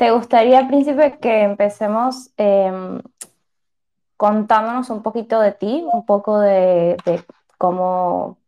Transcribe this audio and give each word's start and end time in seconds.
¿Te 0.00 0.12
gustaría, 0.12 0.66
Príncipe, 0.66 1.18
que 1.20 1.42
empecemos 1.42 2.30
em, 2.38 3.02
contándonos 4.16 4.88
un 4.88 5.02
poquito 5.02 5.38
de 5.42 5.52
ti, 5.52 5.84
un 5.92 6.06
poco 6.06 6.40
de, 6.40 6.96
de 7.04 7.22
cómo, 7.58 8.38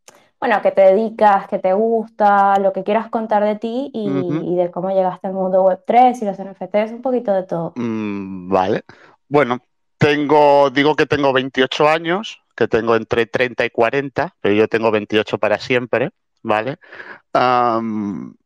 bueno, 0.41 0.63
qué 0.63 0.71
te 0.71 0.81
dedicas, 0.81 1.49
qué 1.49 1.59
te 1.59 1.75
gusta, 1.75 2.59
lo 2.59 2.73
que 2.73 2.85
quieras 2.85 3.11
contar 3.11 3.45
de 3.45 3.57
ti 3.57 3.91
y, 3.93 4.55
de 4.57 4.71
cómo 4.71 4.93
llegaste 4.93 5.27
al 5.27 5.35
mundo 5.35 5.63
Web3 5.63 6.23
y 6.23 6.25
los 6.25 6.39
NFTs, 6.39 6.93
un 6.93 7.03
poquito 7.03 7.35
de 7.35 7.43
todo. 7.43 7.75
Mm, 7.77 8.49
vale. 8.49 8.85
Bueno, 9.29 9.59
tengo, 9.99 10.71
digo 10.71 10.97
que 10.97 11.05
tengo 11.05 11.35
28 11.35 11.87
años, 11.87 12.41
que 12.57 12.67
tengo 12.67 12.97
entre 12.97 13.27
30 13.27 13.67
y 13.67 13.69
40, 13.69 14.37
pero 14.41 14.55
yo 14.55 14.69
tengo 14.69 14.91
28 14.91 15.37
para 15.37 15.59
siempre, 15.59 16.13
¿vale? 16.43 16.79
Am, 17.35 18.37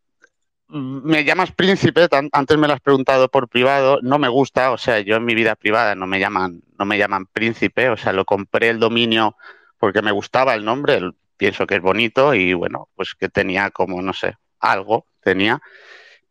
me 0.68 1.24
llamas 1.24 1.52
príncipe, 1.52 2.08
antes 2.32 2.58
me 2.58 2.66
lo 2.66 2.74
has 2.74 2.80
preguntado 2.80 3.28
por 3.28 3.48
privado, 3.48 3.98
no 4.02 4.18
me 4.18 4.28
gusta, 4.28 4.72
o 4.72 4.78
sea, 4.78 5.00
yo 5.00 5.16
en 5.16 5.24
mi 5.24 5.34
vida 5.34 5.54
privada 5.54 5.94
no 5.94 6.06
me 6.06 6.18
llaman, 6.18 6.62
no 6.78 6.84
me 6.84 6.98
llaman 6.98 7.26
príncipe, 7.26 7.88
o 7.88 7.96
sea, 7.96 8.12
lo 8.12 8.24
compré 8.24 8.70
el 8.70 8.80
dominio 8.80 9.36
porque 9.78 10.02
me 10.02 10.10
gustaba 10.12 10.54
el 10.54 10.64
nombre, 10.64 10.96
el- 10.96 11.14
pienso 11.36 11.66
que 11.66 11.76
es 11.76 11.82
bonito 11.82 12.34
y 12.34 12.54
bueno, 12.54 12.88
pues 12.96 13.14
que 13.14 13.28
tenía 13.28 13.70
como, 13.70 14.00
no 14.02 14.12
sé, 14.14 14.36
algo 14.60 15.06
tenía. 15.20 15.60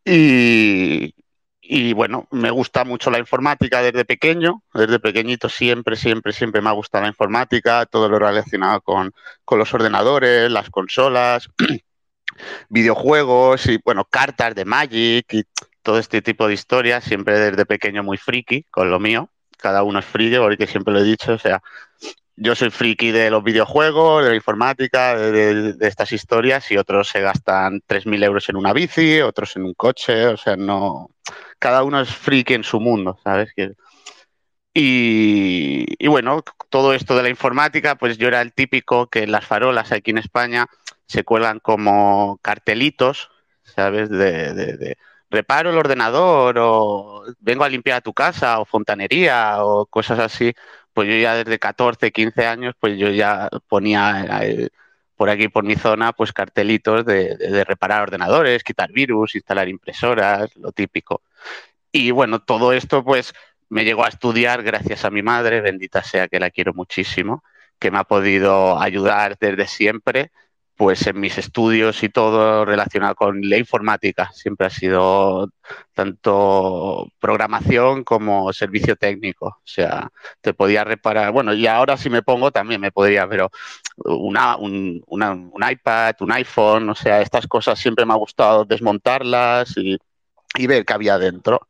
Y, 0.06 1.16
y 1.62 1.94
bueno, 1.94 2.28
me 2.32 2.52
gusta 2.52 2.84
mucho 2.86 3.10
la 3.12 3.20
informática 3.20 3.82
desde 3.82 4.06
pequeño, 4.06 4.64
desde 4.74 5.00
pequeñito 5.00 5.50
siempre, 5.50 5.96
siempre, 5.96 6.34
siempre 6.34 6.62
me 6.62 6.70
ha 6.70 6.74
gustado 6.74 7.04
la 7.04 7.10
informática, 7.10 7.86
todo 7.88 8.10
lo 8.10 8.20
relacionado 8.20 8.82
con, 8.82 9.14
con 9.46 9.60
los 9.60 9.74
ordenadores, 9.74 10.52
las 10.52 10.70
consolas, 10.70 11.50
videojuegos 12.70 13.66
y 13.68 13.80
bueno, 13.84 14.06
cartas 14.06 14.56
de 14.56 14.66
Magic 14.66 15.34
y 15.34 15.44
todo 15.82 16.00
este 16.00 16.22
tipo 16.22 16.48
de 16.48 16.54
historias, 16.54 17.04
siempre 17.04 17.40
desde 17.40 17.66
pequeño 17.66 18.04
muy 18.04 18.18
friki 18.18 18.64
con 18.72 18.90
lo 18.90 19.00
mío. 19.00 19.30
Cada 19.58 19.84
uno 19.84 20.00
es 20.00 20.06
friki, 20.06 20.38
porque 20.38 20.68
siempre 20.68 20.94
lo 20.94 21.00
he 21.00 21.04
dicho, 21.04 21.34
o 21.34 21.40
sea, 21.40 21.62
yo 22.36 22.56
soy 22.56 22.70
friki 22.70 23.12
de 23.12 23.30
los 23.30 23.44
videojuegos, 23.44 24.24
de 24.24 24.32
la 24.32 24.36
informática, 24.36 25.16
de, 25.16 25.32
de, 25.32 25.74
de 25.74 25.88
estas 25.88 26.12
historias 26.12 26.70
y 26.72 26.78
otros 26.78 27.08
se 27.08 27.22
gastan 27.22 27.82
3.000 27.88 28.24
euros 28.24 28.50
en 28.50 28.58
una 28.58 28.74
bici, 28.74 29.22
otros 29.22 29.56
en 29.56 29.64
un 29.64 29.74
coche, 29.74 30.28
o 30.28 30.38
sea, 30.38 30.58
no... 30.58 31.10
Cada 31.60 31.84
uno 31.84 32.02
es 32.02 32.10
friki 32.10 32.54
en 32.54 32.64
su 32.64 32.80
mundo, 32.80 33.18
¿sabes? 33.24 33.54
Y, 34.74 35.86
y 35.98 36.08
bueno, 36.08 36.44
todo 36.70 36.94
esto 36.94 37.16
de 37.16 37.24
la 37.24 37.30
informática, 37.30 37.96
pues 37.96 38.18
yo 38.18 38.28
era 38.28 38.42
el 38.42 38.54
típico 38.54 39.08
que 39.08 39.24
en 39.24 39.32
las 39.32 39.46
farolas 39.46 39.92
aquí 39.92 40.12
en 40.12 40.18
España 40.18 40.68
se 41.08 41.24
cuelgan 41.24 41.60
como 41.60 42.40
cartelitos, 42.42 43.32
¿sabes? 43.64 44.10
De, 44.10 44.98
reparo 45.30 45.72
el 45.72 45.78
ordenador 45.78 46.58
o 46.60 47.24
vengo 47.40 47.64
a 47.64 47.70
limpiar 47.70 48.02
tu 48.02 48.14
casa 48.14 48.60
o 48.60 48.66
fontanería 48.66 49.64
o 49.64 49.86
cosas 49.86 50.20
así. 50.20 50.54
Pues 50.94 51.10
yo 51.10 51.16
ya 51.16 51.36
desde 51.36 51.60
14, 51.60 52.12
15 52.12 52.48
años, 52.48 52.76
pues 52.80 52.98
yo 52.98 53.10
ya 53.10 53.50
ponía 53.68 54.42
eh, 54.44 54.70
por 55.18 55.30
aquí, 55.30 55.50
por 55.50 55.64
mi 55.64 55.76
zona, 55.76 56.14
pues 56.14 56.32
cartelitos 56.34 57.06
de 57.06 57.64
reparar 57.66 58.02
ordenadores, 58.04 58.64
quitar 58.64 58.92
virus, 58.92 59.36
instalar 59.36 59.68
impresoras, 59.70 60.56
lo 60.58 60.72
típico. 60.72 61.22
Y 61.92 62.12
bueno, 62.12 62.40
todo 62.42 62.74
esto 62.74 63.04
pues 63.06 63.34
me 63.70 63.86
llegó 63.86 64.04
a 64.06 64.10
estudiar 64.10 64.64
gracias 64.64 65.06
a 65.06 65.10
mi 65.10 65.24
madre, 65.24 65.62
bendita 65.62 66.04
sea 66.04 66.28
que 66.28 66.40
la 66.40 66.50
quiero 66.50 66.74
muchísimo, 66.74 67.44
que 67.80 67.92
me 67.92 67.98
ha 67.98 68.04
podido 68.04 68.80
ayudar 68.80 69.38
desde 69.40 69.68
siempre, 69.68 70.32
pues 70.76 71.08
en 71.08 71.20
mis 71.20 71.38
estudios 71.38 72.04
y 72.04 72.10
todo 72.10 72.66
relacionado 72.66 73.16
con 73.16 73.42
la 73.50 73.58
informática. 73.58 74.30
Siempre 74.34 74.68
ha 74.68 74.70
sido 74.70 75.50
tanto 75.94 77.08
programación 77.20 78.04
como 78.04 78.52
servicio 78.52 78.96
técnico. 78.98 79.48
O 79.48 79.62
sea, 79.64 80.10
te 80.42 80.54
podía 80.54 80.84
reparar, 80.84 81.32
bueno, 81.32 81.54
y 81.54 81.68
ahora 81.68 81.96
si 81.98 82.10
me 82.10 82.24
pongo 82.24 82.52
también 82.52 82.82
me 82.82 82.92
podría, 82.92 83.28
pero 83.28 83.52
una, 83.98 84.58
un, 84.58 85.02
una, 85.08 85.32
un 85.32 85.64
iPad, 85.70 86.16
un 86.20 86.32
iPhone, 86.34 86.90
o 86.90 86.96
sea, 86.96 87.22
estas 87.22 87.48
cosas 87.48 87.80
siempre 87.80 88.06
me 88.06 88.14
ha 88.14 88.18
gustado 88.18 88.66
desmontarlas 88.66 89.78
y, 89.78 89.98
y 90.58 90.68
ver 90.68 90.86
qué 90.86 90.94
había 90.94 91.18
dentro. 91.18 91.68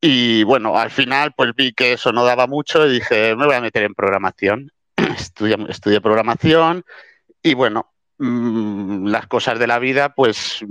Y 0.00 0.44
bueno, 0.44 0.78
al 0.78 0.90
final 0.90 1.32
pues 1.36 1.54
vi 1.54 1.72
que 1.72 1.92
eso 1.92 2.12
no 2.12 2.24
daba 2.24 2.46
mucho 2.46 2.86
y 2.86 2.92
dije, 2.94 3.34
me 3.36 3.46
voy 3.46 3.56
a 3.56 3.60
meter 3.60 3.82
en 3.82 3.94
programación. 3.94 4.72
Estudié, 5.18 5.56
estudié 5.68 6.00
programación 6.00 6.84
y 7.42 7.54
bueno, 7.54 7.90
mmm, 8.20 9.06
las 9.08 9.26
cosas 9.26 9.58
de 9.58 9.66
la 9.66 9.78
vida 9.78 10.14
pues 10.14 10.64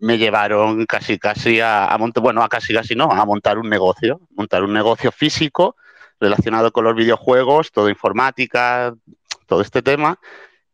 me 0.00 0.18
llevaron 0.18 0.86
casi 0.86 1.18
casi 1.18 1.60
a, 1.60 1.86
a 1.86 1.98
montar, 1.98 2.22
bueno, 2.22 2.42
a 2.42 2.48
casi 2.48 2.74
casi 2.74 2.94
no, 2.94 3.10
a 3.10 3.24
montar 3.24 3.58
un 3.58 3.68
negocio, 3.68 4.20
montar 4.34 4.62
un 4.64 4.72
negocio 4.72 5.12
físico 5.12 5.76
relacionado 6.20 6.72
con 6.72 6.84
los 6.84 6.94
videojuegos, 6.96 7.72
todo 7.72 7.88
informática, 7.88 8.94
todo 9.46 9.60
este 9.60 9.82
tema. 9.82 10.18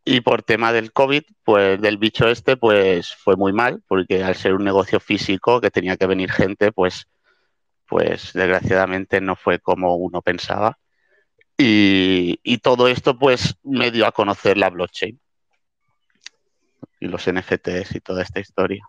Y 0.05 0.21
por 0.23 0.43
tema 0.43 0.73
del 0.73 0.93
COVID, 0.93 1.23
pues 1.45 1.81
del 1.81 1.99
bicho 1.99 2.29
este, 2.29 2.57
pues 2.57 3.15
fue 3.15 3.37
muy 3.37 3.53
mal, 3.53 3.83
porque 3.87 4.25
al 4.25 4.35
ser 4.35 4.55
un 4.55 4.65
negocio 4.65 5.01
físico 5.01 5.61
que 5.61 5.71
tenía 5.71 5.97
que 5.97 6.07
venir 6.07 6.33
gente, 6.33 6.73
pues 6.73 7.07
pues 7.87 8.33
desgraciadamente 8.33 9.21
no 9.21 9.37
fue 9.37 9.59
como 9.59 9.97
uno 9.97 10.23
pensaba. 10.23 10.79
Y, 11.59 12.41
y, 12.43 12.59
todo 12.59 12.89
esto 12.89 13.19
pues 13.19 13.57
me 13.63 13.91
dio 13.91 14.07
a 14.07 14.13
conocer 14.13 14.57
la 14.57 14.71
blockchain 14.71 15.21
y 17.01 17.09
los 17.09 17.27
NFTs 17.29 17.95
y 17.97 18.01
toda 18.01 18.23
esta 18.23 18.41
historia. 18.41 18.85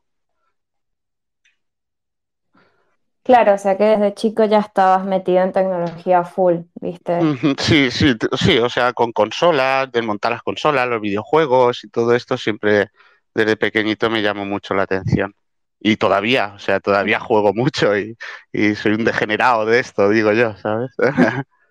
Claro, 3.24 3.54
o 3.54 3.58
sea 3.58 3.78
que 3.78 3.86
desde 3.86 4.14
chico 4.14 4.44
ya 4.46 4.60
estabas 4.60 5.06
metido 5.06 5.42
en 5.44 5.54
tecnología 5.54 6.24
full, 6.26 6.58
¿viste? 6.82 7.30
Sí, 7.60 7.90
sí, 7.92 8.16
sí, 8.38 8.58
o 8.58 8.70
sea, 8.70 8.92
con 8.94 9.12
consolas, 9.14 9.92
desmontar 9.92 10.32
las 10.34 10.44
consolas, 10.44 10.88
los 10.90 11.00
videojuegos 11.02 11.84
y 11.84 11.90
todo 11.90 12.14
esto 12.16 12.38
siempre 12.38 12.90
desde 13.34 13.56
pequeñito 13.56 14.10
me 14.10 14.22
llamó 14.22 14.46
mucho 14.46 14.74
la 14.74 14.84
atención. 14.84 15.34
Y 15.80 15.98
todavía, 15.98 16.54
o 16.56 16.60
sea, 16.60 16.80
todavía 16.80 17.20
juego 17.20 17.54
mucho 17.54 17.98
y, 17.98 18.18
y 18.52 18.76
soy 18.76 18.94
un 18.94 19.06
degenerado 19.06 19.66
de 19.66 19.80
esto, 19.80 20.10
digo 20.10 20.34
yo, 20.34 20.56
¿sabes? 20.58 20.92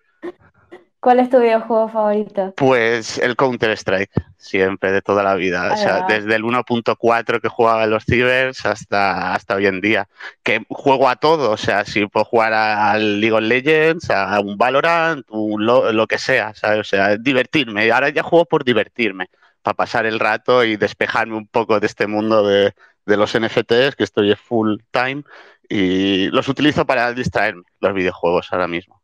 ¿Cuál 1.03 1.19
es 1.19 1.31
tu 1.31 1.41
videojuego 1.41 1.89
favorito? 1.89 2.55
Pues 2.57 3.19
el 3.19 3.35
Counter-Strike, 3.35 4.13
siempre, 4.37 4.93
de 4.93 5.03
toda 5.03 5.25
la 5.25 5.35
vida. 5.35 5.73
O 5.73 5.77
sea, 5.77 6.07
desde 6.07 6.37
el 6.37 6.45
1.4 6.45 7.41
que 7.41 7.49
jugaba 7.49 7.83
en 7.83 7.91
los 7.91 8.05
cibers 8.05 8.65
hasta, 8.65 9.35
hasta 9.35 9.57
hoy 9.57 9.67
en 9.67 9.81
día. 9.81 10.09
Que 10.45 10.65
juego 10.69 11.09
a 11.09 11.17
todo, 11.17 11.51
o 11.51 11.57
sea, 11.57 11.85
si 11.85 12.07
puedo 12.07 12.25
jugar 12.25 12.53
al 12.53 13.21
League 13.21 13.35
of 13.35 13.43
Legends, 13.43 14.11
a 14.11 14.39
un 14.39 14.57
Valorant, 14.57 15.27
un 15.29 15.67
lo, 15.67 15.91
lo, 15.91 16.07
que 16.07 16.19
sea, 16.19 16.55
¿sabes? 16.55 16.79
O 16.79 16.85
sea, 16.85 17.17
divertirme. 17.17 17.91
Ahora 17.91 18.11
ya 18.11 18.23
juego 18.23 18.45
por 18.45 18.63
divertirme, 18.63 19.29
para 19.63 19.75
pasar 19.75 20.07
el 20.07 20.21
rato 20.21 20.63
y 20.63 20.77
despejarme 20.77 21.35
un 21.35 21.49
poco 21.49 21.81
de 21.81 21.87
este 21.89 22.07
mundo 22.07 22.47
de, 22.47 22.75
de 23.07 23.17
los 23.17 23.37
NFTs, 23.37 23.97
que 23.97 24.05
estoy 24.05 24.37
full 24.37 24.77
time, 24.93 25.25
y 25.69 26.29
los 26.29 26.49
utilizo 26.49 26.87
para 26.87 27.13
distraerme, 27.13 27.65
los 27.81 27.93
videojuegos 27.93 28.53
ahora 28.53 28.69
mismo. 28.69 29.02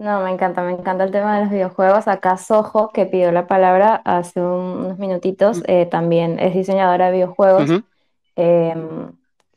No, 0.00 0.22
me 0.22 0.30
encanta, 0.30 0.62
me 0.62 0.72
encanta 0.72 1.04
el 1.04 1.10
tema 1.10 1.36
de 1.36 1.42
los 1.42 1.50
videojuegos. 1.50 2.08
Acá 2.08 2.38
Sojo, 2.38 2.88
que 2.88 3.04
pidió 3.04 3.32
la 3.32 3.46
palabra 3.46 4.00
hace 4.06 4.40
unos 4.40 4.98
minutitos, 4.98 5.62
eh, 5.66 5.84
también 5.84 6.40
es 6.40 6.54
diseñadora 6.54 7.06
de 7.06 7.12
videojuegos 7.12 7.82
eh, 8.34 8.74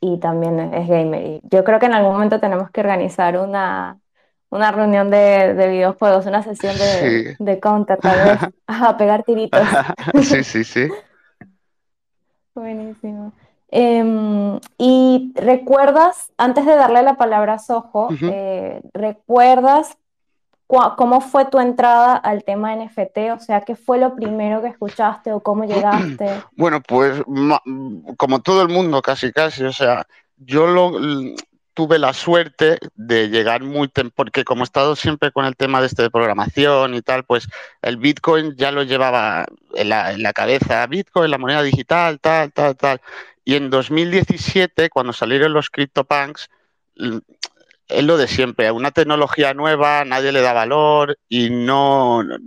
y 0.02 0.18
también 0.20 0.60
es 0.60 0.90
gamer. 0.90 1.26
Y 1.26 1.42
yo 1.50 1.64
creo 1.64 1.80
que 1.80 1.86
en 1.86 1.94
algún 1.94 2.12
momento 2.12 2.42
tenemos 2.42 2.70
que 2.72 2.82
organizar 2.82 3.38
una, 3.40 4.00
una 4.50 4.74
reunión 4.74 5.10
de, 5.10 5.54
de 5.54 5.68
videojuegos, 5.70 6.26
una 6.26 6.44
sesión 6.44 6.78
de, 6.78 7.36
Sí. 7.38 7.44
de 7.44 7.60
counter, 7.62 7.98
tal 8.02 8.18
vez, 8.18 8.40
a 8.68 8.98
pegar 8.98 9.24
tiritos. 9.24 9.62
sí, 10.24 10.44
sí, 10.44 10.66
sí. 10.66 10.90
Buenísimo. 12.54 13.32
Em, 13.70 14.60
y 14.78 15.32
recuerdas, 15.36 16.34
antes 16.38 16.66
de 16.66 16.76
darle 16.76 17.02
la 17.02 17.16
palabra 17.16 17.54
a 17.54 17.78
Ujú. 17.78 18.28
eh, 18.30 18.82
¿recuerdas 18.94 19.98
cómo 20.98 21.22
fue 21.22 21.46
tu 21.46 21.60
entrada 21.60 22.16
al 22.16 22.44
tema 22.44 22.76
NFT? 22.76 23.18
O 23.36 23.40
sea, 23.40 23.62
¿qué 23.62 23.76
fue 23.76 23.98
lo 23.98 24.16
primero 24.16 24.62
que 24.62 24.70
escuchaste 24.70 25.32
o 25.32 25.42
cómo 25.42 25.66
llegaste? 25.66 26.44
Bueno, 26.56 26.82
pues 26.82 27.22
como 28.18 28.42
todo 28.42 28.62
el 28.62 28.70
mundo, 28.70 29.02
casi 29.02 29.32
casi, 29.32 29.64
o 29.64 29.74
sea, 29.74 30.08
yo 30.38 30.68
lo, 30.68 30.92
tuve 31.74 32.00
la 32.00 32.14
suerte 32.14 32.78
de 32.96 33.30
llegar 33.30 33.64
muy 33.64 33.88
temprano, 33.88 34.14
porque 34.16 34.44
como 34.44 34.64
he 34.64 34.66
estado 34.66 34.96
siempre 34.96 35.32
con 35.32 35.46
el 35.46 35.56
tema 35.56 35.82
de 35.82 35.88
este 35.88 36.04
de 36.04 36.12
programación 36.12 36.94
y 36.94 37.02
tal, 37.02 37.24
pues 37.24 37.48
el 37.82 37.98
Bitcoin 37.98 38.56
ya 38.56 38.72
lo 38.72 38.84
llevaba 38.84 39.46
en 39.74 39.90
la, 39.90 40.12
en 40.12 40.24
la 40.24 40.34
cabeza, 40.34 40.86
Bitcoin, 40.88 41.32
la 41.32 41.38
moneda 41.38 41.64
digital, 41.64 42.20
tal, 42.20 42.52
tal, 42.54 42.76
tal. 42.76 43.02
Y 43.44 43.56
en 43.56 43.70
2017, 43.70 44.90
cuando 44.90 45.14
salieron 45.14 45.54
los 45.54 45.70
CryptoPunks, 45.70 46.50
es 47.94 48.04
lo 48.06 48.18
de 48.18 48.28
siempre, 48.28 48.72
una 48.72 48.92
tecnología 48.92 49.54
nueva, 49.54 50.06
nadie 50.06 50.32
le 50.32 50.42
da 50.42 50.54
valor 50.54 51.18
y 51.30 51.50
no, 51.50 52.24
no- 52.24 52.38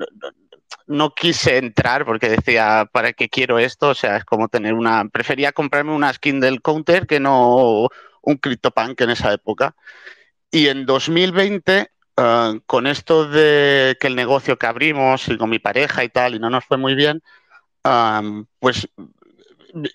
no- 0.87 1.14
quise 1.14 1.58
entrar 1.58 2.04
porque 2.04 2.28
decía, 2.28 2.88
¿para 2.93 3.12
qué 3.12 3.28
quiero 3.28 3.58
esto? 3.58 3.90
O 3.90 3.94
sea, 3.94 4.16
es 4.16 4.25
como 4.25 4.48
tener 4.48 4.75
una... 4.75 5.08
Prefería 5.08 5.52
comprarme 5.52 5.93
una 5.93 6.12
skin 6.12 6.40
del 6.40 6.62
counter 6.62 7.06
que 7.06 7.20
no 7.20 7.88
un 8.22 8.37
CryptoPunk 8.38 9.00
en 9.02 9.10
esa 9.10 9.32
época. 9.32 9.75
Y 10.50 10.69
en 10.69 10.87
2020, 10.87 11.90
uh, 12.19 12.60
con 12.66 12.87
esto 12.87 13.28
de 13.28 13.96
que 14.00 14.08
el 14.08 14.16
negocio 14.16 14.58
que 14.58 14.66
abrimos 14.66 15.28
y 15.28 15.37
con 15.38 15.50
mi 15.50 15.58
pareja 15.58 16.04
y 16.04 16.08
tal, 16.10 16.34
y 16.37 16.38
no 16.38 16.50
nos 16.50 16.64
fue 16.64 16.78
muy 16.78 16.94
bien, 16.94 17.22
um, 17.84 18.46
pues 18.60 18.88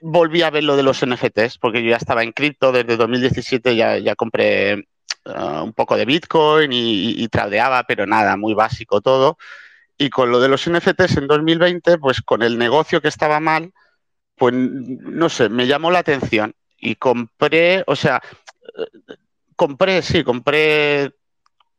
volví 0.02 0.42
a 0.42 0.50
ver 0.50 0.64
lo 0.64 0.76
de 0.76 0.84
los 0.84 1.02
NFTs, 1.04 1.58
porque 1.58 1.84
yo 1.84 1.90
ya 1.92 1.98
estaba 1.98 2.24
en 2.24 2.32
cripto 2.32 2.72
desde 2.72 2.98
2017, 2.98 3.76
ya, 3.76 3.98
ya 3.98 4.16
compré 4.16 4.88
uh, 5.26 5.64
un 5.64 5.74
poco 5.74 5.98
de 5.98 6.06
Bitcoin 6.06 6.72
y, 6.74 7.22
y, 7.22 7.28
tradeaba, 7.28 7.84
pero 7.84 8.06
nada, 8.06 8.38
muy 8.38 8.54
básico 8.54 9.02
todo. 9.02 9.38
Y 9.98 10.10
con 10.10 10.32
lo 10.32 10.40
de 10.40 10.48
los 10.48 10.70
NFTs 10.70 11.18
en 11.18 11.28
2020, 11.28 11.98
pues 11.98 12.22
con 12.22 12.42
el 12.42 12.58
negocio 12.58 13.02
que 13.02 13.08
estaba 13.08 13.40
mal, 13.40 13.72
pues 14.36 14.54
no 14.54 15.30
sé, 15.30 15.50
me 15.50 15.68
llamó 15.68 15.92
la 15.92 16.00
atención 16.00 16.56
y 16.78 16.96
compré, 16.96 17.84
o 17.86 17.96
sea, 17.96 18.22
compré, 19.56 20.02
sí, 20.02 20.24
compré 20.24 21.14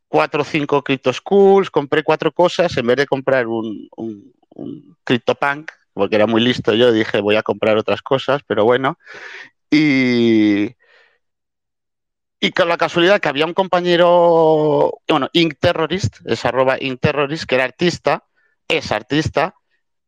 cuatro 0.06 0.42
o 0.42 0.44
cinco 0.44 0.84
CryptoSchools, 0.84 1.70
compré 1.70 2.02
cuatro 2.04 2.32
cosas, 2.32 2.76
en 2.76 2.86
vez 2.86 2.96
de 2.96 3.06
comprar 3.06 3.46
un, 3.48 3.88
un, 3.96 4.32
un 4.50 4.96
CryptoPunk, 5.04 5.72
porque 5.92 6.16
era 6.16 6.26
muy 6.26 6.40
listo 6.40 6.74
yo, 6.74 6.92
dije 6.92 7.20
voy 7.20 7.36
a 7.36 7.42
comprar 7.42 7.76
otras 7.76 8.02
cosas, 8.02 8.42
pero 8.46 8.64
bueno. 8.64 8.98
Y, 9.70 10.76
y 12.44 12.50
con 12.50 12.68
la 12.68 12.76
casualidad 12.76 13.20
que 13.20 13.28
había 13.28 13.46
un 13.46 13.54
compañero, 13.54 14.98
bueno, 15.08 15.28
Ink 15.32 15.54
Terrorist, 15.60 16.16
es 16.24 16.44
arroba 16.44 16.76
Ink 16.80 16.98
Terrorist, 17.00 17.44
que 17.44 17.54
era 17.54 17.62
artista, 17.62 18.24
es 18.66 18.90
artista, 18.90 19.54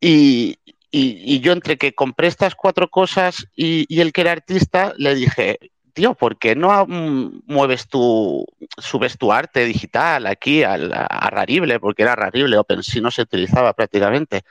y, 0.00 0.58
y, 0.90 1.38
yo 1.38 1.52
entre 1.52 1.78
que 1.78 1.94
compré 1.94 2.26
estas 2.26 2.56
cuatro 2.56 2.90
cosas 2.90 3.46
y, 3.54 3.86
y, 3.88 4.00
el 4.00 4.12
que 4.12 4.22
era 4.22 4.32
artista, 4.32 4.94
le 4.96 5.14
dije, 5.14 5.60
tío, 5.92 6.14
¿por 6.14 6.36
qué 6.36 6.56
no 6.56 6.84
mueves 6.88 7.86
tu, 7.86 8.44
subes 8.78 9.16
tu 9.16 9.32
arte 9.32 9.64
digital 9.64 10.26
aquí 10.26 10.64
a, 10.64 10.74
a 10.74 11.30
Rarible? 11.30 11.78
Porque 11.78 12.02
era 12.02 12.16
Rarible, 12.16 12.58
OpenSea 12.58 13.00
no 13.00 13.12
se 13.12 13.22
utilizaba 13.22 13.74
prácticamente 13.74 14.42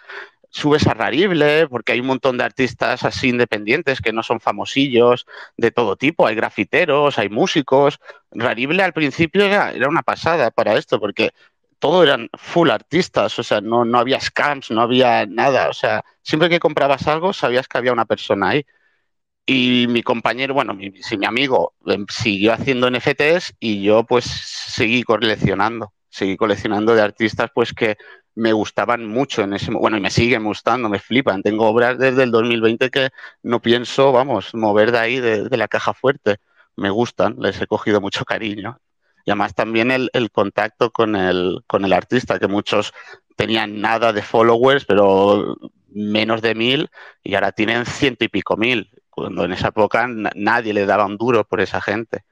subes 0.54 0.86
a 0.88 0.94
Rarible, 0.94 1.68
porque 1.68 1.94
hay 1.94 2.00
un 2.00 2.06
montón 2.08 2.38
de 2.38 2.44
artistas 2.44 3.04
así 3.04 3.30
independientes 3.30 4.02
que 4.02 4.14
no 4.14 4.22
son 4.22 4.40
famosillos 4.40 5.26
de 5.58 5.72
todo 5.72 5.96
tipo, 5.96 6.28
hay 6.28 6.36
grafiteros, 6.36 7.18
hay 7.18 7.30
músicos. 7.30 8.00
Rarible 8.32 8.84
al 8.84 8.94
principio 8.94 9.46
era, 9.46 9.72
era 9.72 9.90
una 9.90 10.04
pasada 10.04 10.52
para 10.52 10.76
esto, 10.78 11.00
porque 11.00 11.32
todo 11.80 12.04
eran 12.04 12.30
full 12.38 12.70
artistas, 12.70 13.38
o 13.40 13.44
sea, 13.44 13.62
no, 13.62 13.84
no 13.84 13.98
había 13.98 14.20
scams, 14.22 14.70
no 14.70 14.82
había 14.82 15.26
nada, 15.26 15.70
o 15.70 15.74
sea, 15.74 16.06
siempre 16.22 16.50
que 16.50 16.60
comprabas 16.60 17.08
algo 17.08 17.34
sabías 17.34 17.68
que 17.68 17.80
había 17.80 17.92
una 17.92 18.06
persona 18.06 18.50
ahí. 18.50 18.66
Y 19.46 19.88
mi 19.90 20.04
compañero, 20.04 20.54
bueno, 20.54 20.74
mi, 20.76 20.92
si 21.02 21.18
mi 21.18 21.26
amigo 21.26 21.74
siguió 22.10 22.54
haciendo 22.54 22.88
NFTs 22.90 23.56
y 23.60 23.84
yo 23.84 24.04
pues 24.06 24.26
seguí 24.26 25.04
coleccionando, 25.04 25.94
seguí 26.10 26.38
coleccionando 26.38 26.96
de 26.96 27.02
artistas 27.02 27.50
pues 27.54 27.74
que 27.74 27.98
me 28.36 28.54
gustaban 28.54 29.08
mucho 29.08 29.44
en 29.44 29.54
ese 29.54 29.72
bueno 29.72 29.98
y 29.98 30.02
me 30.02 30.10
siguen 30.10 30.44
gustando, 30.44 30.90
me 30.90 31.00
flipan. 31.00 31.44
Tengo 31.44 31.68
obras 31.68 31.98
desde 31.98 32.24
el 32.24 32.32
2020 32.32 32.90
que 32.90 33.10
no 33.44 33.62
pienso, 33.62 34.12
vamos, 34.12 34.54
mover 34.56 34.92
de 34.92 35.00
ahí 35.00 35.20
de, 35.20 35.58
la 35.58 35.68
caja 35.68 35.94
fuerte. 35.94 36.38
Me 36.76 36.90
gustan, 36.90 37.36
les 37.40 37.62
he 37.62 37.68
cogido 37.68 38.02
mucho 38.02 38.26
cariño. 38.26 38.80
Y 39.26 39.32
además 39.32 39.54
también 39.56 39.92
el, 39.92 40.10
el 40.14 40.32
contacto 40.32 40.92
con 40.92 41.16
el, 41.16 41.62
con 41.68 41.86
el 41.86 41.94
artista, 41.94 42.40
que 42.40 42.48
muchos 42.48 42.94
tenían 43.36 43.80
nada 43.82 44.14
de 44.14 44.22
followers, 44.22 44.86
pero 44.86 45.58
menos 45.90 46.42
de 46.42 46.56
mil, 46.56 46.90
y 47.24 47.36
ahora 47.36 47.52
tienen 47.52 47.86
ciento 47.86 48.26
y 48.26 48.28
pico 48.28 48.58
mil, 48.58 48.90
cuando 49.10 49.46
en 49.46 49.54
esa 49.54 49.70
época 49.70 50.08
nadie 50.08 50.74
le 50.74 50.86
daba 50.86 51.06
un 51.06 51.18
duro 51.18 51.46
por 51.46 51.62
esa 51.62 51.82
gente. 51.82 52.24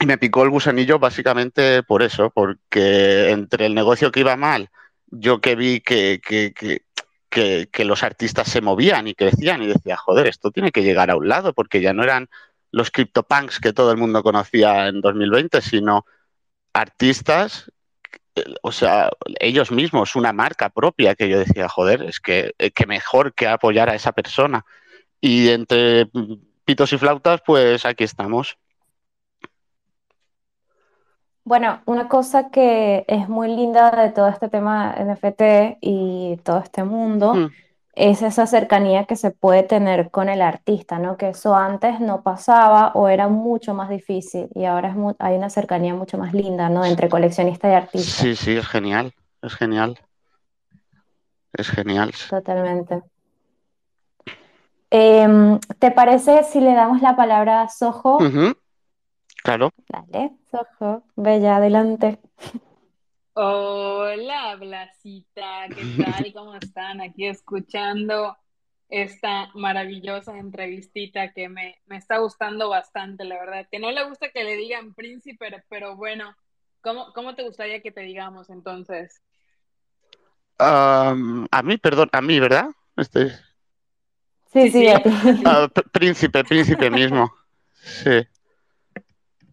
Y 0.00 0.06
me 0.06 0.18
picó 0.18 0.42
el 0.42 0.50
gusanillo 0.50 0.98
básicamente 0.98 1.82
por 1.82 2.02
eso, 2.02 2.30
porque 2.30 3.30
entre 3.30 3.66
el 3.66 3.74
negocio 3.74 4.10
que 4.10 4.20
iba 4.20 4.36
mal, 4.36 4.70
yo 5.06 5.40
que 5.40 5.54
vi 5.54 5.80
que, 5.80 6.20
que, 6.24 6.52
que, 6.52 6.82
que, 7.28 7.68
que 7.70 7.84
los 7.84 8.02
artistas 8.02 8.48
se 8.48 8.60
movían 8.60 9.06
y 9.06 9.14
crecían 9.14 9.62
y 9.62 9.68
decía, 9.68 9.96
joder, 9.96 10.26
esto 10.26 10.50
tiene 10.50 10.72
que 10.72 10.82
llegar 10.82 11.10
a 11.10 11.16
un 11.16 11.28
lado, 11.28 11.52
porque 11.52 11.80
ya 11.80 11.92
no 11.92 12.02
eran 12.02 12.28
los 12.72 12.90
CryptoPunks 12.90 13.60
que 13.60 13.72
todo 13.72 13.92
el 13.92 13.98
mundo 13.98 14.22
conocía 14.22 14.88
en 14.88 15.00
2020, 15.00 15.60
sino 15.60 16.04
artistas, 16.72 17.70
o 18.62 18.72
sea, 18.72 19.10
ellos 19.38 19.70
mismos, 19.70 20.16
una 20.16 20.32
marca 20.32 20.70
propia 20.70 21.14
que 21.14 21.28
yo 21.28 21.38
decía, 21.38 21.68
joder, 21.68 22.02
es 22.02 22.18
que, 22.18 22.52
que 22.74 22.86
mejor 22.86 23.32
que 23.32 23.46
apoyar 23.46 23.88
a 23.88 23.94
esa 23.94 24.12
persona. 24.12 24.64
Y 25.20 25.50
entre 25.50 26.08
pitos 26.64 26.92
y 26.92 26.98
flautas, 26.98 27.42
pues 27.46 27.86
aquí 27.86 28.04
estamos. 28.04 28.58
Bueno, 31.44 31.80
una 31.86 32.08
cosa 32.08 32.50
que 32.50 33.04
es 33.06 33.28
muy 33.28 33.48
linda 33.54 33.90
de 33.90 34.10
todo 34.10 34.28
este 34.28 34.48
tema 34.48 34.94
NFT 34.96 35.76
y 35.80 36.38
todo 36.42 36.58
este 36.58 36.84
mundo 36.84 37.34
Mm. 37.34 37.46
es 37.96 38.22
esa 38.22 38.46
cercanía 38.46 39.04
que 39.04 39.14
se 39.14 39.30
puede 39.30 39.62
tener 39.62 40.10
con 40.10 40.28
el 40.28 40.40
artista, 40.40 40.98
¿no? 40.98 41.16
Que 41.16 41.28
eso 41.28 41.54
antes 41.54 42.00
no 42.00 42.22
pasaba 42.22 42.92
o 42.94 43.08
era 43.08 43.28
mucho 43.28 43.74
más 43.74 43.88
difícil 43.90 44.48
y 44.54 44.64
ahora 44.64 44.88
es 44.88 44.96
mu- 44.96 45.14
hay 45.18 45.36
una 45.36 45.50
cercanía 45.50 45.94
mucho 45.94 46.16
más 46.18 46.32
linda, 46.32 46.68
¿no? 46.70 46.84
Entre 46.84 47.08
coleccionista 47.10 47.68
y 47.70 47.74
artista, 47.74 48.22
Sí, 48.22 48.34
sí, 48.36 48.56
es 48.56 48.66
genial, 48.66 49.12
es 49.42 49.54
genial, 49.54 49.98
es 51.52 51.68
genial. 51.68 52.10
totalmente. 52.30 53.02
Em, 54.90 55.58
¿te 55.78 55.90
parece 55.90 56.42
si 56.44 56.60
le 56.60 56.72
damos 56.74 57.02
la 57.02 57.16
palabra 57.16 57.62
a 57.62 57.68
Soho? 57.68 58.18
Claro. 59.44 59.74
Dale, 59.88 60.30
Soho, 60.50 61.04
bella, 61.16 61.56
adelante. 61.56 62.18
Hola, 63.34 64.56
Blasita, 64.56 65.68
¿qué 65.68 66.02
tal? 66.02 66.32
¿Cómo 66.32 66.54
están? 66.62 67.02
Aquí 67.02 67.26
escuchando 67.26 68.38
esta 68.88 69.50
maravillosa 69.52 70.38
entrevistita 70.38 71.34
que 71.34 71.50
me, 71.50 71.76
me 71.84 71.98
está 71.98 72.16
gustando 72.18 72.70
bastante, 72.70 73.24
la 73.24 73.38
verdad. 73.38 73.68
Que 73.70 73.78
no 73.78 73.90
le 73.90 74.08
gusta 74.08 74.30
que 74.30 74.44
le 74.44 74.56
digan 74.56 74.94
príncipe, 74.94 75.62
pero 75.68 75.94
bueno, 75.94 76.34
¿cómo, 76.80 77.12
cómo 77.12 77.34
te 77.34 77.42
gustaría 77.42 77.82
que 77.82 77.92
te 77.92 78.00
digamos 78.00 78.48
entonces? 78.48 79.20
Um, 80.58 81.46
a 81.50 81.62
mí, 81.62 81.76
perdón, 81.76 82.08
a 82.12 82.22
mí, 82.22 82.40
¿verdad? 82.40 82.68
Este, 82.96 83.28
Sí, 84.54 84.70
Sí, 84.70 84.70
sí, 84.70 84.88
ah, 85.44 85.68
príncipe, 85.92 86.44
príncipe 86.44 86.88
mismo. 86.88 87.30
Sí, 87.74 88.26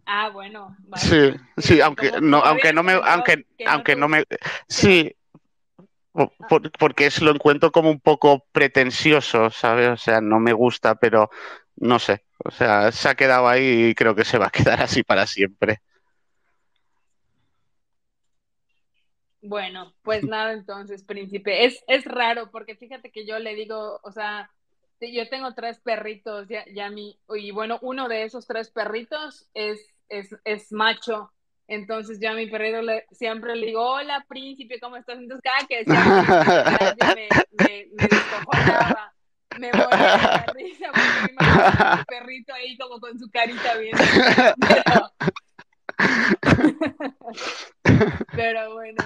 Ah, 0.06 0.30
bueno, 0.30 0.76
vale. 0.88 1.02
sí, 1.02 1.32
sí, 1.58 1.80
aunque 1.80 2.12
no, 2.20 2.38
aunque 2.38 2.72
no 2.72 2.82
me, 2.82 2.92
aunque, 2.92 3.46
aunque 3.66 3.96
no 3.96 4.08
me, 4.08 4.24
sí, 4.68 5.14
po- 6.12 6.32
por- 6.48 6.70
porque 6.72 7.06
es, 7.06 7.20
lo 7.22 7.30
encuentro 7.30 7.70
como 7.72 7.90
un 7.90 8.00
poco 8.00 8.46
pretencioso, 8.52 9.50
¿sabes? 9.50 9.88
O 9.88 9.96
sea, 9.96 10.20
no 10.20 10.40
me 10.40 10.52
gusta, 10.52 10.94
pero 10.96 11.30
no 11.76 11.98
sé. 11.98 12.24
O 12.44 12.50
sea, 12.50 12.90
se 12.92 13.08
ha 13.08 13.14
quedado 13.14 13.48
ahí 13.48 13.88
y 13.90 13.94
creo 13.94 14.14
que 14.14 14.24
se 14.24 14.38
va 14.38 14.46
a 14.46 14.50
quedar 14.50 14.80
así 14.82 15.02
para 15.02 15.26
siempre. 15.26 15.80
Bueno, 19.42 19.92
pues 20.02 20.22
nada, 20.24 20.52
entonces, 20.52 21.02
príncipe. 21.02 21.64
Es, 21.64 21.82
es 21.88 22.04
raro 22.04 22.50
porque 22.50 22.76
fíjate 22.76 23.10
que 23.10 23.26
yo 23.26 23.38
le 23.40 23.54
digo, 23.56 23.98
o 24.04 24.12
sea, 24.12 24.50
yo 25.00 25.28
tengo 25.28 25.52
tres 25.54 25.80
perritos, 25.80 26.46
ya, 26.48 26.64
ya 26.72 26.90
mi, 26.90 27.18
y 27.34 27.50
bueno, 27.50 27.78
uno 27.82 28.08
de 28.08 28.22
esos 28.22 28.46
tres 28.46 28.70
perritos 28.70 29.48
es, 29.54 29.80
es, 30.12 30.36
es 30.44 30.70
macho. 30.72 31.32
Entonces 31.66 32.20
yo 32.20 32.30
a 32.30 32.34
mi 32.34 32.46
perrito 32.48 32.82
le, 32.82 33.06
siempre 33.12 33.56
le 33.56 33.66
digo, 33.66 33.82
hola, 33.82 34.24
príncipe, 34.28 34.78
¿cómo 34.78 34.96
estás? 34.96 35.18
Entonces 35.18 35.42
cada 35.42 35.66
que 35.66 35.78
decía 35.78 37.14
me, 37.16 37.28
me, 37.52 37.86
me 37.92 38.08
descojonaba, 38.08 39.14
la 39.58 40.46
risa 40.54 40.92
porque 40.92 41.22
me 41.22 41.30
mi 41.96 42.04
perrito 42.04 42.52
ahí 42.52 42.76
como 42.76 43.00
con 43.00 43.18
su 43.18 43.30
carita. 43.30 43.72
Pero, 44.68 45.10
pero 48.36 48.74
bueno. 48.74 49.02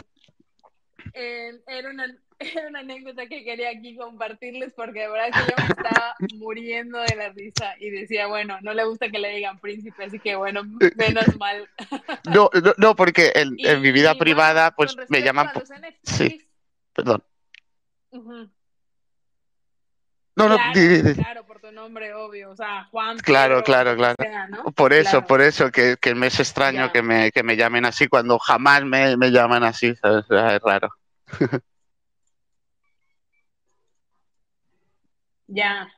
Eh, 1.13 1.61
era, 1.67 1.91
una, 1.91 2.07
era 2.39 2.69
una 2.69 2.81
anécdota 2.81 3.27
que 3.27 3.45
quería 3.45 3.71
aquí 3.71 3.97
compartirles 3.97 4.73
porque 4.75 5.01
de 5.01 5.09
verdad 5.09 5.27
que 5.33 5.51
yo 5.51 5.65
me 5.65 5.69
estaba 5.69 6.15
muriendo 6.35 6.99
de 6.99 7.17
la 7.17 7.29
risa 7.31 7.75
y 7.79 7.91
decía, 7.91 8.27
bueno, 8.27 8.59
no 8.63 8.75
le 8.75 8.85
gusta 8.85 9.11
que 9.11 9.19
le 9.19 9.31
digan 9.31 9.59
príncipe, 9.59 10.05
así 10.05 10.19
que 10.19 10.37
bueno, 10.37 10.63
menos 10.97 11.37
mal. 11.39 11.69
No, 12.27 12.51
no, 12.53 12.75
no, 12.77 12.97
porque 12.97 13.33
en, 13.35 13.55
Y, 13.57 13.67
en 13.67 13.81
mi 13.81 13.93
vida 13.93 14.11
y 14.11 14.15
bueno, 14.15 14.19
privada, 14.19 14.71
pues 14.73 14.97
me 15.09 15.23
llaman. 15.23 15.49
NFTs, 15.49 15.99
Sí, 16.03 16.49
perdón. 16.93 17.23
No, 20.35 20.49
no, 20.49 20.59
di, 20.75 20.89
di, 20.89 21.01
claro, 21.01 21.15
claro, 21.15 21.47
por 21.47 21.61
tu 21.61 21.73
nombre, 21.73 22.13
obvio, 22.13 22.51
o 22.51 22.57
sea, 22.57 22.85
Juan, 22.91 23.17
Claro, 23.19 23.55
Pedro, 23.55 23.65
claro, 23.65 23.97
claro. 23.97 24.17
sea, 24.19 24.49
¿no? 24.49 24.65
Por 24.73 24.93
eso, 24.93 25.11
Claro, 25.11 25.27
por 25.27 25.41
eso, 25.41 25.71
que, 25.71 25.97
que 26.01 26.15
me 26.15 26.27
es 26.27 26.41
extraño 26.41 26.93
que 26.93 27.01
me, 27.01 27.33
que 27.33 27.43
me 27.43 27.57
llamen 27.57 27.87
así 27.87 28.07
cuando 28.07 28.39
jamás 28.39 28.85
me, 28.85 29.17
me 29.17 29.31
llaman 29.31 29.63
así, 29.65 29.95
¿sabes? 29.97 30.25
O 30.29 30.35
sea, 30.35 30.57
Es 30.57 30.63
raro. 30.63 30.91
Ya. 35.47 35.93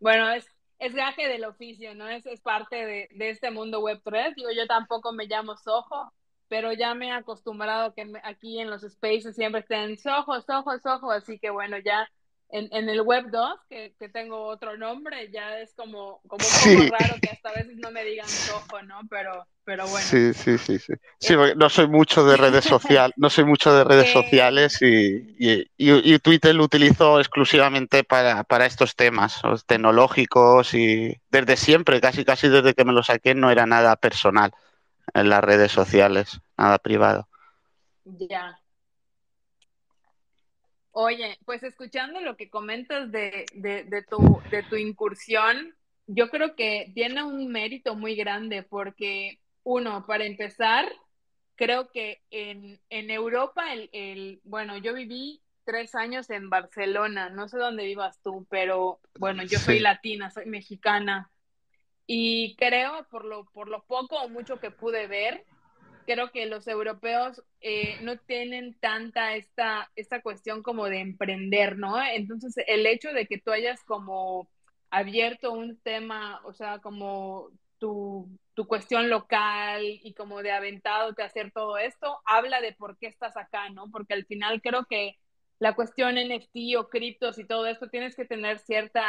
Bueno, 0.00 0.30
es, 0.30 0.46
es 0.78 0.94
gaje 0.94 1.28
del 1.28 1.44
oficio, 1.44 1.94
¿no? 1.94 2.08
Es, 2.08 2.26
es 2.26 2.40
parte 2.40 2.76
de, 2.76 3.08
de 3.12 3.30
este 3.30 3.50
mundo 3.50 3.80
web 3.80 4.00
3. 4.04 4.34
Digo, 4.36 4.50
yo 4.50 4.66
tampoco 4.66 5.12
me 5.12 5.26
llamo 5.26 5.56
Soho, 5.56 6.12
pero 6.48 6.72
ya 6.72 6.94
me 6.94 7.08
he 7.08 7.12
acostumbrado 7.12 7.94
que 7.94 8.10
aquí 8.22 8.58
en 8.60 8.70
los 8.70 8.82
spaces 8.82 9.36
siempre 9.36 9.60
estén 9.60 9.96
Soho, 9.98 10.40
Soho, 10.40 10.78
Soho, 10.78 11.10
así 11.10 11.38
que 11.38 11.50
bueno, 11.50 11.78
ya 11.78 12.08
en, 12.50 12.68
en 12.72 12.88
el 12.88 13.02
web 13.02 13.26
2, 13.30 13.60
que, 13.68 13.94
que, 13.98 14.08
tengo 14.08 14.46
otro 14.46 14.76
nombre, 14.78 15.30
ya 15.30 15.58
es 15.58 15.74
como, 15.74 16.20
como 16.26 16.44
un 16.46 16.78
poco 16.78 16.96
raro 16.98 17.16
que 17.20 17.30
hasta 17.30 17.50
a 17.50 17.54
veces 17.54 17.76
no 17.76 17.90
me 17.90 18.04
digan 18.04 18.28
Soho, 18.28 18.82
¿no? 18.82 19.00
Pero, 19.10 19.46
pero 19.68 19.86
bueno. 19.86 19.98
Sí, 19.98 20.32
sí, 20.32 20.56
sí, 20.56 20.78
sí. 20.78 20.94
Sí, 21.20 21.36
porque 21.36 21.54
no 21.54 21.68
soy 21.68 21.88
mucho 21.88 22.24
de 22.24 22.38
redes 22.38 22.64
sociales, 22.64 23.14
no 23.18 23.28
soy 23.28 23.44
mucho 23.44 23.70
de 23.70 23.84
redes 23.84 24.10
sociales 24.10 24.80
y, 24.80 25.36
y, 25.38 25.68
y, 25.76 26.18
Twitter 26.20 26.54
lo 26.54 26.64
utilizo 26.64 27.20
exclusivamente 27.20 28.02
para, 28.02 28.44
para 28.44 28.64
estos 28.64 28.96
temas 28.96 29.42
tecnológicos 29.66 30.72
y 30.72 31.20
desde 31.30 31.58
siempre, 31.58 32.00
casi 32.00 32.24
casi 32.24 32.48
desde 32.48 32.72
que 32.72 32.86
me 32.86 32.94
lo 32.94 33.02
saqué, 33.02 33.34
no 33.34 33.50
era 33.50 33.66
nada 33.66 33.96
personal 33.96 34.52
en 35.12 35.28
las 35.28 35.44
redes 35.44 35.70
sociales, 35.70 36.40
nada 36.56 36.78
privado. 36.78 37.28
Ya. 38.06 38.58
Oye, 40.92 41.38
pues 41.44 41.62
escuchando 41.62 42.22
lo 42.22 42.38
que 42.38 42.48
comentas 42.48 43.12
de, 43.12 43.44
de, 43.52 43.84
de, 43.84 44.02
tu, 44.04 44.40
de 44.50 44.62
tu 44.62 44.76
incursión, 44.76 45.74
yo 46.06 46.30
creo 46.30 46.56
que 46.56 46.90
tiene 46.94 47.22
un 47.22 47.48
mérito 47.52 47.94
muy 47.94 48.16
grande 48.16 48.62
porque, 48.62 49.38
uno, 49.68 50.06
para 50.06 50.24
empezar, 50.24 50.90
creo 51.54 51.90
que 51.90 52.22
en, 52.30 52.80
en 52.88 53.10
Europa, 53.10 53.74
el, 53.74 53.90
el, 53.92 54.40
bueno, 54.42 54.78
yo 54.78 54.94
viví 54.94 55.42
tres 55.64 55.94
años 55.94 56.30
en 56.30 56.48
Barcelona, 56.48 57.28
no 57.28 57.48
sé 57.48 57.58
dónde 57.58 57.84
vivas 57.84 58.18
tú, 58.22 58.46
pero 58.48 58.98
bueno, 59.18 59.42
yo 59.42 59.58
soy 59.58 59.76
sí. 59.76 59.82
latina, 59.82 60.30
soy 60.30 60.46
mexicana 60.46 61.30
y 62.06 62.56
creo, 62.56 63.06
por 63.10 63.26
lo, 63.26 63.44
por 63.52 63.68
lo 63.68 63.84
poco 63.84 64.16
o 64.16 64.30
mucho 64.30 64.58
que 64.58 64.70
pude 64.70 65.06
ver, 65.06 65.44
creo 66.06 66.30
que 66.30 66.46
los 66.46 66.66
europeos 66.66 67.44
eh, 67.60 67.98
no 68.00 68.16
tienen 68.16 68.74
tanta 68.80 69.34
esta, 69.34 69.90
esta 69.96 70.22
cuestión 70.22 70.62
como 70.62 70.86
de 70.86 71.00
emprender, 71.00 71.76
¿no? 71.76 72.02
Entonces, 72.02 72.54
el 72.66 72.86
hecho 72.86 73.12
de 73.12 73.26
que 73.26 73.36
tú 73.36 73.50
hayas 73.50 73.84
como 73.84 74.48
abierto 74.88 75.52
un 75.52 75.78
tema, 75.82 76.40
o 76.44 76.54
sea, 76.54 76.78
como 76.78 77.50
tu, 77.78 78.28
tu 78.54 78.66
cuestión 78.66 79.08
local 79.10 79.82
y 79.84 80.12
como 80.14 80.42
de 80.42 80.52
aventado 80.52 81.12
de 81.12 81.22
hacer 81.22 81.52
todo 81.52 81.78
esto, 81.78 82.20
habla 82.24 82.60
de 82.60 82.72
por 82.72 82.98
qué 82.98 83.06
estás 83.06 83.36
acá, 83.36 83.70
¿no? 83.70 83.90
Porque 83.90 84.14
al 84.14 84.26
final 84.26 84.60
creo 84.62 84.84
que 84.84 85.16
la 85.58 85.74
cuestión 85.74 86.16
NFT 86.16 86.76
o 86.78 86.88
criptos 86.88 87.38
y 87.38 87.44
todo 87.44 87.66
esto 87.66 87.88
tienes 87.88 88.14
que 88.14 88.24
tener 88.24 88.58
cierta 88.58 89.04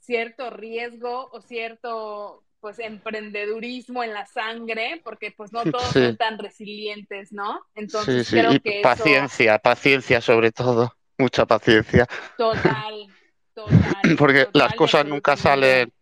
cierto 0.00 0.50
riesgo 0.50 1.30
o 1.32 1.40
cierto 1.40 2.42
pues 2.60 2.78
emprendedurismo 2.78 4.02
en 4.02 4.14
la 4.14 4.24
sangre, 4.24 5.02
porque 5.04 5.34
pues 5.36 5.52
no 5.52 5.64
todos 5.64 5.84
sí. 5.92 6.02
son 6.02 6.16
tan 6.16 6.38
resilientes, 6.38 7.30
¿no? 7.30 7.60
Entonces 7.74 8.26
sí, 8.26 8.36
sí. 8.36 8.40
creo 8.40 8.54
y 8.54 8.60
que 8.60 8.80
paciencia, 8.82 9.54
eso... 9.56 9.62
paciencia 9.62 10.20
sobre 10.22 10.50
todo, 10.50 10.94
mucha 11.18 11.44
paciencia. 11.44 12.06
Total, 12.38 13.06
total. 13.54 13.94
Porque 14.18 14.46
total, 14.46 14.62
las 14.62 14.74
cosas 14.76 15.04
nunca 15.04 15.36
salen, 15.36 15.92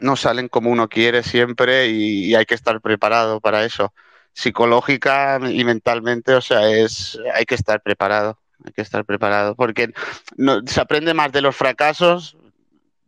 no 0.00 0.16
salen 0.16 0.48
como 0.48 0.70
uno 0.70 0.88
quiere 0.88 1.22
siempre 1.22 1.88
y, 1.88 2.26
y, 2.26 2.34
hay 2.34 2.46
que 2.46 2.54
estar 2.54 2.80
preparado 2.80 3.40
para 3.40 3.64
eso. 3.64 3.92
Psicológica 4.32 5.38
y 5.42 5.64
mentalmente, 5.64 6.34
o 6.34 6.40
sea, 6.40 6.70
es 6.70 7.18
hay 7.34 7.46
que 7.46 7.54
estar 7.54 7.80
preparado, 7.80 8.38
hay 8.64 8.72
que 8.72 8.82
estar 8.82 9.04
preparado, 9.04 9.54
porque 9.54 9.92
no, 10.36 10.60
se 10.66 10.80
aprende 10.80 11.14
más 11.14 11.32
de 11.32 11.40
los 11.40 11.56
fracasos, 11.56 12.36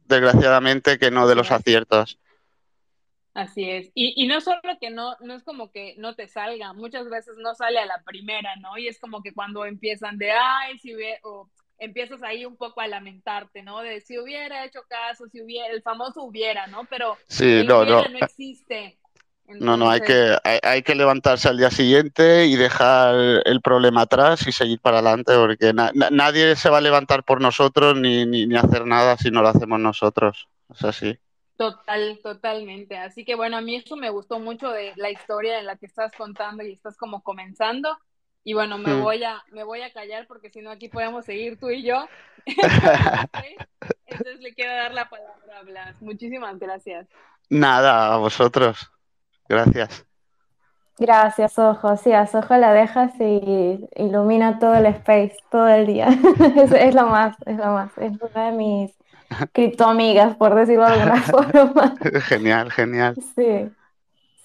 desgraciadamente, 0.07 0.99
que 0.99 1.11
no 1.11 1.29
de 1.29 1.35
los 1.35 1.51
aciertos. 1.51 2.19
Así 3.35 3.71
es. 3.71 3.91
Y, 3.95 4.15
y, 4.17 4.27
no 4.27 4.41
solo 4.41 4.61
que 4.81 4.91
no, 4.91 5.17
no 5.21 5.35
es 5.35 5.45
como 5.45 5.71
que 5.71 5.95
no 5.99 6.15
te 6.15 6.27
salga, 6.27 6.73
muchas 6.73 7.09
veces 7.09 7.37
no 7.39 7.55
sale 7.55 7.79
a 7.79 7.87
la 7.87 8.03
primera, 8.03 8.57
¿no? 8.57 8.77
Y 8.79 8.89
es 8.89 8.99
como 8.99 9.23
que 9.23 9.33
cuando 9.33 9.65
empiezan 9.65 10.19
de, 10.19 10.33
ay, 10.33 10.79
si 10.79 10.95
hubiera, 10.95 11.21
o 11.23 11.49
empiezas 11.79 12.23
ahí 12.23 12.45
un 12.45 12.57
poco 12.57 12.81
a 12.81 12.89
lamentarte, 12.89 13.63
¿no? 13.63 13.81
De 13.81 14.01
si 14.01 14.19
hubiera 14.19 14.65
hecho 14.65 14.81
caso, 14.89 15.27
si 15.29 15.41
hubiera, 15.41 15.73
el 15.73 15.83
famoso 15.83 16.23
hubiera, 16.23 16.67
¿no? 16.67 16.85
Pero 16.91 17.17
sí, 17.29 17.61
el 17.61 17.67
no, 17.67 17.81
hubiera 17.81 18.03
no. 18.03 18.09
no 18.09 18.19
existe. 18.19 18.99
Entonces... 19.47 19.67
No, 19.67 19.77
no, 19.79 19.91
hay 19.91 20.01
que, 20.01 20.37
hay, 20.45 20.59
hay, 20.63 20.83
que 20.83 20.95
levantarse 20.95 21.49
al 21.49 21.57
día 21.57 21.71
siguiente 21.71 22.47
y 22.47 22.57
dejar 22.57 23.15
el 23.45 23.61
problema 23.63 24.03
atrás 24.03 24.47
y 24.47 24.53
seguir 24.53 24.79
para 24.81 24.99
adelante, 24.99 25.35
porque 25.37 25.73
na, 25.73 25.91
na, 25.95 26.11
nadie 26.11 26.55
se 26.55 26.69
va 26.69 26.79
a 26.79 26.83
levantar 26.83 27.25
por 27.25 27.41
nosotros 27.41 27.97
ni, 27.97 28.27
ni, 28.27 28.47
ni 28.47 28.57
hacer 28.57 28.85
nada 28.87 29.17
si 29.17 29.31
no 29.31 29.41
lo 29.41 29.49
hacemos 29.49 29.81
nosotros. 29.81 30.49
Es 30.71 30.85
así. 30.85 31.19
Total, 31.57 32.21
totalmente. 32.23 32.97
Así 32.99 33.25
que 33.25 33.35
bueno, 33.35 33.57
a 33.57 33.61
mí 33.61 33.75
eso 33.75 33.97
me 33.97 34.11
gustó 34.11 34.39
mucho 34.39 34.71
de 34.71 34.93
la 34.97 35.11
historia 35.11 35.59
en 35.59 35.67
la 35.67 35.77
que 35.77 35.87
estás 35.87 36.13
contando 36.13 36.63
y 36.63 36.73
estás 36.73 36.97
como 36.97 37.23
comenzando. 37.23 37.99
Y 38.49 38.55
bueno, 38.55 38.79
me 38.79 38.95
Mm. 38.95 39.03
voy 39.03 39.23
a, 39.25 39.45
me 39.53 39.63
voy 39.63 39.83
a 39.83 39.93
callar 39.93 40.27
porque 40.27 40.49
si 40.49 40.63
no 40.63 40.71
aquí 40.71 40.89
podemos 40.89 41.27
seguir 41.27 41.59
tú 41.61 41.69
y 41.69 41.83
yo. 41.83 42.09
Entonces 44.07 44.41
le 44.41 44.55
quiero 44.55 44.73
dar 44.73 44.95
la 44.95 45.11
palabra 45.11 45.59
a 45.59 45.63
Blas. 45.65 46.01
Muchísimas 46.01 46.59
gracias. 46.59 47.07
Nada, 47.51 48.15
a 48.15 48.17
vosotros. 48.17 48.91
Gracias. 49.51 50.07
Gracias, 50.99 51.59
Ojo. 51.59 51.99
Sí, 51.99 52.13
a 52.15 52.27
Sojo 52.27 52.57
la 52.57 52.73
dejas 52.73 53.13
y 53.21 53.87
ilumina 53.97 54.59
todo 54.59 54.77
el 54.77 54.87
space, 54.87 55.37
todo 55.51 55.69
el 55.69 55.87
día. 55.87 56.09
es, 56.57 56.73
es 56.73 56.95
lo 56.95 57.05
más, 57.07 57.37
es 57.45 57.59
lo 57.59 57.67
más. 57.67 57.99
Es 57.99 58.13
una 58.19 58.47
de 58.51 58.57
mis 58.57 58.93
criptoamigas, 59.53 60.37
por 60.37 60.55
decirlo 60.55 60.87
de 60.87 60.93
alguna 60.93 61.21
forma. 61.21 61.97
genial, 62.23 62.73
genial. 62.73 63.15
Sí, 63.37 63.69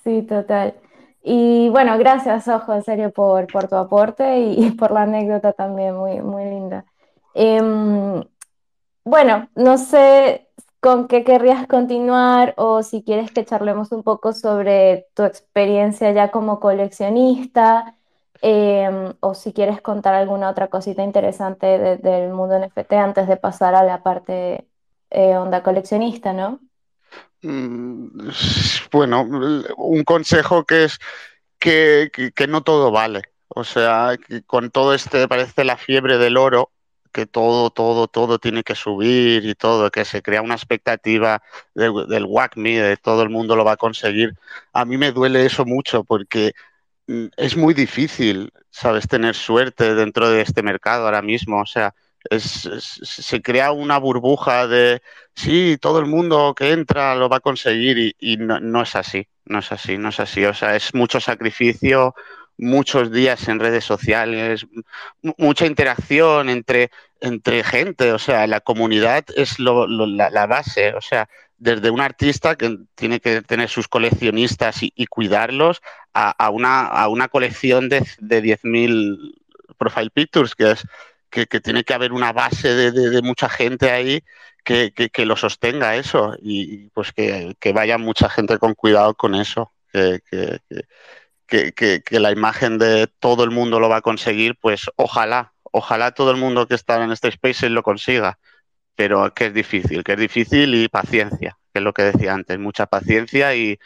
sí, 0.03 0.23
total. 0.23 0.75
Y 1.23 1.69
bueno, 1.69 1.97
gracias, 1.97 2.47
Ojo, 2.47 2.73
en 2.73 2.83
serio, 2.83 3.11
por, 3.11 3.47
tu 3.47 3.75
aporte 3.75 4.39
y, 4.39 4.71
por 4.71 4.91
la 4.91 5.03
anécdota 5.03 5.53
también, 5.53 5.95
muy, 5.95 6.21
muy 6.21 6.45
linda. 6.45 6.85
Eh, 7.33 7.61
bueno, 9.05 9.49
no 9.55 9.77
sé 9.77 10.49
con 10.79 11.07
qué 11.07 11.23
querrías 11.23 11.67
continuar 11.67 12.53
o 12.57 12.83
si 12.83 13.03
quieres 13.03 13.31
que 13.31 13.45
charlemos 13.45 13.91
un 13.91 14.03
poco 14.03 14.33
sobre 14.33 15.07
tu 15.13 15.23
experiencia 15.23 16.11
ya 16.11 16.31
como 16.31 16.59
coleccionista 16.59 17.95
eh, 18.41 19.13
o 19.21 19.33
si 19.33 19.53
quieres 19.53 19.81
contar 19.81 20.13
alguna 20.15 20.49
otra 20.49 20.69
cosita 20.69 21.03
interesante 21.03 21.65
de, 21.79 21.97
del 21.97 22.33
mundo 22.33 22.59
NFT 22.59 22.93
antes 22.93 23.27
de 23.27 23.37
pasar 23.37 23.75
a 23.75 23.83
la 23.83 24.03
parte 24.03 24.67
eh, 25.09 25.37
onda 25.37 25.63
coleccionista, 25.63 26.33
¿no? 26.33 26.59
Mm, 27.41 28.29
bueno, 28.91 29.23
un 29.77 30.03
consejo 30.03 30.65
que 30.65 30.85
es 30.85 30.99
que, 31.59 32.47
no 32.47 32.63
todo 32.63 32.91
vale. 32.91 33.23
O 33.49 33.63
sea, 33.63 34.17
que 34.17 34.43
con 34.43 34.71
todo 34.71 34.93
este, 34.93 35.27
parece 35.27 35.63
la 35.63 35.77
fiebre 35.77 36.17
del 36.17 36.37
oro, 36.37 36.71
que 37.11 37.25
todo, 37.27 37.69
todo, 37.69 38.07
todo 38.07 38.39
tiene 38.39 38.63
que 38.63 38.75
subir 38.75 39.45
y 39.45 39.55
todo, 39.55 39.91
que 39.91 40.05
se 40.05 40.21
crea 40.23 40.41
una 40.41 40.55
expectativa 40.55 41.43
de, 41.75 41.91
del 42.07 42.25
WACMI, 42.25 42.75
de 42.75 42.97
todo 42.97 43.21
el 43.23 43.29
mundo 43.29 43.55
lo 43.55 43.65
va 43.65 43.73
a 43.73 43.77
conseguir. 43.77 44.35
A 44.73 44.85
mí 44.85 44.97
me 44.97 45.11
duele 45.11 45.45
eso 45.45 45.65
mucho 45.65 46.03
porque 46.03 46.53
mm, 47.07 47.27
es 47.37 47.55
muy 47.57 47.73
difícil, 47.73 48.51
¿sabes?, 48.71 49.07
tener 49.07 49.35
suerte 49.35 49.95
dentro 49.95 50.29
de 50.29 50.41
este 50.41 50.63
mercado 50.63 51.05
ahora 51.05 51.21
mismo. 51.21 51.61
O 51.61 51.65
sea, 51.65 51.93
se 52.31 53.41
crea 53.41 53.71
una 53.71 53.97
burbuja 53.97 54.67
de, 54.67 55.01
sí, 55.35 55.77
todo 55.79 55.99
el 55.99 56.05
mundo 56.05 56.53
que 56.55 56.71
entra 56.71 57.15
lo 57.15 57.29
va 57.29 57.37
a 57.37 57.41
conseguir 57.41 57.97
y, 57.97 58.15
y 58.19 58.37
no, 58.37 58.59
no 58.59 58.81
es 58.81 58.95
así, 58.95 59.27
no 59.45 59.59
es 59.59 59.71
así, 59.71 59.97
no 59.97 60.09
es 60.09 60.19
así. 60.19 60.45
O 60.45 60.53
sea, 60.53 60.75
es 60.75 60.93
mucho 60.93 61.19
sacrificio 61.19 62.15
muchos 62.57 63.11
días 63.11 63.47
en 63.47 63.59
redes 63.59 63.83
sociales, 63.83 64.65
mucha 65.37 65.65
interacción 65.65 66.49
entre, 66.49 66.91
entre 67.19 67.63
gente, 67.63 68.11
o 68.13 68.19
sea, 68.19 68.47
la 68.47 68.61
comunidad 68.61 69.25
es 69.35 69.59
lo, 69.59 69.87
la, 69.87 70.45
base, 70.45 70.93
o 70.93 71.01
sea, 71.01 71.29
desde 71.57 71.89
un 71.89 72.01
artista 72.01 72.55
que 72.55 72.77
tiene 72.95 73.19
que 73.19 73.41
tener 73.41 73.69
sus 73.69 73.87
coleccionistas 73.87 74.79
y, 74.81 75.05
cuidarlos 75.07 75.81
a, 76.13 76.31
a, 76.31 76.49
una, 76.49 76.85
a, 76.85 77.07
una, 77.07 77.27
colección 77.27 77.89
de, 77.89 78.05
de 78.19 78.43
10.000 78.43 79.41
profile 79.77 80.09
pictures, 80.11 80.55
que 80.55 80.71
es 80.71 80.85
que, 81.33 81.59
tiene 81.59 81.83
que 81.83 81.93
haber 81.93 82.13
una 82.13 82.31
base 82.31 82.91
de, 82.91 83.21
mucha 83.23 83.49
gente 83.49 83.89
ahí 83.89 84.23
que, 84.63 85.11
lo 85.25 85.35
sostenga 85.35 85.95
eso 85.95 86.35
y 86.39 86.89
pues 86.89 87.11
que, 87.11 87.55
vaya 87.73 87.97
mucha 87.97 88.29
gente 88.29 88.59
con 88.59 88.75
cuidado 88.75 89.15
con 89.15 89.35
eso. 89.35 89.73
que, 89.91 90.59
la 92.11 92.31
imagen 92.31 92.77
de 92.77 93.07
todo 93.19 93.43
el 93.43 93.51
mundo 93.51 93.79
lo 93.79 93.89
va 93.89 93.97
a 93.97 94.01
conseguir, 94.01 94.55
pues 94.59 94.91
ojalá, 94.95 95.53
ojalá 95.63 96.11
todo 96.11 96.31
el 96.31 96.37
mundo 96.37 96.67
que 96.67 96.75
está 96.75 97.03
en 97.03 97.11
este 97.11 97.29
space 97.29 97.69
lo 97.69 97.81
consiga, 97.83 98.39
pero 98.95 99.33
que 99.33 99.47
es 99.47 99.53
difícil, 99.53 100.03
que 100.03 100.13
es 100.13 100.19
difícil 100.19 100.75
y 100.75 100.87
paciencia, 100.87 101.57
que 101.73 101.79
es 101.79 101.83
lo 101.83 101.93
que 101.93 102.03
decía 102.03 102.33
antes, 102.33 102.59
mucha 102.59 102.85
paciencia 102.85 103.55
y, 103.55 103.79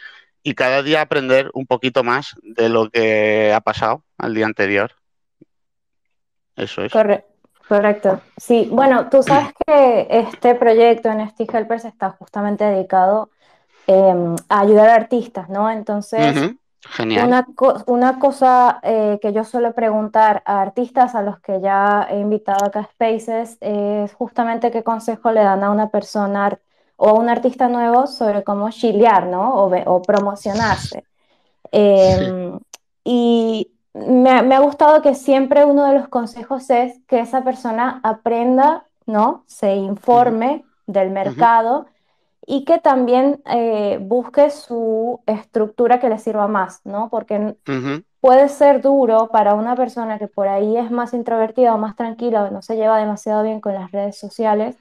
cada 0.56 0.82
día 0.82 1.02
aprender 1.02 1.50
un 1.52 1.66
poquito 1.66 2.02
más 2.02 2.34
de 2.40 2.70
lo 2.70 2.88
que 2.88 3.52
ha 3.52 3.60
pasado 3.60 4.02
al 4.16 4.32
día 4.32 4.46
anterior. 4.46 4.92
Eso 6.56 6.84
es. 6.84 6.90
Correcto. 7.68 8.20
Sí, 8.36 8.68
bueno, 8.72 9.10
tú 9.10 9.22
sabes 9.22 9.52
que 9.66 10.06
este 10.10 10.54
proyecto 10.54 11.10
en 11.10 11.28
Steve 11.28 11.58
Helpers 11.58 11.84
está 11.84 12.10
justamente 12.10 12.64
dedicado 12.64 13.28
em, 13.86 14.36
a 14.48 14.60
ayudar 14.60 14.88
a 14.88 14.94
artistas, 14.94 15.50
¿no? 15.50 15.70
Entonces, 15.70 16.50
Genial. 16.80 17.26
una, 17.26 17.46
una 17.86 18.18
cosa 18.18 18.80
eh, 18.82 19.18
que 19.20 19.34
yo 19.34 19.44
suelo 19.44 19.74
preguntar 19.74 20.42
a 20.46 20.62
artistas 20.62 21.14
a 21.14 21.20
los 21.20 21.40
que 21.40 21.60
ya 21.60 22.06
he 22.10 22.18
invitado 22.18 22.64
acá 22.64 22.80
a 22.80 22.84
Spaces 22.84 23.58
es 23.60 24.14
justamente 24.14 24.70
qué 24.70 24.82
consejo 24.82 25.30
le 25.30 25.40
dan 25.40 25.62
a 25.62 25.70
una 25.70 25.90
persona 25.90 26.58
o 26.96 27.10
a 27.10 27.12
un 27.12 27.28
artista 27.28 27.68
nuevo 27.68 28.06
sobre 28.06 28.44
cómo 28.44 28.70
chilear, 28.70 29.26
¿no? 29.26 29.54
O, 29.54 29.76
o 29.84 30.02
promocionarse. 30.02 31.04
Em, 31.70 32.58
y 33.04 33.77
me, 34.06 34.30
ha 34.30 34.60
gustado 34.60 35.02
que 35.02 35.14
siempre 35.14 35.64
uno 35.64 35.86
de 35.86 35.94
los 35.94 36.08
consejos 36.08 36.70
es 36.70 37.00
que 37.06 37.20
esa 37.20 37.42
persona 37.42 38.00
aprenda, 38.02 38.86
¿no? 39.06 39.44
Se 39.46 39.74
informe 39.74 40.64
del 40.86 41.10
mercado 41.10 41.86
y 42.46 42.64
que 42.64 42.78
también 42.78 43.42
eh, 43.46 43.98
busque 44.00 44.50
su 44.50 45.20
estructura 45.26 46.00
que 46.00 46.08
le 46.08 46.18
sirva 46.18 46.48
más, 46.48 46.80
¿no? 46.84 47.08
Porque 47.10 47.56
puede 48.20 48.48
ser 48.48 48.80
duro 48.80 49.28
para 49.28 49.54
una 49.54 49.76
persona 49.76 50.18
que 50.18 50.28
por 50.28 50.48
ahí 50.48 50.76
es 50.76 50.90
más 50.90 51.12
introvertida 51.12 51.74
o 51.74 51.78
más 51.78 51.94
tranquila 51.94 52.44
o 52.44 52.50
no 52.50 52.62
se 52.62 52.76
lleva 52.76 52.98
demasiado 52.98 53.42
bien 53.42 53.60
con 53.60 53.74
las 53.74 53.92
redes 53.92 54.18
sociales. 54.18 54.76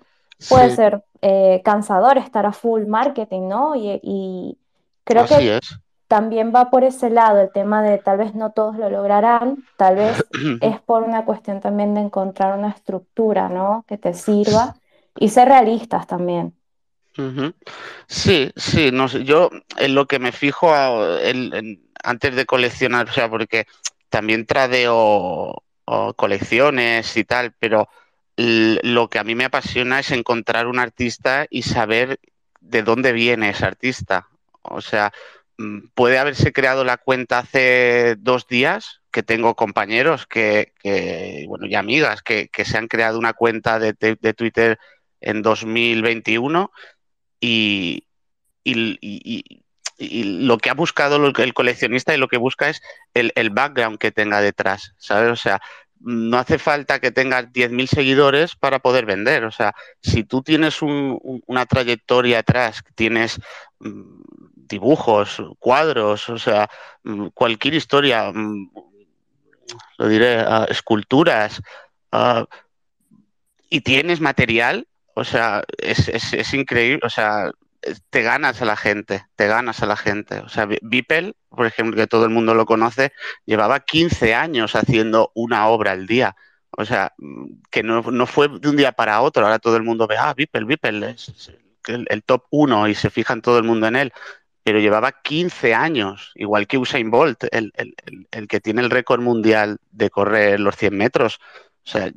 Puede 0.50 0.76
ser 0.76 1.04
eh, 1.22 1.62
cansador 1.66 2.18
estar 2.18 2.46
a 2.46 2.52
full 2.52 2.86
marketing, 2.86 3.48
¿no? 3.48 3.76
Y, 3.76 4.58
creo 5.04 5.26
que 5.26 5.60
también 6.08 6.54
va 6.56 6.70
por 6.70 6.84
ese 6.84 7.10
lado 7.10 7.42
el 7.42 7.52
tema 7.52 7.82
de 7.84 7.98
tal 7.98 8.18
vez 8.18 8.34
no 8.34 8.52
todos 8.52 8.78
lo 8.78 8.90
lograrán, 8.90 9.64
tal 9.78 9.96
vez 9.98 10.26
es 10.62 10.80
por 10.82 11.04
una 11.04 11.26
cuestión 11.26 11.60
también 11.60 11.94
de 11.94 12.02
encontrar 12.02 12.58
una 12.58 12.70
estructura, 12.70 13.50
¿no? 13.50 13.86
Que 13.88 13.98
te 13.98 14.14
sirva 14.14 14.76
y 15.16 15.30
ser 15.30 15.50
realistas 15.50 16.08
también. 16.08 16.54
Sí, 18.08 18.52
sí, 18.56 18.92
no 18.92 19.08
sé, 19.08 19.24
yo 19.24 19.50
en 19.78 19.96
lo 19.96 20.06
que 20.06 20.20
me 20.20 20.32
fijo 20.32 20.72
antes 20.72 22.36
de 22.36 22.46
coleccionar, 22.46 23.10
o 23.10 23.12
sea, 23.12 23.28
porque 23.28 23.66
también 24.10 24.46
tradeo 24.46 25.64
colecciones 26.16 27.18
y 27.18 27.24
tal, 27.24 27.54
pero 27.58 27.90
lo 28.36 29.10
que 29.10 29.18
a 29.18 29.24
mí 29.24 29.34
me 29.34 29.46
apasiona 29.46 30.00
es 30.00 30.12
encontrar 30.12 30.68
un 30.68 30.78
artista 30.78 31.48
y 31.50 31.64
saber 31.64 32.20
de 32.60 32.84
dónde 32.84 33.14
viene 33.14 33.50
ese 33.50 33.66
artista. 33.66 34.28
O 34.62 34.82
sea, 34.82 35.12
puede 35.96 36.18
haberse 36.18 36.54
creado 36.54 36.84
la 36.84 36.98
cuenta 36.98 37.40
hace 37.40 38.16
dos 38.20 38.48
días, 38.48 39.02
que 39.12 39.24
tengo 39.24 39.56
compañeros 39.56 40.28
que, 40.28 40.74
bueno, 41.48 41.66
y 41.66 41.76
amigas 41.76 42.22
que, 42.22 42.50
se 42.54 42.78
han 42.78 42.88
creado 42.88 43.18
una 43.18 43.34
cuenta 43.34 43.80
de, 43.80 43.94
Twitter 44.36 44.78
en 45.22 45.42
2021 45.42 46.72
y, 47.40 48.04
lo 50.00 50.58
que 50.60 50.70
ha 50.70 50.76
buscado 50.76 51.26
el 51.26 51.54
coleccionista 51.54 52.14
y 52.14 52.18
lo 52.18 52.28
que 52.28 52.38
busca 52.38 52.70
es 52.70 52.82
el, 53.16 53.32
el 53.36 53.50
background 53.50 53.98
que 53.98 54.12
tenga 54.12 54.42
detrás, 54.42 54.94
¿sabes? 54.98 55.32
O 55.32 55.36
sea, 55.36 55.60
no 56.00 56.38
hace 56.38 56.60
falta 56.60 57.00
que 57.00 57.12
tengas 57.12 57.52
10.000 57.52 57.88
seguidores 57.88 58.56
para 58.56 58.80
poder 58.80 59.06
vender. 59.06 59.46
O 59.46 59.52
sea, 59.52 59.74
si 60.02 60.24
tú 60.24 60.44
tienes 60.44 60.82
una 60.82 61.66
trayectoria 61.66 62.40
atrás, 62.40 62.84
tienes 62.96 63.40
mm, 63.80 64.20
dibujos, 64.68 65.42
cuadros, 65.60 66.30
o 66.30 66.38
sea, 66.38 66.70
mm, 67.04 67.28
cualquier 67.34 67.74
historia, 67.76 68.32
mm, 68.34 68.72
lo 69.98 70.08
diré, 70.08 70.40
ah, 70.40 70.66
esculturas, 70.70 71.62
ah, 72.12 72.46
y 73.70 73.82
tienes 73.82 74.22
material, 74.22 74.88
o 75.14 75.24
sea, 75.24 75.64
es, 75.78 76.08
es, 76.10 76.54
increíble, 76.54 77.02
o 77.04 77.10
sea, 77.10 77.52
te 78.10 78.22
ganas 78.22 78.62
a 78.62 78.66
la 78.66 78.76
gente, 78.76 79.26
te 79.36 79.48
ganas 79.48 79.82
a 79.82 79.86
la 79.86 79.98
gente. 79.98 80.40
O 80.40 80.50
sea, 80.50 80.68
Beeple, 80.82 81.34
por 81.50 81.66
ejemplo, 81.66 81.96
que 81.96 82.08
todo 82.08 82.26
el 82.26 82.30
mundo 82.30 82.54
lo 82.54 82.66
conoce, 82.66 83.14
llevaba 83.46 83.80
15 83.80 84.36
años 84.36 84.76
haciendo 84.76 85.32
una 85.34 85.68
obra 85.68 85.92
al 85.92 86.08
día. 86.08 86.36
O 86.72 86.86
sea, 86.86 87.14
que 87.72 87.84
no, 87.84 88.04
fue 88.28 88.48
de 88.48 88.70
un 88.70 88.78
día 88.78 88.92
para 88.92 89.22
otro. 89.22 89.44
Ahora 89.44 89.60
todo 89.60 89.78
el 89.78 89.84
mundo 89.84 90.08
ve, 90.08 90.18
ah, 90.18 90.34
Beeple, 90.36 90.66
Beeple 90.66 91.10
es 91.12 91.52
el, 91.88 92.24
top 92.24 92.44
uno 92.52 92.88
y 92.88 92.96
se 92.96 93.10
fijan 93.10 93.42
todo 93.42 93.58
el 93.58 93.64
mundo 93.64 93.88
en 93.88 93.96
él. 93.96 94.14
Pero 94.68 94.82
llevaba 94.82 95.14
15 95.14 95.74
años, 95.74 96.34
igual 96.36 96.68
que 96.68 96.78
Usain 96.78 97.10
Bolt, 97.10 97.46
el, 97.52 97.72
el 98.32 98.48
que 98.50 98.60
tiene 98.60 98.82
el 98.82 98.90
récord 98.90 99.22
mundial 99.22 99.78
de 99.92 100.10
correr 100.10 100.60
los 100.60 100.76
100 100.76 100.98
metros. 100.98 101.40
O 101.86 101.90
sea, 101.90 102.12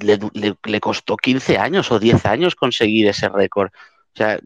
le, 0.00 0.18
le, 0.62 0.80
costó 0.80 1.16
15 1.16 1.56
años 1.56 1.90
o 1.90 1.98
10 1.98 2.26
años 2.26 2.56
conseguir 2.56 3.06
ese 3.06 3.30
récord. 3.30 3.70
O 3.72 4.16
sea, 4.18 4.38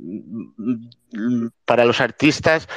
para 1.65 1.85
los 1.85 2.01
artistas, 2.01 2.69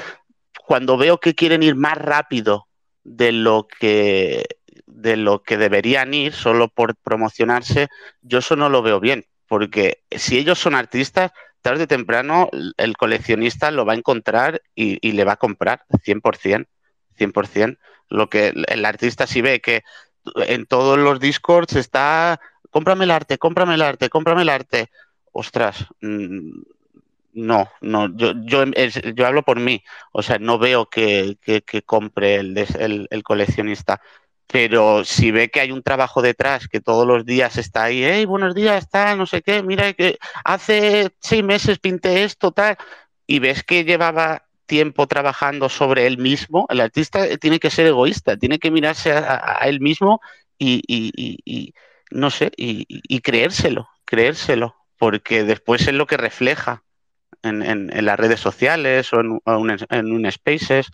cuando 0.66 0.98
veo 0.98 1.20
que 1.20 1.36
quieren 1.36 1.62
ir 1.62 1.76
más 1.76 2.00
rápido 2.00 2.68
de 3.04 3.34
lo 3.34 3.68
que 3.68 4.46
de 4.88 5.16
lo 5.16 5.44
que 5.44 5.58
deberían 5.58 6.12
ir 6.16 6.34
solo 6.34 6.70
por 6.70 6.96
promocionarse, 6.96 7.88
yo 8.24 8.40
eso 8.40 8.56
no 8.56 8.68
lo 8.68 8.82
veo 8.82 9.00
bien, 9.00 9.28
porque 9.46 10.02
si 10.10 10.40
ellos 10.40 10.58
son 10.58 10.74
artistas, 10.74 11.34
tarde 11.62 11.84
o 11.84 11.88
temprano 11.88 12.50
el 12.78 12.98
coleccionista 12.98 13.72
lo 13.72 13.86
va 13.86 13.94
a 13.94 13.98
encontrar 13.98 14.62
y, 14.76 15.12
le 15.12 15.24
va 15.24 15.34
a 15.34 15.38
comprar 15.38 15.86
100%, 15.90 16.68
100%. 17.18 17.78
Lo 18.10 18.30
que 18.30 18.54
el 18.68 18.86
artista 18.86 19.28
si 19.28 19.42
ve 19.42 19.62
que 19.62 19.84
en 20.48 20.66
todos 20.66 20.98
los 21.00 21.20
discords 21.20 21.76
está, 21.76 22.40
cómprame 22.70 23.06
el 23.06 23.12
arte, 23.12 23.38
cómprame 23.38 23.76
el 23.76 23.82
arte, 23.82 24.10
cómprame 24.10 24.42
el 24.42 24.50
arte. 24.50 24.90
Ostras, 25.32 25.88
mm, 26.02 26.62
no, 27.34 27.70
no, 27.82 28.16
yo, 28.16 28.34
yo, 28.44 28.66
yo 28.66 29.28
hablo 29.28 29.44
por 29.44 29.60
mí, 29.60 29.84
o 30.12 30.22
sea, 30.22 30.38
no 30.40 30.58
veo 30.58 30.90
que, 30.90 31.38
compre 31.86 32.36
el, 32.36 33.08
el, 33.10 33.24
coleccionista, 33.24 34.02
pero 34.52 35.06
si 35.06 35.32
ve 35.32 35.50
que 35.50 35.62
hay 35.62 35.72
un 35.72 35.82
trabajo 35.82 36.22
detrás, 36.22 36.68
que 36.68 36.82
todos 36.82 37.08
los 37.08 37.26
días 37.26 37.58
está 37.58 37.86
ahí, 37.86 38.04
hey, 38.04 38.26
buenos 38.26 38.54
días, 38.54 38.84
está, 38.84 39.16
no 39.16 39.26
sé 39.26 39.42
qué, 39.42 39.64
mira 39.64 39.94
que 39.94 40.18
hace 40.44 41.12
seis 41.20 41.44
meses 41.44 41.80
pinté 41.80 42.24
esto, 42.26 42.52
tal, 42.52 42.78
y 43.26 43.40
ves 43.40 43.64
que 43.64 43.86
llevaba 43.86 44.44
tiempo 44.66 45.08
trabajando 45.08 45.70
sobre 45.70 46.06
él 46.06 46.18
mismo, 46.18 46.66
el 46.70 46.82
artista 46.82 47.38
tiene 47.38 47.60
que 47.60 47.70
ser 47.70 47.88
egoísta, 47.88 48.36
tiene 48.36 48.60
que 48.60 48.72
mirarse 48.72 49.14
a, 49.14 49.60
él 49.64 49.80
mismo 49.80 50.20
y, 50.60 51.74
no 52.12 52.30
sé, 52.30 52.52
y, 52.58 53.20
creérselo, 53.22 53.88
creérselo, 54.04 54.76
porque 54.98 55.44
después 55.46 55.88
es 55.88 55.94
lo 55.94 56.08
que 56.08 56.18
refleja 56.18 56.84
en, 57.42 58.06
las 58.06 58.20
redes 58.20 58.42
sociales 58.42 59.12
o 59.14 59.22
en, 59.22 60.12
un, 60.12 60.32
Spaces. 60.32 60.88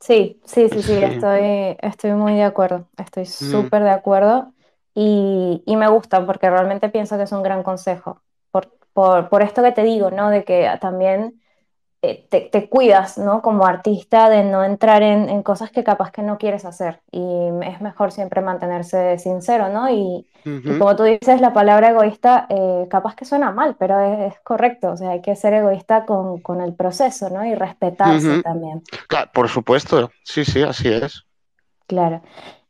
Sí, 0.00 0.40
sí, 0.44 0.68
sí, 0.68 0.82
sí, 0.82 0.92
Estoy, 1.02 1.76
estoy 1.80 2.12
muy 2.12 2.34
de 2.34 2.44
acuerdo, 2.44 2.88
estoy 2.96 3.24
mm. 3.24 3.26
súper 3.26 3.82
de 3.82 3.90
acuerdo 3.90 4.52
y, 4.94 5.62
me 5.66 5.88
gusta 5.88 6.24
porque 6.24 6.48
realmente 6.48 6.88
pienso 6.88 7.16
que 7.16 7.24
es 7.24 7.32
un 7.32 7.42
gran 7.42 7.62
consejo. 7.62 8.22
Por, 8.50 8.72
por, 8.92 9.28
por 9.28 9.42
esto 9.42 9.62
que 9.62 9.72
te 9.72 9.82
digo, 9.82 10.10
¿no? 10.10 10.30
De 10.30 10.44
que 10.44 10.70
también 10.80 11.40
eh, 12.08 12.48
te, 12.50 12.68
cuidas, 12.68 13.18
¿no? 13.18 13.42
Como 13.42 13.66
artista 13.66 14.28
de 14.28 14.44
no 14.44 14.64
entrar 14.64 15.02
en, 15.02 15.42
cosas 15.42 15.70
que 15.70 15.82
capaz 15.82 16.10
que 16.10 16.22
no 16.22 16.38
quieres 16.38 16.64
hacer. 16.64 17.00
Y 17.10 17.48
es 17.62 17.80
mejor 17.80 18.12
siempre 18.12 18.40
mantenerse 18.40 19.18
sincero, 19.18 19.68
¿no? 19.68 19.90
Y, 19.90 20.26
como 20.78 20.94
tú 20.94 21.02
dices, 21.02 21.40
la 21.40 21.52
palabra 21.52 21.90
egoísta 21.90 22.46
eh, 22.48 22.86
capaz 22.88 23.16
que 23.16 23.24
suena 23.24 23.50
mal, 23.50 23.74
pero 23.78 23.98
es, 24.26 24.38
correcto. 24.44 24.92
O 24.92 24.96
sea, 24.96 25.10
hay 25.10 25.20
que 25.20 25.34
ser 25.34 25.54
egoísta 25.54 26.06
con, 26.06 26.60
el 26.60 26.74
proceso, 26.74 27.28
¿no? 27.30 27.44
Y 27.44 27.54
respetarse 27.54 28.42
también. 28.42 28.82
Claro, 29.08 29.30
por 29.34 29.48
supuesto. 29.48 30.10
Sí, 30.22 30.44
sí, 30.44 30.62
así 30.62 30.88
es. 30.88 31.24
Claro. 31.88 32.22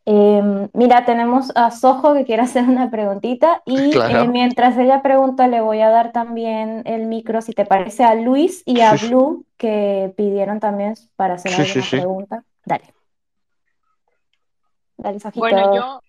Em, 0.09 0.69
mira, 0.73 1.05
tenemos 1.05 1.51
a 1.57 1.73
Sojo 1.73 2.15
que 2.15 2.25
quiere 2.25 2.43
hacer 2.43 2.63
una 2.65 2.91
preguntita 2.91 3.63
y 3.67 3.97
eh, 3.99 4.29
mientras 4.29 4.79
ella 4.79 5.03
pregunta 5.03 5.49
le 5.49 5.61
voy 5.61 5.81
a 5.81 5.91
dar 5.91 6.13
también 6.13 6.83
el 6.87 7.07
micro, 7.07 7.43
si 7.43 7.53
te 7.53 7.67
parece, 7.67 8.05
a 8.05 8.15
Luis 8.15 8.63
y 8.65 8.81
a 8.81 8.95
Blue 8.95 9.45
que 9.57 10.15
pidieron 10.17 10.61
también 10.61 10.95
para 11.17 11.35
hacer 11.35 11.53
alguna 11.55 11.91
pregunta. 11.91 12.45
Dale. 12.65 12.85
Dale, 14.97 15.19
Bueno, 15.35 15.75
yo, 15.75 16.01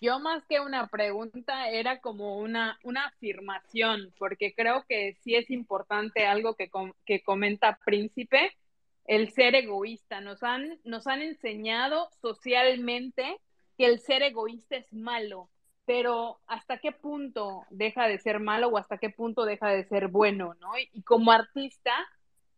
yo 0.00 0.18
más 0.20 0.42
que 0.48 0.60
una 0.60 0.86
pregunta 0.88 1.68
era 1.68 2.00
como 2.00 2.38
una, 2.38 2.78
una 2.82 3.06
afirmación, 3.06 4.12
porque 4.18 4.54
creo 4.54 4.84
que 4.88 5.16
sí 5.22 5.34
es 5.34 5.50
importante 5.50 6.26
algo 6.26 6.54
que, 6.54 6.70
que 7.04 7.22
comenta 7.22 7.78
Príncipe, 7.84 8.56
el 9.06 9.30
ser 9.32 9.54
egoísta. 9.54 10.20
Nos 10.20 10.42
han, 10.42 10.78
nos 10.84 11.06
han 11.06 11.22
enseñado 11.22 12.08
socialmente 12.20 13.40
que 13.76 13.86
el 13.86 14.00
ser 14.00 14.22
egoísta 14.22 14.76
es 14.76 14.92
malo, 14.92 15.50
pero 15.84 16.40
¿hasta 16.46 16.78
qué 16.78 16.92
punto 16.92 17.64
deja 17.70 18.08
de 18.08 18.18
ser 18.18 18.40
malo 18.40 18.68
o 18.68 18.78
hasta 18.78 18.98
qué 18.98 19.10
punto 19.10 19.44
deja 19.44 19.68
de 19.68 19.84
ser 19.84 20.08
bueno? 20.08 20.54
¿no? 20.60 20.70
Y, 20.92 21.02
como 21.02 21.32
artista, 21.32 21.92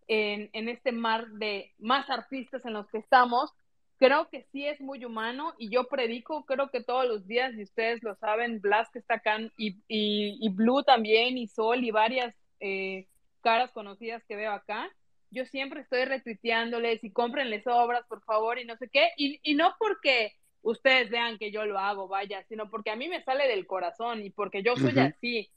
en, 0.09 0.51
en, 0.53 0.69
este 0.69 0.93
mar 0.93 1.27
de 1.29 1.75
más 1.79 2.09
artistas 2.11 2.65
en 2.65 2.75
los 2.75 2.89
que 2.89 2.99
estamos, 2.99 3.53
creo 3.99 4.29
que 4.29 4.43
sí 4.53 4.67
es 4.67 4.81
muy 4.81 5.05
humano 5.05 5.55
y 5.59 5.71
yo 5.71 5.85
predico, 5.89 6.45
creo 6.45 6.71
que 6.71 6.83
todos 6.83 7.07
los 7.07 7.27
días, 7.27 7.55
y 7.55 7.63
ustedes 7.63 8.03
lo 8.03 8.15
saben, 8.17 8.61
Blas 8.61 8.89
que 8.91 8.99
está 8.99 9.15
acá 9.15 9.39
y, 9.57 9.77
y, 9.89 10.49
Blue 10.51 10.83
también, 10.83 11.39
y 11.39 11.49
Sol 11.49 11.83
y 11.83 11.91
varias 11.91 12.35
eh, 12.61 13.09
caras 13.41 13.73
conocidas 13.73 14.23
que 14.25 14.37
veo 14.37 14.53
acá, 14.53 14.89
yo 15.31 15.45
siempre 15.45 15.81
estoy 15.81 16.05
retuiteándoles 16.05 17.03
y 17.05 17.11
cómprenles 17.11 17.67
obras, 17.67 18.05
por 18.09 18.23
favor, 18.23 18.59
y 18.59 18.65
no 18.65 18.77
sé 18.77 18.89
qué, 18.89 19.11
y, 19.17 19.41
y 19.43 19.55
no 19.55 19.75
porque 19.79 20.35
ustedes 20.63 21.11
vean 21.11 21.39
que 21.39 21.51
yo 21.51 21.65
lo 21.65 21.79
hago, 21.79 22.09
vaya, 22.09 22.43
sino 22.45 22.69
porque 22.69 22.91
a 22.91 22.97
mí 22.97 23.09
me 23.09 23.23
sale 23.23 23.47
del 23.49 23.67
corazón 23.67 24.23
y 24.23 24.31
porque 24.31 24.63
yo 24.63 24.77
soy 24.77 24.99
así. 24.99 25.49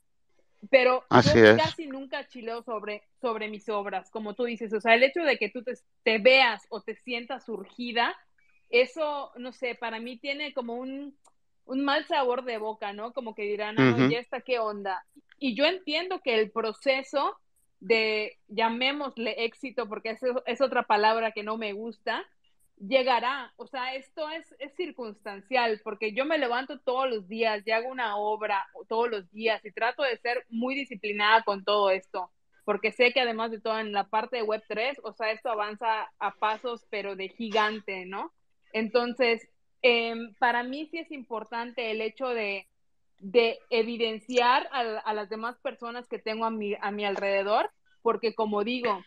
Pero 0.70 1.06
yo 1.10 1.58
casi 1.58 1.88
nunca 1.88 2.28
chileo 2.28 2.62
sobre, 2.64 3.04
sobre 3.22 3.48
mis 3.48 3.70
obras, 3.70 4.12
como 4.12 4.34
tú 4.36 4.44
dices. 4.44 4.74
O 4.74 4.82
sea, 4.82 4.94
el 4.94 5.04
hecho 5.04 5.22
de 5.22 5.38
que 5.38 5.50
tú 5.50 5.64
te, 5.64 5.74
te 6.04 6.18
veas 6.18 6.68
o 6.70 6.82
te 6.82 6.96
sientas 6.96 7.46
surgida, 7.46 8.16
eso, 8.70 9.32
no 9.38 9.52
sé, 9.52 9.76
para 9.76 10.00
mí 10.00 10.18
tiene 10.18 10.54
como 10.54 10.76
un, 10.76 11.18
un 11.66 11.84
mal 11.84 12.06
sabor 12.06 12.44
de 12.44 12.58
boca, 12.58 12.94
¿no? 12.94 13.14
Como 13.14 13.36
que 13.36 13.44
dirán, 13.44 13.76
no, 13.76 14.10
ya 14.10 14.20
está, 14.20 14.42
¿qué 14.42 14.60
onda? 14.60 15.04
Y 15.40 15.56
yo 15.56 15.66
entiendo 15.66 16.20
que 16.20 16.36
el 16.36 16.52
proceso 16.52 17.38
de, 17.80 18.38
llamémosle 18.48 19.46
éxito, 19.46 19.88
porque 19.88 20.12
es, 20.12 20.22
es 20.46 20.62
otra 20.62 20.84
palabra 20.84 21.32
que 21.32 21.44
no 21.44 21.58
me 21.58 21.74
gusta, 21.74 22.26
llegará. 22.80 23.54
O 23.58 23.68
sea, 23.68 23.96
esto 23.96 24.30
es, 24.30 24.56
es, 24.60 24.74
circunstancial, 24.76 25.82
porque 25.84 26.14
yo 26.14 26.26
me 26.26 26.38
levanto 26.38 26.80
todos 26.80 27.10
los 27.10 27.28
días 27.28 27.66
y 27.66 27.72
hago 27.72 27.90
una 27.90 28.18
obra 28.18 28.68
todos 28.88 29.10
los 29.10 29.32
días 29.32 29.64
y 29.66 29.72
trato 29.72 30.04
de 30.04 30.18
ser 30.18 30.46
muy 30.50 30.76
disciplinada 30.76 31.44
con 31.44 31.64
todo 31.64 31.90
esto, 31.92 32.32
porque 32.66 32.92
sé 32.92 33.14
que 33.14 33.22
además 33.22 33.52
de 33.52 33.60
todo 33.60 33.80
en 33.80 33.92
la 33.92 34.06
parte 34.06 34.38
de 34.38 34.44
Web3, 34.44 35.00
o 35.04 35.14
sea, 35.14 35.32
esto 35.32 35.50
avanza 35.50 36.12
a 36.20 36.36
pasos, 36.36 36.86
pero 36.90 37.16
de 37.16 37.30
gigante, 37.30 38.06
¿no? 38.06 38.32
Entonces, 38.74 39.48
em, 39.82 40.34
para 40.36 40.64
mí 40.64 40.88
sí 40.88 41.00
es 41.00 41.12
importante 41.12 41.92
el 41.92 42.02
hecho 42.02 42.30
de, 42.30 42.68
de 43.20 43.60
evidenciar 43.70 44.68
a, 44.72 44.80
a, 44.80 45.14
las 45.14 45.30
demás 45.30 45.58
personas 45.60 46.08
que 46.08 46.20
tengo 46.20 46.46
a 46.46 46.50
mi, 46.50 46.76
a 46.80 46.92
mi 46.92 47.06
alrededor, 47.06 47.70
porque 48.02 48.34
como 48.34 48.64
digo, 48.64 49.04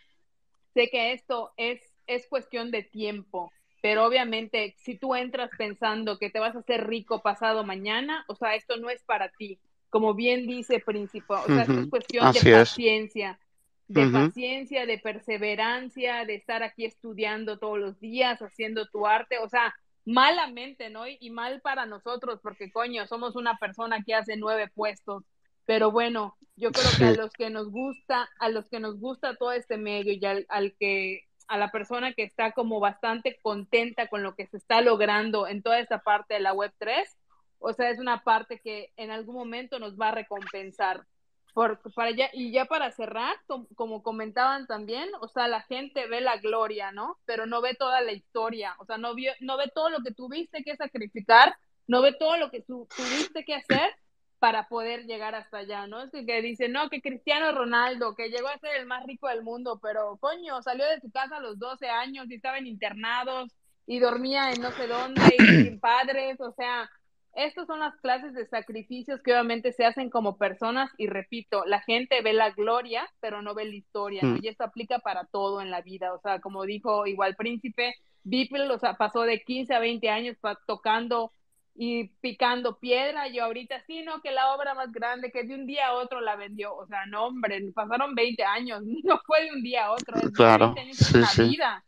sé 0.73 0.89
que 0.89 1.13
esto 1.13 1.51
es, 1.57 1.81
es 2.07 2.27
cuestión 2.27 2.71
de 2.71 2.83
tiempo, 2.83 3.51
pero 3.81 4.05
obviamente 4.05 4.75
si 4.77 4.95
tú 4.97 5.15
entras 5.15 5.49
pensando 5.57 6.19
que 6.19 6.29
te 6.29 6.39
vas 6.39 6.55
a 6.55 6.59
hacer 6.59 6.87
rico 6.87 7.21
pasado 7.21 7.63
mañana, 7.63 8.23
o 8.27 8.35
sea, 8.35 8.55
esto 8.55 8.77
no 8.77 8.89
es 8.89 9.03
para 9.03 9.29
ti. 9.29 9.59
Como 9.89 10.13
bien 10.13 10.47
dice 10.47 10.79
Príncipe, 10.79 11.33
o 11.33 11.45
sea, 11.45 11.61
esto 11.61 11.79
es 11.79 11.87
cuestión 11.87 12.31
de 12.33 12.51
paciencia 12.51 13.39
de 13.87 14.07
paciencia, 14.07 14.85
de 14.85 14.97
perseverancia, 14.97 16.25
de 16.25 16.35
estar 16.35 16.63
aquí 16.63 16.85
estudiando 16.85 17.59
todos 17.59 17.79
los 17.79 17.99
días, 17.99 18.41
haciendo 18.41 18.87
tu 18.87 19.05
arte, 19.05 19.37
o 19.39 19.49
sea, 19.49 19.75
malamente, 20.05 20.89
¿no? 20.89 21.07
Y, 21.07 21.29
mal 21.29 21.61
para 21.61 21.85
nosotros, 21.85 22.39
porque 22.41 22.71
coño, 22.71 23.07
somos 23.07 23.35
una 23.35 23.57
persona 23.57 24.03
que 24.03 24.15
hace 24.15 24.35
nueve 24.37 24.69
puestos, 24.73 25.23
pero 25.65 25.91
bueno, 25.91 26.37
yo 26.55 26.71
creo 26.71 26.89
que 26.97 27.05
a 27.05 27.23
los 27.23 27.31
que 27.31 27.49
nos 27.49 27.71
gusta, 27.71 28.29
a 28.39 28.49
los 28.49 28.67
que 28.67 28.79
nos 28.79 28.99
gusta 28.99 29.35
todo 29.35 29.51
este 29.53 29.77
medio 29.77 30.13
y 30.13 30.25
al, 30.25 30.45
al 30.49 30.75
que, 30.77 31.21
a 31.47 31.57
la 31.57 31.71
persona 31.71 32.13
que 32.13 32.23
está 32.23 32.51
como 32.51 32.79
bastante 32.79 33.39
contenta 33.41 34.07
con 34.07 34.23
lo 34.23 34.35
que 34.35 34.47
se 34.47 34.57
está 34.57 34.81
logrando 34.81 35.47
en 35.47 35.61
toda 35.61 35.79
esta 35.79 35.99
parte 36.03 36.35
de 36.35 36.39
la 36.41 36.53
web 36.53 36.73
3, 36.79 37.17
o 37.59 37.71
sea, 37.73 37.89
es 37.89 37.99
una 37.99 38.23
parte 38.23 38.59
que 38.59 38.91
en 38.97 39.09
algún 39.09 39.35
momento 39.35 39.79
nos 39.79 39.97
va 39.97 40.09
a 40.09 40.15
recompensar 40.15 41.05
por, 41.53 41.79
para 41.93 42.11
ya, 42.11 42.29
y 42.33 42.51
ya 42.51 42.65
para 42.65 42.91
cerrar, 42.91 43.35
como, 43.75 44.01
comentaban 44.01 44.65
también, 44.67 45.09
o 45.21 45.27
sea, 45.27 45.47
la 45.47 45.61
gente 45.61 46.07
ve 46.07 46.19
la 46.19 46.37
gloria, 46.37 46.91
¿no? 46.91 47.19
Pero 47.25 47.45
no 47.45 47.61
ve 47.61 47.75
toda 47.75 48.01
la 48.01 48.11
historia, 48.11 48.75
o 48.79 48.85
sea, 48.85 48.97
no, 48.97 49.13
vio, 49.13 49.31
no 49.39 49.57
ve 49.57 49.71
todo 49.73 49.89
lo 49.89 49.99
que 50.01 50.11
tuviste 50.11 50.63
que 50.63 50.75
sacrificar, 50.75 51.55
no 51.87 52.01
ve 52.01 52.13
todo 52.13 52.37
lo 52.37 52.49
que 52.49 52.61
tu, 52.61 52.87
tuviste 52.95 53.45
que 53.45 53.55
hacer 53.55 53.91
para 54.39 54.67
poder 54.67 55.05
llegar 55.05 55.35
hasta 55.35 55.59
allá, 55.59 55.87
¿no? 55.87 56.01
Es 56.01 56.11
que, 56.11 56.25
que 56.25 56.41
dice, 56.41 56.67
no, 56.67 56.89
que 56.89 57.01
Cristiano 57.01 57.51
Ronaldo, 57.51 58.15
que 58.15 58.29
llegó 58.29 58.47
a 58.47 58.57
ser 58.57 58.75
el 58.75 58.87
más 58.87 59.05
rico 59.05 59.29
del 59.29 59.43
mundo, 59.43 59.79
pero 59.81 60.17
coño, 60.17 60.61
salió 60.61 60.85
de 60.85 60.99
su 60.99 61.11
casa 61.11 61.37
a 61.37 61.39
los 61.39 61.59
12 61.59 61.87
años 61.87 62.25
y 62.29 62.35
estaba 62.35 62.57
en 62.57 62.67
internados 62.67 63.55
y 63.85 63.99
dormía 63.99 64.51
en 64.51 64.61
no 64.61 64.71
sé 64.71 64.87
dónde 64.87 65.21
y 65.37 65.45
sin 65.45 65.79
padres, 65.79 66.41
o 66.41 66.51
sea, 66.53 66.89
estas 67.35 67.65
son 67.65 67.79
las 67.79 67.95
clases 67.97 68.33
de 68.33 68.45
sacrificios 68.45 69.21
que 69.21 69.31
obviamente 69.31 69.73
se 69.73 69.85
hacen 69.85 70.09
como 70.09 70.37
personas 70.37 70.91
y 70.97 71.07
repito, 71.07 71.63
la 71.65 71.81
gente 71.81 72.21
ve 72.21 72.33
la 72.33 72.51
gloria, 72.51 73.09
pero 73.19 73.41
no 73.41 73.55
ve 73.55 73.65
la 73.65 73.75
historia, 73.75 74.21
mm. 74.23 74.39
y 74.41 74.47
esto 74.47 74.63
aplica 74.63 74.99
para 74.99 75.25
todo 75.25 75.61
en 75.61 75.71
la 75.71 75.81
vida, 75.81 76.13
o 76.13 76.19
sea, 76.19 76.39
como 76.39 76.63
dijo 76.63 77.07
igual 77.07 77.35
Príncipe, 77.35 77.95
Beeple, 78.23 78.69
o 78.69 78.77
sea, 78.77 78.93
pasó 78.95 79.21
de 79.21 79.41
15 79.41 79.73
a 79.73 79.79
20 79.79 80.09
años 80.09 80.37
tocando 80.67 81.31
y 81.75 82.09
picando 82.21 82.77
piedra, 82.77 83.27
yo 83.29 83.45
ahorita 83.45 83.83
sí, 83.87 84.03
no, 84.03 84.21
que 84.21 84.31
la 84.31 84.53
obra 84.53 84.75
más 84.75 84.91
grande, 84.91 85.31
que 85.31 85.43
de 85.43 85.55
un 85.55 85.65
día 85.65 85.87
a 85.87 85.93
otro 85.93 86.21
la 86.21 86.35
vendió, 86.35 86.75
o 86.75 86.85
sea, 86.85 87.07
no, 87.07 87.25
hombre, 87.25 87.59
pasaron 87.73 88.13
20 88.13 88.43
años, 88.43 88.81
no 89.03 89.19
fue 89.25 89.45
de 89.45 89.51
un 89.51 89.63
día 89.63 89.85
a 89.85 89.91
otro, 89.91 90.17
es 90.17 90.29
claro, 90.31 90.75
20 90.75 90.81
años 90.81 90.97
sí, 90.97 91.17
una 91.17 91.27
sí. 91.27 91.43
vida, 91.43 91.83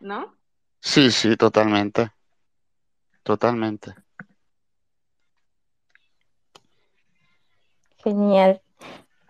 ¿no? 0.00 0.36
Sí, 0.80 1.10
sí, 1.10 1.34
totalmente, 1.36 2.10
totalmente. 3.22 3.94
Genial. 8.06 8.60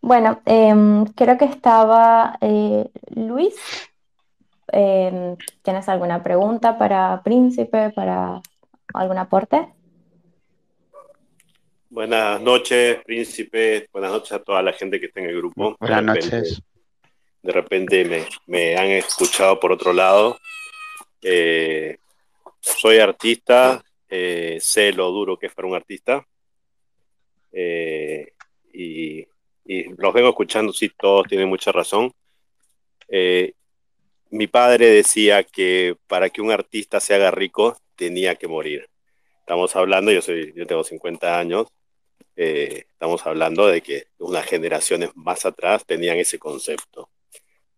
Bueno, 0.02 0.42
em, 0.44 1.06
creo 1.06 1.38
que 1.38 1.46
estaba 1.46 2.36
eh, 2.42 2.84
Luis. 3.14 3.54
Em, 4.70 5.34
¿Tienes 5.62 5.88
alguna 5.88 6.22
pregunta 6.22 6.76
para 6.76 7.22
Príncipe, 7.24 7.88
para 7.94 8.42
algún 8.92 9.16
aporte? 9.16 9.66
Buenas 11.88 12.38
noches, 12.42 13.02
Príncipe. 13.06 13.88
Buenas 13.90 14.12
noches 14.12 14.32
a 14.32 14.40
toda 14.40 14.60
la 14.60 14.74
gente 14.74 15.00
que 15.00 15.06
está 15.06 15.20
en 15.20 15.30
el 15.30 15.38
grupo. 15.38 15.74
Buenas 15.80 16.02
noches. 16.02 16.62
De 17.40 17.52
repente 17.52 18.26
me, 18.46 18.76
han 18.76 18.88
escuchado 18.88 19.58
por 19.58 19.72
otro 19.72 19.94
lado. 19.94 20.36
Eh, 21.22 21.96
soy 22.60 22.98
artista, 22.98 23.82
eh, 24.06 24.58
sé 24.60 24.92
lo 24.92 25.10
duro 25.12 25.38
que 25.38 25.46
es 25.46 25.54
para 25.54 25.66
un 25.66 25.74
artista. 25.74 26.26
Eh, 27.50 28.34
y, 28.76 29.28
los 29.98 30.14
vengo 30.14 30.28
escuchando, 30.28 30.72
sí, 30.72 30.90
todos 30.90 31.26
tienen 31.26 31.48
mucha 31.48 31.72
razón. 31.72 32.12
Eh, 33.08 33.52
mi 34.30 34.46
padre 34.46 34.86
decía 34.86 35.42
que 35.42 35.96
para 36.06 36.30
que 36.30 36.40
un 36.40 36.50
artista 36.52 37.00
se 37.00 37.14
haga 37.14 37.30
rico 37.30 37.76
tenía 37.96 38.36
que 38.36 38.48
morir. 38.48 38.88
Estamos 39.40 39.74
hablando, 39.76 40.12
yo, 40.12 40.22
soy, 40.22 40.52
yo 40.54 40.66
tengo 40.66 40.84
50 40.84 41.38
años, 41.38 41.68
eh, 42.36 42.84
estamos 42.92 43.26
hablando 43.26 43.66
de 43.66 43.80
que 43.82 44.06
unas 44.18 44.46
generaciones 44.46 45.10
más 45.14 45.46
atrás 45.46 45.84
tenían 45.86 46.18
ese 46.18 46.38
concepto. 46.38 47.10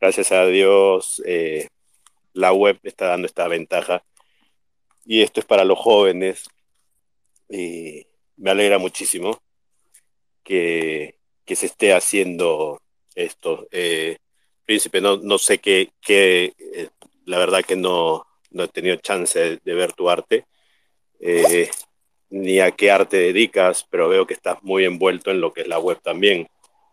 Gracias 0.01 0.33
a 0.33 0.47
Dios, 0.47 1.23
eh, 1.27 1.69
la 2.35 2.53
web 2.53 2.79
está 2.83 3.07
dando 3.07 3.27
esta 3.27 3.49
ventaja 3.49 4.05
y 5.07 5.23
esto 5.23 5.41
es 5.41 5.47
para 5.47 5.65
los 5.65 5.79
jóvenes 5.79 6.49
y 7.49 8.07
me 8.37 8.51
alegra 8.51 8.79
muchísimo 8.79 9.41
que, 10.49 11.15
se 11.55 11.67
esté 11.67 11.93
haciendo 11.93 12.81
esto. 13.15 13.69
Eh, 13.71 14.17
Príncipe, 14.65 15.01
no, 15.01 15.17
no 15.17 15.39
sé 15.39 15.59
qué, 15.59 15.91
qué 16.01 16.53
eh, 16.75 16.89
la 17.25 17.39
verdad 17.39 17.65
que 17.65 17.77
no, 17.77 18.27
no, 18.51 18.65
he 18.65 18.69
tenido 18.69 18.97
chance 18.97 19.61
de, 19.63 19.75
ver 19.75 19.93
tu 19.93 20.11
arte, 20.11 20.45
eh, 21.21 21.71
ni 22.31 22.61
a 22.61 22.71
qué 22.73 22.91
arte 22.91 23.17
dedicas, 23.17 23.87
pero 23.89 24.09
veo 24.09 24.27
que 24.27 24.35
estás 24.35 24.63
muy 24.63 24.85
envuelto 24.85 25.31
en 25.31 25.41
lo 25.41 25.53
que 25.53 25.63
es 25.63 25.69
la 25.69 25.79
web 25.79 25.99
también, 26.03 26.49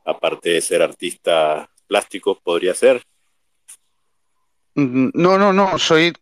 aparte 0.05 0.51
de 0.51 0.61
ser 0.61 0.81
artista 0.81 1.69
plástico, 1.87 2.39
podría 2.41 2.73
ser. 2.73 3.03
Mm, 4.75 5.09
no, 5.13 5.37
no, 5.37 5.51
no, 5.51 5.77
soy 5.77 6.13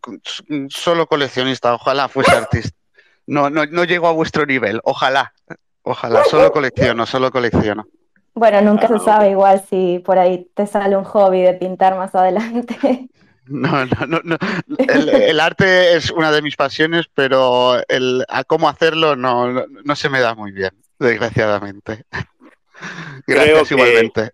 solo 0.70 1.08
coleccionista, 1.08 1.74
ojalá 1.74 2.08
fuese 2.08 2.32
artista. 2.32 2.76
No, 3.26 3.50
no, 3.50 3.66
no 3.68 3.84
llego 3.84 4.08
a 4.08 4.12
vuestro 4.12 4.46
nivel, 4.46 4.82
ojalá. 4.84 5.34
Ojalá, 5.84 6.24
solo 6.24 6.52
colecciono, 6.52 7.06
solo 7.06 7.32
colecciono. 7.32 7.86
Bueno, 8.34 8.62
nunca 8.62 8.88
se 8.88 9.00
sabe 9.00 9.32
igual 9.32 9.64
si 9.70 10.00
por 10.00 10.18
ahí 10.18 10.50
te 10.56 10.66
sale 10.66 10.98
un 10.98 11.04
hobby 11.04 11.42
de 11.42 11.54
pintar 11.54 11.96
más 11.96 12.14
adelante. 12.16 13.10
No, 13.46 13.86
no, 13.86 14.22
no. 14.24 14.38
El, 14.78 15.38
arte 15.42 15.98
es 15.98 16.12
una 16.12 16.32
de 16.32 16.42
mis 16.42 16.56
pasiones, 16.56 17.08
pero 17.14 17.76
el, 17.90 18.24
a 18.30 18.46
cómo 18.46 18.70
hacerlo 18.70 19.18
no, 19.18 19.66
no, 19.68 19.96
se 19.98 20.08
me 20.08 20.22
da 20.22 20.34
muy 20.34 20.54
bien, 20.54 20.72
desgraciadamente. 20.98 22.06
Gracias 23.28 23.68
creo 23.68 23.80
igualmente. 23.80 24.32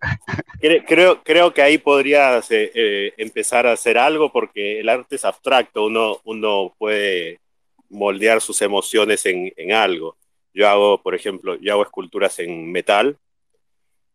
creo, 0.86 1.24
creo 1.24 1.52
que 1.52 1.60
ahí 1.60 1.78
podrías 1.78 2.48
eh, 2.52 2.70
eh, 2.72 3.12
empezar 3.16 3.66
a 3.66 3.72
hacer 3.72 3.98
algo 3.98 4.30
porque 4.30 4.78
el 4.78 4.88
arte 4.88 5.16
es 5.16 5.24
abstracto, 5.24 5.86
uno, 5.86 6.20
uno 6.22 6.72
puede 6.78 7.40
moldear 7.88 8.40
sus 8.40 8.62
emociones 8.62 9.26
en, 9.26 9.52
en 9.56 9.72
algo. 9.72 10.16
Yo 10.52 10.68
hago, 10.68 11.02
por 11.02 11.14
ejemplo, 11.14 11.56
yo 11.60 11.72
hago 11.72 11.82
esculturas 11.82 12.38
en 12.40 12.70
metal, 12.70 13.16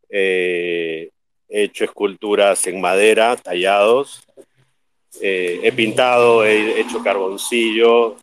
eh, 0.10 1.10
he 1.50 1.64
hecho 1.64 1.86
esculturas 1.86 2.66
en 2.68 2.82
madera, 2.82 3.36
tallados. 3.36 4.24
Eh, 5.22 5.62
he 5.64 5.72
pintado, 5.72 6.44
he 6.44 6.80
hecho 6.82 7.02
carboncillo, 7.02 8.18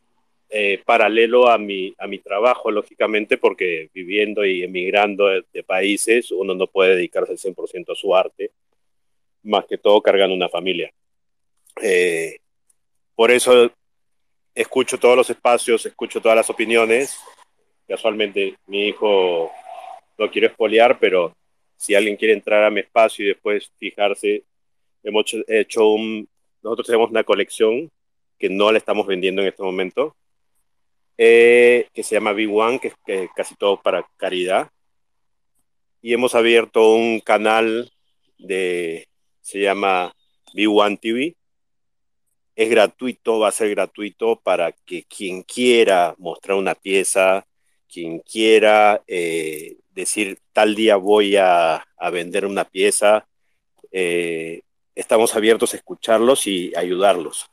eh, 0.54 0.82
paralelo 0.84 1.48
a 1.48 1.56
mi, 1.56 1.94
a 1.96 2.06
mi 2.06 2.18
trabajo, 2.18 2.70
lógicamente, 2.70 3.38
porque 3.38 3.88
viviendo 3.94 4.44
y 4.44 4.62
emigrando 4.62 5.28
de, 5.28 5.62
países, 5.62 6.30
uno 6.30 6.54
no 6.54 6.66
puede 6.66 6.96
dedicarse 6.96 7.32
al 7.32 7.38
100% 7.38 7.92
a 7.92 7.94
su 7.94 8.14
arte, 8.14 8.50
más 9.44 9.64
que 9.64 9.78
todo 9.78 10.02
cargando 10.02 10.34
una 10.34 10.50
familia. 10.50 10.92
Eh, 11.80 12.36
por 13.14 13.30
eso 13.30 13.72
escucho 14.54 14.98
todos 14.98 15.16
los 15.16 15.30
espacios, 15.30 15.86
escucho 15.86 16.20
todas 16.20 16.36
las 16.36 16.50
opiniones. 16.50 17.18
Casualmente 17.86 18.56
mi 18.66 18.88
hijo 18.88 19.50
no 20.18 20.30
quiero 20.30 20.46
espolear, 20.48 20.98
pero 20.98 21.34
si 21.76 21.94
alguien 21.94 22.16
quiere 22.16 22.34
entrar 22.34 22.64
a 22.64 22.70
mi 22.70 22.80
espacio 22.80 23.24
y 23.24 23.28
después 23.28 23.72
fijarse, 23.78 24.44
hemos 25.02 25.24
hecho 25.48 25.88
un, 25.88 26.28
nosotros 26.62 26.86
tenemos 26.86 27.10
una 27.10 27.24
colección 27.24 27.90
que 28.38 28.48
no 28.48 28.70
la 28.70 28.78
estamos 28.78 29.06
vendiendo 29.06 29.42
en 29.42 29.48
este 29.48 29.62
momento, 29.62 30.16
eh, 31.18 31.88
que 31.92 32.02
se 32.02 32.14
llama 32.14 32.32
B1, 32.32 32.80
que 32.80 32.92
es 33.06 33.30
casi 33.34 33.54
todo 33.56 33.80
para 33.80 34.06
caridad. 34.16 34.70
Y 36.00 36.12
hemos 36.12 36.34
abierto 36.34 36.94
un 36.94 37.20
canal 37.20 37.92
de, 38.38 39.06
se 39.40 39.60
llama 39.60 40.12
B1 40.54 41.00
TV. 41.00 41.36
Es 42.54 42.68
gratuito, 42.68 43.38
va 43.38 43.48
a 43.48 43.52
ser 43.52 43.70
gratuito 43.70 44.40
para 44.40 44.72
que 44.72 45.04
quien 45.04 45.42
quiera 45.42 46.14
mostrar 46.18 46.58
una 46.58 46.74
pieza, 46.74 47.46
quien 47.92 48.20
quiera 48.20 49.02
eh, 49.06 49.76
decir 49.90 50.38
tal 50.52 50.74
día 50.74 50.96
voy 50.96 51.36
a, 51.36 51.84
vender 52.12 52.46
una 52.46 52.64
pieza, 52.64 53.26
eh, 53.90 54.62
estamos 54.94 55.36
abiertos 55.36 55.72
a 55.72 55.76
escucharlos 55.76 56.46
y 56.46 56.72
ayudarlos 56.74 57.52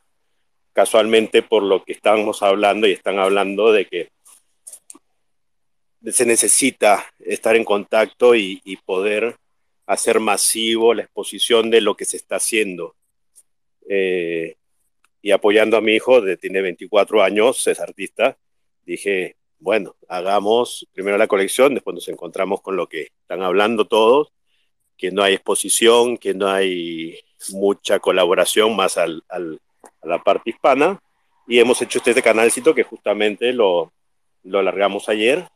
casualmente 0.79 1.41
por 1.41 1.61
lo 1.61 1.83
que 1.83 1.91
estábamos 1.91 2.41
hablando 2.41 2.87
y 2.87 2.93
están 2.93 3.19
hablando 3.19 3.71
de 3.73 3.85
que 3.85 4.11
se 6.07 6.25
necesita 6.25 7.05
estar 7.19 7.57
en 7.57 7.65
contacto 7.65 8.33
y, 8.33 8.61
poder 8.85 9.35
hacer 9.85 10.21
masivo 10.21 10.93
la 10.93 11.01
exposición 11.03 11.69
de 11.69 11.81
lo 11.81 11.95
que 11.95 12.05
se 12.05 12.15
está 12.15 12.37
haciendo. 12.37 12.95
Eh, 13.89 14.55
y 15.21 15.31
apoyando 15.31 15.75
a 15.75 15.81
mi 15.81 15.95
hijo, 15.95 16.23
que 16.23 16.37
tiene 16.37 16.61
24 16.61 17.23
años, 17.23 17.67
es 17.67 17.79
artista, 17.81 18.37
dije, 18.85 19.35
bueno, 19.59 19.95
hagamos 20.07 20.87
primero 20.93 21.17
la 21.17 21.27
colección, 21.27 21.73
después 21.73 21.93
nos 21.93 22.07
encontramos 22.07 22.61
con 22.61 22.75
lo 22.75 22.87
que 22.87 23.09
están 23.21 23.41
hablando 23.43 23.85
todos, 23.85 24.31
que 24.97 25.11
no 25.11 25.23
hay 25.23 25.35
exposición, 25.35 26.17
que 26.17 26.33
no 26.33 26.47
hay 26.47 27.19
mucha 27.51 27.99
colaboración 27.99 28.75
más 28.75 28.97
al, 28.97 29.23
a 29.29 30.07
la 30.07 30.23
parte 30.23 30.49
hispana. 30.49 30.99
Y 31.47 31.59
hemos 31.59 31.81
hecho 31.81 31.99
este 31.99 32.21
canalcito 32.21 32.75
que 32.75 32.83
justamente 32.83 33.53
lo, 33.53 33.91
lo 34.43 34.61
largamos 34.61 35.09
ayer. 35.09 35.47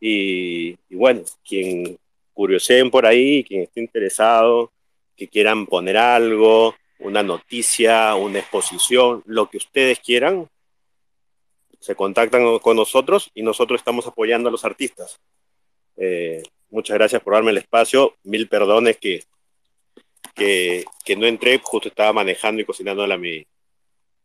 Y, 0.00 0.76
bueno, 0.90 1.22
quien 1.44 1.96
curioseen 2.34 2.90
por 2.90 3.06
ahí, 3.06 3.44
quien 3.44 3.62
esté 3.62 3.80
interesado, 3.80 4.72
que 5.16 5.28
quieran 5.28 5.66
poner 5.66 5.96
algo, 5.96 6.74
una 6.98 7.22
noticia, 7.22 8.14
una 8.14 8.40
exposición, 8.40 9.22
lo 9.26 9.48
que 9.48 9.58
ustedes 9.58 10.00
quieran, 10.00 10.48
se 11.82 11.96
contactan 11.96 12.60
con 12.60 12.76
nosotros 12.76 13.30
y 13.34 13.42
nosotros 13.42 13.80
estamos 13.80 14.06
apoyando 14.06 14.48
a 14.48 14.52
los 14.52 14.64
artistas. 14.64 15.20
Eh, 15.96 16.44
muchas 16.70 16.94
gracias 16.96 17.20
por 17.22 17.34
darme 17.34 17.50
el 17.50 17.58
espacio, 17.58 18.14
mil 18.22 18.48
perdones 18.48 18.98
que 18.98 19.24
que, 20.34 20.84
que, 21.04 21.16
no 21.16 21.26
entré, 21.26 21.60
justo 21.62 21.88
estaba 21.88 22.12
manejando 22.12 22.62
y 22.62 22.64
cocinando 22.64 23.02
a 23.02 23.18
mi, 23.18 23.44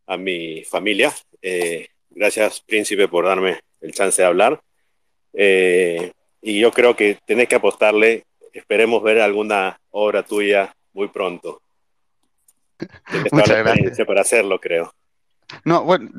a 0.05 0.15
mi 0.15 0.63
familia. 0.63 1.11
Eh, 1.41 1.87
gracias, 2.11 2.61
Príncipe, 2.61 3.07
por 3.07 3.25
darme 3.25 3.59
el 3.81 3.91
chance 3.91 4.21
de 4.21 4.27
hablar. 4.27 4.61
Eh, 5.33 6.11
y 6.41 6.59
yo 6.59 6.71
creo 6.71 6.95
que 6.95 7.17
tenés 7.25 7.47
que 7.47 7.55
apostarle. 7.55 8.23
Esperemos 8.53 9.03
ver 9.03 9.19
alguna 9.19 9.79
obra 9.89 10.23
tuya 10.23 10.73
muy 10.93 11.07
pronto. 11.07 11.61
Muchas 13.31 13.57
gracias. 13.57 14.07
para 14.07 14.21
hacerlo, 14.21 14.59
creo. 14.59 14.93
No, 15.63 15.83
bueno, 15.83 16.09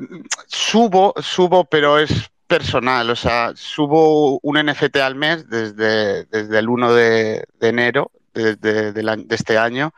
subo, 0.47 1.13
subo, 1.21 1.65
pero 1.65 1.99
es 1.99 2.31
personal. 2.49 3.09
O 3.11 3.15
sea, 3.15 3.53
subo 3.55 4.39
un 4.41 4.57
NFT 4.57 4.97
al 4.97 5.15
mes 5.15 5.47
desde, 5.49 6.25
desde 6.25 6.59
el 6.59 6.67
1 6.67 6.93
de, 6.93 7.45
enero 7.61 8.11
de, 8.33 9.25
este 9.29 9.57
año 9.57 9.93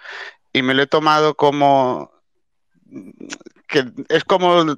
y 0.53 0.61
me 0.61 0.73
lo 0.73 0.83
he 0.83 0.87
tomado 0.87 1.35
como 1.35 2.11
que 3.67 3.85
es 4.09 4.23
como 4.25 4.77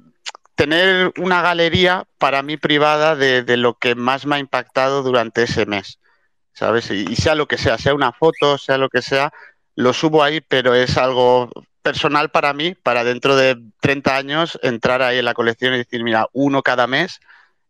tener 0.54 1.12
una 1.18 1.42
galería 1.42 2.06
para 2.18 2.42
mí 2.42 2.56
privada 2.56 3.16
de, 3.16 3.56
lo 3.56 3.74
que 3.74 3.96
más 3.96 4.24
me 4.24 4.36
ha 4.36 4.38
impactado 4.38 5.02
durante 5.02 5.42
ese 5.42 5.66
mes, 5.66 5.98
¿sabes? 6.52 6.90
Y, 6.92 7.16
sea 7.16 7.34
lo 7.34 7.48
que 7.48 7.58
sea, 7.58 7.76
sea 7.76 7.94
una 7.94 8.12
foto, 8.12 8.56
sea 8.56 8.78
lo 8.78 8.88
que 8.88 9.02
sea, 9.02 9.32
lo 9.74 9.92
subo 9.92 10.22
ahí, 10.22 10.40
pero 10.40 10.74
es 10.74 10.96
algo 10.96 11.50
personal 11.84 12.30
para 12.30 12.54
mí, 12.54 12.74
para 12.74 13.04
dentro 13.04 13.36
de 13.36 13.60
30 13.80 14.16
años 14.16 14.58
entrar 14.62 15.02
ahí 15.02 15.18
en 15.18 15.26
la 15.26 15.34
colección 15.34 15.74
y 15.74 15.78
decir, 15.78 16.02
mira, 16.02 16.28
uno 16.32 16.62
cada 16.62 16.86
mes 16.86 17.20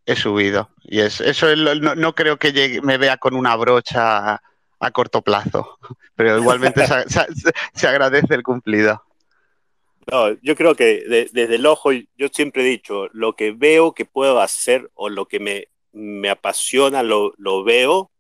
he 0.07 0.15
subido. 0.15 0.71
Y 0.85 1.01
es, 1.01 1.21
eso 1.21 1.55
no, 1.57 1.95
no, 1.97 2.15
creo 2.15 2.39
que 2.39 2.81
me 2.83 2.97
vea 2.97 3.17
con 3.17 3.35
una 3.35 3.57
brocha 3.57 4.41
a 4.79 4.91
corto 4.93 5.21
plazo, 5.23 5.79
pero 6.15 6.39
igualmente 6.39 6.87
se, 7.75 7.89
agradece 7.89 8.35
el 8.35 8.45
cumplido. 8.45 9.03
No, 10.11 10.31
yo 10.43 10.55
creo 10.55 10.77
que 10.77 11.29
desde 11.33 11.55
el 11.57 11.67
ojo, 11.67 11.91
yo 11.93 12.29
siempre 12.33 12.63
he 12.63 12.67
dicho, 12.67 13.09
lo 13.13 13.35
que 13.35 13.51
veo 13.51 13.95
que 13.95 14.05
puedo 14.05 14.41
hacer 14.41 14.91
o 14.95 15.09
lo 15.09 15.27
que 15.27 15.41
me, 15.41 15.69
me 15.93 16.31
apasiona, 16.31 17.03
lo, 17.03 17.33
lo, 17.39 17.65
veo, 17.65 18.11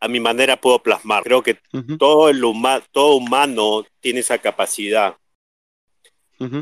a 0.00 0.08
mi 0.08 0.18
manera 0.18 0.60
puedo 0.60 0.82
plasmar. 0.82 1.22
Creo 1.22 1.42
que 1.42 1.58
todo, 1.98 2.28
el 2.28 2.42
todo 2.90 3.14
humano 3.16 3.84
tiene 4.00 4.20
esa 4.20 4.38
capacidad. 4.38 5.14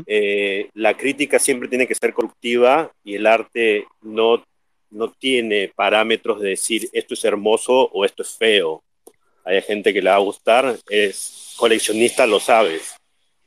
Eh, 0.05 0.69
la 0.73 0.97
crítica 0.97 1.39
siempre 1.39 1.69
tiene 1.69 1.87
que 1.87 1.95
ser 1.95 2.13
constructiva 2.13 2.91
y 3.01 3.15
el 3.15 3.25
arte 3.25 3.87
no 4.01 4.43
no 4.91 5.11
tiene 5.11 5.71
parámetros 5.75 6.41
de 6.41 6.49
decir 6.49 6.89
esto 6.93 7.13
es 7.13 7.23
hermoso 7.23 7.89
o 7.93 8.05
esto 8.05 8.23
es 8.23 8.35
feo. 8.35 8.83
Hay 9.45 9.61
gente 9.61 9.93
que 9.93 10.01
le 10.01 10.09
va 10.09 10.15
a 10.15 10.19
gustar, 10.19 10.77
es 10.89 11.55
coleccionista, 11.57 12.27
lo 12.27 12.39
sabes. 12.39 12.95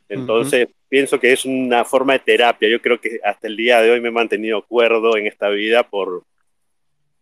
Entonces, 0.08 0.68
pienso 0.88 1.18
que 1.18 1.32
es 1.32 1.44
una 1.44 1.84
forma 1.84 2.14
de 2.14 2.18
terapia. 2.20 2.68
Yo 2.68 2.80
creo 2.80 3.00
que 3.00 3.20
hasta 3.24 3.46
el 3.46 3.56
día 3.56 3.80
de 3.80 3.90
hoy 3.90 4.00
me 4.00 4.08
he 4.08 4.12
mantenido 4.12 4.62
cuerdo 4.62 5.16
en 5.16 5.26
esta 5.26 5.48
vida 5.48 5.88
por, 5.88 6.24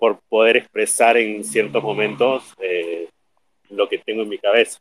por 0.01 0.19
poder 0.29 0.57
expresar 0.57 1.17
en 1.19 1.45
ciertos 1.45 1.85
momentos 1.85 2.55
eh, 2.59 3.09
lo 3.69 3.89
que 3.89 3.99
tengo 3.99 4.23
en 4.23 4.31
mi 4.31 4.39
cabeza. 4.39 4.81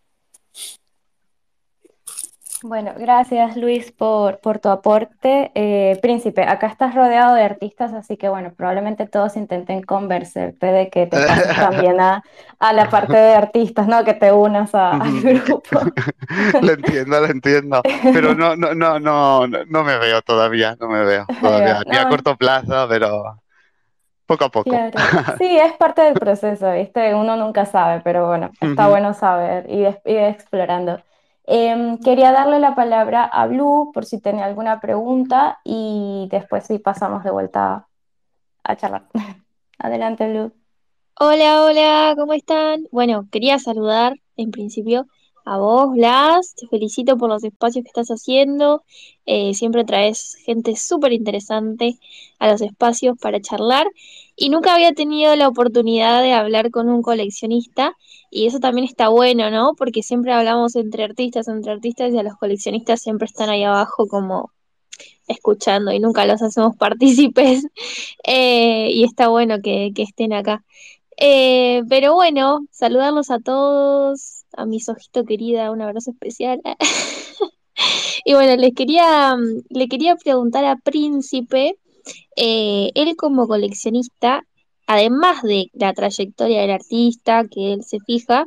Bueno, 2.62 2.94
gracias 2.98 3.56
Luis 3.56 3.92
por, 3.94 4.40
por 4.40 4.60
tu 4.60 4.68
aporte. 4.68 5.52
Eh, 5.56 5.98
Príncipe, 6.02 6.44
acá 6.44 6.68
estás 6.68 6.94
rodeado 6.94 7.34
de 7.36 7.44
artistas, 7.44 7.94
así 7.94 8.18
que 8.18 8.28
bueno, 8.28 8.54
probablemente 8.54 9.08
todos 9.08 9.38
intenten 9.38 9.82
convencerte 9.82 10.66
de 10.66 10.90
que 10.90 11.08
te 11.08 11.26
pases 11.26 11.56
también 11.56 12.02
a, 12.02 12.22
la 12.60 12.90
parte 12.90 13.16
de 13.16 13.34
artistas, 13.34 13.88
¿no? 13.88 14.04
Que 14.04 14.14
te 14.14 14.34
unas 14.34 14.76
al 14.76 15.22
grupo. 15.22 15.80
lo 16.62 16.74
entiendo, 16.74 17.22
lo 17.22 17.28
entiendo. 17.28 17.82
Pero 18.04 18.36
no, 18.36 18.58
no, 18.58 18.74
no, 18.74 19.00
no, 19.00 19.48
no 19.48 19.84
me 19.84 19.98
veo 19.98 20.22
todavía, 20.22 20.76
no 20.82 20.90
me 20.90 21.06
veo 21.06 21.26
todavía. 21.42 21.84
Ni 21.90 21.96
a 21.96 22.10
corto 22.10 22.36
plazo, 22.36 22.88
pero 22.90 23.42
poco 24.30 24.46
a 24.46 24.50
poco. 24.50 24.70
Sí, 25.40 25.58
es 25.58 25.74
parte 25.74 26.04
del 26.04 26.14
proceso, 26.14 26.72
¿viste? 26.72 27.16
Uno 27.16 27.36
nunca 27.36 27.66
sabe, 27.66 28.00
pero 28.02 28.28
bueno, 28.28 28.52
está 28.62 28.88
bueno 28.88 29.16
saber 29.16 29.66
y 29.68 29.80
ir 29.80 30.20
explorando. 30.20 31.02
Em, 31.46 31.98
quería 31.98 32.32
darle 32.32 32.60
la 32.60 32.76
palabra 32.76 33.24
a 33.24 33.48
Blue 33.48 33.90
por 33.92 34.06
si 34.06 34.22
tenía 34.22 34.46
alguna 34.46 34.80
pregunta 34.80 35.60
y 35.64 36.28
después 36.30 36.68
sí 36.68 36.78
pasamos 36.78 37.24
de 37.24 37.32
vuelta 37.32 37.88
a 38.64 38.76
charlar. 38.76 39.08
Adelante, 39.80 40.30
Blue. 40.30 40.54
Hola, 41.20 41.64
hola, 41.64 42.14
¿cómo 42.16 42.34
están? 42.34 42.84
Bueno, 42.92 43.28
quería 43.32 43.58
saludar 43.58 44.14
en 44.38 44.52
principio 44.52 45.08
a 45.50 45.58
vos, 45.58 45.92
Blas. 45.94 46.54
Te 46.56 46.68
felicito 46.68 47.18
por 47.18 47.30
los 47.30 47.44
espacios 47.44 47.84
que 47.84 47.90
estás 47.90 48.10
haciendo. 48.10 48.84
Eh, 49.26 49.56
siempre 49.56 49.84
traes 49.84 50.36
gente 50.46 50.76
súper 50.76 51.12
interesante 51.12 51.98
a 52.38 52.52
los 52.52 52.62
espacios 52.62 53.18
para 53.20 53.42
charlar. 53.42 53.88
Y 54.36 54.50
nunca 54.50 54.76
había 54.76 54.94
tenido 54.94 55.36
la 55.36 55.48
oportunidad 55.48 56.22
de 56.22 56.34
hablar 56.34 56.70
con 56.70 56.88
un 56.88 57.02
coleccionista. 57.02 57.96
Y 58.30 58.46
eso 58.46 58.60
también 58.60 58.86
está 58.86 59.10
bueno, 59.10 59.50
¿no? 59.50 59.74
Porque 59.76 60.04
siempre 60.04 60.34
hablamos 60.34 60.76
entre 60.76 61.04
artistas, 61.04 61.48
entre 61.48 61.72
artistas, 61.72 62.14
y 62.14 62.20
a 62.20 62.24
los 62.24 62.36
coleccionistas 62.36 63.02
siempre 63.02 63.26
están 63.26 63.50
ahí 63.50 63.64
abajo 63.64 64.08
como 64.08 64.52
escuchando 65.28 65.92
y 65.92 66.00
nunca 66.00 66.26
los 66.26 66.42
hacemos 66.44 66.76
partícipes. 66.78 67.66
Eh, 68.24 68.90
y 68.92 69.04
está 69.04 69.30
bueno 69.30 69.58
que, 69.64 69.92
estén 69.98 70.34
acá. 70.34 70.64
Eh, 71.18 71.82
pero 71.90 72.14
bueno, 72.14 72.60
saludarlos 72.72 73.32
a 73.32 73.40
todos, 73.40 74.39
a 74.56 74.66
mis 74.66 74.90
ojitos 74.90 75.26
querida, 75.26 75.72
un 75.72 75.82
abrazo 75.82 76.12
especial. 76.12 76.62
Y 78.26 78.34
bueno, 78.34 78.56
les 78.58 78.74
quería, 78.76 79.36
mm, 79.36 79.64
le 79.70 79.88
quería 79.88 80.16
preguntar 80.16 80.66
a 80.66 80.76
Príncipe, 80.76 81.78
eh, 82.36 82.92
él 82.96 83.16
como 83.16 83.48
coleccionista, 83.48 84.44
además 84.88 85.42
de 85.44 85.70
la 85.74 85.94
trayectoria 85.94 86.62
del 86.62 86.72
artista 86.72 87.46
que 87.50 87.74
él 87.74 87.84
se 87.84 88.00
fija, 88.00 88.46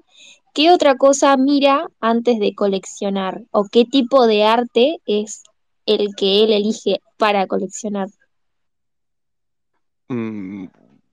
¿qué 0.54 0.70
otra 0.70 0.96
cosa 0.96 1.36
mira 1.36 1.88
antes 2.00 2.38
de 2.38 2.54
coleccionar? 2.54 3.42
¿O 3.50 3.66
qué 3.70 3.84
tipo 3.84 4.26
de 4.26 4.44
arte 4.44 4.98
es 5.06 5.42
el 5.86 6.14
que 6.16 6.44
él 6.44 6.52
elige 6.52 7.00
para 7.16 7.46
coleccionar? 7.46 8.08
Mm, 10.08 10.66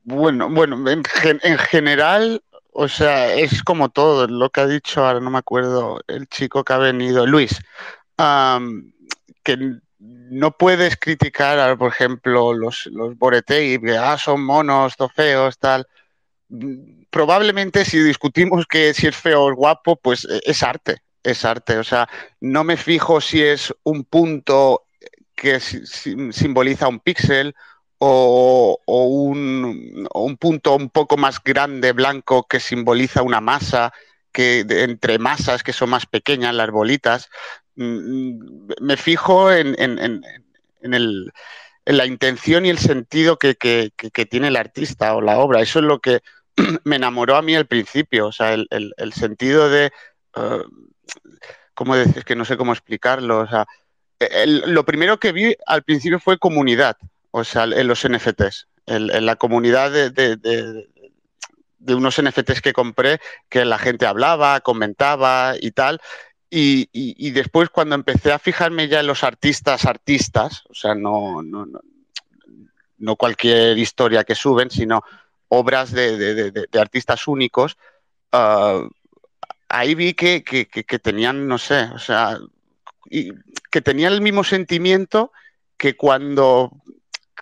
bueno, 0.03 0.49
bueno, 0.49 0.89
en, 0.89 1.03
en 1.43 1.57
general, 1.57 2.41
o 2.83 2.87
sea, 2.87 3.33
es 3.35 3.63
como 3.63 3.89
todo, 3.89 4.27
lo 4.27 4.49
que 4.49 4.61
ha 4.61 4.67
dicho, 4.67 5.05
ahora 5.05 5.19
no 5.19 5.29
me 5.31 5.39
acuerdo, 5.39 5.99
el 6.07 6.27
chico 6.27 6.63
que 6.63 6.73
ha 6.73 6.77
venido, 6.77 7.25
Luis, 7.25 7.59
am, 8.17 8.93
que 9.43 9.57
no 9.99 10.51
puedes 10.57 10.97
criticar, 10.97 11.77
por 11.77 11.89
ejemplo, 11.91 12.53
los, 12.53 12.85
los 12.87 13.17
Boretei, 13.17 13.79
que 13.81 13.97
ah, 13.97 14.17
son 14.17 14.43
monos, 14.43 14.95
to 14.97 15.09
feos, 15.09 15.57
tal. 15.59 15.87
Mm, 16.49 17.03
Probablemente 17.11 17.85
si 17.85 17.99
discutimos 17.99 18.65
que 18.67 18.93
si 18.93 19.07
es 19.07 19.15
feo 19.17 19.43
o 19.45 19.55
guapo, 19.55 19.95
pues 19.97 20.25
eh, 20.25 20.41
es 20.45 20.63
arte, 20.63 20.97
es 21.23 21.45
arte. 21.45 21.77
O 21.79 21.83
sea, 21.83 22.07
no 22.41 22.63
me 22.63 22.77
fijo 22.77 23.21
si 23.21 23.41
es 23.43 23.73
un 23.83 24.03
punto 24.05 24.85
que 25.35 25.59
si- 25.59 25.85
si- 25.87 26.31
simboliza 26.33 26.87
un 26.87 26.99
píxel 26.99 27.55
o, 27.99 28.79
un, 28.85 30.37
punto 30.37 30.75
un 30.75 30.89
poco 30.89 31.17
más 31.17 31.43
grande, 31.43 31.91
blanco, 31.91 32.47
que 32.47 32.59
simboliza 32.59 33.21
una 33.21 33.41
masa, 33.41 33.93
que 34.31 34.61
entre 34.69 35.19
masas 35.19 35.63
que 35.63 35.73
son 35.73 35.89
más 35.89 36.05
pequeñas, 36.05 36.53
las 36.55 36.71
bolitas. 36.71 37.29
Mm, 37.75 38.67
Me 38.81 38.97
fijo 38.97 39.51
en, 39.51 39.75
en- 39.79 39.99
en- 39.99 40.23
en 40.81 40.93
el- 40.93 41.31
la 41.85 42.05
intención 42.05 42.65
y 42.65 42.69
el 42.69 42.77
sentido 42.79 43.37
que, 43.39 43.55
que- 43.55 43.91
que- 43.97 44.25
tiene 44.25 44.47
el 44.49 44.55
artista 44.57 45.15
o 45.15 45.21
la 45.21 45.39
obra. 45.39 45.61
Eso 45.61 45.79
es 45.79 45.85
lo 45.85 45.99
que 45.99 46.21
me 46.85 46.97
enamoró 46.97 47.35
a 47.35 47.41
mí 47.41 47.55
al 47.55 47.67
principio, 47.67 48.27
o 48.27 48.31
sea, 48.31 48.53
el, 48.53 48.67
el- 48.69 49.13
sentido 49.13 49.69
de... 49.69 49.87
eh, 50.35 50.63
¿Cómo 51.73 51.95
decir? 51.95 52.23
Que 52.25 52.35
no 52.35 52.45
sé 52.45 52.57
cómo 52.57 52.73
explicarlo. 52.73 53.39
O 53.39 53.47
sea, 53.47 53.65
lo 54.45 54.83
primero 54.85 55.19
que 55.19 55.31
vi 55.31 55.55
al 55.65 55.83
principio 55.83 56.19
fue 56.19 56.37
comunidad, 56.37 56.97
o 57.31 57.43
sea, 57.43 57.63
en 57.63 57.87
los 57.87 58.03
NFTs, 58.05 58.67
en, 58.85 59.09
en 59.09 59.25
la 59.25 59.35
comunidad 59.35 59.91
de, 59.91 60.09
de- 60.09 60.35
de- 60.37 60.89
de 61.81 61.95
unos 61.95 62.19
NFTs 62.21 62.61
que 62.61 62.73
compré, 62.73 63.19
que 63.47 63.63
la 63.63 63.77
gente 63.77 64.05
hablaba, 64.05 64.59
comentaba 64.61 65.53
y 65.59 65.71
tal. 65.71 66.01
Y, 66.49 66.89
y- 66.91 67.15
y 67.17 67.31
después 67.31 67.69
cuando 67.69 67.95
empecé 67.95 68.31
a 68.33 68.39
fijarme 68.39 68.87
ya 68.87 68.99
en 68.99 69.07
los 69.07 69.23
artistas, 69.23 69.85
artistas, 69.85 70.63
o 70.69 70.73
sea, 70.73 70.93
no, 70.95 71.41
no, 71.41 71.65
no, 71.65 71.79
no 72.97 73.15
cualquier 73.15 73.77
historia 73.77 74.23
que 74.23 74.35
suben, 74.35 74.69
sino 74.69 75.03
obras 75.47 75.91
de, 75.91 76.67
artistas 76.79 77.27
únicos, 77.27 77.77
ah, 78.31 78.81
ahí 79.69 79.95
vi 79.95 80.13
que, 80.13 80.43
que- 80.43 80.67
que- 80.67 80.83
que 80.83 80.99
tenían, 80.99 81.47
no 81.47 81.57
sé, 81.57 81.83
o 81.93 81.99
sea, 81.99 82.37
y 83.09 83.31
que 83.71 83.81
tenían 83.81 84.13
el 84.13 84.21
mismo 84.21 84.43
sentimiento 84.43 85.31
que 85.77 85.95
cuando 85.95 86.71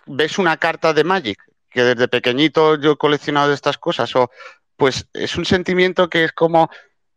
ves 0.08 0.38
una 0.38 0.56
carta 0.56 0.92
de 0.92 1.04
Magic, 1.04 1.38
que 1.70 1.82
desde 1.84 2.08
pequeñito 2.08 2.76
yo 2.80 2.92
he 2.92 2.96
coleccionado 2.96 3.48
de 3.48 3.54
estas 3.54 3.78
cosas, 3.78 4.14
o 4.16 4.30
pues 4.76 5.08
es 5.12 5.36
un 5.36 5.44
sentimiento 5.44 6.08
que 6.08 6.24
es 6.24 6.32
como, 6.32 6.70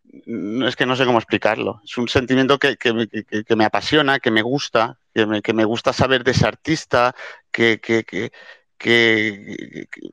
es 0.03 0.75
que 0.75 0.85
no 0.85 0.95
sé 0.95 1.05
cómo 1.05 1.19
explicarlo, 1.19 1.81
es 1.85 1.97
un 1.97 2.07
sentimiento 2.07 2.57
que, 2.59 2.77
que 2.77 3.07
que- 3.07 3.43
que 3.43 3.55
me 3.55 3.65
apasiona, 3.65 4.19
que 4.19 4.31
me 4.31 4.41
gusta, 4.41 4.99
que 5.13 5.25
me, 5.25 5.41
me 5.53 5.65
gusta 5.65 5.93
saber 5.93 6.23
de 6.23 6.31
ese 6.31 6.47
artista, 6.47 7.15
que, 7.51 7.79
que- 7.79 8.31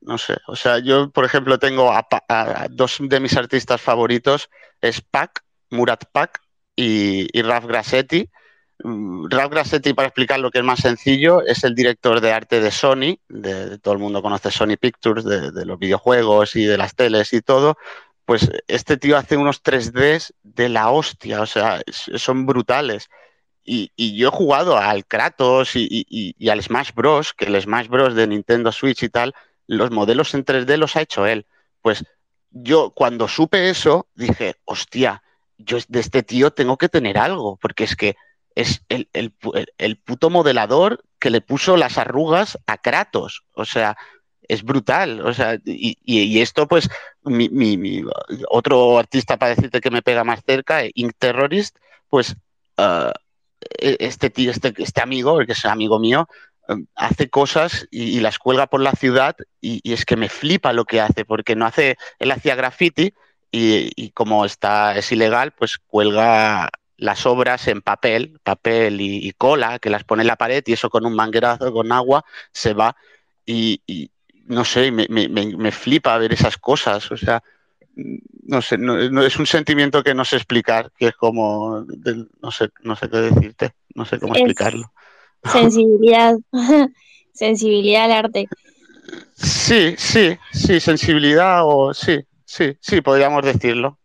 no 0.02 0.18
sé, 0.18 0.36
o 0.46 0.54
sea, 0.56 0.78
yo 0.78 1.10
por 1.10 1.24
ejemplo 1.24 1.58
tengo 1.58 1.90
a, 1.92 2.06
dos 2.70 2.98
de 3.00 3.20
mis 3.20 3.36
artistas 3.36 3.80
favoritos, 3.80 4.50
es 4.80 5.00
Pac, 5.00 5.42
Murat 5.70 6.04
Pac 6.12 6.40
y, 6.76 7.26
y 7.36 7.42
Raf 7.42 7.64
Grassetti. 7.66 8.28
Mm, 8.84 9.26
Ralph 9.30 9.50
Grassetti, 9.52 9.92
para 9.92 10.08
explicar 10.08 10.38
lo 10.38 10.50
que 10.50 10.58
es 10.58 10.64
más 10.64 10.80
sencillo, 10.80 11.44
es 11.44 11.64
el 11.64 11.74
director 11.74 12.20
de 12.20 12.32
arte 12.32 12.60
de 12.60 12.70
Sony, 12.70 13.18
de, 13.28 13.78
todo 13.78 13.94
el 13.94 14.00
mundo 14.00 14.22
conoce 14.22 14.50
Sony 14.50 14.76
Pictures, 14.80 15.24
de, 15.24 15.64
los 15.64 15.78
videojuegos 15.78 16.54
y 16.56 16.64
de 16.64 16.78
las 16.78 16.94
teles 16.94 17.32
y 17.32 17.42
todo. 17.42 17.76
Pues 18.24 18.50
este 18.68 18.96
tío 18.96 19.16
hace 19.16 19.36
unos 19.36 19.62
3Ds 19.62 20.34
de 20.42 20.68
la 20.68 20.90
hostia, 20.90 21.40
o 21.42 21.46
sea, 21.46 21.80
son 21.90 22.46
brutales. 22.46 23.08
Y, 23.64 23.90
yo 24.16 24.28
he 24.28 24.30
jugado 24.30 24.78
al 24.78 25.06
Kratos 25.06 25.76
y- 25.76 26.06
y 26.08 26.48
al 26.48 26.62
Smash 26.62 26.92
Bros, 26.94 27.34
que 27.34 27.46
el 27.46 27.60
Smash 27.60 27.88
Bros 27.88 28.14
de 28.14 28.26
Nintendo 28.26 28.72
Switch 28.72 29.02
y 29.02 29.08
tal, 29.10 29.34
los 29.66 29.90
modelos 29.90 30.34
en 30.34 30.44
3D 30.44 30.76
los 30.78 30.96
ha 30.96 31.02
hecho 31.02 31.26
él. 31.26 31.46
Pues 31.82 32.04
yo 32.50 32.90
cuando 32.90 33.28
supe 33.28 33.70
eso, 33.70 34.08
dije, 34.14 34.56
hostia, 34.64 35.22
yo 35.58 35.78
de 35.88 36.00
este 36.00 36.22
tío 36.22 36.50
tengo 36.52 36.78
que 36.78 36.88
tener 36.88 37.18
algo, 37.18 37.58
porque 37.60 37.84
es 37.84 37.96
que 37.96 38.16
es 38.58 38.82
el, 38.88 39.08
el 39.12 39.32
el- 39.78 39.96
puto 39.98 40.30
modelador 40.30 41.04
que 41.20 41.30
le 41.30 41.40
puso 41.40 41.76
las 41.76 41.96
arrugas 41.96 42.58
a 42.66 42.76
Kratos. 42.78 43.44
O 43.54 43.64
sea, 43.64 43.96
es 44.48 44.64
brutal. 44.64 45.20
O 45.24 45.32
sea, 45.32 45.58
y, 45.64 46.40
esto, 46.40 46.66
pues, 46.66 46.88
mi, 47.22 47.48
mi- 47.48 48.02
otro 48.48 48.98
artista 48.98 49.36
para 49.36 49.54
decirte 49.54 49.80
que 49.80 49.92
me 49.92 50.02
pega 50.02 50.24
más 50.24 50.40
cerca, 50.44 50.80
Ink 50.94 51.12
Terrorist, 51.18 51.76
pues 52.08 52.36
ah, 52.78 53.12
e- 53.78 53.96
este 54.00 54.28
tío, 54.30 54.50
este, 54.50 54.74
este 54.78 55.00
amigo, 55.02 55.40
el 55.40 55.46
que 55.46 55.52
es 55.52 55.64
amigo 55.64 56.00
mío, 56.00 56.26
eh, 56.68 56.74
hace 56.96 57.30
cosas 57.30 57.86
y, 57.92 58.18
las 58.20 58.38
cuelga 58.40 58.66
por 58.66 58.80
la 58.80 58.92
ciudad 58.92 59.36
y, 59.60 59.80
y 59.88 59.92
es 59.92 60.04
que 60.04 60.16
me 60.16 60.28
flipa 60.28 60.72
lo 60.72 60.84
que 60.84 61.00
hace, 61.00 61.24
porque 61.24 61.54
no 61.56 61.64
hace, 61.66 61.96
él 62.18 62.30
hacía 62.32 62.56
graffiti 62.56 63.14
y, 63.52 63.90
y 63.96 64.10
como 64.10 64.44
está, 64.44 64.96
es 64.96 65.12
ilegal, 65.12 65.52
pues 65.52 65.78
cuelga 65.78 66.70
las 66.98 67.26
obras 67.26 67.68
en 67.68 67.82
papel, 67.82 68.40
papel 68.44 69.00
y, 69.00 69.26
y 69.26 69.32
cola, 69.32 69.78
que 69.78 69.90
las 69.90 70.04
pone 70.04 70.22
en 70.22 70.28
la 70.28 70.36
pared 70.36 70.62
y 70.66 70.72
eso 70.74 70.90
con 70.90 71.06
un 71.06 71.14
manguerazo, 71.14 71.72
con 71.72 71.92
agua, 71.92 72.24
se 72.52 72.74
va 72.74 72.96
y, 73.46 73.82
y 73.86 74.10
no 74.46 74.64
sé, 74.64 74.90
me, 74.92 75.06
me- 75.08 75.28
me- 75.28 75.56
me 75.56 75.72
flipa 75.72 76.18
ver 76.18 76.32
esas 76.32 76.58
cosas, 76.58 77.10
o 77.12 77.16
sea, 77.16 77.42
no 78.44 78.62
sé, 78.62 78.78
no, 78.78 78.96
no- 79.10 79.22
es 79.22 79.38
un 79.38 79.46
sentimiento 79.46 80.02
que 80.02 80.14
no 80.14 80.24
sé 80.24 80.36
explicar, 80.36 80.92
que 80.96 81.08
es 81.08 81.16
como, 81.16 81.84
no 82.40 82.50
sé, 82.50 82.70
no 82.82 82.96
sé 82.96 83.08
qué 83.10 83.16
decirte, 83.18 83.72
no 83.94 84.04
sé 84.04 84.18
cómo 84.18 84.34
Es 84.34 84.40
explicarlo. 84.40 84.92
sensibilidad, 85.44 86.36
sensibilidad 87.32 88.04
al 88.04 88.12
arte. 88.12 88.48
Sí, 89.36 89.94
sí, 89.96 90.36
sí, 90.52 90.80
sensibilidad 90.80 91.60
o 91.64 91.94
sí, 91.94 92.20
sí, 92.44 92.76
sí, 92.80 93.00
podríamos 93.00 93.44
decirlo. 93.44 93.98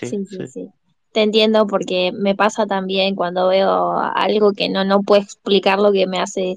Sí, 0.00 0.06
sí. 0.24 0.46
sí. 0.46 0.68
Te 1.14 1.22
entiendo 1.22 1.68
porque 1.68 2.10
me 2.12 2.34
pasa 2.34 2.66
también 2.66 3.14
cuando 3.14 3.46
veo 3.46 3.96
algo 4.00 4.52
que 4.52 4.68
no, 4.68 4.84
no 4.84 5.00
puedo 5.00 5.22
explicar 5.22 5.78
lo 5.78 5.92
que 5.92 6.08
me 6.08 6.18
hace, 6.18 6.56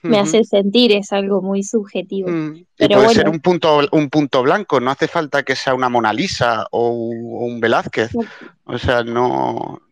me 0.00 0.18
hace 0.18 0.42
sentir, 0.42 0.92
es 0.92 1.12
algo 1.12 1.42
muy 1.42 1.62
subjetivo. 1.62 2.30
Mm, 2.30 2.64
Pero 2.78 2.94
puede 2.94 3.10
ser 3.10 3.28
un 3.28 3.40
punto, 3.40 3.78
un 3.92 4.08
punto 4.08 4.42
blanco, 4.42 4.80
no 4.80 4.90
hace 4.90 5.06
falta 5.06 5.42
que 5.42 5.54
sea 5.54 5.74
una 5.74 5.90
Mona 5.90 6.14
Lisa 6.14 6.66
o 6.70 6.88
un, 6.88 7.60
Velázquez. 7.60 8.10
O 8.64 8.78
sea, 8.78 9.04
no 9.04 9.82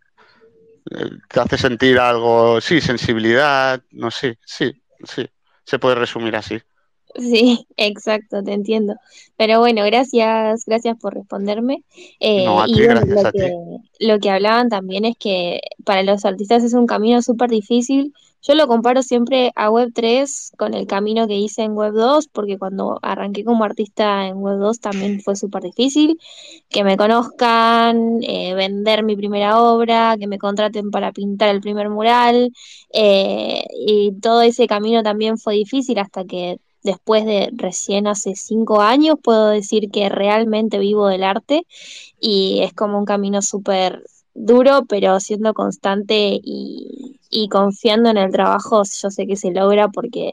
eh, 0.91 1.11
te 1.29 1.41
hace 1.41 1.59
sentir 1.59 1.99
algo, 1.99 2.63
sí, 2.63 2.81
sensibilidad, 2.81 3.83
no 3.91 4.11
sé, 4.11 4.39
sí, 4.43 4.73
sí, 5.05 5.29
se 5.65 5.79
puede 5.79 5.97
resumir 5.97 6.35
así. 6.35 6.59
Sí, 7.15 7.67
exacto, 7.77 8.43
te 8.43 8.53
entiendo. 8.53 8.95
Pero 9.37 9.61
bueno, 9.61 9.85
gracias, 9.85 10.65
gracias 10.67 10.97
por 10.99 11.15
responderme. 11.15 11.85
Eh, 12.21 12.47
No, 12.47 12.61
a 12.63 12.67
y 12.67 12.83
bueno, 12.83 13.03
gracias 13.03 13.25
lo 13.25 13.27
a 13.27 13.33
ti. 13.33 13.39
que, 13.39 13.53
lo 14.01 14.19
que 14.19 14.31
hablaban 14.31 14.69
también 14.69 15.05
es 15.05 15.17
que 15.19 15.61
para 15.85 16.03
los 16.03 16.25
artistas 16.25 16.65
es 16.65 16.75
un 16.75 16.87
camino 16.87 17.23
súper 17.23 17.51
difícil. 17.51 18.13
Yo 18.41 18.55
lo 18.55 18.69
comparo 18.69 19.03
siempre 19.03 19.51
a 19.57 19.69
Web3 19.71 20.53
con 20.57 20.73
el 20.75 20.87
camino 20.87 21.27
que 21.27 21.35
hice 21.35 21.63
en 21.63 21.75
Web2, 21.75 22.29
porque 22.29 22.57
cuando 22.57 22.99
arranqué 23.03 23.45
como 23.45 23.65
artista 23.65 24.29
en 24.29 24.37
Web2 24.37 24.79
también 24.81 25.21
fue 25.21 25.35
súper 25.37 25.63
difícil. 25.65 26.19
Que 26.69 26.85
me 26.85 26.97
conozcan, 26.97 28.19
eh, 28.23 28.55
vender 28.55 29.03
mi 29.05 29.17
primera 29.17 29.61
obra, 29.61 30.17
que 30.19 30.27
me 30.27 30.39
contraten 30.39 30.91
para 30.91 31.13
pintar 31.13 31.49
el 31.51 31.61
primer 31.61 31.89
mural. 31.91 32.53
eh, 32.93 33.65
y 33.87 34.13
todo 34.21 34.43
ese 34.43 34.67
camino 34.67 35.03
también 35.03 35.39
fue 35.39 35.55
difícil 35.55 35.99
hasta 35.99 36.25
que 36.25 36.59
después 36.89 37.27
de 37.27 37.51
recién 37.53 38.07
hace 38.07 38.35
cinco 38.35 38.81
años 38.81 39.17
puedo 39.23 39.49
decir 39.49 39.91
que 39.91 40.09
realmente 40.09 40.79
vivo 40.79 41.07
del 41.07 41.23
arte 41.23 41.67
y 42.19 42.61
es 42.63 42.73
como 42.73 42.99
un 42.99 43.05
camino 43.05 43.43
súper 43.43 44.05
duro, 44.33 44.87
pero 44.89 45.21
siendo 45.21 45.53
constante 45.53 46.41
y, 46.43 47.49
confiando 47.51 48.09
en 48.09 48.17
el 48.17 48.33
trabajo, 48.33 48.83
yo 48.85 49.11
sé 49.11 49.27
que 49.27 49.37
se 49.37 49.51
logra 49.51 49.89
porque 49.89 50.33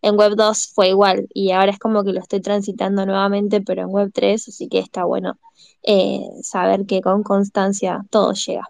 en 0.00 0.16
Web 0.16 0.36
2 0.36 0.72
fue 0.74 0.88
igual 0.88 1.28
y 1.34 1.50
ahora 1.50 1.72
es 1.72 1.78
como 1.78 2.02
que 2.02 2.14
lo 2.14 2.20
estoy 2.20 2.40
transitando 2.40 3.04
nuevamente, 3.04 3.60
pero 3.60 3.82
en 3.82 3.88
Web 3.88 4.10
3, 4.14 4.48
así 4.48 4.68
que 4.68 4.78
está 4.78 5.04
bueno 5.04 5.38
eh, 5.82 6.22
saber 6.42 6.86
que 6.86 7.02
con 7.02 7.22
constancia 7.22 8.04
todo 8.10 8.32
llega. 8.32 8.66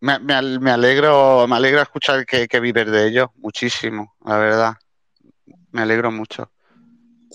Me, 0.00 0.18
me, 0.18 0.70
alegro, 0.70 1.46
me 1.46 1.56
alegra 1.56 1.82
escuchar 1.82 2.24
que, 2.24 2.48
que, 2.48 2.58
vives 2.58 2.90
de 2.90 3.06
ello, 3.06 3.32
muchísimo, 3.36 4.14
la 4.24 4.38
verdad. 4.38 4.74
Me 5.72 5.82
alegro 5.82 6.10
mucho. 6.10 6.50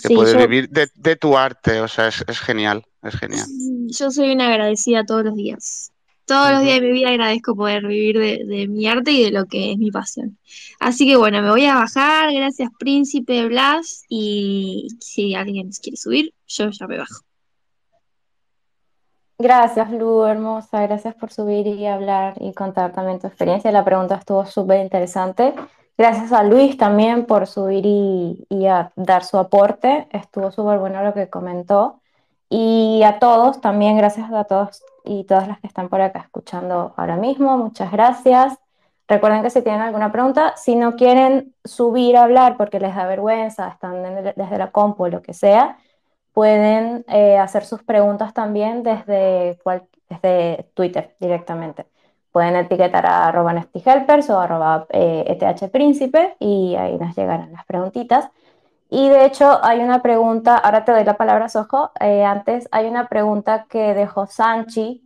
Que 0.02 0.14
puedes 0.14 0.36
vivir 0.36 0.70
de, 0.70 0.90
de, 0.96 1.16
tu 1.16 1.38
arte, 1.38 1.80
o 1.82 1.88
sea, 1.88 2.08
es, 2.08 2.24
es, 2.28 2.40
genial, 2.40 2.84
es 3.04 3.16
genial. 3.16 3.46
Yo 3.88 4.10
soy 4.10 4.32
una 4.32 4.48
agradecida 4.48 5.06
todos 5.06 5.24
los 5.24 5.36
días. 5.36 5.92
Todos 6.26 6.52
los 6.52 6.62
días 6.62 6.80
de 6.80 6.88
mi 6.88 6.94
vida 6.94 7.10
agradezco 7.10 7.56
poder 7.56 7.86
vivir 7.86 8.18
de, 8.18 8.46
de, 8.46 8.68
mi 8.68 8.88
arte 8.88 9.12
y 9.12 9.26
de 9.26 9.32
lo 9.32 9.46
que 9.46 9.74
es 9.74 9.78
mi 9.78 9.92
pasión. 9.92 10.38
Así 10.80 11.06
que 11.06 11.16
bueno, 11.18 11.42
me 11.42 11.50
voy 11.50 11.66
a 11.66 11.76
bajar. 11.76 12.34
Gracias, 12.34 12.70
Príncipe 12.80 13.46
Blas. 13.46 14.04
Y 14.08 14.88
si 15.00 15.36
alguien 15.36 15.70
quiere 15.72 15.98
subir, 15.98 16.34
yo 16.48 16.70
ya 16.72 16.88
me 16.88 16.98
bajo. 16.98 17.22
Gracias, 19.38 19.92
Lu, 19.92 20.24
hermosa. 20.24 20.82
Gracias 20.84 21.16
por 21.16 21.32
subir 21.32 21.68
y 21.68 21.86
hablar 21.86 22.36
y 22.40 22.54
contar 22.54 22.94
también 22.94 23.20
tu 23.20 23.28
experiencia. 23.28 23.72
La 23.72 23.84
pregunta 23.84 24.16
estuvo 24.16 24.46
súper 24.46 24.80
interesante. 24.80 25.54
Gracias 26.04 26.34
a 26.34 26.44
Luis 26.44 26.76
también 26.76 27.26
por 27.26 27.48
subir 27.48 27.86
y, 27.86 28.46
y 28.50 28.66
a 28.66 28.92
dar 28.98 29.24
su 29.24 29.38
aporte. 29.38 30.06
Estuvo 30.12 30.52
súper 30.52 30.78
bueno 30.78 31.02
lo 31.02 31.14
que 31.14 31.30
comentó. 31.30 32.02
Y 32.50 33.04
a 33.04 33.20
todos 33.20 33.62
también, 33.62 33.96
gracias 33.96 34.30
a 34.30 34.44
todos 34.44 34.84
y 35.06 35.24
todas 35.24 35.48
las 35.48 35.62
que 35.62 35.68
están 35.68 35.88
por 35.88 36.02
acá 36.02 36.20
escuchando 36.20 36.94
ahora 36.98 37.16
mismo. 37.16 37.58
Muchas 37.58 37.90
gracias. 37.94 38.58
Recuerden 39.08 39.44
que 39.44 39.50
si 39.50 39.62
tienen 39.62 39.80
alguna 39.80 40.12
pregunta, 40.12 40.54
si 40.58 40.76
no 40.76 40.98
quieren 40.98 41.56
subir 41.64 42.18
a 42.18 42.24
hablar 42.24 42.58
porque 42.58 42.82
les 42.82 42.94
da 42.94 43.08
vergüenza, 43.08 43.70
están 43.70 44.04
desde 44.36 44.58
la 44.58 44.72
compu 44.72 45.06
o 45.06 45.08
lo 45.08 45.22
que 45.22 45.34
sea, 45.34 45.78
pueden 46.34 47.06
eh, 47.08 47.38
hacer 47.38 47.64
sus 47.64 47.82
preguntas 47.82 48.34
también 48.34 48.84
desde, 48.84 49.58
cual, 49.64 49.88
desde 50.10 50.66
Twitter 50.74 51.16
directamente. 51.22 51.86
Pueden 52.34 52.58
etiquetar 52.58 53.06
a 53.06 53.28
arroba 53.28 53.54
helpers 53.74 54.30
o 54.30 54.40
arroba 54.40 54.88
eh, 54.90 55.38
ethpríncipe 55.40 56.36
y 56.40 56.76
ahí 56.76 56.98
nos 56.98 57.16
llegarán 57.16 57.54
las 57.54 57.66
preguntitas. 57.66 58.30
Y 58.90 59.08
de 59.08 59.26
hecho 59.26 59.64
hay 59.64 59.80
una 59.80 60.02
pregunta, 60.02 60.58
ahora 60.58 60.84
te 60.84 60.92
doy 60.92 61.06
la 61.06 61.16
palabra, 61.16 61.48
Sojo, 61.48 61.92
eh, 62.00 62.26
antes 62.26 62.68
hay 62.72 62.88
una 62.88 63.08
pregunta 63.08 63.66
que 63.70 63.94
dejó 63.94 64.28
Sanchi 64.28 65.04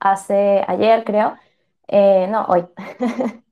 hace 0.00 0.64
ayer, 0.66 1.04
creo, 1.04 1.36
no, 2.28 2.44
hoy. 2.48 2.64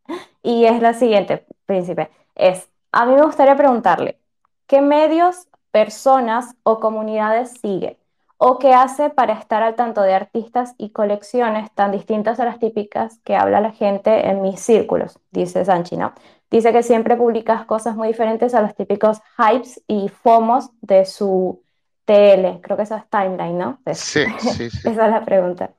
y 0.43 0.65
es 0.65 0.81
la 0.81 0.95
siguiente, 0.95 1.45
príncipe, 1.67 2.11
es, 2.35 2.69
a 2.93 3.07
mí 3.07 3.15
me 3.15 3.23
gustaría 3.23 3.57
preguntarle, 3.57 4.19
¿qué 4.67 4.81
medios 4.81 5.47
personas 5.71 6.55
o 6.63 6.81
comunidades 6.81 7.59
sigue 7.61 8.00
o 8.43 8.59
qué 8.59 8.73
hace 8.73 9.11
para 9.11 9.35
estar 9.35 9.63
al 9.63 9.75
tanto 9.75 10.01
de 10.01 10.15
artistas 10.15 10.75
y 10.79 10.93
colecciones 10.93 11.71
tan 11.75 11.93
distintas 11.93 12.41
a 12.41 12.47
las 12.47 12.59
típicas 12.59 13.21
que 13.23 13.37
habla 13.37 13.61
la 13.61 13.73
gente 13.73 14.31
en 14.31 14.41
mis 14.41 14.59
círculos, 14.61 15.19
dice 15.31 15.63
Sanchi, 15.67 15.99
¿no? 15.99 16.15
Dice 16.51 16.73
que 16.73 16.83
siempre 16.83 17.19
publicas 17.19 17.67
cosas 17.67 17.97
muy 17.97 18.09
diferentes 18.09 18.55
a 18.55 18.63
los 18.63 18.75
típicos 18.75 19.19
hypes 19.37 19.83
y 19.87 20.09
FOMOS 20.09 20.71
de 20.81 21.05
su 21.05 21.63
TL, 22.07 22.63
creo 22.63 22.79
que 22.79 22.85
eso 22.85 22.97
es 22.97 23.07
timeline, 23.11 23.59
¿no? 23.59 23.79
Sí, 23.93 24.25
sí, 24.39 24.71
sí. 24.71 24.89
Esa 24.89 25.05
es 25.05 25.13
la 25.13 25.23
pregunta. 25.23 25.75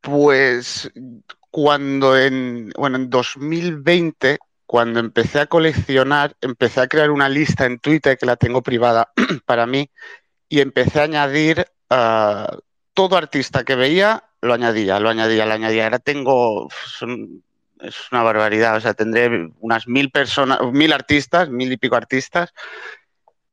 Pues 0.00 0.90
cuando 1.50 2.16
en, 2.16 2.70
bueno, 2.78 2.96
en 2.96 3.10
2020 3.10 4.38
cuando 4.64 5.00
empecé 5.00 5.40
a 5.40 5.46
coleccionar, 5.46 6.34
empecé 6.40 6.80
a 6.80 6.86
crear 6.86 7.10
una 7.10 7.28
lista 7.28 7.66
en 7.66 7.78
Twitter 7.78 8.16
que 8.16 8.24
la 8.24 8.36
tengo 8.36 8.62
privada 8.62 9.12
para 9.44 9.66
mí 9.66 9.90
y 10.50 10.60
empecé 10.60 11.00
a 11.00 11.04
añadir 11.04 11.64
uh, 11.90 12.58
todo 12.92 13.16
artista 13.16 13.64
que 13.64 13.76
veía, 13.76 14.24
lo 14.42 14.52
añadía, 14.52 14.98
lo 14.98 15.08
añadía, 15.08 15.46
lo 15.46 15.54
añadía. 15.54 15.84
Ahora 15.84 16.00
tengo, 16.00 16.68
es 17.80 17.96
una 18.10 18.22
barbaridad, 18.24 18.76
o 18.76 18.80
sea, 18.80 18.92
tendré 18.92 19.48
unas 19.60 19.86
mil 19.86 20.10
personas, 20.10 20.58
mil 20.72 20.92
artistas, 20.92 21.48
mil 21.48 21.72
y 21.72 21.76
pico 21.76 21.94
artistas 21.94 22.52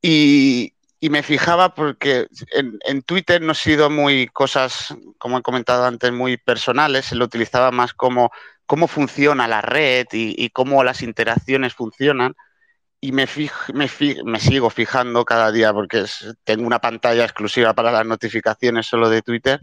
y, 0.01 0.73
me 0.99 1.21
fijaba 1.21 1.75
porque 1.75 2.27
en, 2.51 3.01
Twitter 3.03 3.41
no 3.41 3.51
he 3.51 3.55
sido 3.55 3.89
muy 3.89 4.27
cosas, 4.27 4.95
como 5.19 5.37
he 5.37 5.41
comentado 5.43 5.85
antes, 5.85 6.11
muy 6.11 6.37
personales, 6.37 7.05
se 7.05 7.15
lo 7.15 7.25
utilizaba 7.25 7.71
más 7.71 7.93
como 7.93 8.31
cómo 8.65 8.87
funciona 8.87 9.47
la 9.47 9.61
red 9.61 10.07
y 10.11 10.49
cómo 10.49 10.83
las 10.83 11.03
interacciones 11.03 11.75
funcionan. 11.75 12.35
Y 12.99 13.11
me, 13.11 13.27
fij, 13.27 13.51
me, 13.73 13.87
fij, 13.87 14.23
me, 14.23 14.39
sigo 14.39 14.69
fijando 14.69 15.23
cada 15.23 15.51
día 15.51 15.71
porque 15.71 16.05
tengo 16.43 16.65
una 16.65 16.79
pantalla 16.79 17.23
exclusiva 17.23 17.73
para 17.73 17.91
las 17.91 18.05
notificaciones 18.05 18.87
solo 18.87 19.09
de 19.09 19.21
Twitter. 19.21 19.61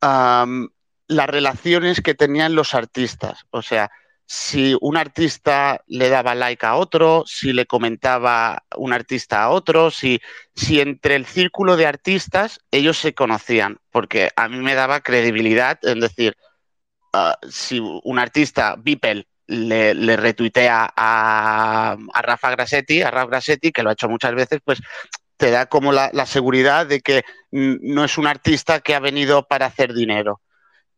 Las 0.00 1.28
relaciones 1.28 2.00
que 2.00 2.14
tenían 2.14 2.54
los 2.54 2.74
artistas. 2.74 3.44
O 3.50 3.62
sea, 3.62 3.90
si 4.32 4.76
un 4.80 4.96
artista 4.96 5.82
le 5.88 6.08
daba 6.08 6.36
like 6.36 6.64
a 6.64 6.76
otro, 6.76 7.24
si 7.26 7.52
le 7.52 7.66
comentaba 7.66 8.62
un 8.76 8.92
artista 8.92 9.42
a 9.42 9.50
otro, 9.50 9.90
si, 9.90 10.20
si 10.54 10.80
entre 10.80 11.16
el 11.16 11.26
círculo 11.26 11.76
de 11.76 11.86
artistas 11.86 12.60
ellos 12.70 12.96
se 12.96 13.12
conocían, 13.12 13.78
porque 13.90 14.30
a 14.36 14.48
mí 14.48 14.58
me 14.58 14.76
daba 14.76 15.00
credibilidad 15.00 15.80
en 15.82 15.98
decir, 15.98 16.36
uh, 17.12 17.34
si 17.50 17.80
un 17.80 18.20
artista, 18.20 18.76
Beeple, 18.78 19.26
le, 19.50 19.94
le 19.94 20.16
retuitea 20.16 20.92
a, 20.96 21.96
a, 22.12 22.22
Rafa 22.22 22.50
Grassetti, 22.50 23.02
a 23.02 23.10
Rafa 23.10 23.26
Grassetti, 23.26 23.72
que 23.72 23.82
lo 23.82 23.90
ha 23.90 23.94
hecho 23.94 24.08
muchas 24.08 24.34
veces, 24.34 24.60
pues 24.64 24.80
te 25.36 25.50
da 25.50 25.66
como 25.66 25.92
la, 25.92 26.10
la, 26.12 26.26
seguridad 26.26 26.86
de 26.86 27.00
que 27.00 27.24
no 27.50 28.04
es 28.04 28.16
un 28.18 28.26
artista 28.26 28.80
que 28.80 28.94
ha 28.94 29.00
venido 29.00 29.48
para 29.48 29.66
hacer 29.66 29.92
dinero. 29.92 30.40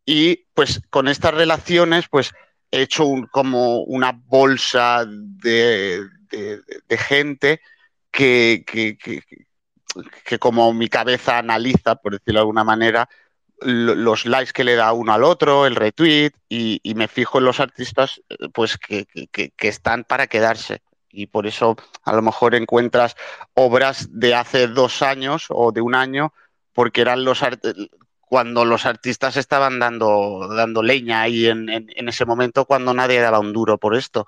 Y 0.04 0.46
pues 0.54 0.82
con 0.90 1.08
estas 1.08 1.32
relaciones, 1.32 2.06
pues 2.10 2.32
he 2.70 2.82
hecho 2.82 3.06
un, 3.06 3.26
como 3.26 3.82
una 3.84 4.12
bolsa 4.12 5.04
de, 5.06 6.00
de, 6.30 6.60
de 6.88 6.98
gente 6.98 7.60
que, 8.10 8.64
que, 8.66 8.98
que, 8.98 9.22
que, 10.24 10.38
como 10.38 10.72
mi 10.74 10.88
cabeza 10.88 11.38
analiza, 11.38 11.94
por 11.94 12.12
decirlo 12.12 12.40
de 12.40 12.42
alguna 12.42 12.64
manera, 12.64 13.08
los 13.64 14.26
likes 14.26 14.52
que 14.52 14.64
le 14.64 14.76
da 14.76 14.92
uno 14.92 15.12
al 15.12 15.24
otro, 15.24 15.66
el 15.66 15.76
retweet, 15.76 16.32
y, 16.48 16.80
y 16.82 16.94
me 16.94 17.08
fijo 17.08 17.38
en 17.38 17.44
los 17.44 17.60
artistas 17.60 18.20
pues 18.52 18.78
que, 18.78 19.06
que, 19.06 19.50
que, 19.50 19.68
están 19.68 20.04
para 20.04 20.26
quedarse. 20.26 20.82
Y 21.10 21.26
por 21.26 21.46
eso 21.46 21.76
a 22.04 22.12
lo 22.14 22.22
mejor 22.22 22.54
encuentras 22.54 23.16
obras 23.54 24.08
de 24.10 24.34
hace 24.34 24.66
dos 24.66 25.02
años 25.02 25.46
o 25.48 25.72
de 25.72 25.80
un 25.80 25.94
año, 25.94 26.32
porque 26.72 27.02
eran 27.02 27.24
los 27.24 27.42
cuando 28.20 28.64
los 28.64 28.86
artistas 28.86 29.36
estaban 29.36 29.78
dando, 29.78 30.48
dando 30.48 30.82
leña 30.82 31.20
ahí 31.22 31.46
en, 31.46 31.68
en, 31.68 31.86
en, 31.94 32.08
ese 32.08 32.24
momento 32.24 32.64
cuando 32.64 32.94
nadie 32.94 33.20
daba 33.20 33.40
un 33.40 33.52
duro 33.52 33.78
por 33.78 33.94
esto. 33.94 34.26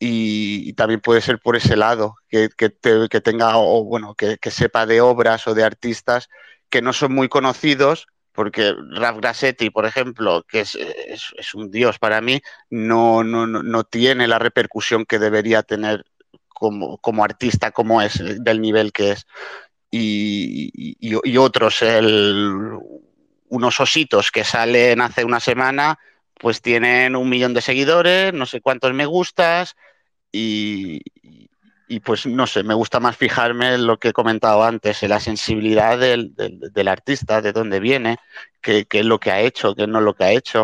Y, 0.00 0.68
y 0.68 0.72
también 0.74 1.00
puede 1.00 1.20
ser 1.20 1.40
por 1.40 1.56
ese 1.56 1.76
lado, 1.76 2.16
que, 2.28 2.48
que, 2.56 2.70
te, 2.70 3.08
que 3.08 3.20
tenga, 3.20 3.56
o 3.56 3.84
bueno, 3.84 4.14
que 4.14 4.50
sepa 4.50 4.86
de 4.86 5.00
obras 5.00 5.46
o 5.48 5.54
de 5.54 5.64
artistas 5.64 6.28
que 6.70 6.82
no 6.82 6.92
son 6.92 7.14
muy 7.14 7.28
conocidos, 7.28 8.06
porque 8.38 8.72
Raf 8.92 9.16
Grassetti, 9.16 9.68
por 9.70 9.84
ejemplo, 9.84 10.44
que 10.48 10.60
es, 10.60 10.76
es, 10.76 11.54
un 11.54 11.72
dios 11.72 11.98
para 11.98 12.20
mí, 12.20 12.40
no, 12.70 13.24
no, 13.24 13.48
no, 13.48 13.82
tiene 13.82 14.28
la 14.28 14.38
repercusión 14.38 15.06
que 15.06 15.18
debería 15.18 15.64
tener 15.64 16.04
como, 16.46 16.98
como 16.98 17.24
artista, 17.24 17.72
como 17.72 18.00
es, 18.00 18.22
del 18.22 18.60
nivel 18.60 18.92
que 18.92 19.10
es. 19.10 19.26
Y 19.90 21.36
otros, 21.36 21.82
el, 21.82 22.78
unos 23.48 23.80
ositos 23.80 24.30
que 24.30 24.44
salen 24.44 25.00
hace 25.00 25.24
una 25.24 25.40
semana, 25.40 25.98
pues 26.38 26.62
tienen 26.62 27.16
un 27.16 27.28
millón 27.28 27.54
de 27.54 27.60
seguidores, 27.60 28.32
no 28.32 28.46
sé 28.46 28.60
cuántos 28.60 28.94
me 28.94 29.06
gustas, 29.06 29.74
y, 30.30 31.00
y 31.88 32.00
pues 32.00 32.26
no 32.26 32.46
sé, 32.46 32.62
me 32.62 32.74
gusta 32.74 33.00
más 33.00 33.16
fijarme 33.16 33.74
en 33.74 33.86
lo 33.86 33.98
que 33.98 34.08
he 34.08 34.12
comentado 34.12 34.62
antes, 34.62 35.02
en 35.02 35.10
la 35.10 35.20
sensibilidad 35.20 35.98
del, 35.98 36.34
del, 36.34 36.60
del 36.60 36.88
artista, 36.88 37.40
de 37.40 37.52
dónde 37.52 37.80
viene, 37.80 38.18
qué, 38.60 38.86
qué, 38.86 39.00
es 39.00 39.06
lo 39.06 39.18
que 39.18 39.30
ha 39.30 39.40
hecho, 39.40 39.74
qué 39.74 39.86
no 39.86 39.98
es 39.98 40.04
lo 40.04 40.14
que 40.14 40.24
ha 40.24 40.30
hecho. 40.32 40.62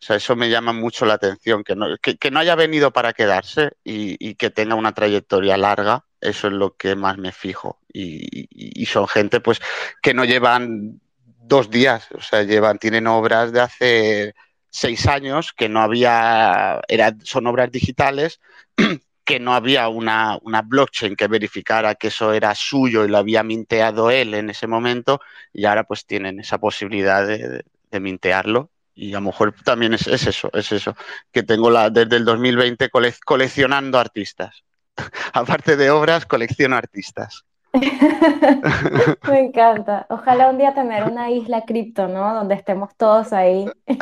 O 0.00 0.04
sea, 0.04 0.16
eso 0.16 0.36
me 0.36 0.50
llama 0.50 0.72
mucho 0.72 1.06
la 1.06 1.14
atención, 1.14 1.64
que 1.64 1.74
no, 1.74 1.96
que, 2.00 2.16
que 2.18 2.30
no 2.30 2.38
haya 2.38 2.54
venido 2.54 2.92
para 2.92 3.12
quedarse 3.12 3.72
y, 3.82 4.16
y, 4.24 4.36
que 4.36 4.50
tenga 4.50 4.76
una 4.76 4.92
trayectoria 4.94 5.56
larga, 5.56 6.04
eso 6.20 6.46
es 6.48 6.52
lo 6.52 6.76
que 6.76 6.94
más 6.94 7.18
me 7.18 7.32
fijo. 7.32 7.80
Y, 7.92 8.26
y, 8.42 8.82
y, 8.82 8.86
son 8.86 9.08
gente 9.08 9.40
pues 9.40 9.60
que 10.02 10.14
no 10.14 10.24
llevan 10.24 11.00
dos 11.14 11.70
días, 11.70 12.06
o 12.14 12.20
sea, 12.20 12.42
llevan, 12.42 12.78
tienen 12.78 13.06
obras 13.06 13.52
de 13.52 13.60
hace 13.60 14.34
seis 14.70 15.06
años 15.06 15.52
que 15.52 15.68
no 15.68 15.80
había, 15.80 16.80
era, 16.88 17.14
son 17.24 17.46
obras 17.46 17.72
digitales 17.72 18.40
que 19.28 19.38
no 19.38 19.52
había 19.52 19.88
una, 19.88 20.38
una, 20.40 20.62
blockchain 20.62 21.14
que 21.14 21.28
verificara 21.28 21.96
que 21.96 22.06
eso 22.06 22.32
era 22.32 22.54
suyo 22.54 23.04
y 23.04 23.08
lo 23.08 23.18
había 23.18 23.42
minteado 23.42 24.10
él 24.10 24.32
en 24.32 24.48
ese 24.48 24.66
momento 24.66 25.20
y 25.52 25.66
ahora 25.66 25.84
pues 25.84 26.06
tienen 26.06 26.40
esa 26.40 26.56
posibilidad 26.56 27.26
de, 27.26 27.62
de 27.90 28.00
mintearlo 28.00 28.70
y 28.94 29.12
a 29.12 29.18
lo 29.18 29.26
mejor 29.26 29.54
también 29.62 29.92
es, 29.92 30.06
es, 30.06 30.26
eso, 30.26 30.48
es 30.54 30.72
eso, 30.72 30.96
que 31.30 31.42
tengo 31.42 31.68
la, 31.70 31.90
desde 31.90 32.16
el 32.16 32.24
2020 32.24 32.88
cole, 32.88 33.14
coleccionando 33.22 33.98
artistas. 33.98 34.64
Aparte 35.34 35.76
de 35.76 35.90
obras, 35.90 36.24
colecciono 36.24 36.76
artistas. 36.76 37.44
Me 39.28 39.40
encanta. 39.40 40.06
Ojalá 40.08 40.50
un 40.50 40.58
día 40.58 40.74
tener 40.74 41.04
una 41.04 41.30
isla 41.30 41.62
cripto, 41.64 42.08
¿no? 42.08 42.34
Donde 42.34 42.54
estemos 42.54 42.94
todos 42.96 43.32
ahí. 43.32 43.66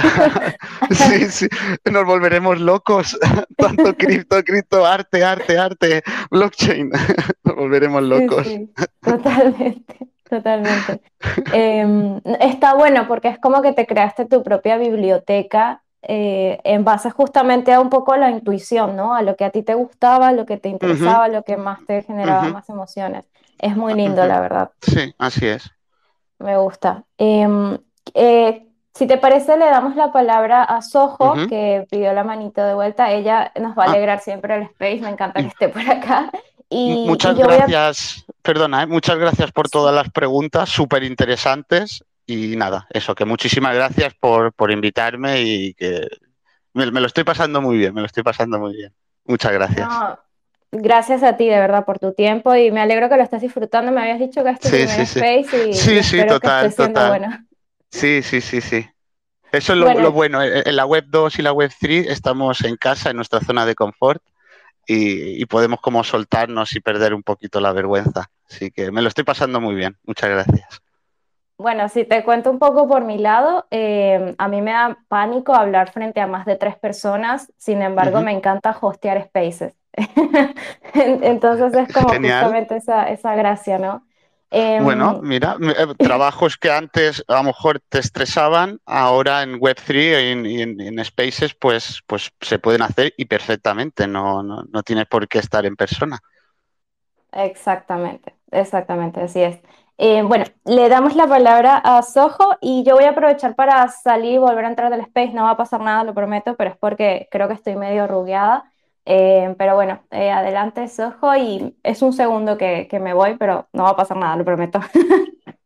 Sí, 0.90 1.26
sí, 1.26 1.48
nos 1.90 2.04
volveremos 2.04 2.60
locos. 2.60 3.18
Tanto 3.56 3.94
cripto, 3.96 4.42
cripto, 4.44 4.86
arte, 4.86 5.24
arte, 5.24 5.58
arte, 5.58 6.02
blockchain. 6.30 6.90
Nos 7.44 7.56
volveremos 7.56 8.02
locos. 8.02 8.46
Sí, 8.46 8.70
sí, 8.76 8.84
totalmente, 9.02 9.96
totalmente. 10.28 11.00
Em, 11.52 12.20
está 12.40 12.74
bueno 12.74 13.06
porque 13.08 13.28
es 13.28 13.38
como 13.38 13.62
que 13.62 13.72
te 13.72 13.86
creaste 13.86 14.26
tu 14.26 14.42
propia 14.42 14.76
biblioteca 14.76 15.82
eh, 16.02 16.60
en 16.62 16.84
base 16.84 17.10
justamente 17.10 17.72
a 17.72 17.80
un 17.80 17.90
poco 17.90 18.12
a 18.12 18.18
la 18.18 18.30
intuición, 18.30 18.94
¿no? 18.94 19.14
A 19.14 19.22
lo 19.22 19.34
que 19.34 19.44
a 19.44 19.50
ti 19.50 19.62
te 19.62 19.74
gustaba, 19.74 20.32
lo 20.32 20.46
que 20.46 20.56
te 20.56 20.68
interesaba, 20.68 21.26
lo 21.26 21.42
que 21.42 21.56
más 21.56 21.84
te 21.84 22.02
generaba 22.02 22.48
más 22.48 22.68
emociones. 22.68 23.26
Es 23.58 23.76
muy 23.76 23.94
lindo, 23.94 24.24
la 24.26 24.40
verdad. 24.40 24.70
Sí, 24.82 25.14
así 25.18 25.46
es. 25.46 25.70
Me 26.38 26.56
gusta. 26.58 27.04
Em, 27.16 27.78
eh, 28.14 28.66
si 28.94 29.06
te 29.06 29.18
parece, 29.18 29.56
le 29.56 29.66
damos 29.66 29.96
la 29.96 30.12
palabra 30.12 30.62
a 30.64 30.82
Soho, 30.82 31.32
Ujú. 31.32 31.48
que 31.48 31.86
pidió 31.90 32.12
la 32.12 32.24
manito 32.24 32.62
de 32.64 32.74
vuelta. 32.74 33.10
Ella 33.10 33.52
nos 33.60 33.76
va 33.76 33.84
a 33.84 33.86
Ah. 33.86 33.90
alegrar 33.90 34.20
siempre 34.20 34.56
el 34.56 34.62
space. 34.64 35.00
Me 35.00 35.10
encanta 35.10 35.40
que 35.40 35.46
Y- 35.46 35.48
esté 35.48 35.68
por 35.68 35.82
acá. 35.88 36.30
Y, 36.68 37.04
Muchas 37.06 37.38
a... 37.38 37.42
gracias, 37.42 38.26
perdona, 38.42 38.82
¿eh? 38.82 38.86
muchas 38.86 39.16
gracias 39.18 39.52
por 39.52 39.68
todas 39.68 39.94
las 39.94 40.10
preguntas, 40.10 40.68
súper 40.68 41.04
interesantes. 41.04 42.04
Y 42.26 42.56
nada, 42.56 42.86
eso, 42.90 43.14
que 43.14 43.24
muchísimas 43.24 43.72
gracias 43.74 44.14
por, 44.18 44.52
por 44.52 44.72
invitarme 44.72 45.42
y 45.42 45.74
que 45.74 46.08
me, 46.74 46.90
me 46.90 47.00
lo 47.00 47.06
estoy 47.06 47.22
pasando 47.22 47.60
muy 47.62 47.78
bien, 47.78 47.94
me 47.94 48.00
lo 48.00 48.06
estoy 48.06 48.24
pasando 48.24 48.58
muy 48.58 48.74
bien. 48.74 48.92
Muchas 49.26 49.52
gracias. 49.52 49.88
No, 49.88 50.18
gracias 50.72 51.22
a 51.22 51.36
ti, 51.36 51.46
de 51.48 51.58
verdad, 51.58 51.84
por 51.84 51.98
tu 51.98 52.12
tiempo 52.12 52.54
y 52.54 52.70
me 52.70 52.80
alegro 52.80 53.08
que 53.08 53.16
lo 53.16 53.22
estés 53.22 53.42
disfrutando. 53.42 53.92
Me 53.92 54.00
habías 54.02 54.18
dicho 54.18 54.42
que 54.44 54.50
es 54.50 54.60
tu 54.60 54.68
Sí, 54.68 54.82
space 54.82 55.68
y, 55.68 55.72
Sí, 55.74 55.98
y 55.98 56.02
sí, 56.02 56.18
espero 56.18 56.34
total, 56.34 56.62
que 56.62 56.68
esté 56.68 56.82
siendo 56.82 57.00
total. 57.00 57.20
bueno. 57.20 57.46
Sí, 57.90 58.22
sí, 58.22 58.40
sí, 58.40 58.60
sí. 58.60 58.86
Eso 59.52 59.72
es 59.72 59.78
lo, 59.78 59.86
Bueno. 59.86 60.00
lo 60.00 60.12
bueno. 60.12 60.42
En 60.42 60.76
la 60.76 60.86
web 60.86 61.04
2 61.08 61.38
y 61.38 61.42
la 61.42 61.52
web 61.52 61.70
3 61.80 62.08
estamos 62.08 62.62
en 62.62 62.76
casa, 62.76 63.10
en 63.10 63.16
nuestra 63.16 63.40
zona 63.40 63.64
de 63.64 63.74
confort, 63.74 64.22
y, 64.86 65.40
y 65.42 65.46
podemos 65.46 65.80
como 65.80 66.04
soltarnos 66.04 66.74
y 66.76 66.80
perder 66.80 67.14
un 67.14 67.22
poquito 67.22 67.60
la 67.60 67.72
vergüenza. 67.72 68.26
Así 68.48 68.70
que 68.70 68.90
me 68.92 69.02
lo 69.02 69.08
estoy 69.08 69.24
pasando 69.24 69.60
muy 69.60 69.74
bien. 69.74 69.96
Muchas 70.04 70.30
gracias. 70.30 70.80
Bueno, 71.58 71.88
si 71.88 72.04
te 72.04 72.22
cuento 72.22 72.50
un 72.50 72.58
poco 72.58 72.86
por 72.86 73.04
mi 73.04 73.16
lado, 73.16 73.66
eh, 73.70 74.34
a 74.36 74.46
mí 74.48 74.60
me 74.60 74.72
da 74.72 74.98
pánico 75.08 75.54
hablar 75.54 75.90
frente 75.90 76.20
a 76.20 76.26
más 76.26 76.44
de 76.44 76.56
tres 76.56 76.76
personas, 76.76 77.50
sin 77.56 77.80
embargo, 77.80 78.20
me 78.20 78.32
encanta 78.32 78.76
hostear 78.78 79.24
spaces. 79.24 79.74
En- 80.94 81.24
Entonces 81.24 81.74
es 81.74 81.90
como 81.92 82.14
Genial. 82.14 82.16
justamente 82.16 82.76
esa, 82.76 83.04
esa 83.10 83.34
gracia, 83.34 83.78
¿no? 83.78 84.06
Em, 84.50 84.84
Bueno, 84.84 85.16
mira, 85.22 85.56
eh, 85.60 85.86
trabajos 86.00 86.56
que 86.58 86.70
antes 86.70 87.24
a 87.28 87.36
lo 87.36 87.44
mejor 87.44 87.80
te 87.88 87.98
estresaban, 87.98 88.78
ahora 88.84 89.42
en 89.42 89.58
Web3 89.58 90.20
y 90.46 90.60
en, 90.60 90.80
y 90.80 90.88
en- 90.88 91.04
Spaces, 91.04 91.54
pues, 91.54 92.02
pues 92.06 92.30
se 92.40 92.58
pueden 92.58 92.82
hacer 92.82 93.14
y 93.16 93.24
perfectamente. 93.24 94.06
No, 94.06 94.42
no, 94.42 94.64
no 94.70 94.82
tienes 94.82 95.06
por 95.06 95.28
qué 95.28 95.38
estar 95.38 95.64
en 95.64 95.76
persona. 95.76 96.18
Exactamente, 97.32 98.34
exactamente, 98.50 99.20
así 99.20 99.42
es. 99.42 99.60
Eh, 99.98 100.22
bueno, 100.22 100.44
le 100.64 100.88
damos 100.88 101.16
la 101.16 101.26
palabra 101.26 101.76
a 101.78 102.02
Soho 102.02 102.56
y 102.60 102.82
yo 102.84 102.94
voy 102.94 103.04
a 103.04 103.10
aprovechar 103.10 103.54
para 103.54 103.88
salir 103.88 104.32
y 104.34 104.38
volver 104.38 104.64
a 104.64 104.68
entrar 104.68 104.90
del 104.90 105.00
space. 105.00 105.32
No 105.32 105.44
va 105.44 105.50
a 105.52 105.56
pasar 105.56 105.80
nada, 105.80 106.04
lo 106.04 106.14
prometo, 106.14 106.56
pero 106.56 106.70
es 106.70 106.76
porque 106.78 107.28
creo 107.30 107.48
que 107.48 107.54
estoy 107.54 107.76
medio 107.76 108.06
rugueada. 108.06 108.72
Eh, 109.08 109.54
pero 109.56 109.76
bueno, 109.76 110.04
eh, 110.10 110.30
adelante 110.32 110.88
Soho 110.88 111.36
y 111.36 111.76
es 111.84 112.02
un 112.02 112.12
segundo 112.12 112.58
que, 112.58 112.88
me 113.00 113.14
voy, 113.14 113.36
pero 113.38 113.68
no 113.72 113.84
va 113.84 113.90
a 113.90 113.96
pasar 113.96 114.16
nada, 114.16 114.36
lo 114.36 114.44
prometo. 114.44 114.80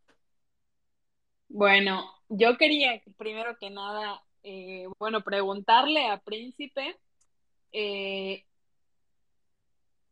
Bueno, 1.53 2.05
yo 2.29 2.57
quería 2.57 3.01
primero 3.17 3.57
que 3.59 3.69
nada, 3.69 4.23
eh, 4.41 4.87
bueno, 4.97 5.21
preguntarle 5.21 6.07
a 6.07 6.17
Príncipe, 6.17 6.97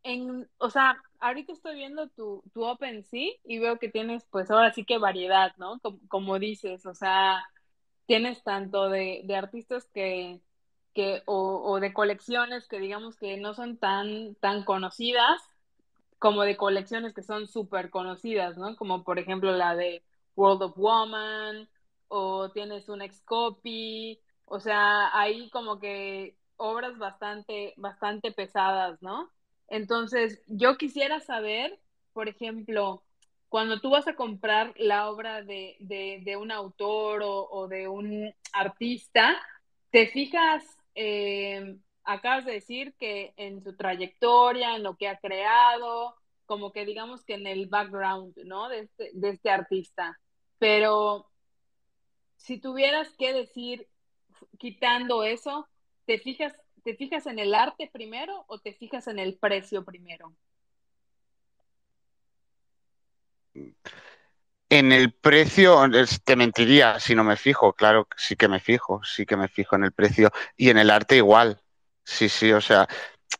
en, 0.02 0.48
o 0.58 0.68
sea, 0.68 1.02
ahorita 1.18 1.54
estoy 1.54 1.76
viendo 1.76 2.08
tu, 2.10 2.42
tu 2.52 2.62
OpenSea 2.64 3.30
y 3.44 3.58
veo 3.58 3.78
que 3.78 3.88
tienes, 3.88 4.26
pues 4.30 4.50
ahora 4.50 4.70
sí 4.74 4.84
que 4.84 4.98
variedad, 4.98 5.54
¿no? 5.56 5.80
Como, 5.80 5.98
como 6.08 6.38
dices, 6.38 6.84
o 6.84 6.94
sea, 6.94 7.42
tienes 8.04 8.42
tanto 8.42 8.90
de, 8.90 9.22
de 9.24 9.36
artistas 9.36 9.88
que, 9.94 10.40
que 10.94 11.22
o, 11.26 11.62
o 11.64 11.80
de 11.80 11.92
colecciones 11.92 12.68
que 12.68 12.78
digamos 12.78 13.16
que 13.16 13.36
no 13.36 13.54
son 13.54 13.76
tan, 13.78 14.34
tan 14.36 14.64
conocidas, 14.64 15.40
como 16.18 16.42
de 16.42 16.56
colecciones 16.56 17.14
que 17.14 17.22
son 17.22 17.48
súper 17.48 17.90
conocidas, 17.90 18.56
¿no? 18.58 18.76
Como 18.76 19.04
por 19.04 19.18
ejemplo 19.18 19.52
la 19.52 19.74
de 19.76 20.02
World 20.36 20.62
of 20.62 20.76
Woman, 20.76 21.68
o 22.08 22.50
tienes 22.50 22.88
un 22.88 23.02
ex-copy, 23.02 24.20
o 24.44 24.60
sea, 24.60 25.16
ahí 25.18 25.48
como 25.50 25.78
que 25.78 26.36
obras 26.56 26.98
bastante, 26.98 27.72
bastante 27.76 28.32
pesadas, 28.32 29.00
¿no? 29.00 29.30
Entonces, 29.68 30.42
yo 30.48 30.76
quisiera 30.76 31.20
saber, 31.20 31.78
por 32.12 32.28
ejemplo, 32.28 33.02
cuando 33.48 33.80
tú 33.80 33.90
vas 33.90 34.08
a 34.08 34.16
comprar 34.16 34.74
la 34.76 35.08
obra 35.08 35.42
de, 35.42 35.76
de, 35.80 36.20
de 36.24 36.36
un 36.36 36.50
autor 36.50 37.22
o, 37.22 37.48
o, 37.48 37.68
de 37.68 37.88
un 37.88 38.34
artista, 38.52 39.36
te 39.90 40.08
fijas, 40.08 40.64
eh, 40.94 41.76
acabas 42.04 42.44
de 42.44 42.52
decir 42.52 42.94
que 42.98 43.32
en 43.36 43.62
su 43.62 43.76
trayectoria, 43.76 44.76
en 44.76 44.82
lo 44.82 44.96
que 44.96 45.08
ha 45.08 45.18
creado, 45.18 46.16
como 46.46 46.72
que 46.72 46.84
digamos 46.84 47.24
que 47.24 47.34
en 47.34 47.46
el 47.46 47.66
background, 47.66 48.36
¿no? 48.44 48.68
De 48.68 48.80
este, 48.80 49.10
de 49.12 49.28
este 49.30 49.50
artista. 49.50 50.18
Pero 50.58 51.30
si 52.36 52.58
tuvieras 52.58 53.14
que 53.16 53.32
decir, 53.32 53.86
quitando 54.58 55.22
eso, 55.22 55.68
¿te 56.06 56.18
fijas, 56.18 56.54
¿te 56.82 56.96
fijas 56.96 57.26
en 57.26 57.38
el 57.38 57.54
arte 57.54 57.88
primero 57.92 58.44
o 58.48 58.58
te 58.58 58.72
fijas 58.72 59.06
en 59.06 59.18
el 59.18 59.38
precio 59.38 59.84
primero? 59.84 60.34
En 64.70 64.92
el 64.92 65.12
precio, 65.12 65.82
te 66.24 66.36
mentiría 66.36 67.00
si 67.00 67.16
no 67.16 67.24
me 67.24 67.36
fijo, 67.36 67.72
claro, 67.72 68.06
sí 68.16 68.36
que 68.36 68.46
me 68.46 68.60
fijo, 68.60 69.02
sí 69.02 69.26
que 69.26 69.36
me 69.36 69.48
fijo 69.48 69.74
en 69.74 69.82
el 69.82 69.92
precio. 69.92 70.30
Y 70.56 70.70
en 70.70 70.78
el 70.78 70.90
arte 70.90 71.16
igual, 71.16 71.60
sí, 72.04 72.28
sí, 72.28 72.52
o 72.52 72.60
sea, 72.60 72.88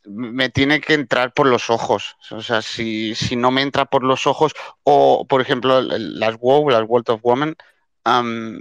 me 0.04 0.48
tiene 0.50 0.80
que 0.80 0.94
entrar 0.94 1.32
por 1.32 1.46
los 1.46 1.70
ojos. 1.70 2.16
O 2.32 2.42
sea, 2.42 2.62
si, 2.62 3.14
si 3.14 3.36
no 3.36 3.52
me 3.52 3.62
entra 3.62 3.84
por 3.84 4.02
los 4.02 4.26
ojos, 4.26 4.54
o 4.82 5.24
por 5.24 5.40
ejemplo, 5.40 5.80
las 5.82 6.36
WoW, 6.38 6.68
las 6.70 6.84
World 6.88 7.10
of 7.10 7.20
Women, 7.22 7.56
um, 8.04 8.60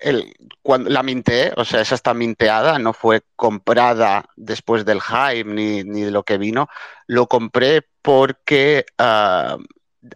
el, 0.00 0.34
cuando 0.62 0.88
la 0.88 1.02
minteé, 1.02 1.52
o 1.56 1.64
sea, 1.66 1.82
esa 1.82 1.94
está 1.94 2.14
minteada, 2.14 2.78
no 2.78 2.94
fue 2.94 3.22
comprada 3.36 4.24
después 4.36 4.86
del 4.86 5.02
hype 5.02 5.44
ni, 5.44 5.84
ni 5.84 6.02
de 6.02 6.10
lo 6.10 6.24
que 6.24 6.38
vino, 6.38 6.68
lo 7.06 7.26
compré 7.28 7.86
porque 8.00 8.86
uh, 8.98 9.62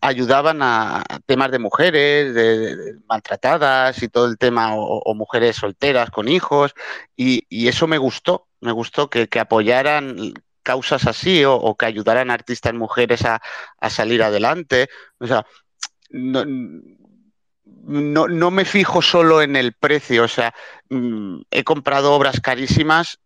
ayudaban 0.00 0.62
a 0.62 1.04
temas 1.26 1.50
de 1.50 1.58
mujeres 1.58 2.34
de, 2.34 2.96
maltratadas 3.08 4.02
y 4.02 4.08
todo 4.08 4.26
el 4.26 4.38
tema, 4.38 4.74
o, 4.74 5.14
mujeres 5.14 5.56
solteras 5.56 6.10
con 6.10 6.28
hijos, 6.28 6.74
y, 7.16 7.44
eso 7.68 7.86
me 7.86 7.98
gustó, 7.98 8.48
me 8.60 8.72
gustó 8.72 9.08
que, 9.10 9.28
que 9.28 9.40
apoyaran 9.40 10.34
causas 10.62 11.06
así 11.06 11.44
o, 11.44 11.76
que 11.76 11.86
ayudaran 11.86 12.30
a 12.30 12.34
artistas 12.34 12.74
mujeres 12.74 13.24
a, 13.24 13.40
a 13.80 13.90
salir 13.90 14.22
adelante. 14.22 14.88
O 15.18 15.26
sea, 15.26 15.46
no, 16.10 16.44
no, 17.64 18.28
no, 18.28 18.50
me 18.50 18.64
fijo 18.64 19.00
solo 19.02 19.42
en 19.42 19.54
el 19.54 19.72
precio, 19.72 20.24
o 20.24 20.28
sea, 20.28 20.54
mmm, 20.88 21.40
he 21.50 21.62
comprado 21.62 22.12
obras 22.14 22.40
carísimas 22.40 23.20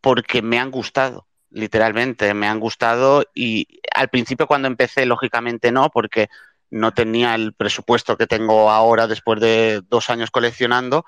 porque 0.00 0.42
me 0.42 0.58
han 0.58 0.70
gustado, 0.70 1.26
literalmente, 1.54 2.34
me 2.34 2.48
han 2.48 2.60
gustado 2.60 3.24
y 3.32 3.80
al 3.94 4.08
principio 4.08 4.46
cuando 4.46 4.68
empecé, 4.68 5.06
lógicamente 5.06 5.70
no, 5.70 5.88
porque 5.90 6.28
no 6.70 6.92
tenía 6.92 7.34
el 7.36 7.54
presupuesto 7.54 8.16
que 8.16 8.26
tengo 8.26 8.70
ahora 8.70 9.06
después 9.06 9.40
de 9.40 9.80
dos 9.88 10.10
años 10.10 10.30
coleccionando, 10.32 11.06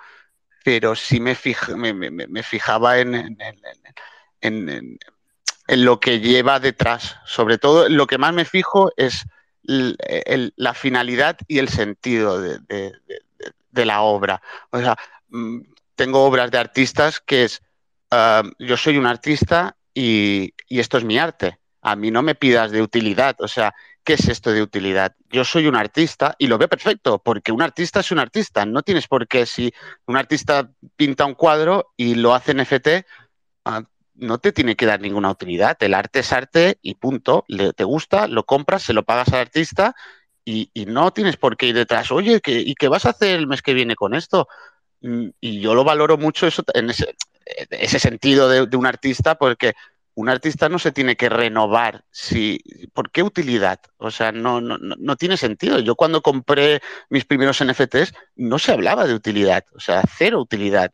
pero 0.64 0.94
sí 0.94 1.20
me, 1.20 1.34
fij 1.34 1.74
me, 1.76 1.92
me, 1.92 2.10
me 2.10 2.42
fijaba 2.42 2.98
en, 2.98 3.14
en, 4.40 4.98
en, 5.68 5.84
lo 5.84 5.98
que 5.98 6.20
lleva 6.20 6.60
detrás. 6.60 7.16
Sobre 7.24 7.58
todo, 7.58 7.88
lo 7.88 8.06
que 8.06 8.18
más 8.18 8.32
me 8.32 8.44
fijo 8.44 8.92
es 8.96 9.26
la 9.62 10.74
finalidad 10.74 11.38
y 11.48 11.58
el 11.58 11.68
sentido 11.68 12.40
de, 12.40 12.92
de, 13.70 13.84
la 13.84 14.02
obra. 14.02 14.40
O 14.70 14.78
sea, 14.78 14.96
mm, 15.28 15.60
tengo 15.96 16.24
obras 16.24 16.52
de 16.52 16.58
artistas 16.58 17.20
que 17.20 17.44
es, 17.44 17.62
uh, 18.12 18.48
yo 18.60 18.76
soy 18.76 18.96
un 18.96 19.06
artista 19.06 19.75
y, 19.96 20.54
esto 20.68 20.98
es 20.98 21.04
mi 21.04 21.18
arte. 21.18 21.58
A 21.80 21.96
mí 21.96 22.10
no 22.10 22.22
me 22.22 22.34
pidas 22.34 22.70
de 22.70 22.82
utilidad. 22.82 23.36
O 23.40 23.48
sea, 23.48 23.74
¿qué 24.04 24.14
es 24.14 24.28
esto 24.28 24.52
de 24.52 24.62
utilidad? 24.62 25.14
Yo 25.30 25.44
soy 25.44 25.66
un 25.66 25.76
artista 25.76 26.34
y 26.38 26.48
lo 26.48 26.58
veo 26.58 26.68
perfecto, 26.68 27.18
porque 27.22 27.52
un 27.52 27.62
artista 27.62 28.00
es 28.00 28.10
un 28.10 28.18
artista. 28.18 28.66
No 28.66 28.82
tienes 28.82 29.08
por 29.08 29.26
qué, 29.26 29.46
si 29.46 29.72
un 30.06 30.16
artista 30.16 30.70
pinta 30.96 31.24
un 31.24 31.34
cuadro 31.34 31.92
y 31.96 32.14
lo 32.16 32.34
hace 32.34 32.52
en 32.52 32.58
NFT, 32.58 32.88
uh, 33.64 33.82
no 34.14 34.38
te 34.38 34.52
tiene 34.52 34.76
que 34.76 34.86
dar 34.86 35.00
ninguna 35.00 35.30
utilidad. 35.30 35.76
El 35.80 35.94
arte 35.94 36.20
es 36.20 36.32
arte 36.32 36.78
y 36.82 36.94
punto. 36.96 37.44
Le, 37.48 37.72
te 37.72 37.84
gusta, 37.84 38.28
lo 38.28 38.44
compras, 38.44 38.82
se 38.82 38.92
lo 38.92 39.04
pagas 39.04 39.28
al 39.28 39.40
artista 39.40 39.94
y, 40.44 40.70
y 40.74 40.86
no 40.86 41.12
tienes 41.12 41.36
por 41.36 41.56
qué 41.56 41.66
ir 41.68 41.74
detrás, 41.74 42.10
oye, 42.12 42.40
¿qué, 42.40 42.60
¿y 42.60 42.74
qué 42.74 42.88
vas 42.88 43.06
a 43.06 43.10
hacer 43.10 43.36
el 43.36 43.46
mes 43.46 43.62
que 43.62 43.74
viene 43.74 43.96
con 43.96 44.14
esto? 44.14 44.48
Mm, 45.00 45.30
Y 45.40 45.60
yo 45.60 45.74
lo 45.74 45.84
valoro 45.84 46.16
mucho 46.18 46.46
eso 46.46 46.62
en 46.74 46.90
ese, 46.90 47.14
ese 47.70 47.98
sentido 47.98 48.48
de, 48.48 48.66
de 48.66 48.76
un 48.76 48.86
artista, 48.86 49.36
porque 49.36 49.74
un 50.16 50.30
artista 50.30 50.68
no 50.68 50.78
se 50.78 50.92
tiene 50.92 51.16
que 51.16 51.28
renovar. 51.28 52.04
Si, 52.10 52.58
¿Por 52.94 53.10
qué 53.10 53.22
utilidad? 53.22 53.80
O 53.98 54.10
sea, 54.10 54.32
no, 54.32 54.60
no, 54.62 54.78
no 54.78 55.16
tiene 55.16 55.36
sentido. 55.36 55.78
Yo 55.78 55.94
cuando 55.94 56.22
compré 56.22 56.80
mis 57.10 57.26
primeros 57.26 57.62
NFTs 57.62 58.14
no 58.34 58.58
se 58.58 58.72
hablaba 58.72 59.06
de 59.06 59.14
utilidad, 59.14 59.64
o 59.74 59.80
sea, 59.80 60.02
cero 60.16 60.40
utilidad. 60.40 60.90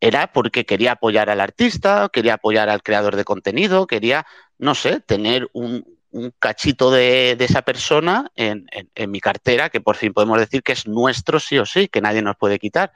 Era 0.00 0.32
porque 0.32 0.66
quería 0.66 0.92
apoyar 0.92 1.30
al 1.30 1.40
artista, 1.40 2.10
quería 2.12 2.34
apoyar 2.34 2.68
al 2.68 2.82
creador 2.82 3.14
de 3.14 3.24
contenido, 3.24 3.86
quería, 3.86 4.26
no 4.58 4.74
sé, 4.74 5.00
tener 5.00 5.48
un, 5.52 5.84
un 6.10 6.32
cachito 6.36 6.90
de, 6.90 7.36
de, 7.36 7.44
esa 7.44 7.62
persona 7.62 8.32
en, 8.34 8.66
en, 8.94 9.10
mi 9.12 9.20
cartera, 9.20 9.70
que 9.70 9.80
por 9.80 9.96
fin 9.96 10.12
podemos 10.12 10.38
decir 10.40 10.62
que 10.64 10.72
es 10.72 10.88
nuestro 10.88 11.38
sí 11.38 11.58
o 11.58 11.66
sí, 11.66 11.86
que 11.88 12.00
nadie 12.00 12.22
nos 12.22 12.36
puede 12.36 12.58
quitar. 12.58 12.92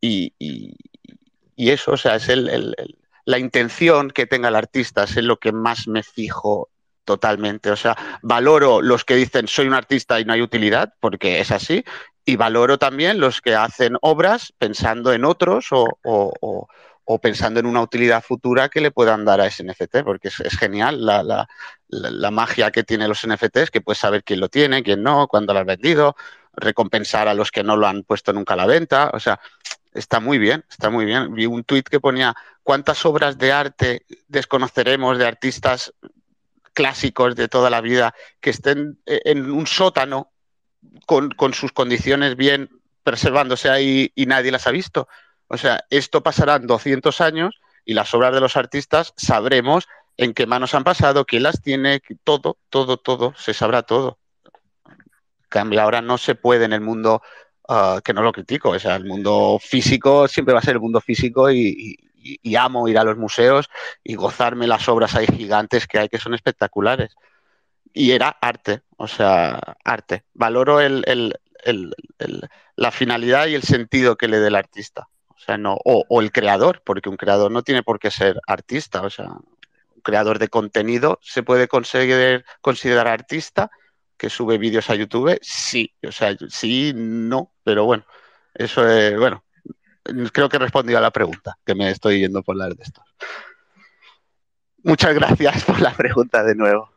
Y, 0.00 0.34
y 1.56 1.70
eso, 1.70 1.92
o 1.92 1.96
sea, 1.96 2.16
es 2.16 2.28
el, 2.28 2.48
el, 2.48 2.74
el, 2.78 2.98
la 3.24 3.38
intención 3.38 4.10
que 4.10 4.26
tenga 4.26 4.48
el 4.48 4.56
artista, 4.56 5.04
es 5.04 5.16
en 5.16 5.26
lo 5.26 5.38
que 5.38 5.52
más 5.52 5.88
me 5.88 6.02
fijo 6.02 6.70
totalmente. 7.04 7.70
O 7.70 7.76
sea, 7.76 7.96
valoro 8.22 8.82
los 8.82 9.04
que 9.04 9.16
dicen 9.16 9.48
soy 9.48 9.66
un 9.66 9.74
artista 9.74 10.20
y 10.20 10.24
no 10.24 10.32
hay 10.32 10.42
utilidad, 10.42 10.94
porque 11.00 11.40
es 11.40 11.50
así, 11.50 11.84
y 12.24 12.36
valoro 12.36 12.78
también 12.78 13.20
los 13.20 13.40
que 13.40 13.54
hacen 13.54 13.96
obras 14.00 14.52
pensando 14.58 15.12
en 15.12 15.24
otros 15.24 15.68
o, 15.72 15.84
o, 16.02 16.32
o, 16.40 16.68
o 17.04 17.18
pensando 17.20 17.60
en 17.60 17.66
una 17.66 17.82
utilidad 17.82 18.22
futura 18.22 18.68
que 18.68 18.80
le 18.80 18.90
puedan 18.90 19.24
dar 19.24 19.40
a 19.40 19.46
ese 19.46 19.62
NFT, 19.62 20.02
porque 20.04 20.28
es, 20.28 20.58
genial 20.58 21.04
la, 21.04 21.22
la, 21.22 21.46
la, 21.88 22.30
magia 22.30 22.70
que 22.70 22.82
tiene 22.82 23.08
los 23.08 23.26
NFTs, 23.26 23.70
que 23.70 23.82
puedes 23.82 23.98
saber 23.98 24.24
quién 24.24 24.40
lo 24.40 24.48
tiene, 24.48 24.82
quién 24.82 25.02
no, 25.02 25.28
cuándo 25.28 25.52
lo 25.52 25.60
has 25.60 25.66
vendido, 25.66 26.16
recompensar 26.54 27.28
a 27.28 27.34
los 27.34 27.50
que 27.50 27.62
no 27.62 27.76
lo 27.76 27.86
han 27.86 28.04
puesto 28.04 28.32
nunca 28.32 28.54
a 28.54 28.56
la 28.56 28.66
venta. 28.66 29.10
O 29.12 29.20
sea, 29.20 29.38
está 29.94 30.20
muy 30.20 30.38
bien, 30.38 30.64
está 30.68 30.90
muy 30.90 31.04
bien. 31.04 31.34
Vi 31.34 31.46
un 31.46 31.64
tuit 31.64 31.88
que 31.88 32.00
ponía 32.00 32.34
cuántas 32.62 33.06
obras 33.06 33.38
de 33.38 33.52
arte 33.52 34.04
desconoceremos 34.28 35.18
de 35.18 35.26
artistas 35.26 35.94
clásicos 36.72 37.36
de 37.36 37.48
toda 37.48 37.70
la 37.70 37.80
vida 37.80 38.14
que 38.40 38.50
estén 38.50 38.98
en 39.06 39.50
un 39.50 39.66
sótano 39.66 40.32
con, 41.06 41.54
sus 41.54 41.72
condiciones 41.72 42.36
bien 42.36 42.68
preservándose 43.02 43.70
ahí 43.70 44.12
y 44.14 44.26
nadie 44.26 44.50
las 44.50 44.66
ha 44.66 44.70
visto. 44.70 45.08
O 45.48 45.56
sea, 45.56 45.84
esto 45.90 46.22
pasará 46.22 46.56
en 46.56 46.66
200 46.66 47.20
años 47.20 47.60
y 47.84 47.94
las 47.94 48.12
obras 48.14 48.34
de 48.34 48.40
los 48.40 48.56
artistas 48.56 49.12
sabremos 49.16 49.86
en 50.16 50.32
qué 50.32 50.46
manos 50.46 50.74
han 50.74 50.84
pasado, 50.84 51.24
quién 51.24 51.42
las 51.42 51.60
tiene, 51.60 52.02
todo, 52.24 52.58
todo, 52.70 52.96
todo, 52.96 53.34
se 53.36 53.54
sabrá 53.54 53.82
todo. 53.82 54.18
Cambio, 55.48 55.82
ahora 55.82 56.00
no 56.00 56.18
se 56.18 56.34
puede 56.34 56.64
en 56.64 56.72
el 56.72 56.80
mundo, 56.80 57.22
uh, 57.68 58.00
que 58.02 58.12
no 58.12 58.22
lo 58.22 58.32
critico, 58.32 58.70
o 58.70 58.78
sea, 58.78 58.96
el 58.96 59.04
mundo 59.04 59.58
físico 59.60 60.28
siempre 60.28 60.54
va 60.54 60.60
a 60.60 60.62
ser 60.62 60.74
el 60.74 60.80
mundo 60.80 61.00
físico 61.00 61.50
y, 61.50 61.98
y, 62.24 62.56
amo 62.56 62.88
ir 62.88 62.98
a 62.98 63.04
los 63.04 63.18
museos 63.18 63.68
y 64.02 64.14
gozarme 64.14 64.66
las 64.66 64.88
obras 64.88 65.14
ahí 65.14 65.26
gigantes 65.26 65.86
que 65.86 65.98
hay 65.98 66.08
que 66.08 66.18
son 66.18 66.34
espectaculares. 66.34 67.14
Y 67.92 68.12
era 68.12 68.36
arte, 68.40 68.82
o 68.96 69.06
sea, 69.06 69.60
arte. 69.84 70.24
Valoro 70.32 70.80
el, 70.80 71.04
el, 71.06 71.36
el, 71.64 71.94
la 72.76 72.90
finalidad 72.90 73.46
y 73.46 73.54
el 73.54 73.62
sentido 73.62 74.16
que 74.16 74.28
le 74.28 74.40
dé 74.40 74.48
el 74.48 74.56
artista. 74.56 75.08
O 75.28 75.38
sea, 75.38 75.58
no, 75.58 75.76
o, 75.84 76.20
el 76.20 76.32
creador, 76.32 76.82
porque 76.84 77.08
un 77.08 77.16
creador 77.16 77.50
no 77.50 77.62
tiene 77.62 77.82
por 77.82 77.98
qué 77.98 78.10
ser 78.10 78.40
artista. 78.46 79.02
O 79.02 79.10
sea, 79.10 79.26
un 79.26 80.02
creador 80.02 80.38
de 80.38 80.48
contenido 80.48 81.18
se 81.22 81.42
puede 81.42 81.68
considerar 81.68 83.06
artista 83.08 83.70
que 84.16 84.30
sube 84.30 84.58
vídeos 84.58 84.90
a 84.90 84.94
YouTube. 84.94 85.38
Sí, 85.42 85.92
o 86.06 86.12
sea, 86.12 86.36
sí, 86.48 86.92
no, 86.94 87.52
pero 87.62 87.84
bueno, 87.84 88.04
eso 88.54 88.88
es, 88.88 89.18
bueno, 89.18 89.44
creo 90.32 90.48
que 90.48 90.56
he 90.56 90.60
respondido 90.60 90.98
a 90.98 91.02
la 91.02 91.10
pregunta, 91.10 91.58
que 91.64 91.74
me 91.74 91.90
estoy 91.90 92.20
yendo 92.20 92.42
por 92.42 92.56
las 92.56 92.76
de 92.76 92.82
esto. 92.82 93.02
Muchas 94.82 95.14
gracias 95.14 95.64
por 95.64 95.80
la 95.80 95.92
pregunta 95.92 96.42
de 96.42 96.54
nuevo. 96.54 96.90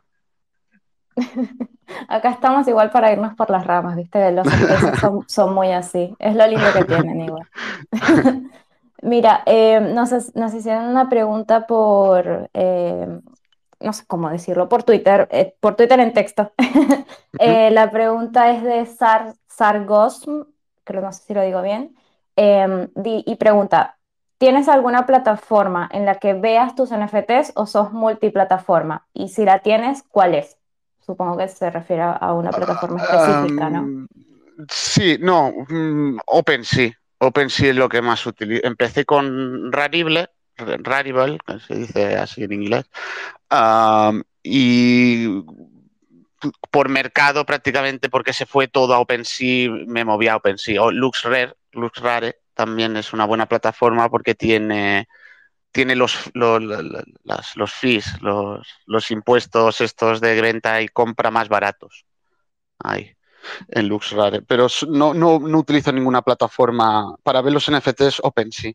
Acá 2.07 2.31
estamos 2.31 2.67
igual 2.67 2.91
para 2.91 3.11
irnos 3.11 3.33
por 3.35 3.49
las 3.49 3.65
ramas, 3.65 3.95
¿viste? 3.95 4.31
Los 4.31 4.47
son, 4.99 5.23
son, 5.27 5.53
muy 5.53 5.71
así. 5.71 6.15
Es 6.19 6.35
lo 6.35 6.45
lindo 6.47 6.65
que 6.73 6.85
tienen 6.85 7.21
igual. 7.21 7.47
Mira, 9.01 9.43
eh, 9.45 9.79
nos, 9.79 10.35
nos, 10.35 10.53
hicieron 10.53 10.85
una 10.85 11.07
pregunta 11.07 11.67
por, 11.67 12.49
eh, 12.53 13.19
no 13.79 13.93
sé 13.93 14.03
cómo 14.07 14.29
decirlo, 14.29 14.69
por 14.69 14.83
Twitter, 14.83 15.27
eh, 15.31 15.55
por 15.59 15.75
Twitter 15.75 15.99
en 15.99 16.13
texto. 16.13 16.51
-huh. 16.57 17.69
la 17.71 17.91
pregunta 17.91 18.51
es 18.51 18.63
de 18.63 18.85
Sar, 18.85 19.33
Sargosm, 19.47 20.43
creo 20.83 21.01
no 21.01 21.11
sé 21.11 21.23
si 21.23 21.33
lo 21.33 21.41
digo 21.41 21.61
bien, 21.61 21.95
em, 22.35 22.89
y 23.03 23.35
pregunta, 23.35 23.97
¿tienes 24.37 24.67
alguna 24.69 25.05
plataforma 25.05 25.89
en 25.91 26.05
la 26.05 26.15
que 26.15 26.33
veas 26.33 26.75
tus 26.75 26.91
NFTs 26.91 27.53
o 27.55 27.65
sos 27.65 27.91
multiplataforma? 27.91 29.07
Y 29.13 29.29
si 29.29 29.45
la 29.45 29.59
tienes, 29.59 30.03
¿cuál 30.09 30.35
es? 30.35 30.57
Supongo 31.05 31.37
que 31.37 31.47
se 31.47 31.69
refiere 31.69 32.03
a 32.03 32.33
una 32.33 32.51
plataforma 32.51 33.01
específica, 33.01 33.69
¿no? 33.69 33.81
Um, 33.81 34.07
sí, 34.69 35.17
no, 35.19 35.49
um, 35.49 36.17
OpenSea. 36.25 36.91
OpenSea 37.19 37.69
es 37.69 37.75
lo 37.75 37.89
que 37.89 38.01
más 38.01 38.25
utilizo. 38.25 38.65
Empecé 38.67 39.05
con 39.05 39.71
Rarible, 39.71 40.29
Rarible, 40.57 41.37
que 41.45 41.59
se 41.59 41.75
dice 41.75 42.15
así 42.17 42.43
en 42.43 42.53
inglés, 42.53 42.85
y 44.43 45.27
por 46.71 46.89
mercado 46.89 47.45
prácticamente 47.45 48.09
porque 48.09 48.33
se 48.33 48.45
fue 48.45 48.67
todo 48.67 48.93
a 48.93 48.99
OpenSea, 48.99 49.69
me 49.87 50.05
moví 50.05 50.27
a 50.27 50.37
OpenSea. 50.37 50.81
O 50.81 50.91
LuxRare, 50.91 51.55
LuxRare 51.71 52.41
también 52.53 52.97
es 52.97 53.13
una 53.13 53.25
buena 53.25 53.47
plataforma 53.47 54.09
porque 54.09 54.35
tiene 54.35 55.07
tiene 55.71 55.95
los, 55.95 56.31
los, 56.33 56.61
los, 56.61 57.55
los 57.55 57.73
fees, 57.73 58.19
los, 58.21 58.67
los, 58.87 59.11
impuestos 59.11 59.81
estos 59.81 60.21
de 60.21 60.41
renta 60.41 60.81
y 60.81 60.87
compra 60.87 61.29
más 61.29 61.49
baratos. 61.49 62.05
Ahí, 62.79 63.15
en 63.67 63.87
LuxRare. 63.87 64.41
Pero 64.41 64.67
no, 64.87 65.13
no, 65.13 65.39
no 65.39 65.59
utilizo 65.59 65.91
ninguna 65.91 66.23
plataforma 66.23 67.15
para 67.21 67.41
ver 67.41 67.53
los 67.53 67.69
NFTs 67.69 68.21
OpenSea. 68.23 68.73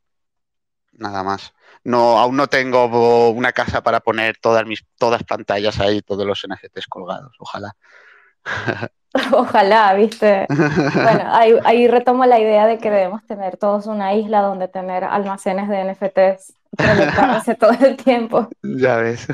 Nada 0.92 1.24
más. 1.24 1.52
No, 1.84 2.18
aún 2.18 2.36
no 2.36 2.46
tengo 2.46 3.30
una 3.30 3.52
casa 3.52 3.82
para 3.82 4.00
poner 4.00 4.36
todas 4.38 4.64
mis 4.66 4.84
todas 4.98 5.24
pantallas 5.24 5.80
ahí, 5.80 6.00
todos 6.02 6.26
los 6.26 6.46
NFTs 6.46 6.86
colgados. 6.88 7.34
Ojalá. 7.38 7.74
Ojalá, 9.32 9.92
viste. 9.94 10.46
Bueno, 11.02 11.24
ahí, 11.32 11.54
ahí, 11.64 11.88
retomo 11.88 12.24
la 12.24 12.38
idea 12.38 12.66
de 12.66 12.78
que 12.78 12.90
debemos 12.90 13.24
tener 13.26 13.56
todos 13.56 13.86
una 13.86 14.14
isla 14.14 14.40
donde 14.40 14.68
tener 14.68 15.04
almacenes 15.04 15.68
de 15.68 15.84
NFTs 15.84 16.54
proyectándose 16.76 17.54
todo 17.54 17.72
el 17.80 17.96
tiempo. 17.96 18.48
Ya 18.62 18.96
ves. 18.96 19.26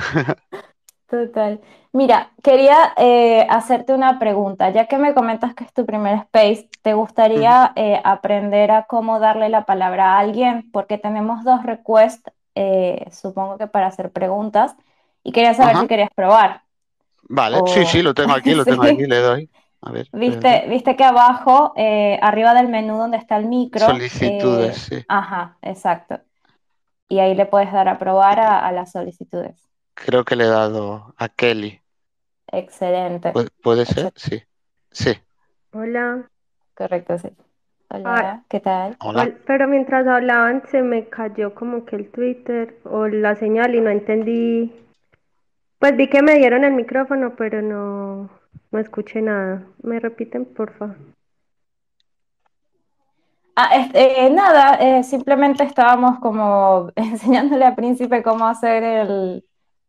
Total. 1.09 1.61
Mira, 1.93 2.33
quería 2.43 2.93
eh, 2.97 3.47
hacerte 3.49 3.95
una 3.95 4.19
pregunta. 4.19 4.71
Ya 4.71 4.87
que 4.87 4.99
me 4.99 5.15
comentas 5.15 5.55
que 5.55 5.65
es 5.65 5.73
tu 5.73 5.87
primer 5.87 6.17
space, 6.17 6.69
¿te 6.83 6.93
gustaría 6.93 7.73
eh, 7.77 8.01
aprender 8.05 8.71
a 8.71 8.85
cómo 8.85 9.19
darle 9.19 9.49
la 9.49 9.65
palabra 9.65 10.13
a 10.15 10.19
alguien? 10.19 10.71
Porque 10.71 10.99
tenemos 10.99 11.45
dos 11.45 11.63
requests, 11.63 12.31
eh, 12.61 13.09
supongo 13.13 13.57
que 13.57 13.69
para 13.69 13.87
hacer 13.87 14.11
preguntas, 14.11 14.75
y 15.23 15.31
quería 15.31 15.55
saber 15.55 15.75
Ajá. 15.75 15.83
si 15.83 15.89
querías 15.89 16.11
probar. 16.13 16.63
Vale, 17.23 17.59
o... 17.61 17.67
sí, 17.69 17.87
sí, 17.87 18.03
lo 18.03 18.15
tengo 18.15 18.33
aquí, 18.33 18.53
lo 18.55 18.65
tengo 18.65 18.83
sí. 18.83 18.91
aquí, 18.91 19.07
le 19.07 19.19
doy. 19.19 19.51
A 19.81 19.93
ver, 19.93 20.09
¿Viste, 20.13 20.65
viste 20.69 20.97
que 20.97 21.05
abajo, 21.05 21.73
eh, 21.77 22.19
arriba 22.21 22.53
del 22.53 22.67
menú 22.67 22.99
donde 22.99 23.17
está 23.17 23.37
el 23.37 23.47
micro. 23.47 23.87
Solicitudes, 23.87 24.91
eh, 24.91 24.97
sí. 24.97 25.05
Ajá, 25.07 25.57
exacto. 25.63 26.19
Y 27.09 27.21
ahí 27.21 27.37
le 27.37 27.47
puedes 27.47 27.73
dar 27.73 27.89
a 27.89 27.97
probar 27.97 28.41
a, 28.41 28.67
a, 28.67 28.73
las 28.73 28.91
solicitudes. 28.91 29.57
Creo 29.95 30.25
que 30.25 30.35
le 30.35 30.45
he 30.45 30.49
dado 30.49 31.15
a 31.17 31.29
Kelly. 31.29 31.81
Excelente. 32.51 33.31
¿Puede, 33.31 33.51
puede 33.63 33.87
ser? 33.87 34.13
Sí. 34.17 34.43
Sí. 34.91 35.17
Hola. 35.73 36.29
Correcto, 36.75 37.17
sí. 37.19 37.29
Hola, 37.91 38.21
ah, 38.21 38.43
¿qué 38.49 38.61
tal? 38.61 38.97
Hola. 39.01 39.31
Pero 39.47 39.67
mientras 39.67 40.07
hablaban 40.07 40.63
se 40.71 40.83
me 40.83 41.09
cayó 41.09 41.55
como 41.55 41.87
que 41.87 41.97
el 41.97 42.11
Twitter 42.11 42.79
o 42.85 43.09
la 43.09 43.35
señal 43.37 43.75
y 43.75 43.81
no 43.81 43.89
entendí. 43.89 44.73
Pues 45.79 45.97
vi 45.97 46.09
que 46.09 46.23
me 46.23 46.35
dieron 46.35 46.65
el 46.65 46.73
micrófono, 46.73 47.35
pero 47.37 47.63
no, 47.63 48.29
no 48.71 48.79
escuché 48.79 49.23
nada. 49.23 49.63
¿Me 49.83 50.01
repiten, 50.01 50.45
por 50.45 50.73
favor? 50.75 50.97
Ah, 53.57 53.71
este, 53.75 54.27
eh, 54.27 54.31
nada, 54.31 54.75
eh, 54.75 55.03
simplemente 55.03 55.65
estábamos 55.65 56.21
como 56.21 56.91
enseñándole 56.97 57.65
a 57.65 57.75
Príncipe 57.75 58.23
cómo 58.23 58.47
hacer 58.47 58.83
el, 58.85 59.45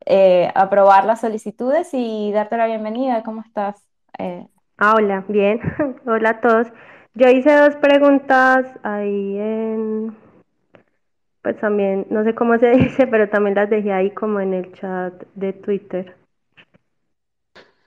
eh, 0.05 0.49
aprobar 0.55 1.05
las 1.05 1.21
solicitudes 1.21 1.89
y 1.93 2.31
darte 2.31 2.57
la 2.57 2.65
bienvenida. 2.65 3.23
¿Cómo 3.23 3.41
estás? 3.41 3.85
Eh, 4.17 4.47
ah, 4.77 4.93
hola, 4.95 5.25
bien. 5.27 5.59
hola 6.07 6.29
a 6.29 6.41
todos. 6.41 6.67
Yo 7.19 7.27
hice 7.27 7.53
dos 7.53 7.75
preguntas 7.75 8.65
ahí 8.81 9.37
en, 9.37 10.15
pues 11.41 11.59
también, 11.59 12.07
no 12.09 12.23
sé 12.23 12.33
cómo 12.33 12.57
se 12.57 12.69
dice, 12.77 13.07
pero 13.07 13.27
también 13.27 13.55
las 13.55 13.69
dejé 13.69 13.91
ahí 13.91 14.11
como 14.11 14.39
en 14.39 14.53
el 14.53 14.71
chat 14.71 15.13
de 15.35 15.51
Twitter. 15.51 16.15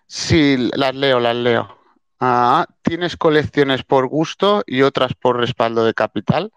Sí, 0.06 0.68
las 0.76 0.94
leo, 0.94 1.18
las 1.18 1.34
leo. 1.34 1.78
Ah, 2.20 2.66
¿Tienes 2.82 3.16
colecciones 3.16 3.82
por 3.84 4.06
gusto 4.06 4.64
y 4.66 4.82
otras 4.82 5.14
por 5.14 5.38
respaldo 5.38 5.86
de 5.86 5.94
capital? 5.94 6.52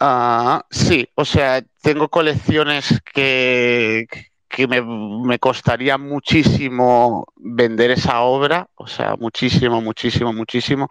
Ah, 0.00 0.66
sí, 0.68 1.08
o 1.14 1.24
sea, 1.24 1.62
tengo 1.82 2.08
colecciones 2.08 3.00
que, 3.14 4.08
que 4.56 4.66
me, 4.66 4.80
me, 4.80 5.38
costaría 5.38 5.98
muchísimo 5.98 7.26
vender 7.36 7.90
esa 7.90 8.22
obra, 8.22 8.70
o 8.74 8.86
sea, 8.86 9.14
muchísimo, 9.16 9.82
muchísimo, 9.82 10.32
muchísimo, 10.32 10.88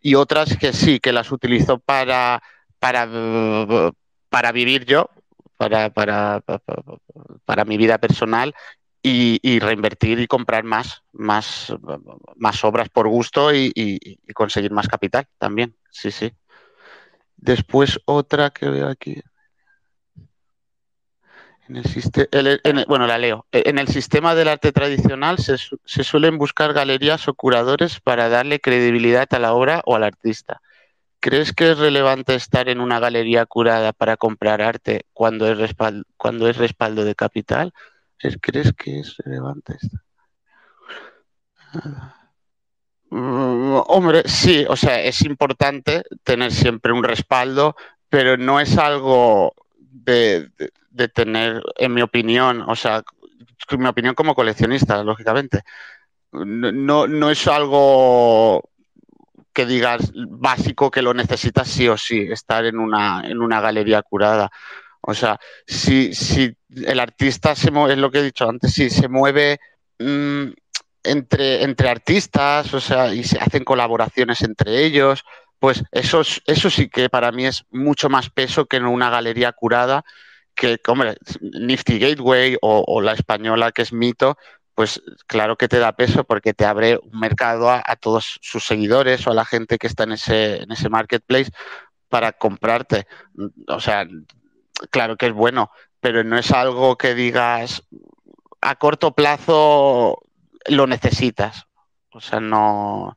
y 0.00 0.14
otras 0.14 0.56
que 0.56 0.72
sí, 0.72 0.98
que 0.98 1.12
las 1.12 1.30
utilizo 1.30 1.78
para, 1.78 2.42
para, 2.78 3.06
para 4.30 4.52
vivir 4.52 4.86
yo, 4.86 5.10
para, 5.58 5.90
para, 5.90 6.40
para, 6.40 6.62
para 7.44 7.64
mi 7.66 7.76
vida 7.76 7.98
personal 7.98 8.54
y, 9.02 9.58
reinvertir 9.58 10.18
y 10.18 10.26
comprar 10.26 10.64
más, 10.64 11.02
más, 11.12 11.70
más 12.36 12.64
obras 12.64 12.88
por 12.88 13.08
gusto 13.08 13.54
y, 13.54 14.18
conseguir 14.32 14.70
más 14.70 14.88
capital 14.88 15.26
también. 15.36 15.76
Sí, 15.90 16.10
sí. 16.10 16.32
Después 17.36 18.00
otra 18.06 18.48
que 18.48 18.70
veo 18.70 18.88
aquí. 18.88 19.20
En 21.68 21.76
el, 21.76 21.84
el, 22.32 22.60
en 22.64 22.78
el, 22.78 22.86
bueno, 22.86 23.06
la 23.06 23.18
leo. 23.18 23.46
En 23.52 23.78
el 23.78 23.88
sistema 23.88 24.34
del 24.34 24.48
arte 24.48 24.72
tradicional 24.72 25.38
se, 25.38 25.56
se, 25.84 26.04
suelen 26.04 26.36
buscar 26.36 26.72
galerías 26.72 27.28
o 27.28 27.34
curadores 27.34 28.00
para 28.00 28.28
darle 28.28 28.60
credibilidad 28.60 29.32
a 29.32 29.38
la 29.38 29.54
obra 29.54 29.82
o 29.86 29.94
al 29.96 30.04
artista. 30.04 30.60
¿Crees 31.20 31.52
que 31.52 31.70
es 31.70 31.78
relevante 31.78 32.34
estar 32.34 32.68
en 32.68 32.80
una 32.80 32.98
galería 32.98 33.46
curada 33.46 33.92
para 33.92 34.16
comprar 34.16 34.60
arte 34.60 35.06
cuando 35.12 35.46
es 35.46 35.56
respaldo, 35.56 36.04
cuando 36.16 36.48
es 36.48 36.56
respaldo 36.56 37.04
de 37.04 37.14
capital? 37.14 37.72
¿Crees 38.40 38.72
que 38.72 39.00
es 39.00 39.16
relevante 39.18 39.76
esto? 39.80 39.98
Mm, 43.10 43.82
hombre, 43.86 44.22
sí, 44.26 44.64
o 44.68 44.76
sea, 44.76 45.00
es 45.00 45.22
importante 45.22 46.02
tener 46.24 46.52
siempre 46.52 46.92
un 46.92 47.04
respaldo, 47.04 47.76
pero 48.08 48.36
no 48.36 48.58
es 48.60 48.78
algo 48.78 49.54
de, 49.92 50.50
tener, 51.14 51.62
en 51.76 51.94
mi 51.94 52.02
opinión, 52.02 52.62
o 52.62 52.74
sea, 52.74 53.02
mi 53.78 53.86
opinión 53.86 54.14
como 54.14 54.34
coleccionista, 54.34 55.02
lógicamente, 55.04 55.62
no, 56.32 57.06
no 57.06 57.30
es 57.30 57.46
algo 57.46 58.70
que 59.52 59.66
digas 59.66 60.12
básico 60.14 60.90
que 60.90 61.02
lo 61.02 61.12
necesitas 61.12 61.68
sí 61.68 61.88
o 61.88 61.96
sí, 61.96 62.28
estar 62.30 62.64
en 62.64 62.78
una, 62.78 63.22
en 63.24 63.40
una 63.42 63.60
galería 63.60 64.02
curada. 64.02 64.50
O 65.02 65.14
sea, 65.14 65.38
si, 65.66 66.14
si 66.14 66.56
el 66.86 67.00
artista 67.00 67.54
se 67.54 67.70
mueve, 67.70 67.94
es 67.94 67.98
lo 67.98 68.10
que 68.10 68.20
he 68.20 68.24
dicho 68.24 68.48
antes, 68.48 68.72
si 68.72 68.88
se 68.88 69.08
mueve 69.08 69.60
mmm, 69.98 70.48
entre, 71.04 71.64
entre 71.64 71.88
artistas, 71.88 72.72
o 72.72 72.80
sea, 72.80 73.12
y 73.12 73.24
se 73.24 73.38
hacen 73.38 73.64
colaboraciones 73.64 74.42
entre 74.42 74.84
ellos, 74.84 75.24
pues 75.62 75.84
eso, 75.92 76.22
eso 76.46 76.70
sí 76.70 76.88
que 76.88 77.08
para 77.08 77.30
mí 77.30 77.46
es 77.46 77.66
mucho 77.70 78.08
más 78.08 78.30
peso 78.30 78.66
que 78.66 78.78
en 78.78 78.84
una 78.84 79.10
galería 79.10 79.52
curada, 79.52 80.04
que, 80.56 80.80
hombre, 80.88 81.14
Nifty 81.40 82.00
Gateway 82.00 82.58
o, 82.60 83.00
la 83.00 83.12
española 83.12 83.70
que 83.70 83.82
es 83.82 83.92
Mito, 83.92 84.36
pues 84.74 85.00
claro 85.28 85.56
que 85.56 85.68
te 85.68 85.78
da 85.78 85.92
peso 85.92 86.24
porque 86.24 86.52
te 86.52 86.64
abre 86.64 86.98
un 87.00 87.16
mercado 87.20 87.70
a, 87.70 87.80
a, 87.86 87.94
todos 87.94 88.40
sus 88.42 88.66
seguidores 88.66 89.24
o 89.28 89.30
a 89.30 89.34
la 89.34 89.44
gente 89.44 89.78
que 89.78 89.86
está 89.86 90.02
en 90.02 90.12
ese, 90.12 90.64
en 90.64 90.72
ese 90.72 90.88
marketplace 90.88 91.52
para 92.08 92.32
comprarte. 92.32 93.06
O 93.68 93.78
sea, 93.78 94.04
claro 94.90 95.16
que 95.16 95.26
es 95.26 95.32
bueno, 95.32 95.70
pero 96.00 96.24
no 96.24 96.38
es 96.38 96.50
algo 96.50 96.98
que 96.98 97.14
digas 97.14 97.84
a 98.60 98.74
corto 98.74 99.14
plazo 99.14 100.22
lo 100.66 100.88
necesitas. 100.88 101.68
O 102.10 102.20
sea, 102.20 102.40
no, 102.40 103.16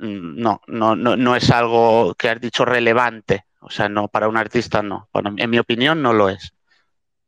no, 0.00 0.60
no, 0.66 0.96
no, 0.96 1.16
no 1.16 1.36
es 1.36 1.50
algo 1.50 2.14
que 2.14 2.28
has 2.30 2.40
dicho 2.40 2.64
relevante. 2.64 3.44
O 3.60 3.70
sea, 3.70 3.88
no, 3.88 4.08
para 4.08 4.28
un 4.28 4.36
artista 4.36 4.82
no. 4.82 5.08
Bueno, 5.12 5.34
en 5.36 5.50
mi 5.50 5.58
opinión 5.58 6.02
no 6.02 6.12
lo 6.12 6.28
es. 6.28 6.54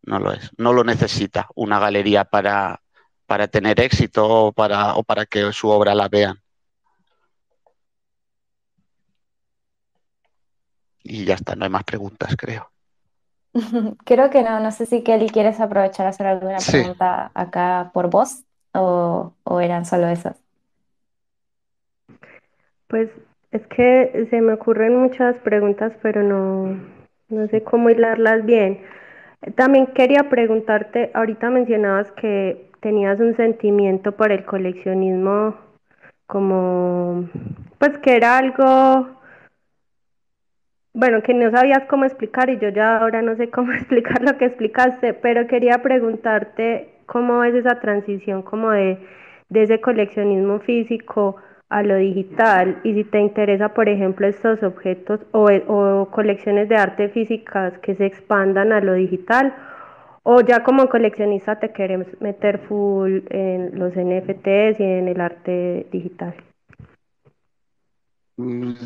No 0.03 0.19
lo 0.19 0.33
es. 0.33 0.51
No 0.59 0.73
lo 0.73 0.85
necesita 0.85 1.49
una 1.55 1.79
galería 1.79 2.25
para, 2.25 2.83
para 3.27 3.49
tener 3.49 3.81
éxito 3.81 4.29
o 4.29 4.53
para, 4.53 4.95
o 4.95 5.05
para 5.05 5.27
que 5.27 5.53
su 5.53 5.69
obra 5.69 5.95
la 5.95 6.09
vean. 6.09 6.41
Y 11.05 11.25
ya 11.25 11.35
está, 11.35 11.55
no 11.57 11.65
hay 11.65 11.71
más 11.71 11.85
preguntas, 11.85 12.35
creo. 12.37 12.71
Creo 14.05 14.31
que 14.31 14.43
no, 14.43 14.61
no 14.61 14.71
sé 14.73 14.87
si 14.87 15.03
Kelly 15.03 15.29
quieres 15.29 15.61
aprovechar 15.61 16.07
a 16.07 16.11
hacer 16.11 16.27
alguna 16.27 16.59
Sí. 16.59 16.73
pregunta 16.73 17.31
acá 17.35 17.91
por 17.93 18.09
vos 18.09 18.45
o, 18.73 19.35
o 19.45 19.61
eran 19.61 19.85
solo 19.85 20.09
esas. 20.09 20.42
Pues 22.93 23.09
es 23.53 23.67
que 23.69 24.27
se 24.29 24.43
me 24.43 24.53
ocurren 24.53 24.95
muchas 24.95 25.35
preguntas, 25.39 25.95
pero 26.03 26.23
no, 26.23 26.79
no 27.31 27.47
sé 27.49 27.63
cómo 27.63 27.89
hilarlas 27.89 28.45
bien. 28.45 28.83
También 29.57 29.87
quería 29.95 30.29
preguntarte, 30.29 31.11
ahorita 31.15 31.49
mencionabas 31.49 32.13
que 32.13 32.71
tenías 32.81 33.19
un 33.19 33.35
sentimiento 33.35 34.13
por 34.13 34.31
el 34.31 34.45
coleccionismo 34.45 35.57
como, 36.27 37.31
pues 37.79 37.97
que 37.97 38.15
era 38.15 38.37
algo, 38.37 39.09
bueno, 40.93 41.23
que 41.23 41.33
no 41.33 41.51
sabías 41.51 41.87
cómo 41.89 42.05
explicar 42.05 42.51
y 42.51 42.59
yo 42.59 42.69
ya 42.69 42.99
ahora 42.99 43.23
no 43.23 43.37
sé 43.37 43.49
cómo 43.49 43.73
explicar 43.73 44.23
lo 44.23 44.37
que 44.37 44.45
explicaste, 44.45 45.15
pero 45.15 45.47
quería 45.47 45.79
preguntarte 45.79 46.93
cómo 47.07 47.43
es 47.43 47.55
esa 47.55 47.81
transición 47.81 48.43
como 48.43 48.71
de, 48.71 48.99
de 49.49 49.63
ese 49.63 49.81
coleccionismo 49.81 50.61
físico 50.61 51.37
a 51.73 51.83
lo 51.83 51.97
digital 51.97 52.81
y 52.85 52.95
si 52.95 53.05
te 53.05 53.21
interesa, 53.21 53.71
por 53.71 53.89
ejemplo, 53.89 54.27
estos 54.29 54.63
objetos 54.63 55.21
o, 55.33 55.49
o 55.69 56.09
colecciones 56.11 56.69
de 56.69 56.77
arte 56.77 57.09
físicas 57.09 57.79
que 57.81 57.95
se 57.97 58.07
expandan 58.07 58.73
a 58.73 58.81
lo 58.81 58.95
digital 58.95 59.55
o 60.25 60.41
ya 60.43 60.63
como 60.63 60.89
coleccionista 60.89 61.59
te 61.59 61.73
quieres 61.73 62.07
meter 62.21 62.61
full 62.69 63.21
en 63.31 63.79
los 63.79 63.93
NFTs 63.97 64.81
y 64.81 64.85
en 64.85 65.09
el 65.09 65.21
arte 65.21 65.87
digital. 65.93 66.35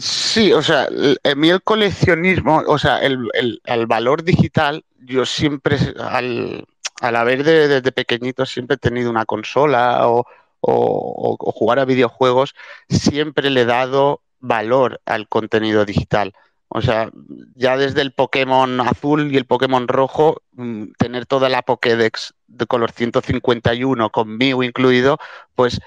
Sí, 0.00 0.52
o 0.52 0.62
sea, 0.62 0.88
en 0.90 1.40
mí 1.40 1.50
el 1.50 1.62
coleccionismo, 1.62 2.62
o 2.66 2.78
sea, 2.78 2.98
el, 2.98 3.28
el- 3.34 3.60
el 3.64 3.86
valor 3.86 4.22
digital, 4.24 4.84
yo 4.98 5.24
siempre, 5.24 5.78
al, 6.00 6.64
al 7.00 7.16
haber 7.16 7.44
de- 7.44 7.68
desde 7.68 7.92
pequeñito 7.92 8.44
siempre 8.44 8.74
he 8.74 8.78
tenido 8.78 9.10
una 9.10 9.24
consola 9.24 10.08
o, 10.08 10.26
o- 10.60 11.36
jugar 11.52 11.78
a 11.78 11.84
videojuegos, 11.84 12.54
siempre 12.88 13.50
le 13.50 13.62
he 13.62 13.64
dado 13.64 14.22
valor 14.40 15.00
al 15.06 15.28
contenido 15.28 15.84
digital. 15.84 16.32
O 16.68 16.82
sea, 16.82 17.10
ya 17.54 17.76
desde 17.76 18.02
el 18.02 18.12
Pokémon 18.12 18.80
azul 18.80 19.32
y 19.32 19.36
el 19.36 19.46
Pokémon 19.46 19.86
rojo, 19.88 20.42
mm, 20.52 20.92
tener 20.98 21.26
toda 21.26 21.48
la 21.48 21.62
Pokédex 21.62 22.34
de 22.48 22.66
color 22.66 22.90
151 22.90 24.10
con 24.10 24.36
Mew 24.36 24.62
incluido, 24.62 25.18
pues 25.54 25.80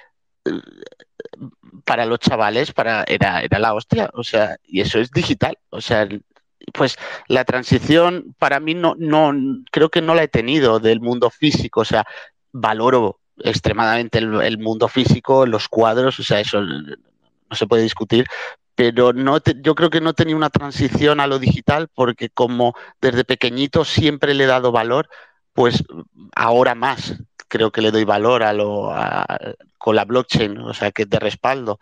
para 1.85 2.05
los 2.05 2.19
chavales 2.19 2.71
para, 2.71 3.03
era, 3.07 3.41
era 3.41 3.59
la 3.59 3.73
hostia, 3.73 4.09
o 4.13 4.23
sea, 4.23 4.57
y 4.65 4.81
eso 4.81 4.99
es 4.99 5.11
digital, 5.11 5.57
o 5.69 5.81
sea, 5.81 6.07
pues 6.73 6.97
la 7.27 7.45
transición 7.45 8.35
para 8.37 8.59
mí 8.59 8.73
no, 8.73 8.95
no, 8.97 9.33
creo 9.71 9.89
que 9.89 10.01
no 10.01 10.15
la 10.15 10.23
he 10.23 10.27
tenido 10.27 10.79
del 10.79 11.01
mundo 11.01 11.29
físico, 11.29 11.81
o 11.81 11.85
sea, 11.85 12.05
valoro 12.51 13.19
extremadamente 13.43 14.19
el, 14.19 14.57
mundo 14.57 14.87
físico, 14.87 15.45
los 15.45 15.67
cuadros, 15.67 16.19
o 16.19 16.23
sea, 16.23 16.39
eso 16.39 16.61
no 16.61 17.55
se 17.55 17.67
puede 17.67 17.83
discutir, 17.83 18.25
pero 18.75 19.13
no 19.13 19.39
te- 19.41 19.57
yo 19.61 19.75
creo 19.75 19.89
que 19.89 20.01
no 20.01 20.13
tenido 20.13 20.37
una 20.37 20.49
transición 20.49 21.19
a 21.19 21.27
lo 21.27 21.39
digital 21.39 21.89
porque 21.93 22.29
como 22.29 22.75
desde 23.01 23.25
pequeñito 23.25 23.85
siempre 23.85 24.33
le 24.33 24.45
he 24.45 24.47
dado 24.47 24.71
valor, 24.71 25.09
pues 25.53 25.83
ahora 26.35 26.75
más 26.75 27.15
creo 27.49 27.71
que 27.71 27.81
le 27.81 27.91
doy 27.91 28.05
valor 28.05 28.43
a 28.43 28.53
lo, 28.53 28.93
con 29.77 29.95
la 29.95 30.05
blockchain, 30.05 30.57
o 30.59 30.73
sea, 30.73 30.91
que 30.91 31.05
de 31.05 31.19
respaldo, 31.19 31.79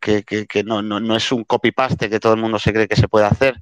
que, 0.00 0.24
que, 0.24 0.46
que 0.46 0.64
no, 0.64 0.82
no, 0.82 1.00
no 1.00 1.16
es 1.16 1.30
un 1.32 1.44
copy-paste 1.44 2.10
que 2.10 2.20
todo 2.20 2.34
el 2.34 2.40
mundo 2.40 2.58
se 2.58 2.72
cree 2.72 2.88
que 2.88 2.96
se 2.96 3.08
puede 3.08 3.26
hacer. 3.26 3.56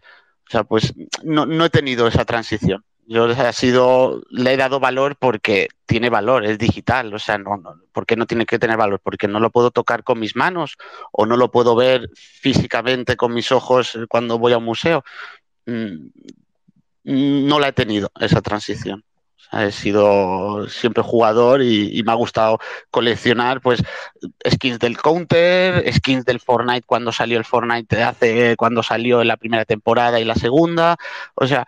O 0.48 0.50
sea, 0.50 0.64
pues 0.64 0.94
no, 1.22 1.46
no 1.46 1.64
he 1.64 1.70
tenido 1.70 2.06
esa 2.06 2.24
transición. 2.24 2.84
Yo 3.12 3.24
ha 3.24 3.52
sido, 3.52 4.22
le 4.30 4.52
he 4.54 4.56
dado 4.56 4.78
valor 4.78 5.16
porque 5.18 5.66
tiene 5.84 6.10
valor, 6.10 6.44
es 6.46 6.58
digital. 6.58 7.12
O 7.12 7.18
sea, 7.18 7.38
no, 7.38 7.56
no, 7.56 7.74
¿por 7.92 8.06
qué 8.06 8.14
no 8.14 8.24
tiene 8.26 8.46
que 8.46 8.60
tener 8.60 8.76
valor? 8.76 9.00
Porque 9.02 9.26
no 9.26 9.40
lo 9.40 9.50
puedo 9.50 9.72
tocar 9.72 10.04
con 10.04 10.20
mis 10.20 10.36
manos 10.36 10.76
o 11.10 11.26
no 11.26 11.36
lo 11.36 11.50
puedo 11.50 11.74
ver 11.74 12.08
físicamente 12.14 13.16
con 13.16 13.34
mis 13.34 13.50
ojos 13.50 13.98
cuando 14.08 14.38
voy 14.38 14.52
a 14.52 14.58
un 14.58 14.64
museo. 14.64 15.02
Mm, 15.66 16.08
No 17.04 17.58
la 17.58 17.68
he 17.68 17.72
tenido, 17.72 18.10
esa 18.20 18.40
transición. 18.42 19.04
O 19.36 19.42
sea, 19.50 19.66
he 19.66 19.72
sido 19.72 20.68
siempre 20.68 21.02
jugador 21.02 21.62
y, 21.62 21.98
y 21.98 22.02
me 22.04 22.12
ha 22.12 22.14
gustado 22.14 22.58
coleccionar 22.90 23.60
pues 23.60 23.82
skins 24.48 24.78
del 24.78 24.98
Counter, 24.98 25.92
skins 25.92 26.24
del 26.24 26.40
Fortnite 26.40 26.86
cuando 26.86 27.10
salió 27.10 27.38
el 27.38 27.44
Fortnite 27.44 28.02
hace 28.02 28.56
cuando 28.56 28.82
salió 28.82 29.22
en 29.22 29.28
la 29.28 29.36
primera 29.38 29.64
temporada 29.64 30.20
y 30.20 30.24
la 30.24 30.34
segunda, 30.36 30.96
o 31.34 31.46
sea, 31.46 31.66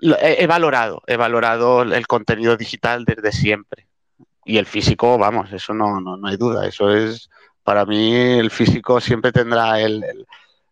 he, 0.00 0.46
valorado, 0.46 1.02
he 1.06 1.16
valorado 1.16 1.82
el 1.82 2.06
contenido 2.06 2.56
digital 2.56 3.04
desde 3.04 3.32
siempre. 3.32 3.86
Y 4.44 4.58
el 4.58 4.66
físico, 4.66 5.18
vamos, 5.18 5.52
eso 5.52 5.74
no, 5.74 6.00
no, 6.00 6.16
no 6.16 6.28
hay 6.28 6.36
duda, 6.36 6.66
eso 6.66 6.94
es 6.94 7.28
Para 7.64 7.84
mí 7.84 8.14
el 8.14 8.50
físico 8.50 9.00
siempre 9.00 9.32
tendrá 9.32 9.80
el, 9.80 10.02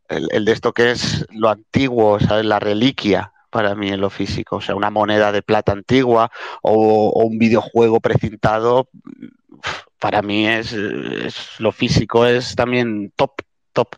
de 0.08 0.52
esto 0.52 0.72
que 0.72 0.92
es 0.92 1.26
lo 1.30 1.48
antiguo, 1.48 2.20
¿sabes? 2.20 2.44
La 2.44 2.60
reliquia 2.60 3.32
para 3.50 3.74
mí 3.74 3.88
en 3.88 4.00
lo 4.00 4.10
físico. 4.10 4.56
O 4.56 4.60
sea, 4.60 4.74
una 4.74 4.90
moneda 4.90 5.32
de 5.32 5.42
plata 5.42 5.72
antigua 5.72 6.30
o, 6.62 7.24
un 7.24 7.38
videojuego 7.38 8.00
precintado, 8.00 8.88
para 9.98 10.22
mí 10.22 10.46
es, 10.46 10.72
es, 10.72 11.58
lo 11.58 11.72
físico 11.72 12.26
es 12.26 12.54
también 12.54 13.12
top, 13.16 13.42
top. 13.72 13.96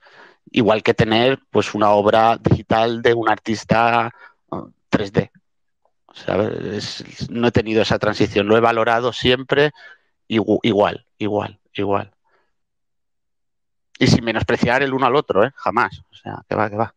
Igual 0.51 0.83
que 0.83 0.95
tener 0.95 1.41
pues 1.51 1.75
una 1.75 1.91
obra 1.91 2.39
digital 2.39 3.03
de 3.03 3.13
un 3.13 3.29
artista 3.29 4.13
3D. 4.99 5.31
no 7.31 7.49
he 7.49 7.53
tenido 7.53 7.83
esa 7.83 7.99
transición, 7.99 8.47
lo 8.47 8.57
he 8.57 8.61
valorado 8.61 9.13
siempre 9.13 9.73
igual, 10.29 11.07
igual, 11.19 11.61
igual. 11.75 12.13
Y 13.99 14.07
sin 14.07 14.25
menospreciar 14.25 14.83
el 14.83 14.93
uno 14.93 15.07
al 15.07 15.17
otro, 15.17 15.45
¿eh? 15.45 15.53
Jamás. 15.57 16.03
O 16.11 16.15
sea, 16.15 16.45
que 16.49 16.55
va, 16.55 16.69
que 16.69 16.77
va. 16.77 16.95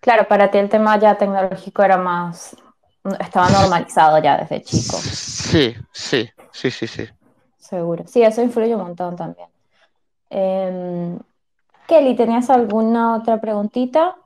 Claro, 0.00 0.26
para 0.26 0.50
ti 0.50 0.58
el 0.58 0.68
tema 0.68 0.98
ya 0.98 1.16
tecnológico 1.16 1.82
era 1.82 1.96
más, 1.96 2.56
estaba 3.20 3.48
normalizado 3.50 4.18
ya 4.20 4.36
desde 4.36 4.62
chico. 4.62 4.96
Sí, 4.96 5.76
sí, 5.92 6.28
sí, 6.50 6.70
sí, 6.72 6.86
sí. 6.88 7.08
Seguro. 7.56 8.04
Sí, 8.08 8.20
eso 8.22 8.42
influye 8.42 8.74
un 8.74 8.82
montón 8.82 9.14
también. 9.14 9.48
Em, 10.28 11.18
Kelly, 11.86 12.16
¿tenías 12.16 12.50
alguna 12.50 13.16
otra 13.16 13.40
preguntita? 13.40 14.16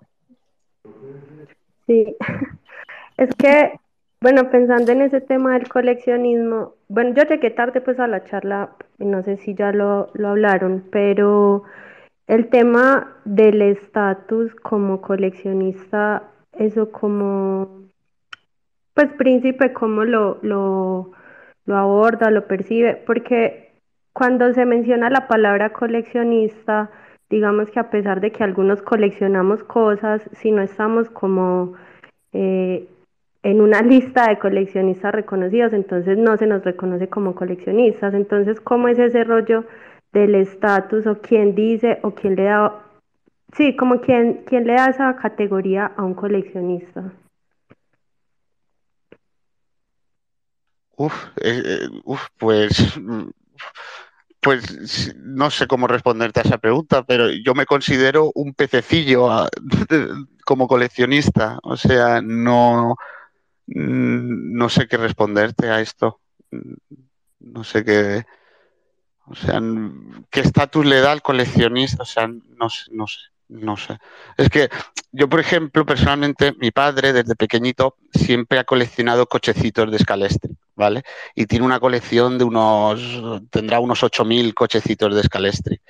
Sí, 1.86 2.16
es 3.16 3.34
que, 3.36 3.78
bueno, 4.20 4.50
pensando 4.50 4.92
en 4.92 5.02
ese 5.02 5.20
tema 5.20 5.54
del 5.54 5.68
coleccionismo, 5.68 6.74
bueno, 6.88 7.14
yo 7.14 7.22
llegué 7.24 7.50
tarde 7.50 7.80
pues 7.80 7.98
a 8.00 8.06
la 8.06 8.24
charla, 8.24 8.70
no 8.98 9.22
sé 9.22 9.36
si 9.36 9.54
ya 9.54 9.72
lo, 9.72 10.10
lo 10.14 10.28
hablaron, 10.28 10.84
pero 10.90 11.64
el 12.26 12.48
tema 12.48 13.16
del 13.24 13.62
estatus 13.62 14.54
como 14.56 15.00
coleccionista, 15.00 16.24
eso 16.52 16.90
como, 16.90 17.88
pues 18.94 19.12
príncipe, 19.12 19.72
cómo 19.72 20.04
lo, 20.04 20.38
lo, 20.42 21.12
lo 21.66 21.76
aborda, 21.76 22.30
lo 22.30 22.46
percibe, 22.46 22.96
porque 22.96 23.72
cuando 24.12 24.52
se 24.54 24.64
menciona 24.64 25.10
la 25.10 25.28
palabra 25.28 25.72
coleccionista, 25.72 26.90
digamos 27.28 27.70
que 27.70 27.80
a 27.80 27.90
pesar 27.90 28.20
de 28.20 28.30
que 28.32 28.44
algunos 28.44 28.82
coleccionamos 28.82 29.62
cosas, 29.64 30.22
si 30.32 30.52
no 30.52 30.62
estamos 30.62 31.10
como 31.10 31.74
eh, 32.32 32.88
en 33.42 33.60
una 33.60 33.82
lista 33.82 34.28
de 34.28 34.38
coleccionistas 34.38 35.12
reconocidos, 35.12 35.72
entonces 35.72 36.18
no 36.18 36.36
se 36.36 36.46
nos 36.46 36.64
reconoce 36.64 37.08
como 37.08 37.34
coleccionistas. 37.34 38.14
Entonces, 38.14 38.60
¿cómo 38.60 38.88
es 38.88 38.98
ese 38.98 39.24
rollo 39.24 39.64
del 40.12 40.34
estatus 40.34 41.06
o 41.06 41.20
quién 41.20 41.54
dice 41.54 41.98
o 42.02 42.12
quién 42.12 42.36
le 42.36 42.44
da, 42.44 42.82
sí, 43.56 43.76
como 43.76 44.00
quién, 44.00 44.44
quién 44.46 44.66
le 44.66 44.74
da 44.74 44.86
esa 44.86 45.16
categoría 45.16 45.92
a 45.96 46.04
un 46.04 46.14
coleccionista? 46.14 47.12
Uf, 50.98 51.26
eh, 51.42 51.62
eh, 51.64 51.88
pues 52.38 52.98
mm, 52.98 53.28
pues 54.46 55.12
no 55.16 55.50
sé 55.50 55.66
cómo 55.66 55.88
responderte 55.88 56.38
a 56.38 56.44
esa 56.44 56.58
pregunta, 56.58 57.02
pero 57.02 57.28
yo 57.30 57.52
me 57.52 57.66
considero 57.66 58.30
un 58.36 58.54
pececillo 58.54 59.28
ah, 59.28 59.48
como 60.46 60.68
coleccionista. 60.68 61.58
O 61.64 61.76
sea, 61.76 62.22
no, 62.22 62.94
no 63.66 64.68
sé 64.68 64.86
qué 64.86 64.98
responderte 64.98 65.68
a 65.68 65.80
esto. 65.80 66.20
No 67.40 67.64
sé 67.64 67.84
qué. 67.84 68.24
O 69.24 69.34
sea, 69.34 69.60
¿qué 70.30 70.42
estatus 70.42 70.86
le 70.86 71.00
da 71.00 71.10
al 71.10 71.22
coleccionista? 71.22 72.04
O 72.04 72.06
sea, 72.06 72.28
no 72.28 72.70
sé, 72.70 72.84
no 72.92 73.08
sé. 73.08 73.18
No 73.48 73.76
sé. 73.76 73.98
Es 74.36 74.48
que 74.48 74.68
yo, 75.10 75.28
por 75.28 75.40
ejemplo, 75.40 75.84
personalmente, 75.84 76.54
mi 76.60 76.70
padre 76.70 77.12
desde 77.12 77.34
pequeñito 77.34 77.96
siempre 78.12 78.60
ha 78.60 78.64
coleccionado 78.64 79.26
cochecitos 79.26 79.90
de 79.90 79.98
Scalestri, 79.98 80.56
¿vale? 80.76 81.02
Y 81.34 81.46
tiene 81.46 81.64
una 81.64 81.80
colección 81.80 82.38
de 82.38 82.44
unos, 82.44 83.42
tendrá 83.50 83.80
unos 83.80 84.02
8.000 84.02 84.54
cochecitos 84.54 85.14
de 85.14 85.22
Scalestri. 85.22 85.80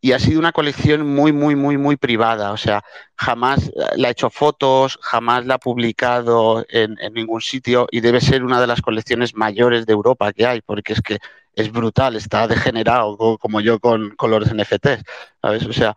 Y 0.00 0.12
ha 0.12 0.18
sido 0.18 0.38
una 0.38 0.52
colección 0.52 1.06
muy, 1.14 1.32
muy, 1.32 1.56
muy, 1.56 1.78
muy 1.78 1.96
privada. 1.96 2.52
O 2.52 2.58
sea, 2.58 2.84
jamás 3.16 3.72
le 3.96 4.06
ha 4.06 4.10
hecho 4.10 4.28
fotos, 4.28 4.98
jamás 5.00 5.46
la 5.46 5.54
ha 5.54 5.58
publicado 5.58 6.64
en, 6.68 6.98
en 7.00 7.14
ningún 7.14 7.40
sitio 7.40 7.88
y 7.90 8.00
debe 8.00 8.20
ser 8.20 8.44
una 8.44 8.60
de 8.60 8.66
las 8.66 8.82
colecciones 8.82 9.34
mayores 9.34 9.86
de 9.86 9.94
Europa 9.94 10.32
que 10.34 10.46
hay, 10.46 10.60
porque 10.60 10.92
es 10.92 11.00
que 11.00 11.18
es 11.56 11.72
brutal, 11.72 12.16
está 12.16 12.46
degenerado 12.48 13.38
como 13.38 13.60
yo 13.60 13.78
con, 13.78 14.10
con 14.16 14.30
los 14.30 14.52
NFTs, 14.52 15.02
¿sabes? 15.40 15.66
O 15.66 15.72
sea, 15.72 15.96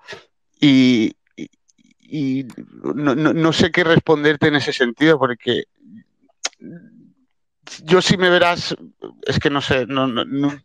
y, 0.60 1.16
no, 2.96 3.54
sé 3.54 3.72
qué 3.72 3.84
responderte 3.84 4.48
en 4.48 4.56
ese 4.56 4.74
sentido, 4.74 5.20
porque 5.20 5.64
yo 7.84 8.02
si 8.02 8.18
me 8.18 8.30
verás, 8.30 8.76
es 9.26 9.40
que 9.40 9.50
no 9.50 9.62
sé, 9.62 9.86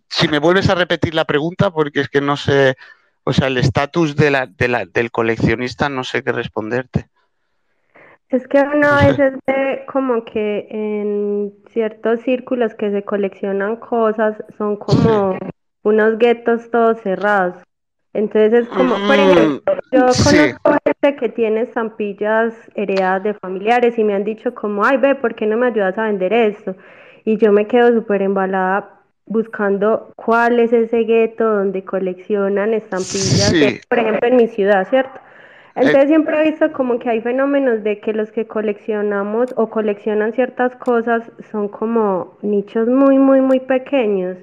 si 0.08 0.28
me 0.28 0.38
vuelves 0.38 0.68
a 0.68 0.74
repetir 0.74 1.14
la 1.14 1.24
pregunta, 1.24 1.70
porque 1.70 2.00
es 2.00 2.08
que 2.08 2.20
no 2.20 2.36
sé, 2.36 2.76
o 3.24 3.32
sea, 3.32 3.48
el 3.48 3.58
estatus 3.58 4.16
de 4.16 4.30
la, 4.30 4.46
del 4.46 5.10
coleccionista, 5.10 5.88
no 5.88 6.04
sé 6.04 6.22
qué 6.22 6.32
responderte. 6.32 7.08
Es 8.28 8.48
que 8.48 8.60
una 8.62 8.96
vez 8.96 9.18
ve 9.46 9.84
como 9.86 10.24
que 10.24 10.66
en 10.70 11.52
ciertos 11.70 12.20
círculos 12.20 12.74
que 12.74 12.90
se 12.90 13.04
coleccionan 13.04 13.76
cosas 13.76 14.42
son 14.56 14.76
como 14.76 15.36
unos 15.82 16.18
guetos 16.18 16.70
todos 16.70 16.98
cerrados. 17.02 17.56
Entonces 18.14 18.64
es 18.64 18.68
como, 18.68 18.94
por 18.94 19.16
mm, 19.16 19.20
ejemplo, 19.20 19.74
yo 19.90 20.00
conozco 20.00 20.72
gente 20.84 21.16
que 21.16 21.28
tiene 21.30 21.62
estampillas 21.62 22.54
heredadas 22.74 23.22
de 23.22 23.34
familiares 23.34 23.98
y 23.98 24.04
me 24.04 24.14
han 24.14 24.24
dicho 24.24 24.54
como, 24.54 24.84
ay, 24.84 24.98
ve, 24.98 25.14
¿por 25.14 25.34
qué 25.34 25.46
no 25.46 25.56
me 25.56 25.68
ayudas 25.68 25.96
a 25.96 26.04
vender 26.04 26.32
esto? 26.32 26.76
Y 27.24 27.38
yo 27.38 27.52
me 27.52 27.66
quedo 27.66 27.92
súper 27.92 28.20
embalada 28.20 29.00
buscando 29.24 30.12
cuál 30.16 30.60
es 30.60 30.72
ese 30.72 31.04
gueto 31.04 31.44
donde 31.48 31.84
coleccionan 31.84 32.74
estampillas, 32.74 33.54
por 33.88 33.98
ejemplo, 33.98 34.28
en 34.28 34.36
mi 34.36 34.48
ciudad, 34.48 34.86
¿cierto? 34.88 35.20
Entonces 35.74 36.08
siempre 36.08 36.38
he 36.38 36.50
visto 36.50 36.70
como 36.72 36.98
que 36.98 37.08
hay 37.08 37.22
fenómenos 37.22 37.82
de 37.82 37.98
que 38.00 38.12
los 38.12 38.30
que 38.30 38.46
coleccionamos 38.46 39.54
o 39.56 39.70
coleccionan 39.70 40.34
ciertas 40.34 40.76
cosas 40.76 41.32
son 41.50 41.68
como 41.68 42.36
nichos 42.42 42.88
muy, 42.88 43.18
muy, 43.18 43.40
muy 43.40 43.60
pequeños 43.60 44.36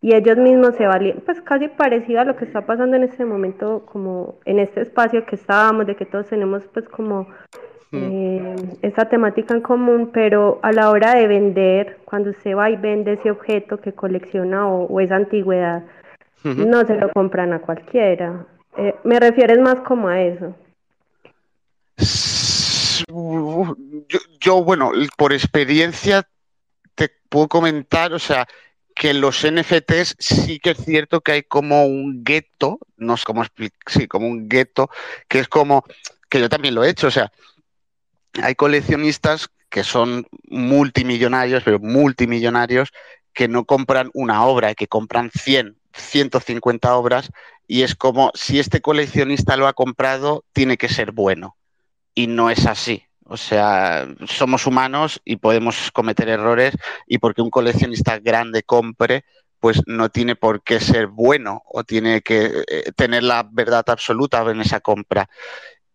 y 0.00 0.14
ellos 0.14 0.36
mismos 0.36 0.74
se 0.76 0.86
valían, 0.86 1.22
pues 1.24 1.40
casi 1.42 1.68
parecido 1.68 2.20
a 2.20 2.24
lo 2.24 2.36
que 2.36 2.44
está 2.44 2.66
pasando 2.66 2.96
en 2.96 3.04
este 3.04 3.24
momento, 3.24 3.84
como 3.86 4.38
en 4.44 4.58
este 4.58 4.82
espacio 4.82 5.24
que 5.26 5.36
estábamos, 5.36 5.86
de 5.86 5.96
que 5.96 6.06
todos 6.06 6.28
tenemos 6.28 6.64
pues 6.72 6.88
como 6.88 7.26
eh, 7.92 8.56
esa 8.82 9.08
temática 9.08 9.54
en 9.54 9.60
común, 9.60 10.10
pero 10.12 10.60
a 10.62 10.72
la 10.72 10.90
hora 10.90 11.14
de 11.14 11.26
vender, 11.26 11.98
cuando 12.04 12.32
se 12.42 12.54
va 12.54 12.70
y 12.70 12.76
vende 12.76 13.14
ese 13.14 13.30
objeto 13.30 13.80
que 13.80 13.92
colecciona 13.92 14.68
o, 14.68 15.00
esa 15.00 15.16
antigüedad, 15.16 15.84
no 16.44 16.86
se 16.86 16.94
lo 16.94 17.10
compran 17.10 17.52
a 17.52 17.60
cualquiera. 17.60 18.46
Eh, 18.76 18.94
me 19.04 19.18
refieres 19.18 19.58
más 19.58 19.76
como 19.80 20.08
a 20.08 20.20
eso. 20.20 20.54
Yo, 23.08 24.18
yo, 24.40 24.62
bueno, 24.62 24.92
por 25.16 25.32
experiencia 25.32 26.22
te 26.94 27.10
puedo 27.28 27.48
comentar, 27.48 28.12
o 28.12 28.18
sea, 28.18 28.46
que 28.96 29.12
los 29.12 29.44
NFTs 29.44 30.16
sí 30.18 30.58
que 30.58 30.70
es 30.70 30.78
cierto 30.78 31.20
que 31.20 31.32
hay 31.32 31.42
como 31.42 31.84
un 31.84 32.24
gueto, 32.24 32.78
no 32.96 33.18
sé 33.18 33.24
cómo 33.24 33.42
explicar, 33.42 33.78
sí, 33.86 34.08
como 34.08 34.26
un 34.26 34.48
gueto, 34.48 34.88
que 35.28 35.38
es 35.38 35.48
como, 35.48 35.84
que 36.30 36.40
yo 36.40 36.48
también 36.48 36.74
lo 36.74 36.82
he 36.82 36.88
hecho, 36.88 37.08
o 37.08 37.10
sea, 37.10 37.30
hay 38.42 38.54
coleccionistas 38.54 39.48
que 39.68 39.84
son 39.84 40.26
multimillonarios, 40.48 41.62
pero 41.62 41.78
multimillonarios, 41.78 42.90
que 43.34 43.48
no 43.48 43.66
compran 43.66 44.10
una 44.14 44.46
obra, 44.46 44.74
que 44.74 44.88
compran 44.88 45.30
100, 45.30 45.76
150 45.92 46.96
obras, 46.96 47.30
y 47.66 47.82
es 47.82 47.94
como, 47.94 48.32
si 48.34 48.58
este 48.58 48.80
coleccionista 48.80 49.58
lo 49.58 49.66
ha 49.66 49.74
comprado, 49.74 50.42
tiene 50.54 50.78
que 50.78 50.88
ser 50.88 51.12
bueno. 51.12 51.58
Y 52.14 52.28
no 52.28 52.48
es 52.48 52.64
así. 52.64 53.04
O 53.28 53.36
sea, 53.36 54.06
somos 54.26 54.66
humanos 54.66 55.20
y 55.24 55.36
podemos 55.36 55.90
cometer 55.92 56.28
errores 56.28 56.74
y 57.06 57.18
porque 57.18 57.42
un 57.42 57.50
coleccionista 57.50 58.18
grande 58.20 58.62
compre, 58.62 59.24
pues 59.58 59.82
no 59.86 60.10
tiene 60.10 60.36
por 60.36 60.62
qué 60.62 60.78
ser 60.78 61.08
bueno 61.08 61.62
o 61.66 61.82
tiene 61.82 62.22
que 62.22 62.62
eh, 62.68 62.92
tener 62.94 63.24
la 63.24 63.48
verdad 63.50 63.84
absoluta 63.88 64.48
en 64.48 64.60
esa 64.60 64.80
compra. 64.80 65.28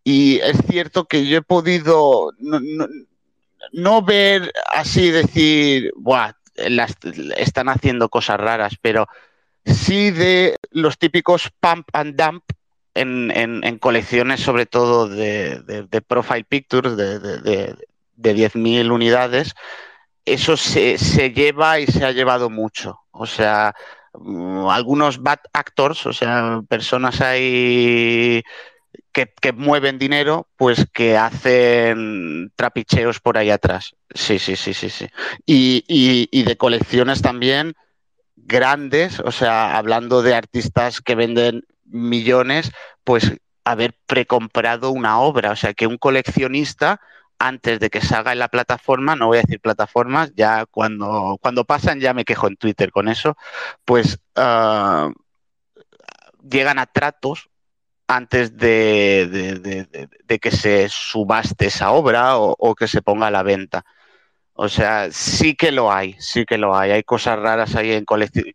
Y 0.04 0.40
es 0.40 0.58
cierto 0.68 1.06
que 1.06 1.26
yo 1.26 1.38
he 1.38 1.42
podido 1.42 2.32
no, 3.72 4.02
ver 4.02 4.52
así 4.74 5.12
decir, 5.12 5.94
Buah, 5.96 6.34
están 7.38 7.70
haciendo 7.70 8.10
cosas 8.10 8.40
raras, 8.40 8.74
pero 8.82 9.08
sí 9.66 10.12
de 10.12 10.58
los 10.72 10.98
típicos 10.98 11.50
pump 11.60 11.88
and 11.94 12.16
dump 12.16 12.44
en, 12.94 13.78
colecciones 13.80 14.42
sobre 14.42 14.66
todo 14.66 15.08
de, 15.08 15.86
profile 16.08 16.44
pictures 16.44 16.98
de, 16.98 17.20
de, 17.20 17.76
10.000 18.18 18.92
unidades 18.92 19.54
eso 20.26 20.58
se, 20.58 20.98
se 20.98 21.32
lleva 21.32 21.80
y 21.80 21.88
se 21.88 22.06
ha 22.06 22.12
llevado 22.12 22.50
mucho. 22.50 23.00
O 23.12 23.26
sea, 23.26 23.74
mm, 24.14 24.68
algunos 24.68 25.22
bad 25.22 25.40
actors, 25.54 26.06
o 26.06 26.14
sea, 26.14 26.62
personas 26.68 27.22
ahí 27.22 28.44
que, 29.12 29.34
que, 29.42 29.52
mueven 29.52 29.98
dinero, 29.98 30.48
pues 30.58 30.86
que 30.94 31.18
hacen 31.18 32.52
trapicheos 32.56 33.20
por 33.20 33.38
ahí 33.38 33.50
atrás. 33.50 33.96
Sí, 34.14 34.40
sí, 34.40 34.56
sí, 34.56 34.74
sí, 34.74 34.90
sí. 34.90 35.08
Y, 35.46 35.84
y, 36.32 36.44
de 36.44 36.58
colecciones 36.58 37.22
también 37.22 37.74
grandes, 38.36 39.20
o 39.20 39.32
sea, 39.32 39.78
hablando 39.78 40.22
de 40.22 40.36
artistas 40.36 41.02
que 41.02 41.16
venden 41.16 41.64
millones, 41.92 42.72
pues 43.04 43.34
haber 43.64 43.96
precomprado 44.08 44.92
una 44.92 45.20
obra. 45.20 45.52
O 45.52 45.56
sea, 45.56 45.74
que 45.74 45.88
un 45.88 45.98
coleccionista 45.98 47.00
antes 47.40 47.80
de 47.80 47.90
que 47.90 48.02
salga 48.02 48.32
en 48.34 48.40
la 48.40 48.50
plataforma, 48.50 49.16
no 49.16 49.28
voy 49.28 49.40
a 49.40 49.42
decir 49.42 49.60
plataformas, 49.60 50.32
ya 50.36 50.66
cuando, 50.68 51.38
cuando 51.42 51.66
pasan 51.66 52.00
ya 52.00 52.14
me 52.14 52.26
quejo 52.26 52.48
en 52.48 52.56
Twitter 52.56 52.92
con 52.92 53.08
eso, 53.08 53.36
pues 53.84 54.20
uh, 54.36 55.12
llegan 56.48 56.80
a 56.80 56.86
tratos 56.86 57.50
antes 58.08 58.58
de, 58.58 59.28
de, 60.28 60.40
que 60.40 60.52
se 60.52 60.90
subaste 60.90 61.68
esa 61.68 61.92
obra 61.92 62.38
o, 62.38 62.76
que 62.76 62.88
se 62.88 63.02
ponga 63.02 63.28
a 63.28 63.32
la 63.32 63.42
venta. 63.42 63.86
O 64.54 64.68
sea, 64.68 65.10
sí 65.12 65.56
que 65.56 65.72
lo 65.72 65.92
hay, 65.92 66.16
sí 66.20 66.46
que 66.46 66.58
lo 66.58 66.76
hay. 66.76 66.92
Hay 66.92 67.04
cosas 67.04 67.40
raras 67.40 67.76
ahí 67.76 67.94
en 67.94 68.06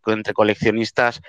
entre 0.06 0.34
coleccionistas, 0.34 1.22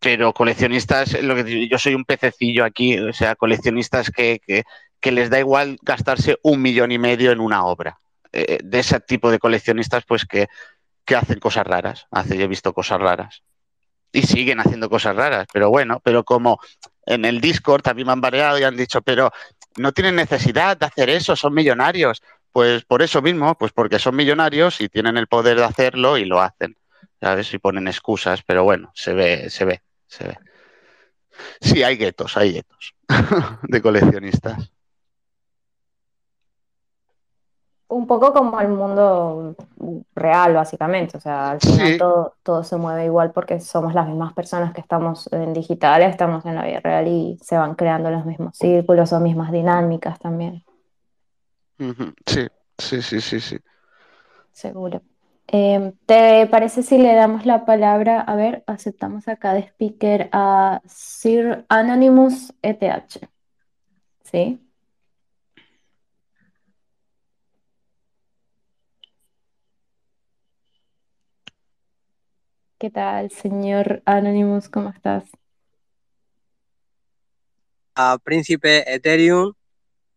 pero 0.00 0.32
coleccionistas, 0.32 1.20
lo 1.22 1.34
que 1.34 1.68
yo 1.68 1.78
soy 1.78 1.94
un 1.94 2.04
pececillo 2.04 2.64
aquí, 2.64 2.98
o 2.98 3.12
sea, 3.12 3.34
coleccionistas 3.34 4.10
que, 4.10 4.40
que, 4.46 4.64
que 5.00 5.12
les 5.12 5.30
da 5.30 5.38
igual 5.38 5.78
gastarse 5.82 6.38
un 6.42 6.62
millón 6.62 6.92
y 6.92 6.98
medio 6.98 7.32
en 7.32 7.40
una 7.40 7.64
obra. 7.64 7.98
Eh, 8.32 8.58
de 8.62 8.78
ese 8.78 9.00
tipo 9.00 9.30
de 9.30 9.38
coleccionistas, 9.38 10.04
pues 10.04 10.24
que, 10.26 10.48
que 11.04 11.16
hacen 11.16 11.38
cosas 11.38 11.66
raras. 11.66 12.06
Hace, 12.10 12.36
yo 12.36 12.44
he 12.44 12.48
visto 12.48 12.72
cosas 12.72 13.00
raras. 13.00 13.42
Y 14.12 14.22
siguen 14.22 14.60
haciendo 14.60 14.90
cosas 14.90 15.16
raras, 15.16 15.46
pero 15.52 15.70
bueno, 15.70 16.00
pero 16.04 16.24
como 16.24 16.60
en 17.06 17.24
el 17.24 17.40
Discord 17.40 17.82
también 17.82 18.06
me 18.06 18.12
han 18.12 18.20
variado 18.20 18.58
y 18.58 18.64
han 18.64 18.76
dicho, 18.76 19.00
pero 19.02 19.30
no 19.76 19.92
tienen 19.92 20.16
necesidad 20.16 20.76
de 20.76 20.86
hacer 20.86 21.10
eso, 21.10 21.36
son 21.36 21.54
millonarios. 21.54 22.22
Pues 22.52 22.84
por 22.84 23.02
eso 23.02 23.22
mismo, 23.22 23.56
pues 23.56 23.72
porque 23.72 23.98
son 23.98 24.16
millonarios 24.16 24.80
y 24.80 24.88
tienen 24.88 25.16
el 25.16 25.26
poder 25.26 25.58
de 25.58 25.64
hacerlo 25.64 26.18
y 26.18 26.24
lo 26.24 26.40
hacen. 26.40 26.76
¿Sabes? 27.20 27.52
Y 27.54 27.58
ponen 27.58 27.88
excusas, 27.88 28.42
pero 28.46 28.64
bueno, 28.64 28.90
se 28.94 29.14
ve, 29.14 29.48
se 29.48 29.64
ve, 29.64 29.82
se 30.06 30.28
ve. 30.28 30.38
Sí, 31.60 31.82
hay 31.82 31.96
guetos, 31.96 32.36
hay 32.36 32.52
guetos 32.54 32.94
de 33.62 33.82
coleccionistas. 33.82 34.72
Un 37.88 38.06
poco 38.06 38.32
como 38.32 38.60
el 38.60 38.68
mundo 38.68 39.54
real, 40.14 40.54
básicamente. 40.54 41.16
O 41.16 41.20
sea, 41.20 41.52
al 41.52 41.60
final 41.60 41.86
sí. 41.86 41.98
todo, 41.98 42.34
todo 42.42 42.64
se 42.64 42.76
mueve 42.76 43.04
igual 43.04 43.30
porque 43.30 43.60
somos 43.60 43.94
las 43.94 44.08
mismas 44.08 44.32
personas 44.32 44.72
que 44.74 44.80
estamos 44.80 45.32
en 45.32 45.52
digital, 45.52 46.02
estamos 46.02 46.44
en 46.46 46.56
la 46.56 46.64
vida 46.64 46.80
real 46.80 47.06
y 47.06 47.38
se 47.42 47.56
van 47.56 47.76
creando 47.76 48.10
los 48.10 48.26
mismos 48.26 48.56
círculos 48.56 49.12
o 49.12 49.20
mismas 49.20 49.52
dinámicas 49.52 50.18
también. 50.18 50.64
Sí, 52.26 52.48
sí, 52.76 53.02
sí, 53.02 53.20
sí, 53.20 53.40
sí. 53.40 53.58
Seguro. 54.52 55.00
Eh, 55.48 55.92
¿Te 56.06 56.46
parece 56.48 56.82
si 56.82 56.98
le 56.98 57.14
damos 57.14 57.46
la 57.46 57.64
palabra? 57.64 58.20
A 58.20 58.34
ver, 58.34 58.64
aceptamos 58.66 59.28
acá 59.28 59.54
de 59.54 59.60
speaker 59.60 60.28
a 60.32 60.82
Sir 60.86 61.64
Anonymous 61.68 62.52
ETH. 62.62 63.28
¿Sí? 64.24 64.60
¿Qué 72.78 72.90
tal, 72.90 73.30
señor 73.30 74.02
Anonymous? 74.04 74.68
¿Cómo 74.68 74.90
estás? 74.90 75.24
A 77.94 78.18
Príncipe 78.18 78.92
Ethereum, 78.92 79.54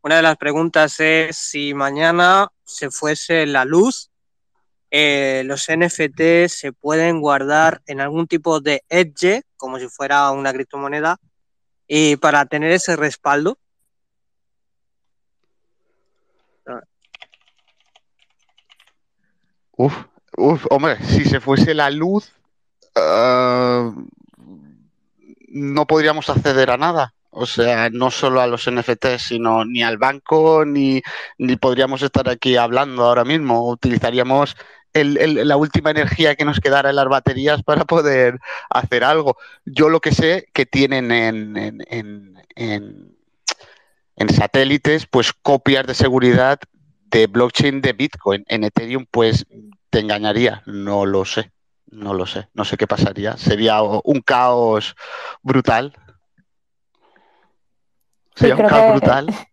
una 0.02 0.18
de 0.18 0.22
las 0.22 0.38
preguntas 0.38 1.00
es 1.00 1.38
si 1.38 1.74
mañana 1.74 2.50
se 2.66 2.90
fuese 2.90 3.46
la 3.46 3.64
luz, 3.64 4.09
eh, 4.92 5.44
los 5.46 5.68
NFT 5.70 6.48
se 6.48 6.74
pueden 6.74 7.22
guardar 7.22 7.82
en 7.86 8.02
algún 8.02 8.28
tipo 8.28 8.60
de 8.60 8.84
edge, 8.90 9.44
como 9.58 9.80
si 9.80 9.88
fuera 9.88 10.32
una 10.32 10.54
criptomoneda, 10.54 11.18
y 11.88 12.16
para 12.18 12.46
tener 12.46 12.72
ese 12.72 12.96
respaldo. 12.96 13.58
Uf, 19.78 19.96
uf, 20.36 20.66
hombre, 20.70 21.02
si 21.06 21.24
se 21.24 21.40
fuese 21.40 21.74
la 21.74 21.90
luz, 21.90 22.34
uh, 22.98 23.94
no 25.48 25.88
podríamos 25.88 26.30
acceder 26.30 26.70
a 26.70 26.78
nada. 26.78 27.14
O 27.32 27.46
sea, 27.46 27.90
no 27.90 28.12
solo 28.12 28.42
a 28.42 28.48
los 28.48 28.70
NFTs, 28.70 29.22
sino 29.22 29.64
ni 29.64 29.84
al 29.84 29.98
banco, 29.98 30.66
ni, 30.66 31.02
ni 31.38 31.56
podríamos 31.58 32.02
estar 32.02 32.28
aquí 32.28 32.58
hablando 32.58 33.06
ahora 33.06 33.24
mismo. 33.24 33.70
Utilizaríamos 33.70 34.58
el, 34.94 35.18
el, 35.18 35.48
la 35.48 35.58
última 35.58 35.92
energía 35.92 36.36
que 36.36 36.46
nos 36.46 36.60
quedara 36.60 36.90
en 36.90 36.96
las 36.96 37.08
baterías 37.08 37.64
para 37.64 37.86
poder 37.86 38.40
hacer 38.70 39.04
algo. 39.04 39.38
Yo 39.66 39.90
lo 39.90 40.00
que 40.00 40.12
sé 40.12 40.48
que 40.54 40.66
tienen 40.66 41.12
en, 41.12 41.58
en, 41.58 42.42
en, 42.56 43.18
en 44.16 44.30
satélites, 44.30 45.06
pues 45.06 45.34
copias 45.34 45.86
de 45.86 45.94
seguridad 45.94 46.60
de 47.06 47.28
blockchain 47.28 47.82
de 47.82 47.94
Bitcoin. 47.94 48.44
En 48.48 48.64
Ethereum, 48.64 49.06
pues 49.10 49.46
te 49.90 50.00
engañaría, 50.00 50.64
no 50.66 51.06
lo 51.06 51.26
sé. 51.26 51.52
No 51.92 52.14
lo 52.14 52.28
sé, 52.28 52.48
no 52.54 52.66
sé 52.66 52.78
qué 52.78 52.86
pasaría. 52.86 53.36
Sería 53.38 53.82
un 53.82 54.22
caos 54.22 54.96
brutal. 55.42 55.98
Sería 58.36 58.56
sí, 58.56 58.62
un 58.62 58.68
caos 58.68 58.84
que, 58.84 58.92
brutal. 58.92 59.28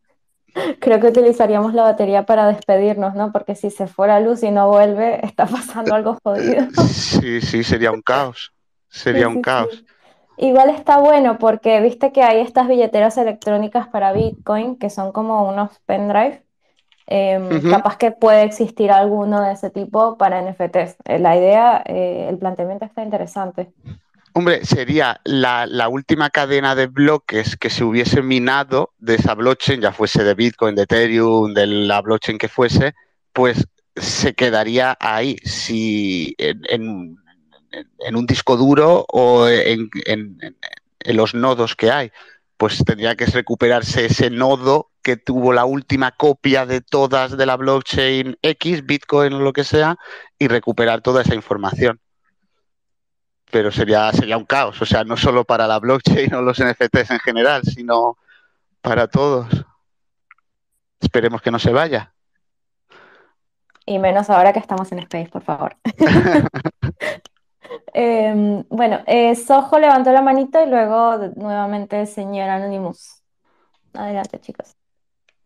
Creo 0.80 1.00
que 1.00 1.08
utilizaríamos 1.08 1.74
la 1.74 1.82
batería 1.82 2.24
para 2.24 2.46
despedirnos, 2.48 3.14
¿no? 3.14 3.32
Porque 3.32 3.54
si 3.54 3.70
se 3.70 3.86
fuera 3.86 4.20
luz 4.20 4.42
y 4.42 4.50
no 4.50 4.68
vuelve, 4.68 5.20
está 5.24 5.46
pasando 5.46 5.94
algo 5.94 6.18
jodido. 6.22 6.66
Sí, 6.88 7.40
sí, 7.40 7.62
sería 7.62 7.90
un 7.90 8.02
caos. 8.02 8.52
Sería 8.88 9.22
sí, 9.22 9.26
un 9.26 9.34
sí, 9.36 9.42
caos. 9.42 9.68
Sí. 9.72 9.86
Igual 10.38 10.68
está 10.70 10.98
bueno 10.98 11.38
porque 11.38 11.80
viste 11.80 12.12
que 12.12 12.22
hay 12.22 12.40
estas 12.40 12.68
billeteras 12.68 13.16
electrónicas 13.16 13.88
para 13.88 14.12
Bitcoin 14.12 14.76
que 14.76 14.90
son 14.90 15.12
como 15.12 15.48
unos 15.48 15.78
pendrive. 15.86 16.42
Eh, 17.06 17.38
uh 17.38 17.48
-huh. 17.48 17.70
Capaz 17.70 17.96
que 17.96 18.10
puede 18.10 18.42
existir 18.42 18.90
alguno 18.90 19.40
de 19.40 19.52
ese 19.52 19.70
tipo 19.70 20.18
para 20.18 20.42
NFTs. 20.42 20.96
Eh, 21.04 21.18
la 21.20 21.36
idea, 21.36 21.82
eh, 21.86 22.26
el 22.28 22.36
planteamiento 22.36 22.84
está 22.84 23.02
interesante. 23.02 23.72
Hombre, 24.38 24.66
sería 24.66 25.18
la, 25.24 25.88
última 25.88 26.28
cadena 26.28 26.74
de 26.74 26.88
bloques 26.88 27.56
que 27.56 27.70
se 27.70 27.84
hubiese 27.84 28.20
minado 28.20 28.92
de 28.98 29.14
esa 29.14 29.34
blockchain, 29.34 29.80
ya 29.80 29.92
fuese 29.92 30.24
de 30.24 30.34
Bitcoin, 30.34 30.74
de 30.74 30.82
Ethereum, 30.82 31.54
de 31.54 31.66
la 31.66 32.02
blockchain 32.02 32.36
que 32.36 32.50
fuese, 32.50 32.94
pues 33.32 33.66
se 33.94 34.34
quedaría 34.34 34.94
ahí. 35.00 35.38
Si 35.42 36.36
en 36.38 37.16
un 38.14 38.26
disco 38.26 38.58
duro 38.58 39.06
o 39.08 39.48
en, 39.48 39.88
en, 40.04 41.16
los 41.16 41.34
nodos 41.34 41.74
que 41.74 41.90
hay, 41.90 42.12
pues 42.58 42.84
tendría 42.84 43.16
que 43.16 43.24
recuperarse 43.24 44.04
ese 44.04 44.28
nodo 44.28 44.90
que 45.00 45.16
tuvo 45.16 45.54
la 45.54 45.64
última 45.64 46.10
copia 46.10 46.66
de 46.66 46.82
todas 46.82 47.38
de 47.38 47.46
la 47.46 47.56
blockchain 47.56 48.36
X, 48.42 48.84
Bitcoin 48.84 49.32
o 49.32 49.40
lo 49.40 49.54
que 49.54 49.64
sea, 49.64 49.96
y 50.38 50.48
recuperar 50.48 51.00
toda 51.00 51.22
esa 51.22 51.34
información 51.34 52.00
pero 53.50 53.70
sería, 53.70 54.12
sería 54.12 54.36
un 54.36 54.44
caos, 54.44 54.80
o 54.80 54.86
sea, 54.86 55.04
no 55.04 55.16
solo 55.16 55.44
para 55.44 55.66
la 55.66 55.78
blockchain 55.78 56.34
o 56.34 56.42
los 56.42 56.58
NFTs 56.58 57.10
en 57.10 57.20
general, 57.20 57.62
sino 57.62 58.18
para 58.80 59.06
todos. 59.08 59.46
Esperemos 61.00 61.42
que 61.42 61.50
no 61.50 61.58
se 61.58 61.72
vaya. 61.72 62.12
Y 63.84 63.98
menos 63.98 64.30
ahora 64.30 64.52
que 64.52 64.58
estamos 64.58 64.90
en 64.90 64.98
Space, 65.00 65.28
por 65.28 65.42
favor. 65.42 65.76
eh, 67.94 68.64
bueno, 68.68 69.00
eh, 69.06 69.36
Sojo 69.36 69.78
levantó 69.78 70.12
la 70.12 70.22
manito 70.22 70.60
y 70.62 70.68
luego 70.68 71.18
nuevamente 71.36 72.00
el 72.00 72.08
señor 72.08 72.48
Anonymous. 72.48 73.22
Adelante, 73.94 74.40
chicos. 74.40 74.76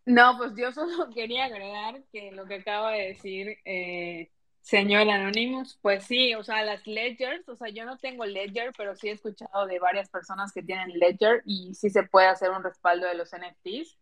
No, 0.05 0.37
pues 0.37 0.53
yo 0.55 0.71
solo 0.71 1.09
quería 1.13 1.45
agregar 1.45 2.01
que 2.11 2.31
lo 2.31 2.45
que 2.45 2.55
acaba 2.55 2.91
de 2.91 3.07
decir 3.07 3.57
eh, 3.65 4.31
Señor 4.61 5.09
Anonymous, 5.09 5.77
pues 5.81 6.05
sí, 6.05 6.35
o 6.35 6.43
sea, 6.43 6.63
las 6.63 6.85
ledgers, 6.85 7.47
o 7.49 7.55
sea, 7.55 7.69
yo 7.69 7.83
no 7.85 7.97
tengo 7.97 8.25
ledger, 8.25 8.71
pero 8.77 8.95
sí 8.95 9.09
he 9.09 9.11
escuchado 9.11 9.65
de 9.65 9.79
varias 9.79 10.09
personas 10.09 10.51
que 10.53 10.61
tienen 10.61 10.97
ledger 10.99 11.41
y 11.45 11.73
sí 11.73 11.89
se 11.89 12.03
puede 12.03 12.27
hacer 12.27 12.51
un 12.51 12.63
respaldo 12.63 13.07
de 13.07 13.15
los 13.15 13.33
NFTs. 13.33 13.97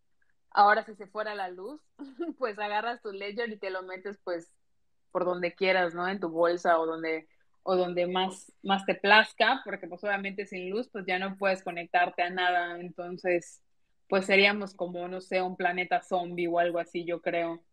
Ahora, 0.52 0.84
si 0.84 0.96
se 0.96 1.08
fuera 1.08 1.34
la 1.36 1.48
luz, 1.50 1.82
pues 2.38 2.60
agarras 2.60 3.02
tu 3.02 3.12
ledger 3.12 3.50
y 3.52 3.58
te 3.58 3.70
lo 3.70 3.84
metes, 3.84 4.20
pues, 4.24 4.52
por 5.12 5.26
donde 5.26 5.54
quieras, 5.56 5.94
¿no? 5.96 6.08
En 6.08 6.20
tu 6.20 6.30
bolsa 6.30 6.80
o 6.80 6.86
donde, 6.86 7.28
o 7.64 7.76
donde 7.78 8.08
más, 8.08 8.52
más 8.64 8.86
te 8.86 8.96
plazca, 8.96 9.62
porque 9.66 9.88
pues 9.88 10.04
obviamente 10.04 10.46
sin 10.46 10.70
luz, 10.70 10.90
pues 10.92 11.06
ya 11.08 11.20
no 11.20 11.38
puedes 11.38 11.64
conectarte 11.64 12.22
a 12.24 12.30
nada. 12.30 12.80
Entonces, 12.80 13.62
pues 14.10 14.26
seríamos 14.26 14.74
como, 14.76 15.08
no 15.08 15.22
sé, 15.22 15.42
un 15.42 15.56
planeta 15.58 16.02
zombie 16.02 16.48
o 16.48 16.60
algo 16.60 16.80
así, 16.80 17.06
yo 17.06 17.22
creo. 17.22 17.64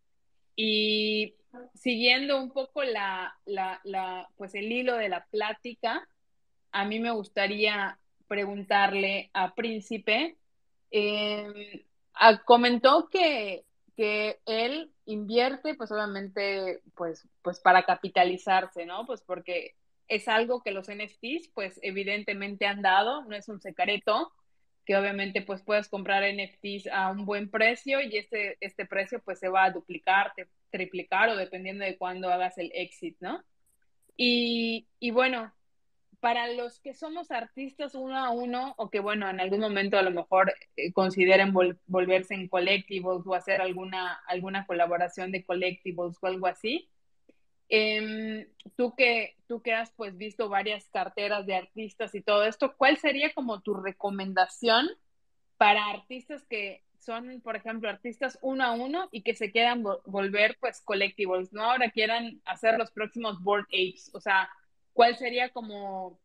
Y 0.57 1.35
siguiendo 1.75 2.43
un 2.43 2.51
poco 2.51 2.83
la, 2.83 3.39
pues 4.37 4.55
el 4.55 4.73
hilo 4.73 4.97
de 4.97 5.09
la 5.09 5.27
plática, 5.27 6.09
a 6.73 6.85
mí 6.85 6.99
me 6.99 7.11
gustaría 7.11 7.99
preguntarle 8.27 9.31
a 9.33 9.55
Príncipe, 9.55 10.37
em, 10.91 11.55
comentó 12.45 13.09
que, 13.09 13.65
que 13.97 14.41
él 14.47 14.91
invierte, 15.05 15.75
pues 15.75 15.93
obviamente, 15.93 16.81
pues, 16.95 17.29
pues 17.43 17.61
para 17.61 17.85
capitalizarse, 17.85 18.85
¿no? 18.87 19.07
Pues 19.07 19.23
porque 19.23 19.75
es 20.09 20.29
algo 20.29 20.63
que 20.63 20.73
los 20.73 20.89
NFTs, 20.89 21.51
pues 21.55 21.79
evidentemente 21.83 22.67
han 22.67 22.83
dado, 22.83 23.25
no 23.25 23.37
es 23.37 23.49
un 23.49 23.61
secreto, 23.61 24.33
que 24.87 24.97
obviamente 24.97 25.43
pues 25.43 25.63
puedes 25.63 25.89
comprar 25.89 26.23
NFTs 26.23 26.87
a 26.93 27.11
un 27.11 27.27
buen 27.27 27.51
precio 27.51 28.01
y 28.01 28.17
este, 28.17 28.57
este 28.61 28.87
precio 28.87 29.21
pues 29.25 29.41
se 29.41 29.49
va 29.49 29.65
a 29.65 29.71
duplicar, 29.73 30.33
triplicar 30.71 31.29
o 31.29 31.37
dependiendo 31.37 31.85
de 31.85 31.99
cuándo 31.99 32.33
hagas 32.33 32.57
el 32.57 32.71
exit, 32.73 33.17
¿no? 33.21 33.43
Y, 34.17 34.87
y 35.01 35.11
bueno, 35.11 35.53
para 36.21 36.49
los 36.53 36.79
que 36.79 36.95
somos 36.95 37.31
artistas 37.31 37.95
uno 37.95 38.17
a 38.17 38.31
uno 38.31 38.75
o 38.79 38.89
que 38.89 39.01
bueno, 39.01 39.29
en 39.29 39.41
algún 39.41 39.61
momento 39.61 39.99
a 39.99 40.03
lo 40.03 40.13
mejor 40.13 40.55
eh, 40.77 40.93
consideren 40.93 41.53
volverse 41.87 42.35
en 42.35 42.49
collectibles 42.49 43.27
o 43.27 43.35
hacer 43.35 43.61
alguna, 43.61 44.21
alguna 44.29 44.67
colaboración 44.67 45.33
de 45.33 45.45
collectibles 45.45 46.17
o 46.21 46.27
algo 46.27 46.47
así, 46.47 46.89
em, 47.69 48.47
tú, 48.77 48.95
que, 48.97 49.37
tú 49.49 49.63
que 49.63 49.73
has 49.73 49.93
pues 49.93 50.17
visto 50.17 50.49
varias 50.49 50.89
carteras 50.89 51.47
de 51.47 51.57
artistas 51.57 52.15
y 52.15 52.23
todo 52.23 52.45
esto, 52.45 52.77
¿cuál 52.77 52.97
sería 52.99 53.33
como 53.35 53.61
tu 53.61 53.75
recomendación 53.75 54.89
para 55.57 55.87
artistas 55.87 56.45
que 56.45 56.83
son, 56.99 57.41
por 57.41 57.57
ejemplo, 57.57 57.89
artistas 57.89 58.39
uno 58.43 58.65
a 58.65 58.73
uno 58.73 59.09
y 59.13 59.23
que 59.23 59.35
se 59.35 59.53
quieran 59.53 59.85
volver 60.07 60.57
pues 60.61 60.81
collectibles, 60.81 61.53
¿no? 61.53 61.63
Ahora 61.71 61.91
quieran 61.91 62.41
hacer 62.45 62.79
los 62.79 62.91
próximos 62.91 63.43
board 63.43 63.67
apes, 63.67 64.11
o 64.13 64.21
sea, 64.21 64.51
¿cuál 64.93 65.17
sería 65.17 65.51
como, 65.51 66.19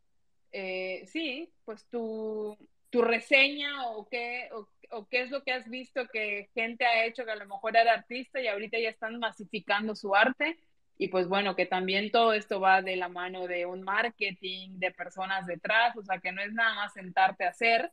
eh, 0.51 1.03
sí, 1.05 1.51
pues 1.65 1.85
tu, 1.89 2.57
tu 2.89 3.01
reseña 3.01 3.89
o 3.89 4.07
qué, 4.09 4.49
o, 4.89 5.07
qué 5.07 5.21
es 5.21 5.31
lo 5.31 5.43
que 5.43 5.53
has 5.53 5.69
visto 5.69 6.07
que 6.11 6.49
gente 6.53 6.85
ha 6.85 7.05
hecho 7.05 7.25
que 7.25 7.31
a 7.31 7.35
lo 7.35 7.47
mejor 7.47 7.75
era 7.75 7.93
artista 7.93 8.41
y 8.41 8.47
ahorita 8.47 8.77
ya 8.79 8.89
están 8.89 9.19
masificando 9.19 9.95
su 9.95 10.15
arte? 10.15 10.59
Y 11.01 11.07
pues 11.07 11.27
bueno, 11.27 11.55
que 11.55 11.65
también 11.65 12.11
todo 12.11 12.31
esto 12.31 12.59
va 12.59 12.83
de 12.83 12.95
la 12.95 13.09
mano 13.09 13.47
de 13.47 13.65
un 13.65 13.81
marketing, 13.81 14.77
de 14.77 14.91
personas 14.91 15.47
detrás, 15.47 15.97
o 15.97 16.03
sea, 16.03 16.19
que 16.19 16.31
no 16.31 16.43
es 16.43 16.53
nada 16.53 16.75
más 16.75 16.93
sentarte 16.93 17.43
a 17.43 17.49
hacer, 17.49 17.91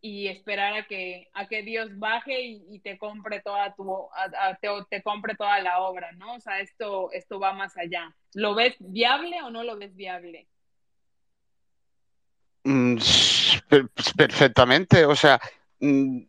y 0.00 0.28
esperar 0.28 0.74
a 0.74 0.86
que, 0.86 1.26
a 1.34 1.48
que 1.48 1.64
Dios 1.64 1.98
baje 1.98 2.40
y, 2.40 2.78
te 2.78 2.96
compre 2.96 3.40
toda 3.40 3.74
tu, 3.74 4.08
te, 4.88 5.02
compre 5.02 5.34
toda 5.34 5.58
la 5.58 5.80
obra, 5.80 6.12
¿no? 6.12 6.36
O 6.36 6.40
sea, 6.40 6.60
esto, 6.60 7.10
esto 7.10 7.40
va 7.40 7.54
más 7.54 7.76
allá. 7.76 8.14
¿Lo 8.34 8.54
ves 8.54 8.76
viable 8.78 9.42
o 9.42 9.50
no 9.50 9.64
lo 9.64 9.76
ves 9.76 9.96
viable? 9.96 10.46
Mm, 12.62 12.98
perfectamente, 14.16 15.04
o 15.04 15.16
sea, 15.16 15.40
mm, 15.80 16.20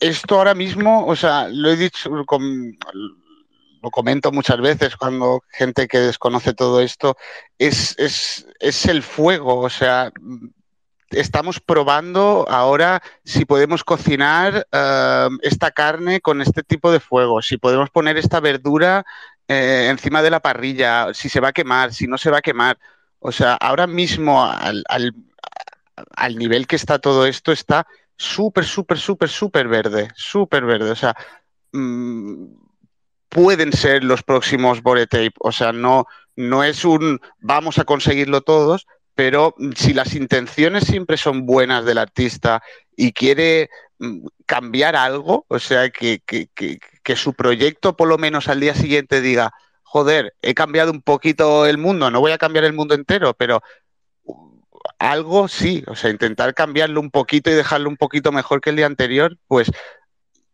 esto 0.00 0.36
ahora 0.36 0.54
mismo, 0.54 1.06
o 1.06 1.16
sea, 1.16 1.48
lo 1.48 1.70
he 1.70 1.76
dicho, 1.76 2.10
lo 3.82 3.90
comento 3.90 4.32
muchas 4.32 4.60
veces 4.60 4.96
cuando 4.96 5.42
gente 5.50 5.88
que 5.88 5.98
desconoce 5.98 6.54
todo 6.54 6.80
esto, 6.80 7.16
es, 7.58 7.94
es, 7.98 8.46
es 8.60 8.86
el 8.86 9.02
fuego, 9.02 9.60
o 9.60 9.70
sea, 9.70 10.12
estamos 11.10 11.60
probando 11.60 12.46
ahora 12.48 13.02
si 13.24 13.44
podemos 13.44 13.84
cocinar 13.84 14.66
eh, 14.72 15.28
esta 15.42 15.70
carne 15.70 16.20
con 16.20 16.42
este 16.42 16.62
tipo 16.62 16.90
de 16.90 17.00
fuego, 17.00 17.42
si 17.42 17.56
podemos 17.56 17.90
poner 17.90 18.16
esta 18.16 18.40
verdura 18.40 19.04
eh, 19.48 19.88
encima 19.90 20.22
de 20.22 20.30
la 20.30 20.40
parrilla, 20.40 21.14
si 21.14 21.28
se 21.28 21.40
va 21.40 21.48
a 21.48 21.52
quemar, 21.52 21.94
si 21.94 22.06
no 22.06 22.18
se 22.18 22.30
va 22.30 22.38
a 22.38 22.42
quemar. 22.42 22.78
O 23.18 23.32
sea, 23.32 23.54
ahora 23.54 23.86
mismo 23.86 24.44
al, 24.44 25.14
nivel 26.36 26.66
que 26.66 26.76
está 26.76 26.98
todo 26.98 27.26
esto 27.26 27.52
está 27.52 27.86
súper, 28.16 28.64
súper, 28.64 28.98
súper, 28.98 29.28
súper 29.28 29.68
verde, 29.68 30.10
súper 30.14 30.64
verde. 30.64 30.90
O 30.90 30.96
sea, 30.96 31.14
mm, 31.72 32.65
pueden 33.28 33.72
ser 33.72 34.04
los 34.04 34.22
próximos 34.22 34.82
Boretape. 34.82 35.34
O 35.40 35.52
sea, 35.52 35.72
no, 35.72 36.06
no 36.36 36.64
es 36.64 36.84
un 36.84 37.20
vamos 37.38 37.78
a 37.78 37.84
conseguirlo 37.84 38.42
todos, 38.42 38.86
pero 39.14 39.54
si 39.74 39.94
las 39.94 40.14
intenciones 40.14 40.84
siempre 40.84 41.16
son 41.16 41.46
buenas 41.46 41.84
del 41.84 41.98
artista 41.98 42.62
y 42.94 43.12
quiere 43.12 43.70
mm, 43.98 44.26
cambiar 44.44 44.94
algo, 44.94 45.46
o 45.48 45.58
sea, 45.58 45.90
que, 45.90 46.20
su 47.16 47.32
proyecto 47.32 47.96
por 47.96 48.08
lo 48.08 48.18
menos 48.18 48.48
al 48.48 48.60
día 48.60 48.74
siguiente 48.74 49.22
diga, 49.22 49.52
joder, 49.82 50.34
he 50.42 50.54
cambiado 50.54 50.92
un 50.92 51.00
poquito 51.00 51.66
el 51.66 51.78
mundo, 51.78 52.10
no 52.10 52.20
voy 52.20 52.32
a 52.32 52.38
cambiar 52.38 52.64
el 52.64 52.74
mundo 52.74 52.94
entero, 52.94 53.34
pero 53.34 53.62
algo 54.98 55.48
sí, 55.48 55.82
o 55.86 55.96
sea, 55.96 56.10
intentar 56.10 56.54
cambiarlo 56.54 57.00
un 57.00 57.10
poquito 57.10 57.50
y 57.50 57.54
dejarlo 57.54 57.88
un 57.88 57.96
poquito 57.96 58.32
mejor 58.32 58.60
que 58.60 58.70
el 58.70 58.76
día 58.76 58.86
anterior, 58.86 59.38
pues 59.48 59.70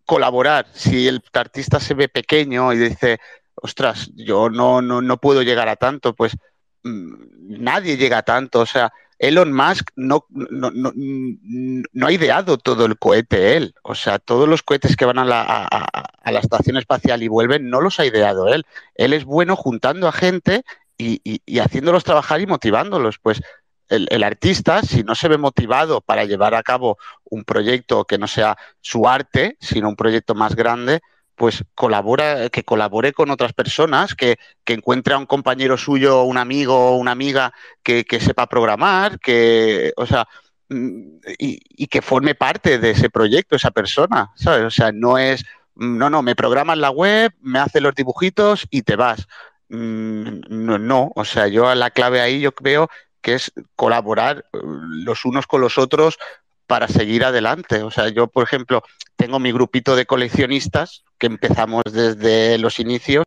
colaborar. 0.04 0.66
Si 0.72 1.08
el 1.08 1.22
artista 1.32 1.80
se 1.80 1.94
ve 1.94 2.08
pequeño 2.08 2.72
y 2.72 2.78
dice, 2.78 3.18
ostras, 3.54 4.10
yo 4.14 4.50
no, 4.50 4.82
no, 4.82 5.02
no 5.02 5.16
puedo 5.18 5.42
llegar 5.42 5.68
a 5.68 5.76
tanto, 5.76 6.14
pues 6.14 6.36
Mm, 6.84 7.62
nadie 7.62 7.96
llega 7.96 8.18
a 8.18 8.22
tanto. 8.22 8.60
O 8.60 8.66
sea, 8.66 8.92
Elon 9.18 9.52
Musk 9.52 9.90
no, 9.96 10.26
no, 10.30 12.06
ha 12.06 12.12
ideado 12.12 12.58
todo 12.58 12.86
el 12.86 12.98
cohete 12.98 13.56
él. 13.56 13.74
O 13.82 13.94
sea, 13.94 14.18
todos 14.18 14.48
los 14.48 14.62
cohetes 14.62 14.96
que 14.96 15.04
van 15.04 15.18
a 15.18 15.24
la, 15.24 16.38
estación 16.40 16.76
espacial 16.76 17.22
y 17.22 17.28
vuelven 17.28 17.70
no 17.70 17.80
los 17.80 18.00
ha 18.00 18.06
ideado 18.06 18.48
él. 18.48 18.64
Él 18.94 19.12
es 19.12 19.24
bueno 19.24 19.56
juntando 19.56 20.08
a 20.08 20.12
gente 20.12 20.64
y, 20.98 21.40
haciéndolos 21.60 22.04
trabajar 22.04 22.40
y 22.40 22.46
motivándolos. 22.46 23.18
Pues 23.18 23.42
el, 23.88 24.22
artista, 24.22 24.82
si 24.82 25.02
no 25.02 25.14
se 25.14 25.28
ve 25.28 25.38
motivado 25.38 26.00
para 26.00 26.24
llevar 26.24 26.54
a 26.54 26.62
cabo 26.62 26.98
un 27.24 27.44
proyecto 27.44 28.04
que 28.04 28.18
no 28.18 28.26
sea 28.26 28.56
su 28.80 29.06
arte, 29.08 29.56
sino 29.60 29.88
un 29.88 29.96
proyecto 29.96 30.34
más 30.34 30.56
grande, 30.56 31.00
pues 31.34 31.64
colabora, 31.74 32.48
que 32.50 32.64
colabore 32.64 33.12
con 33.12 33.30
otras 33.30 33.52
personas, 33.52 34.14
que, 34.14 34.38
encuentre 34.66 35.14
a 35.14 35.18
un 35.18 35.26
compañero 35.26 35.76
suyo, 35.76 36.22
un 36.22 36.38
amigo 36.38 36.74
o 36.74 36.96
una 36.96 37.12
amiga 37.12 37.52
que, 37.82 38.04
sepa 38.20 38.46
programar, 38.46 39.18
que, 39.20 39.92
o 39.96 40.06
sea, 40.06 40.26
mm, 40.68 41.18
y, 41.38 41.86
que 41.88 42.02
forme 42.02 42.34
parte 42.34 42.78
de 42.78 42.90
ese 42.90 43.10
proyecto, 43.10 43.56
esa 43.56 43.70
persona, 43.70 44.30
¿sabes? 44.36 44.64
O 44.64 44.70
sea, 44.70 44.92
no 44.92 45.18
es, 45.18 45.44
mm, 45.74 45.98
no, 45.98 46.10
no, 46.10 46.22
me 46.22 46.36
programas 46.36 46.78
la 46.78 46.90
web, 46.90 47.32
me 47.40 47.58
hace 47.58 47.80
los 47.80 47.94
dibujitos 47.94 48.66
y 48.70 48.82
te 48.82 48.96
vas. 48.96 49.26
Mm, 49.68 50.40
no, 50.48 50.78
no, 50.78 51.12
o 51.14 51.24
sea, 51.24 51.48
yo 51.48 51.74
la 51.74 51.90
clave 51.90 52.20
ahí 52.20 52.40
yo 52.40 52.52
creo 52.52 52.88
que 53.22 53.34
es 53.34 53.52
colaborar 53.76 54.44
eh, 54.52 54.58
los 54.62 55.24
unos 55.24 55.46
con 55.46 55.60
los 55.60 55.78
otros 55.78 56.18
para 56.66 56.88
seguir 56.88 57.24
adelante. 57.24 57.82
O 57.82 57.90
sea, 57.90 58.08
yo, 58.08 58.26
por 58.26 58.44
ejemplo, 58.44 58.82
tengo 59.16 59.38
mi 59.38 59.52
grupito 59.52 59.96
de 59.96 60.06
coleccionistas 60.06 61.04
que 61.18 61.26
empezamos 61.26 61.82
desde 61.90 62.58
los 62.58 62.78
inicios. 62.78 63.24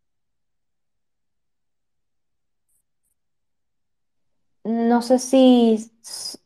No 4.63 5.01
sé 5.01 5.19
si 5.19 5.91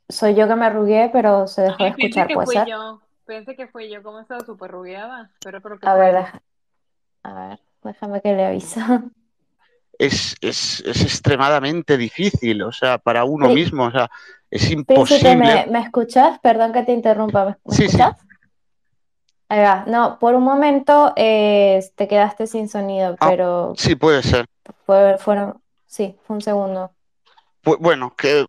soy 0.09 0.35
yo 0.35 0.47
que 0.47 0.55
me 0.55 0.65
arrugué, 0.65 1.09
pero 1.11 1.47
se 1.47 1.63
dejó 1.63 1.83
de 1.83 1.89
escuchar, 1.89 2.27
pensé 2.27 2.39
que 2.39 2.45
fui 2.45 2.69
yo. 2.69 3.01
Pensé 3.25 3.55
que 3.55 3.67
fui 3.67 3.89
yo, 3.89 4.03
como 4.03 4.19
estaba 4.19 4.43
súper 4.43 4.71
rugueada, 4.71 5.31
pero 5.39 5.79
que 5.79 5.87
A 5.87 5.93
ver, 5.93 6.25
a 7.23 7.33
ver, 7.33 7.59
déjame 7.83 8.21
que 8.21 8.33
le 8.33 8.45
aviso. 8.45 8.79
Es, 9.99 10.35
es, 10.39 10.81
es, 10.85 11.01
extremadamente 11.01 11.97
difícil, 11.97 12.63
o 12.63 12.71
sea, 12.71 12.97
para 12.97 13.25
uno 13.25 13.49
mismo, 13.49 13.83
o 13.83 13.91
sea, 13.91 14.09
es 14.49 14.71
imposible. 14.71 15.35
¿me, 15.35 15.67
¿me 15.67 15.79
escuchas? 15.79 16.39
Perdón 16.39 16.71
que 16.71 16.83
te 16.83 16.93
interrumpa, 16.93 17.45
¿me, 17.45 17.51
escuchas? 17.51 18.15
Ahí 19.49 19.61
va. 19.61 19.83
No, 19.87 20.19
por 20.19 20.35
un 20.35 20.43
momento 20.43 21.11
eh, 21.15 21.83
te 21.95 22.07
quedaste 22.07 22.45
sin 22.45 22.69
sonido, 22.69 23.17
ah, 23.19 23.27
pero. 23.29 23.73
Sí, 23.75 23.95
puede 23.95 24.21
ser. 24.21 24.45
fueron, 24.85 25.61
sí, 25.87 26.15
fue 26.25 26.35
un 26.35 26.41
segundo. 26.41 26.91
bueno, 27.63 28.13
que 28.15 28.45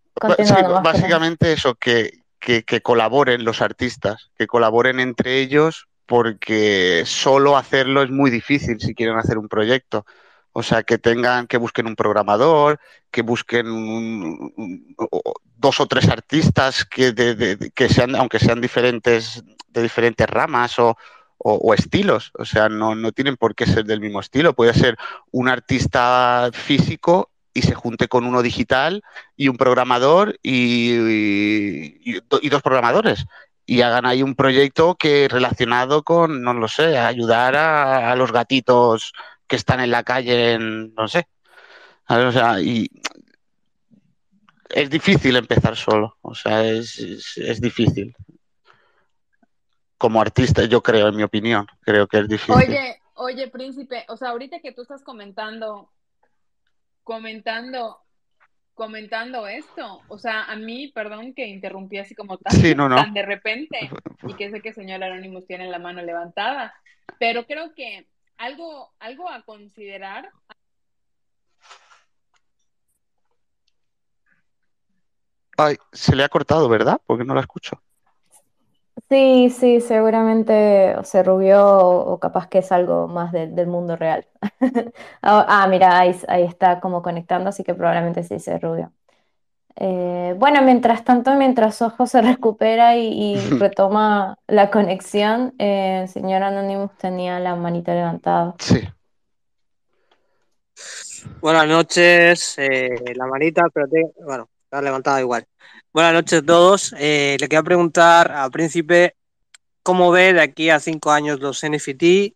básicamente 0.83 1.53
eso, 1.53 1.73
que, 1.75 2.21
que, 2.39 2.63
que, 2.63 2.81
colaboren 2.81 3.43
los 3.43 3.61
artistas, 3.61 4.29
que 4.37 4.45
colaboren 4.45 4.99
entre 4.99 5.39
ellos, 5.39 5.87
porque 6.05 7.03
solo 7.05 7.57
hacerlo 7.57 8.03
es 8.03 8.11
muy 8.11 8.29
difícil 8.29 8.79
si 8.79 8.93
quieren 8.93 9.17
hacer 9.17 9.39
un 9.39 9.47
proyecto. 9.47 10.05
O 10.53 10.63
sea, 10.63 10.83
que 10.83 10.97
tengan, 10.97 11.47
que 11.47 11.57
busquen 11.57 11.87
un 11.87 11.95
programador, 11.95 12.79
que 13.09 13.21
busquen 13.21 14.53
dos 15.55 15.79
o 15.79 15.87
tres 15.87 16.09
artistas 16.09 16.85
que, 16.85 17.89
sean, 17.89 18.15
aunque 18.15 18.39
sean 18.39 18.59
diferentes, 18.59 19.43
de 19.69 19.81
diferentes 19.81 20.27
ramas 20.29 20.75
o, 20.77 20.95
estilos. 21.73 22.31
O 22.37 22.45
sea, 22.45 22.67
no, 22.67 22.95
no, 22.95 23.11
tienen 23.13 23.37
por 23.37 23.55
qué 23.55 23.65
ser 23.65 23.85
del 23.85 24.01
mismo 24.01 24.19
estilo. 24.19 24.53
Puede 24.53 24.73
ser 24.73 24.97
un 25.31 25.47
artista 25.47 26.49
físico 26.53 27.31
y 27.53 27.61
se 27.61 27.73
junte 27.73 28.07
con 28.07 28.25
uno 28.25 28.41
digital 28.41 29.03
y 29.35 29.47
un 29.47 29.57
programador 29.57 30.37
y, 30.43 32.19
dos 32.49 32.61
programadores 32.61 33.25
y 33.65 33.81
hagan 33.81 34.05
ahí 34.05 34.21
un 34.21 34.35
proyecto 34.35 34.95
que 34.95 35.27
relacionado 35.29 36.03
con, 36.03 36.41
no 36.41 36.53
lo 36.53 36.67
sé, 36.67 36.97
ayudar 36.97 37.55
a 37.55 38.13
los 38.15 38.33
gatitos 38.33 39.13
que 39.51 39.57
están 39.57 39.81
en 39.81 39.91
la 39.91 40.03
calle, 40.03 40.53
en, 40.53 40.93
no 40.95 41.09
sé. 41.09 41.27
O 42.07 42.31
sea, 42.31 42.61
y 42.61 42.89
es 44.69 44.89
difícil 44.89 45.35
empezar 45.35 45.75
solo, 45.75 46.17
o 46.21 46.33
sea, 46.33 46.63
es, 46.63 46.97
es, 46.99 47.37
es, 47.37 47.59
difícil. 47.59 48.15
Como 49.97 50.21
artista, 50.21 50.63
yo 50.63 50.81
creo, 50.81 51.09
en 51.09 51.17
mi 51.17 51.23
opinión, 51.23 51.67
creo 51.81 52.07
que 52.07 52.19
es 52.19 52.29
difícil. 52.29 52.55
Oye, 52.55 53.01
oye, 53.15 53.49
príncipe, 53.49 54.05
o 54.07 54.15
sea, 54.15 54.29
ahorita 54.29 54.61
que 54.61 54.71
tú 54.71 54.83
estás 54.83 55.03
comentando, 55.03 55.91
comentando, 57.03 57.99
comentando 58.73 59.47
esto, 59.47 60.01
o 60.07 60.17
sea, 60.17 60.45
a 60.45 60.55
mí, 60.55 60.87
perdón 60.95 61.33
que 61.33 61.45
interrumpí 61.45 61.97
así 61.97 62.15
como 62.15 62.37
tan, 62.37 62.57
sí, 62.57 62.73
no, 62.73 62.87
no. 62.87 62.95
tan 62.95 63.13
de 63.13 63.23
repente, 63.23 63.89
y 64.29 64.33
que 64.35 64.49
sé 64.49 64.61
que 64.61 64.69
el 64.69 64.75
señor 64.75 65.03
Anonymous 65.03 65.45
tiene 65.45 65.69
la 65.69 65.77
mano 65.77 66.01
levantada, 66.01 66.73
pero 67.19 67.45
creo 67.45 67.73
que 67.75 68.07
algo, 68.41 68.91
algo 68.99 69.29
a 69.29 69.43
considerar 69.43 70.31
Ay, 75.57 75.77
se 75.91 76.15
le 76.15 76.23
ha 76.23 76.29
cortado, 76.29 76.67
¿verdad? 76.69 76.99
Porque 77.05 77.23
no 77.23 77.35
la 77.35 77.41
escucho. 77.41 77.79
Sí, 79.09 79.49
sí, 79.51 79.79
seguramente 79.79 80.95
se 81.03 81.21
rubió 81.21 81.77
o 81.77 82.19
capaz 82.19 82.47
que 82.47 82.59
es 82.59 82.71
algo 82.71 83.07
más 83.07 83.31
de, 83.31 83.47
del 83.47 83.67
mundo 83.67 83.95
real. 83.95 84.27
ah, 85.21 85.67
mira, 85.69 85.99
ahí, 85.99 86.15
ahí, 86.27 86.43
está 86.43 86.79
como 86.79 87.03
conectando, 87.03 87.49
así 87.49 87.63
que 87.63 87.75
probablemente 87.75 88.23
sí 88.23 88.39
se 88.39 88.57
rubió. 88.57 88.91
Eh, 89.75 90.35
bueno, 90.37 90.61
mientras 90.61 91.03
tanto, 91.03 91.35
mientras 91.35 91.81
Ojo 91.81 92.05
se 92.07 92.21
recupera 92.21 92.97
y, 92.97 93.07
y 93.07 93.35
retoma 93.59 94.37
la 94.47 94.69
conexión, 94.69 95.53
eh, 95.59 96.01
el 96.03 96.09
señor 96.09 96.43
Anonymous 96.43 96.97
tenía 96.97 97.39
la 97.39 97.55
manita 97.55 97.93
levantada. 97.93 98.55
Sí. 98.59 98.81
Buenas 101.39 101.67
noches, 101.67 102.55
eh, 102.57 102.89
la 103.15 103.25
manita, 103.27 103.63
pero 103.73 103.87
te, 103.87 104.11
bueno, 104.23 104.49
está 104.63 104.81
levantada 104.81 105.19
igual. 105.19 105.45
Buenas 105.93 106.13
noches 106.13 106.39
a 106.39 106.45
todos. 106.45 106.95
Eh, 106.97 107.37
le 107.39 107.47
quería 107.47 107.63
preguntar 107.63 108.31
a 108.31 108.49
Príncipe 108.49 109.15
cómo 109.83 110.11
ve 110.11 110.33
de 110.33 110.41
aquí 110.41 110.69
a 110.69 110.79
cinco 110.79 111.11
años 111.11 111.39
los 111.39 111.63
NFT. 111.63 112.33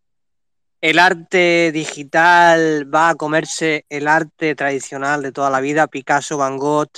¿El 0.82 1.00
arte 1.00 1.72
digital 1.72 2.94
va 2.94 3.10
a 3.10 3.16
comerse 3.16 3.86
el 3.90 4.08
arte 4.08 4.56
tradicional 4.56 5.24
de 5.24 5.32
toda 5.32 5.50
la 5.50 5.62
vida, 5.62 5.88
Picasso, 5.88 6.38
Van 6.38 6.58
Gogh, 6.58 6.90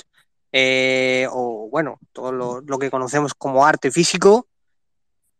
eh, 0.52 1.26
o 1.30 1.68
bueno, 1.70 1.98
todo 2.12 2.32
lo, 2.32 2.78
que 2.78 2.90
conocemos 2.90 3.34
como 3.34 3.66
arte 3.66 3.90
físico? 3.90 4.48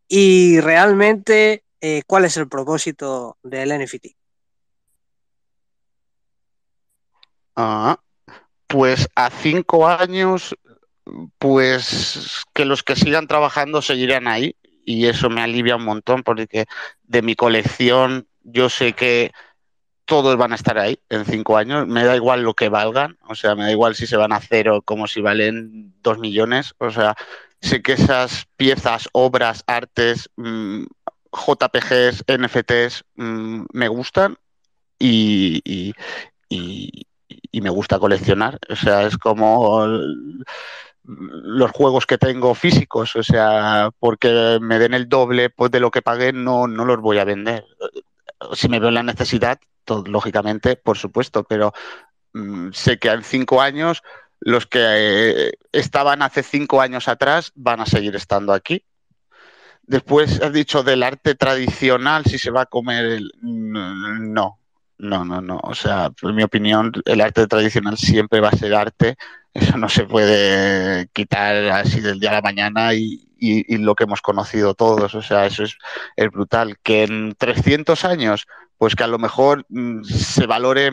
Y 0.07 0.61
realmente, 0.61 1.65
eh, 1.81 2.03
¿cuál 2.07 2.25
es 2.25 2.37
el 2.37 2.49
propósito 2.49 3.37
del 3.43 3.73
NFT? 3.73 4.07
Ah, 7.57 7.99
pues 8.67 9.09
a 9.15 9.31
cinco 9.31 9.89
años 9.89 10.55
pues 11.39 12.45
que 12.53 12.65
los 12.65 12.83
que 12.83 12.97
sigan 12.97 13.27
trabajando 13.27 13.83
seguirán 13.83 14.29
ahí 14.29 14.57
y 14.85 15.07
eso 15.07 15.31
me 15.31 15.43
alivia 15.43 15.77
un 15.77 15.85
montón 15.85 16.23
porque 16.23 16.67
de 17.03 17.23
mi 17.23 17.35
colección 17.35 18.29
yo 18.43 18.69
sé 18.69 18.93
que 18.93 19.33
todos 20.09 20.39
van 20.39 20.53
a 20.53 20.55
estar 20.55 20.79
ahí 20.79 20.99
en 21.11 21.27
cinco 21.27 21.59
años, 21.59 21.87
me 21.87 22.03
da 22.03 22.17
igual 22.17 22.43
lo 22.43 22.55
que 22.55 22.71
valgan, 22.71 23.19
o 23.29 23.35
sea, 23.35 23.55
me 23.55 23.65
da 23.65 23.71
igual 23.71 23.95
si 23.95 24.07
se 24.07 24.17
van 24.17 24.33
a 24.33 24.41
cero 24.41 24.81
como 24.83 25.07
si 25.07 25.21
valen 25.21 25.95
dos 26.03 26.19
millones, 26.19 26.75
o 26.79 26.91
sea, 26.91 27.15
sé 27.61 27.83
que 27.83 27.93
esas 27.93 28.47
piezas, 28.57 29.11
obras, 29.13 29.65
artes, 29.67 30.31
mmm, 30.37 30.85
JPGs, 31.31 32.25
NFTs 32.27 33.05
mmm, 33.17 33.67
me 33.75 33.89
gustan 33.89 34.39
y, 34.99 35.93
me 37.53 37.71
gusta 37.71 37.99
coleccionar, 37.99 38.59
o 38.71 38.77
sea, 38.77 39.03
es 39.03 39.19
como 39.19 39.87
los 41.05 41.71
juegos 41.73 42.07
que 42.07 42.17
tengo 42.17 42.55
físicos, 42.55 43.15
o 43.15 43.23
sea, 43.23 43.91
porque 43.99 44.59
me 44.63 44.79
den 44.79 44.95
el 44.95 45.07
doble 45.07 45.51
pues, 45.51 45.71
de 45.71 45.81
lo 45.81 45.91
que 45.91 46.01
pagué, 46.01 46.33
no, 46.33 46.67
no 46.67 46.87
los 46.87 46.99
voy 46.99 47.19
a 47.19 47.25
vender. 47.25 47.67
Si 48.55 48.69
me 48.69 48.79
veo 48.81 48.91
la 48.91 49.03
necesidad, 49.03 49.59
lógicamente, 50.07 50.77
por 50.77 50.99
supuesto, 50.99 51.45
pero 51.45 51.73
mmm, 52.33 52.71
sé 52.73 52.99
que 52.99 53.09
en 53.09 53.23
cinco 53.23 53.61
años 53.61 54.03
los 54.41 54.67
que 54.67 54.81
eh, 54.81 55.53
estaban 55.73 56.23
hace 56.23 56.43
cinco 56.43 56.81
años 56.81 57.09
atrás 57.09 57.53
van 57.55 57.81
a 57.81 57.87
seguir 57.87 58.15
estando 58.15 58.53
aquí. 58.53 58.85
Después 59.83 60.41
has 60.43 60.53
dicho 60.53 60.83
del 60.83 61.03
arte 61.03 61.35
tradicional, 61.35 62.25
si 62.25 62.39
se 62.39 62.51
va 62.51 62.63
a 62.63 62.67
comer 62.67 63.07
el... 63.07 63.33
No, 63.41 64.59
no, 64.99 65.25
no, 65.25 65.41
no. 65.41 65.61
O 65.63 65.75
sea, 65.75 66.11
en 66.23 66.35
mi 66.35 66.43
opinión, 66.43 66.93
el 67.07 67.21
arte 67.21 67.47
tradicional 67.47 67.97
siempre 67.97 68.41
va 68.41 68.49
a 68.49 68.57
ser 68.57 68.75
arte. 68.75 69.17
Eso 69.55 69.79
no 69.79 69.89
se 69.89 70.05
puede 70.05 71.09
quitar 71.15 71.57
así 71.71 72.01
del 72.01 72.21
día 72.21 72.31
a 72.31 72.35
la 72.35 72.43
mañana 72.43 72.93
y, 72.93 73.29
y, 73.39 73.75
y 73.75 73.79
lo 73.79 73.95
que 73.95 74.05
hemos 74.05 74.21
conocido 74.21 74.75
todos. 74.75 75.15
O 75.15 75.23
sea, 75.23 75.47
eso 75.47 75.65
es, 75.65 75.79
es, 76.17 76.31
brutal. 76.31 76.77
Que 76.83 77.05
en 77.05 77.35
300 77.39 78.05
años, 78.05 78.47
pues 78.79 78.95
que 78.95 79.05
a 79.05 79.09
lo 79.09 79.19
mejor 79.19 79.67
mmm, 79.69 80.03
se 80.05 80.47
valore 80.47 80.91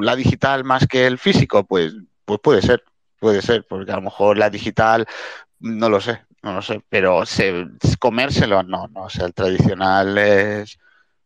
la 0.00 0.16
digital 0.16 0.64
más 0.64 0.86
que 0.86 1.06
el 1.06 1.18
físico, 1.18 1.64
pues, 1.64 1.94
pues 2.24 2.40
puede 2.40 2.62
ser, 2.62 2.84
puede 3.18 3.42
ser, 3.42 3.66
porque 3.68 3.92
a 3.92 3.96
lo 3.96 4.02
mejor 4.02 4.36
la 4.38 4.50
digital, 4.50 5.06
no 5.60 5.88
lo 5.88 6.00
sé, 6.00 6.20
no 6.42 6.52
lo 6.52 6.62
sé, 6.62 6.82
pero 6.88 7.24
se, 7.24 7.68
comérselo, 7.98 8.62
no, 8.64 8.88
no. 8.88 9.04
O 9.04 9.10
sea, 9.10 9.26
el 9.26 9.34
tradicional 9.34 10.18
es 10.18 10.78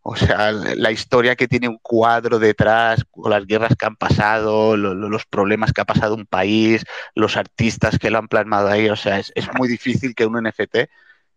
o 0.08 0.14
sea, 0.14 0.52
la 0.52 0.92
historia 0.92 1.34
que 1.34 1.48
tiene 1.48 1.68
un 1.68 1.78
cuadro 1.82 2.38
detrás, 2.38 3.04
con 3.10 3.28
las 3.28 3.44
guerras 3.44 3.74
que 3.76 3.86
han 3.86 3.96
pasado, 3.96 4.76
lo, 4.76 4.94
los 4.94 5.26
problemas 5.26 5.72
que 5.72 5.80
ha 5.80 5.84
pasado 5.84 6.14
un 6.14 6.26
país, 6.26 6.84
los 7.16 7.36
artistas 7.36 7.98
que 7.98 8.10
lo 8.10 8.18
han 8.18 8.28
plasmado 8.28 8.68
ahí. 8.68 8.88
O 8.88 8.94
sea, 8.94 9.18
es, 9.18 9.32
es 9.34 9.48
muy 9.58 9.66
difícil 9.66 10.14
que 10.14 10.24
un 10.24 10.40
NFT 10.44 10.88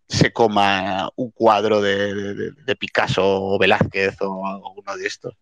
se 0.09 0.33
coma 0.33 1.11
un 1.15 1.29
cuadro 1.29 1.81
de, 1.81 2.75
Picasso 2.79 3.23
o 3.23 3.59
Velázquez 3.59 4.17
o 4.21 4.45
alguno 4.45 4.97
de 4.97 5.05
estos. 5.05 5.35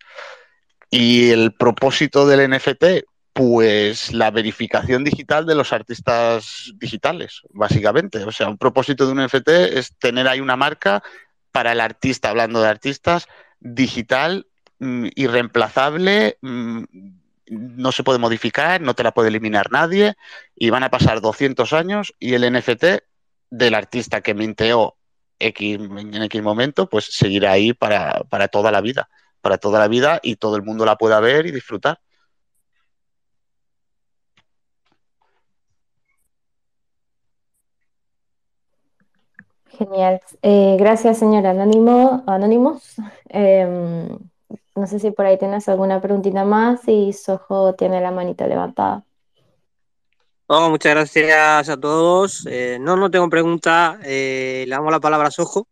Y 0.91 1.30
el 1.30 1.53
propósito 1.53 2.27
del 2.27 2.49
NFT, 2.52 3.06
pues 3.31 4.14
la 4.14 4.30
verificación 4.30 5.06
digital 5.06 5.45
de 5.45 5.56
los 5.56 5.72
artistas 5.72 6.73
digitales, 6.76 7.41
básicamente. 7.52 8.23
O 8.26 8.31
sea, 8.31 8.49
un 8.49 8.57
propósito 8.57 9.06
de 9.06 9.14
un 9.14 9.26
NFT 9.26 9.49
es 9.49 9.95
tener 9.98 10.27
ahí 10.27 10.41
una 10.41 10.57
marca 10.57 11.02
para 11.53 11.72
el 11.72 11.80
artista, 11.80 12.30
hablando 12.30 12.61
de 12.61 12.68
artistas, 12.68 13.27
digital, 13.61 14.48
mmm, 14.80 15.07
irreemplazable, 15.15 16.38
mmm, 16.41 16.84
no 17.49 17.94
se 17.94 18.03
puede 18.03 18.19
modificar, 18.19 18.81
no 18.81 18.95
te 18.95 19.03
la 19.03 19.14
puede 19.14 19.30
eliminar 19.30 19.72
nadie, 19.72 20.15
y 20.56 20.69
van 20.69 20.84
a 20.84 20.91
pasar 20.91 21.22
200 21.22 21.72
años 21.72 22.14
y 22.19 22.34
el 22.34 22.52
NFT 22.52 22.84
del 23.49 23.75
artista 23.75 24.21
que 24.21 24.33
minteó 24.33 24.95
X, 25.39 25.79
en 25.79 26.21
X 26.23 26.43
momento, 26.43 26.89
pues 26.89 27.05
seguirá 27.05 27.51
ahí 27.51 27.73
para, 27.73 28.23
para 28.29 28.47
toda 28.47 28.71
la 28.71 28.81
vida, 28.81 29.09
para 29.41 29.57
toda 29.57 29.79
la 29.79 29.87
vida 29.87 30.19
y 30.23 30.35
todo 30.35 30.55
el 30.55 30.63
mundo 30.63 30.85
la 30.85 30.97
pueda 30.97 31.19
ver 31.19 31.45
y 31.45 31.51
disfrutar. 31.51 31.99
Genial. 39.69 40.21
Eh, 40.41 40.75
gracias, 40.79 41.19
señor 41.19 41.45
Anónimo, 41.45 42.23
Anónimos. 42.25 42.95
Eh, 43.29 44.09
no 44.75 44.87
sé 44.87 44.99
si 44.99 45.11
por 45.11 45.25
ahí 45.25 45.37
tienes 45.37 45.67
alguna 45.69 46.01
preguntita 46.01 46.45
más 46.45 46.87
y 46.87 47.13
Sojo 47.13 47.73
tiene 47.75 48.01
la 48.01 48.11
manita 48.11 48.47
levantada. 48.47 49.06
Oh, 50.49 50.69
muchas 50.69 50.93
gracias 50.93 51.67
a 51.67 51.77
todos. 51.77 52.45
Eh, 52.49 52.77
no, 52.79 52.95
no 52.95 53.11
tengo 53.11 53.29
pregunta. 53.29 53.99
Eh, 54.05 54.63
le 54.65 54.71
damos 54.73 54.93
la 54.93 55.01
palabra 55.01 55.27
a 55.27 55.31
Sojo 55.31 55.67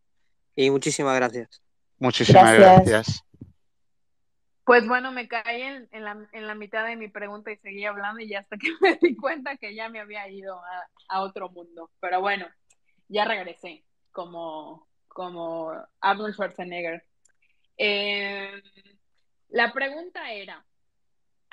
y 0.53 0.69
muchísimas 0.69 1.15
gracias. 1.15 1.61
Muchísimas 1.97 2.53
gracias. 2.53 2.85
gracias. 2.85 3.23
Pues 4.65 4.85
bueno, 4.85 5.13
me 5.13 5.29
caí 5.29 5.61
en, 5.61 5.87
en, 5.93 6.03
la, 6.03 6.27
en, 6.33 6.47
la, 6.47 6.55
mitad 6.55 6.85
de 6.85 6.97
mi 6.97 7.07
pregunta 7.07 7.51
y 7.51 7.57
seguí 7.57 7.85
hablando 7.85 8.19
y 8.19 8.33
hasta 8.33 8.57
que 8.57 8.67
me 8.81 8.97
di 9.01 9.15
cuenta 9.15 9.55
que 9.55 9.73
ya 9.73 9.87
me 9.87 10.01
había 10.01 10.27
ido 10.27 10.59
a, 10.59 10.89
a 11.07 11.21
otro 11.21 11.49
mundo. 11.49 11.89
Pero 12.01 12.19
bueno, 12.19 12.45
ya 13.07 13.23
regresé 13.23 13.85
como, 14.11 14.89
como 15.07 15.71
Arnold 16.01 16.33
Schwarzenegger. 16.33 17.01
Eh, 17.77 18.61
la 19.49 19.71
pregunta 19.71 20.33
era, 20.33 20.65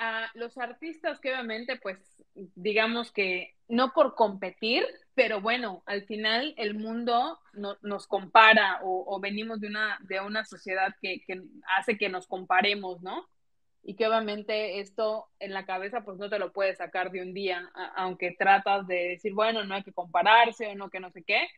a 0.02 0.30
los 0.34 0.58
artistas 0.58 1.20
que 1.20 1.30
obviamente, 1.30 1.76
pues, 1.76 1.98
digamos 2.34 3.12
que 3.12 3.54
no 3.68 3.92
por 3.92 4.16
competir, 4.16 4.84
pero 5.14 5.40
bueno, 5.40 5.82
al 5.86 6.02
final 6.06 6.54
el 6.56 6.74
mundo 6.74 7.38
no, 7.52 7.76
nos 7.82 8.08
compara 8.08 8.80
o, 8.82 9.04
o, 9.06 9.20
venimos 9.20 9.60
de 9.60 9.68
una, 9.68 9.98
de 10.02 10.20
una 10.20 10.44
sociedad 10.44 10.92
que, 11.00 11.22
que 11.24 11.40
hace 11.78 11.96
que 11.96 12.08
nos 12.08 12.26
comparemos, 12.26 13.00
¿no? 13.02 13.28
y 13.84 13.96
que 13.96 14.06
obviamente 14.06 14.80
esto 14.80 15.28
en 15.40 15.52
la 15.52 15.66
cabeza 15.66 16.02
pues 16.04 16.16
no 16.16 16.30
te 16.30 16.38
lo 16.38 16.52
puedes 16.52 16.78
sacar 16.78 17.10
de 17.10 17.20
un 17.20 17.34
día, 17.34 17.68
aunque 17.96 18.30
tratas 18.38 18.86
de 18.86 19.08
decir, 19.08 19.34
bueno, 19.34 19.64
no 19.64 19.74
hay 19.74 19.82
que 19.82 19.92
compararse 19.92 20.68
o 20.68 20.74
no 20.76 20.88
que 20.88 21.00
no 21.00 21.10
sé 21.10 21.24
qué, 21.24 21.48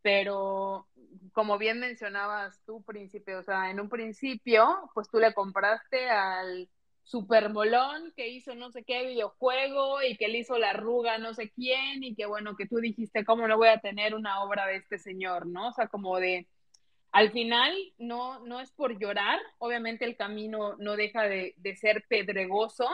pero 0.00 0.88
como 1.32 1.58
bien 1.58 1.78
mencionabas 1.80 2.62
tú, 2.64 2.82
príncipe, 2.84 3.36
o 3.36 3.42
sea, 3.42 3.70
en 3.70 3.80
un 3.80 3.90
principio, 3.90 4.90
pues 4.94 5.10
tú 5.10 5.18
le 5.18 5.34
compraste 5.34 6.08
al 6.08 6.70
super 7.08 7.48
molón 7.48 8.12
que 8.14 8.28
hizo 8.28 8.54
no 8.54 8.70
sé 8.70 8.84
qué 8.84 9.06
videojuego 9.06 10.02
y 10.02 10.18
que 10.18 10.28
le 10.28 10.40
hizo 10.40 10.58
la 10.58 10.70
arruga 10.70 11.16
no 11.16 11.32
sé 11.32 11.50
quién 11.50 12.04
y 12.04 12.14
que 12.14 12.26
bueno, 12.26 12.54
que 12.54 12.66
tú 12.66 12.76
dijiste, 12.76 13.24
¿cómo 13.24 13.48
no 13.48 13.56
voy 13.56 13.68
a 13.68 13.80
tener 13.80 14.14
una 14.14 14.42
obra 14.42 14.66
de 14.66 14.76
este 14.76 14.98
señor, 14.98 15.46
no? 15.46 15.68
O 15.68 15.72
sea, 15.72 15.88
como 15.88 16.18
de, 16.18 16.46
al 17.10 17.32
final 17.32 17.74
no, 17.96 18.40
no 18.40 18.60
es 18.60 18.72
por 18.72 19.00
llorar, 19.00 19.40
obviamente 19.56 20.04
el 20.04 20.16
camino 20.16 20.76
no 20.76 20.96
deja 20.96 21.22
de, 21.22 21.54
de 21.56 21.76
ser 21.76 22.04
pedregoso, 22.08 22.86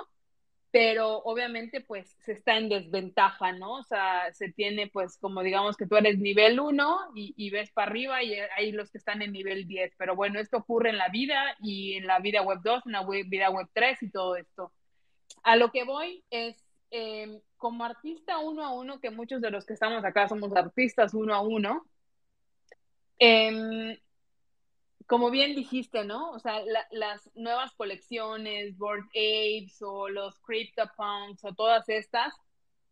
pero 0.74 1.18
obviamente 1.18 1.82
pues 1.82 2.16
se 2.24 2.32
está 2.32 2.58
en 2.58 2.68
desventaja, 2.68 3.52
¿no? 3.52 3.74
O 3.74 3.84
sea, 3.84 4.32
se 4.32 4.50
tiene 4.50 4.88
pues 4.88 5.16
como 5.18 5.40
digamos 5.44 5.76
que 5.76 5.86
tú 5.86 5.94
eres 5.94 6.18
nivel 6.18 6.58
1 6.58 7.12
y, 7.14 7.50
ves 7.50 7.70
para 7.70 7.92
arriba 7.92 8.24
y 8.24 8.34
hay 8.56 8.72
los 8.72 8.90
que 8.90 8.98
están 8.98 9.22
en 9.22 9.30
nivel 9.30 9.68
10, 9.68 9.92
pero 9.96 10.16
bueno, 10.16 10.40
esto 10.40 10.56
ocurre 10.56 10.90
en 10.90 10.98
la 10.98 11.10
vida 11.10 11.56
y 11.60 11.92
en 11.94 12.08
la 12.08 12.18
vida 12.18 12.42
web 12.42 12.58
2, 12.64 12.86
en 12.86 12.92
la 12.92 13.06
vida 13.06 13.50
web 13.50 13.68
3 13.72 14.02
y 14.02 14.10
todo 14.10 14.34
esto. 14.34 14.72
A 15.44 15.54
lo 15.54 15.70
que 15.70 15.84
voy 15.84 16.24
es, 16.30 16.56
em, 16.90 17.40
como 17.56 17.84
artista 17.84 18.38
uno 18.38 18.64
a 18.64 18.74
uno, 18.74 18.98
que 18.98 19.10
muchos 19.10 19.40
de 19.40 19.52
los 19.52 19.66
que 19.66 19.74
estamos 19.74 20.04
acá 20.04 20.28
somos 20.28 20.56
artistas 20.56 21.14
uno 21.14 21.34
a 21.36 21.40
uno, 21.40 21.86
eh, 23.20 24.00
como 25.06 25.30
bien 25.30 25.54
dijiste, 25.54 26.04
¿no? 26.04 26.30
O 26.30 26.38
sea, 26.38 26.62
las 26.90 27.30
nuevas 27.34 27.72
colecciones, 27.74 28.76
Board 28.78 29.04
Apes 29.10 29.82
o 29.82 30.08
los 30.08 30.38
CryptoPunks 30.40 31.44
o 31.44 31.54
todas 31.54 31.88
estas, 31.88 32.32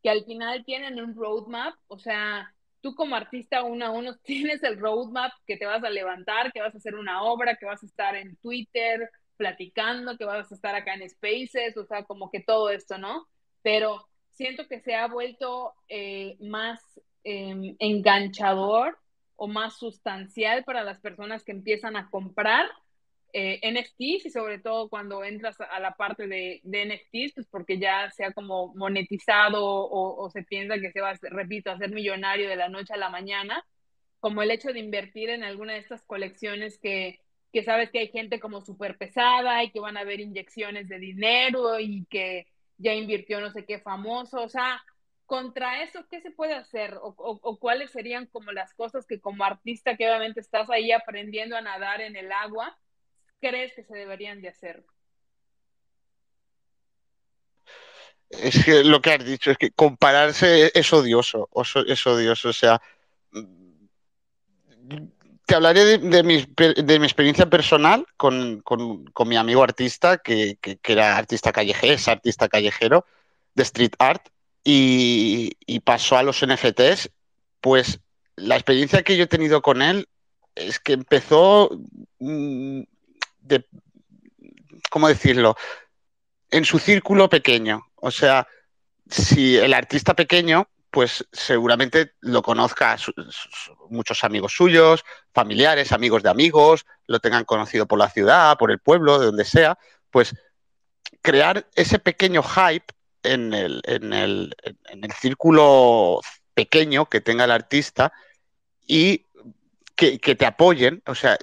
que 0.02 0.10
al 0.10 0.24
final 0.24 0.64
tienen 0.64 1.00
un 1.00 1.14
roadmap, 1.14 1.74
o 1.88 1.98
sea, 1.98 2.52
tú 2.80 2.94
como 2.94 3.16
artista 3.16 3.62
uno 3.62 3.86
a 3.86 3.90
uno 3.90 4.16
tienes 4.24 4.62
el 4.62 4.78
roadmap 4.78 5.32
que 5.46 5.56
te 5.56 5.66
vas 5.66 5.82
a 5.84 5.90
levantar, 5.90 6.52
que 6.52 6.60
vas 6.60 6.74
a 6.74 6.78
hacer 6.78 6.96
una 6.96 7.22
obra, 7.22 7.56
que 7.56 7.66
vas 7.66 7.82
a 7.82 7.86
estar 7.86 8.14
en 8.16 8.36
Twitter 8.36 9.10
platicando, 9.36 10.16
que 10.18 10.24
vas 10.24 10.50
a 10.52 10.54
estar 10.54 10.74
acá 10.74 10.94
en 10.94 11.08
Spaces, 11.08 11.76
o 11.76 11.84
sea, 11.84 12.04
como 12.04 12.30
que 12.30 12.40
todo 12.40 12.70
esto, 12.70 12.98
¿no? 12.98 13.26
Pero 13.62 14.06
siento 14.30 14.68
que 14.68 14.80
se 14.80 14.94
ha 14.94 15.08
vuelto 15.08 15.74
eh, 15.88 16.36
más 16.40 16.80
em, 17.24 17.76
enganchador 17.78 18.98
o 19.36 19.48
más 19.48 19.78
sustancial 19.78 20.64
para 20.64 20.84
las 20.84 21.00
personas 21.00 21.44
que 21.44 21.52
empiezan 21.52 21.96
a 21.96 22.10
comprar 22.10 22.66
eh, 23.34 23.60
NFTs 23.62 24.26
y 24.26 24.30
sobre 24.30 24.58
todo 24.58 24.90
cuando 24.90 25.24
entras 25.24 25.56
a 25.60 25.80
la 25.80 25.94
parte 25.94 26.26
de, 26.26 26.60
de 26.64 26.84
NFTs, 26.84 27.34
pues 27.34 27.46
porque 27.50 27.78
ya 27.78 28.10
se 28.10 28.24
ha 28.24 28.32
como 28.32 28.74
monetizado 28.74 29.62
o, 29.64 30.28
se 30.30 30.42
piensa 30.42 30.78
que 30.78 30.92
se 30.92 31.00
va, 31.00 31.14
repito, 31.22 31.70
a 31.70 31.78
ser 31.78 31.92
millonario 31.92 32.48
de 32.48 32.56
la 32.56 32.68
noche 32.68 32.92
a 32.92 32.98
la 32.98 33.08
mañana, 33.08 33.64
como 34.20 34.42
el 34.42 34.50
hecho 34.50 34.72
de 34.72 34.80
invertir 34.80 35.30
en 35.30 35.44
alguna 35.44 35.72
de 35.72 35.78
estas 35.78 36.02
colecciones 36.02 36.78
que, 36.78 37.20
que 37.52 37.62
sabes 37.62 37.90
que 37.90 38.00
hay 38.00 38.08
gente 38.08 38.38
como 38.38 38.60
súper 38.60 38.98
pesada 38.98 39.64
y 39.64 39.70
que 39.70 39.80
van 39.80 39.96
a 39.96 40.00
haber 40.00 40.20
inyecciones 40.20 40.88
de 40.88 40.98
dinero 40.98 41.80
y 41.80 42.04
que 42.10 42.46
ya 42.76 42.92
invirtió 42.94 43.40
no 43.40 43.50
sé 43.50 43.64
qué 43.64 43.78
famoso, 43.78 44.42
o 44.42 44.48
sea, 44.48 44.82
contra 45.32 45.82
eso, 45.82 46.04
¿qué 46.10 46.20
se 46.20 46.30
puede 46.30 46.52
hacer? 46.52 46.98
O, 47.00 47.58
cuáles 47.58 47.90
serían 47.90 48.26
como 48.26 48.52
las 48.52 48.74
cosas 48.74 49.06
que 49.06 49.18
como 49.18 49.44
artista 49.44 49.96
que 49.96 50.06
obviamente 50.06 50.40
estás 50.40 50.68
ahí 50.68 50.92
aprendiendo 50.92 51.56
a 51.56 51.62
nadar 51.62 52.02
en 52.02 52.16
el 52.16 52.30
agua, 52.30 52.78
crees 53.40 53.72
que 53.72 53.82
se 53.82 53.96
deberían 53.96 54.42
de 54.42 54.50
hacer? 54.50 54.84
Es 58.28 58.62
que 58.62 58.84
lo 58.84 59.00
que 59.00 59.12
has 59.12 59.24
dicho 59.24 59.50
es 59.50 59.56
que 59.56 59.70
compararse 59.70 60.70
es 60.74 60.92
odioso, 60.92 61.48
es 61.86 62.06
odioso, 62.06 62.50
o 62.50 62.52
sea, 62.52 62.82
te 65.46 65.54
hablaré 65.54 65.96
de, 65.96 66.22
mi, 66.22 66.34
experiencia 67.06 67.48
personal 67.48 68.06
con, 68.18 68.62
mi 69.24 69.36
amigo 69.38 69.62
artista, 69.62 70.18
que, 70.18 70.58
que, 70.60 70.78
era 70.92 71.16
artista 71.16 71.52
callejero, 71.52 71.94
es 71.94 72.06
artista 72.06 72.50
callejero 72.50 73.06
de 73.54 73.62
street 73.62 73.94
art, 73.98 74.28
y, 74.64 75.80
pasó 75.80 76.16
a 76.16 76.22
los 76.22 76.44
NFTs, 76.46 77.10
pues 77.60 78.00
la 78.36 78.54
experiencia 78.54 79.02
que 79.02 79.16
yo 79.16 79.24
he 79.24 79.28
tenido 79.28 79.62
con 79.62 79.82
él 79.82 80.08
es 80.54 80.78
que 80.78 80.92
empezó 80.92 81.70
mm, 82.18 82.82
de, 83.40 83.66
¿cómo 84.90 85.08
decirlo? 85.08 85.56
En 86.50 86.64
su 86.64 86.78
círculo 86.78 87.28
pequeño. 87.28 87.86
O 87.96 88.10
sea, 88.10 88.46
si 89.08 89.56
el 89.56 89.74
artista 89.74 90.14
pequeño, 90.14 90.68
pues 90.90 91.26
seguramente 91.32 92.12
lo 92.20 92.42
conozca 92.42 92.96
muchos 93.88 94.24
amigos 94.24 94.52
suyos, 94.54 95.04
familiares, 95.32 95.90
amigos 95.92 96.22
de 96.22 96.30
amigos, 96.30 96.84
lo 97.06 97.18
tengan 97.18 97.44
conocido 97.44 97.86
por 97.86 97.98
la 97.98 98.10
ciudad, 98.10 98.58
por 98.58 98.70
el 98.70 98.78
pueblo, 98.78 99.18
de 99.18 99.26
donde 99.26 99.44
sea, 99.44 99.78
pues 100.10 100.34
crear 101.22 101.66
ese 101.74 101.98
pequeño 101.98 102.42
hype 102.42 102.92
en 103.22 103.52
el, 103.54 103.80
en 103.84 104.12
el, 104.12 104.54
en 104.62 105.04
el 105.04 105.12
círculo 105.12 106.20
pequeño 106.54 107.06
que 107.06 107.20
tenga 107.20 107.44
el 107.44 107.50
artista 107.50 108.12
y 108.86 109.26
que, 109.96 110.18
te 110.34 110.46
apoyen, 110.46 111.02
o 111.06 111.14
sea, 111.14 111.38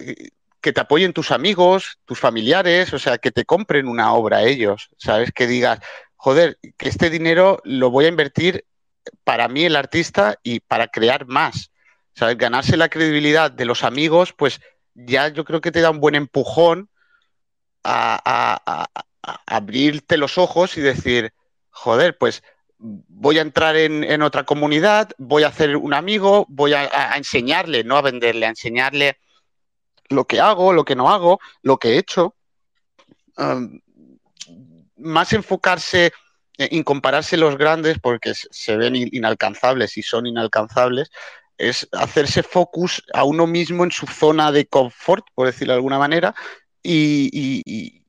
que 0.61 0.73
te 0.73 0.81
apoyen 0.81 1.13
tus 1.13 1.31
amigos, 1.31 1.99
tus 2.05 2.19
familiares, 2.19 2.93
o 2.93 2.99
sea, 2.99 3.17
que 3.17 3.31
te 3.31 3.45
compren 3.45 3.87
una 3.87 4.13
obra 4.13 4.43
ellos, 4.43 4.89
¿sabes? 4.97 5.31
Que 5.31 5.47
digas, 5.47 5.79
joder, 6.17 6.59
que 6.77 6.89
este 6.89 7.09
dinero 7.09 7.61
lo 7.63 7.89
voy 7.89 8.05
a 8.05 8.09
invertir 8.09 8.65
para 9.23 9.47
mí 9.47 9.63
el 9.63 9.77
artista 9.77 10.37
y 10.43 10.59
para 10.59 10.87
crear 10.87 11.25
más, 11.25 11.71
¿sabes? 12.13 12.37
Ganarse 12.37 12.75
la 12.75 12.89
credibilidad 12.89 13.49
de 13.49 13.65
los 13.65 13.83
amigos, 13.83 14.33
pues 14.33 14.59
ya 14.93 15.29
yo 15.29 15.45
creo 15.45 15.61
que 15.61 15.71
te 15.71 15.81
da 15.81 15.91
un 15.91 16.01
buen 16.01 16.15
empujón 16.15 16.89
a 17.83 18.89
abrirte 19.45 20.17
los 20.17 20.37
ojos 20.37 20.77
y 20.77 20.81
decir, 20.81 21.31
joder, 21.79 22.17
pues 22.17 22.43
voy 22.77 23.39
a 23.39 23.41
entrar 23.41 23.75
en, 23.77 24.21
otra 24.21 24.43
comunidad, 24.43 25.11
voy 25.17 25.43
a 25.43 25.47
hacer 25.47 25.77
un 25.77 25.93
amigo, 25.93 26.45
voy 26.49 26.73
a, 26.73 27.15
enseñarle, 27.15 27.83
no 27.83 27.97
a 27.97 28.01
venderle, 28.01 28.45
a 28.45 28.49
enseñarle 28.49 29.17
lo 30.09 30.25
que 30.25 30.41
hago, 30.41 30.73
lo 30.73 30.83
que 30.83 30.95
no 30.95 31.09
hago, 31.09 31.39
lo 31.61 31.77
que 31.77 31.89
he 31.89 31.97
hecho. 31.97 32.35
más 34.97 35.33
enfocarse 35.33 36.11
en 36.57 36.83
compararse 36.83 37.37
los 37.37 37.57
grandes, 37.57 37.99
porque 37.99 38.33
se 38.33 38.75
ven 38.75 38.95
inalcanzables 38.95 39.97
y 39.97 40.03
son 40.03 40.25
inalcanzables, 40.27 41.11
es 41.57 41.87
hacerse 41.93 42.43
focus 42.43 43.01
a 43.13 43.23
uno 43.23 43.47
mismo 43.47 43.85
en 43.85 43.91
su 43.91 44.05
zona 44.05 44.51
de 44.51 44.65
confort, 44.67 45.25
por 45.33 45.47
decirlo 45.47 45.73
de 45.73 45.77
alguna 45.77 45.99
manera, 45.99 46.35
y 46.83 48.03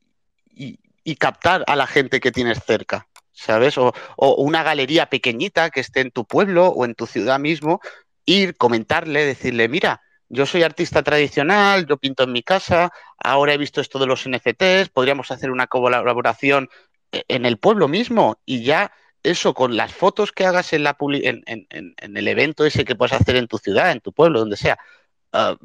captar 1.17 1.63
a 1.67 1.75
la 1.77 1.87
gente 1.87 2.19
que 2.19 2.31
tienes 2.33 2.59
cerca. 2.65 3.07
¿Sabes? 3.41 3.77
O, 3.77 3.93
una 4.17 4.63
galería 4.63 5.07
pequeñita 5.07 5.69
que 5.69 5.79
esté 5.79 6.01
en 6.01 6.11
tu 6.11 6.25
pueblo 6.25 6.67
o 6.67 6.85
en 6.85 6.95
tu 6.95 7.07
ciudad 7.07 7.39
mismo, 7.39 7.81
ir, 8.25 8.55
comentarle, 8.55 9.25
decirle, 9.25 9.67
mira, 9.67 10.01
yo 10.29 10.45
soy 10.45 10.63
artista 10.63 11.03
tradicional, 11.03 11.85
yo 11.87 11.97
pinto 11.97 12.23
en 12.23 12.31
mi 12.31 12.43
casa, 12.43 12.91
ahora 13.17 13.53
he 13.53 13.57
visto 13.57 13.81
esto 13.81 13.99
de 13.99 14.05
los 14.05 14.27
NFTs, 14.27 14.89
podríamos 14.89 15.31
hacer 15.31 15.51
una 15.51 15.67
colaboración 15.67 16.69
e, 17.11 17.23
en 17.27 17.45
el 17.45 17.57
pueblo 17.57 17.87
mismo 17.87 18.39
y 18.45 18.63
ya 18.63 18.93
eso 19.23 19.53
con 19.53 19.75
las 19.75 19.93
fotos 19.93 20.31
que 20.31 20.45
hagas 20.45 20.73
en, 20.73 20.83
la 20.83 20.95
en, 20.99 21.43
en, 21.47 22.17
el 22.17 22.27
evento 22.27 22.65
ese 22.65 22.85
que 22.85 22.95
puedes 22.95 23.13
hacer 23.13 23.35
en 23.35 23.47
tu 23.47 23.57
ciudad, 23.57 23.91
en 23.91 23.99
tu 24.01 24.13
pueblo, 24.13 24.39
donde 24.39 24.57
sea, 24.57 24.79
ah, 25.33 25.57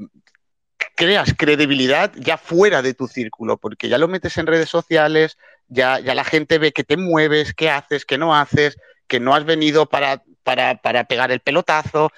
creas 0.96 1.34
credibilidad 1.36 2.12
ya 2.16 2.38
fuera 2.38 2.82
de 2.82 2.94
tu 2.94 3.06
círculo, 3.06 3.58
porque 3.58 3.88
ya 3.88 3.98
lo 3.98 4.08
metes 4.08 4.36
en 4.38 4.46
redes 4.46 4.68
sociales, 4.68 5.38
ya, 5.68 6.00
ya 6.00 6.14
la 6.14 6.24
gente 6.24 6.58
ve 6.58 6.72
que 6.72 6.84
te 6.84 6.96
mueves, 6.96 7.54
qué 7.54 7.70
haces, 7.70 8.04
qué 8.04 8.18
no 8.18 8.34
haces, 8.34 8.76
que 9.06 9.20
no 9.20 9.34
has 9.34 9.44
venido 9.44 9.86
para, 9.86 10.22
para, 10.42 10.80
para 10.80 11.04
pegar 11.04 11.30
el 11.30 11.40
pelotazo. 11.40 12.10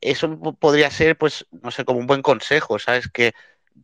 Eso 0.00 0.38
podría 0.58 0.90
ser, 0.90 1.16
pues, 1.16 1.46
no 1.50 1.70
sé, 1.70 1.84
como 1.84 1.98
un 1.98 2.06
buen 2.06 2.22
consejo, 2.22 2.78
¿sabes? 2.78 3.08
Que 3.08 3.32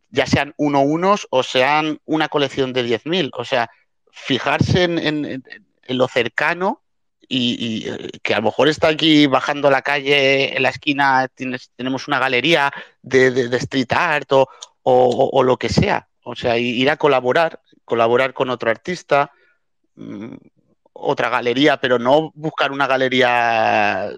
ya 0.09 0.25
sean 0.25 0.53
uno 0.57 0.81
unos 0.81 1.27
o 1.29 1.43
sean 1.43 1.99
una 2.05 2.29
colección 2.29 2.73
de 2.73 2.85
10.000. 2.85 3.31
O 3.33 3.45
sea, 3.45 3.69
fijarse 4.11 4.83
en, 4.83 4.99
en, 4.99 5.43
lo 5.87 6.07
cercano 6.07 6.81
y, 7.27 7.87
eh, 7.87 8.09
que 8.23 8.33
a 8.33 8.37
lo 8.37 8.43
mejor 8.43 8.67
está 8.67 8.87
aquí 8.87 9.27
bajando 9.27 9.69
la 9.69 9.81
calle 9.81 10.55
en 10.55 10.63
la 10.63 10.69
esquina, 10.69 11.27
tienes, 11.33 11.71
tenemos 11.75 12.07
una 12.07 12.19
galería 12.19 12.71
de, 13.01 13.31
de, 13.31 13.57
street 13.57 13.91
art 13.91 14.31
o, 14.31 14.47
o, 14.83 15.43
lo 15.43 15.57
que 15.57 15.69
sea. 15.69 16.07
O 16.23 16.35
sea, 16.35 16.57
ir 16.57 16.89
a 16.89 16.97
colaborar, 16.97 17.61
colaborar 17.85 18.33
con 18.33 18.49
otro 18.49 18.69
artista, 18.69 19.31
mm, 19.95 20.35
otra 20.93 21.29
galería, 21.29 21.77
pero 21.77 21.99
no 21.99 22.31
buscar 22.35 22.71
una 22.71 22.87
galería 22.87 24.11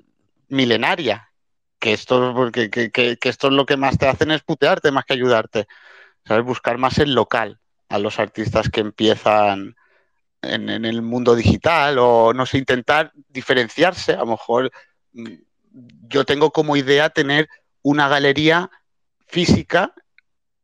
milenaria. 0.49 1.31
Que 1.79 1.93
esto, 1.93 2.51
que, 2.51 3.17
esto 3.21 3.47
es 3.47 3.53
lo 3.53 3.65
que 3.65 3.77
más 3.77 3.99
te 3.99 4.07
hacen 4.07 4.31
es 4.31 4.41
putearte 4.41 4.91
más 4.91 5.05
que 5.05 5.13
ayudarte. 5.13 5.67
¿Sabes? 6.25 6.43
Buscar 6.43 6.77
más 6.77 6.97
el 6.97 7.13
local 7.13 7.59
a 7.89 7.99
los 7.99 8.19
artistas 8.19 8.69
que 8.69 8.81
empiezan 8.81 9.75
en, 10.41 10.85
el 10.85 11.01
mundo 11.01 11.35
digital 11.35 11.97
o 11.99 12.33
no 12.33 12.45
sé, 12.45 12.57
intentar 12.57 13.11
diferenciarse, 13.29 14.13
a 14.13 14.17
lo 14.17 14.27
mejor 14.27 14.71
mm, 15.13 15.33
yo 16.07 16.25
tengo 16.25 16.51
como 16.51 16.75
idea 16.75 17.09
tener 17.09 17.49
una 17.81 18.07
galería 18.07 18.69
física 19.27 19.93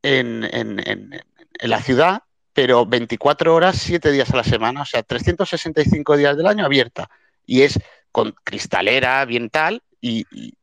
en, 0.02 0.44
en, 0.44 0.80
en, 0.88 1.24
en 1.58 1.70
la 1.70 1.80
ciudad, 1.80 2.22
pero 2.54 2.86
24 2.86 3.54
horas, 3.54 3.76
7 3.78 4.12
días 4.12 4.30
a 4.30 4.36
la 4.36 4.44
semana, 4.44 4.82
o 4.82 4.84
sea, 4.86 5.02
365 5.02 6.16
días 6.16 6.36
del 6.36 6.46
año 6.46 6.64
abierta. 6.64 7.10
Y 7.44 7.62
es 7.62 7.78
con 8.12 8.32
cristalera, 8.44 9.24
bien 9.24 9.50
tal, 9.50 9.82
y, 10.00 10.24
y, 10.30 10.54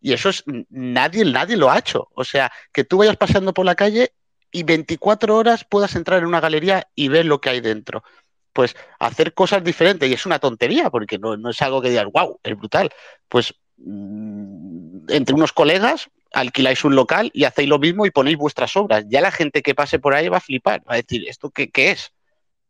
y 0.00 0.12
eso 0.12 0.28
es, 0.28 0.44
nadie, 0.70 1.24
nadie 1.24 1.56
lo 1.56 1.68
ha 1.68 1.78
hecho. 1.78 2.08
O 2.14 2.22
sea, 2.22 2.50
que 2.72 2.84
tú 2.84 2.98
vayas 2.98 3.16
paseando 3.16 3.52
por 3.52 3.66
la 3.66 3.74
calle 3.74 4.12
y 4.52 4.62
24 4.62 5.36
horas 5.36 5.64
puedas 5.64 5.96
entrar 5.96 6.20
en 6.20 6.26
una 6.26 6.40
galería 6.40 6.86
y 6.94 7.08
ver 7.08 7.26
lo 7.26 7.40
que 7.40 7.50
hay 7.50 7.60
dentro. 7.60 8.04
Pues 8.52 8.76
hacer 9.00 9.34
cosas 9.34 9.64
diferentes, 9.64 10.08
y 10.08 10.12
es 10.12 10.24
una 10.24 10.38
tontería, 10.38 10.90
porque 10.90 11.18
no, 11.18 11.36
no 11.36 11.50
es 11.50 11.60
algo 11.60 11.82
que 11.82 11.90
digas, 11.90 12.06
wow, 12.12 12.38
es 12.42 12.56
brutal. 12.56 12.90
Pues 13.28 13.52
mmm, 13.78 15.10
entre 15.10 15.34
unos 15.34 15.52
colegas 15.52 16.08
alquiláis 16.32 16.84
un 16.84 16.94
local 16.94 17.30
y 17.32 17.44
hacéis 17.44 17.68
lo 17.68 17.78
mismo 17.78 18.06
y 18.06 18.10
ponéis 18.10 18.36
vuestras 18.36 18.76
obras. 18.76 19.04
Ya 19.08 19.20
la 19.20 19.30
gente 19.30 19.62
que 19.62 19.74
pase 19.74 19.98
por 19.98 20.14
ahí 20.14 20.28
va 20.28 20.38
a 20.38 20.40
flipar, 20.40 20.80
va 20.88 20.94
a 20.94 20.96
decir, 20.96 21.24
¿esto 21.28 21.50
qué, 21.50 21.70
qué 21.70 21.92
es? 21.92 22.12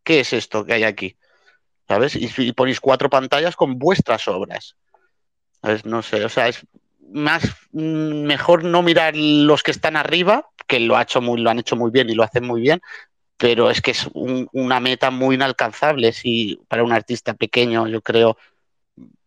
¿Qué 0.04 0.20
es 0.20 0.32
esto 0.32 0.64
que 0.64 0.74
hay 0.74 0.84
aquí? 0.84 1.16
¿Sabes? 1.88 2.16
Y, 2.16 2.52
ponéis 2.52 2.80
cuatro 2.80 3.10
pantallas 3.10 3.56
con 3.56 3.78
vuestras 3.78 4.28
obras. 4.28 4.76
No 5.84 6.02
sé, 6.02 6.24
o 6.24 6.28
sea, 6.28 6.48
es 6.48 6.64
más 7.00 7.42
mejor 7.72 8.64
no 8.64 8.82
mirar 8.82 9.16
los 9.16 9.62
que 9.62 9.70
están 9.70 9.96
arriba, 9.96 10.48
que 10.66 10.80
lo, 10.80 10.96
han 10.96 11.58
hecho 11.58 11.76
muy 11.76 11.90
bien 11.90 12.10
y 12.10 12.14
lo 12.14 12.22
hacen 12.22 12.44
muy 12.44 12.60
bien, 12.60 12.80
pero 13.36 13.70
es 13.70 13.80
que 13.80 13.92
es 13.92 14.08
un, 14.12 14.48
una 14.52 14.80
meta 14.80 15.10
muy 15.10 15.34
inalcanzable 15.34 16.12
si 16.12 16.60
para 16.68 16.84
un 16.84 16.92
artista 16.92 17.34
pequeño, 17.34 17.86
yo 17.88 18.00
creo, 18.00 18.36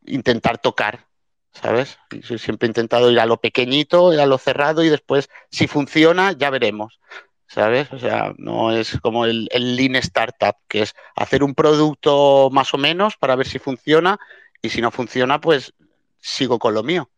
intentar 0.05 0.57
tocar 0.57 1.08
¿sabes? 1.51 1.97
Siempre 2.37 2.67
he 2.67 2.69
intentado 2.69 3.11
ir 3.11 3.19
a 3.19 3.25
lo 3.25 3.37
pequeñito, 3.37 4.13
ir 4.13 4.19
a 4.19 4.25
lo 4.25 4.37
cerrado 4.37 4.83
y 4.83 4.89
después, 4.89 5.29
si 5.51 5.67
funciona, 5.67 6.31
ya 6.33 6.49
veremos, 6.49 6.99
¿sabes? 7.47 7.91
O 7.93 7.99
sea, 7.99 8.33
no 8.37 8.71
es 8.71 8.99
como 9.01 9.25
el, 9.25 9.47
el 9.51 9.75
lean 9.75 9.95
startup, 9.97 10.55
que 10.67 10.83
es 10.83 10.95
hacer 11.15 11.43
un 11.43 11.55
producto 11.55 12.49
más 12.51 12.73
o 12.73 12.77
menos 12.77 13.17
para 13.17 13.35
ver 13.35 13.47
si 13.47 13.59
funciona 13.59 14.19
y 14.61 14.69
si 14.69 14.81
no 14.81 14.91
funciona, 14.91 15.41
pues 15.41 15.73
sigo 16.19 16.59
con 16.59 16.73
lo 16.73 16.83
mío. 16.83 17.09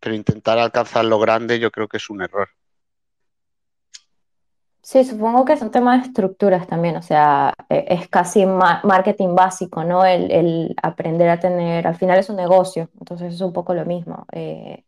Pero 0.00 0.14
intentar 0.14 0.58
alcanzar 0.58 1.04
lo 1.04 1.18
grande 1.18 1.58
yo 1.58 1.70
creo 1.70 1.88
que 1.88 1.98
es 1.98 2.10
un 2.10 2.22
error. 2.22 2.48
Sí, 4.82 5.04
supongo 5.04 5.44
que 5.44 5.52
es 5.52 5.62
un 5.62 5.70
tema 5.70 5.98
de 5.98 6.06
estructuras 6.06 6.66
también, 6.66 6.96
o 6.96 7.02
sea, 7.02 7.54
e, 7.68 7.84
es 7.88 8.08
casi 8.08 8.46
ma 8.46 8.80
marketing 8.84 9.34
básico, 9.34 9.84
¿no? 9.84 10.04
El, 10.04 10.30
el, 10.30 10.74
aprender 10.82 11.28
a 11.28 11.40
tener, 11.40 11.86
al 11.86 11.96
final 11.96 12.18
es 12.18 12.30
un 12.30 12.36
negocio, 12.36 12.88
entonces 12.98 13.34
es 13.34 13.40
un 13.40 13.52
poco 13.52 13.74
lo 13.74 13.84
mismo. 13.84 14.26
Eh, 14.32 14.84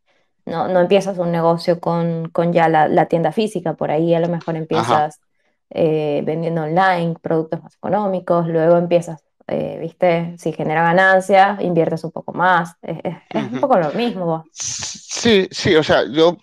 no, 0.47 0.69
no, 0.69 0.81
empiezas 0.81 1.19
un 1.19 1.31
negocio 1.33 1.81
con, 1.81 2.31
con 2.31 2.53
ya 2.53 2.69
la, 2.69 2.89
la, 2.89 3.07
tienda 3.07 3.33
física, 3.33 3.75
por 3.75 3.91
ahí 3.91 4.15
a 4.15 4.21
lo 4.21 4.29
mejor 4.29 4.57
empiezas 4.57 5.21
eh, 5.71 6.23
vendiendo 6.25 6.63
online, 6.63 7.17
productos 7.21 7.63
más 7.63 7.75
económicos, 7.77 8.49
luego 8.49 8.79
empiezas, 8.79 9.23
eh, 9.49 9.79
viste, 9.81 10.35
si 10.39 10.53
genera 10.53 10.83
ganancias, 10.83 11.61
inviertes 11.61 12.05
un 12.05 12.13
poco 12.13 12.33
más, 12.33 12.75
es, 12.83 12.99
es, 13.05 13.17
es 13.29 13.43
uh 13.43 13.47
-huh. 13.47 13.53
un 13.55 13.61
poco 13.61 13.79
lo 13.79 13.93
mismo. 13.93 14.25
Vos. 14.25 14.43
Sí, 14.53 15.47
sí, 15.51 15.75
o 15.77 15.83
sea, 15.83 16.05
yo 16.11 16.39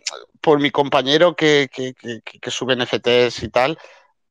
por 0.48 0.62
mi 0.62 0.72
compañero 0.72 1.36
que, 1.36 1.70
que, 1.70 1.94
que, 1.94 2.22
que 2.22 2.52
sube 2.52 2.74
NFTs 2.74 3.44
y 3.44 3.50
tal, 3.50 3.78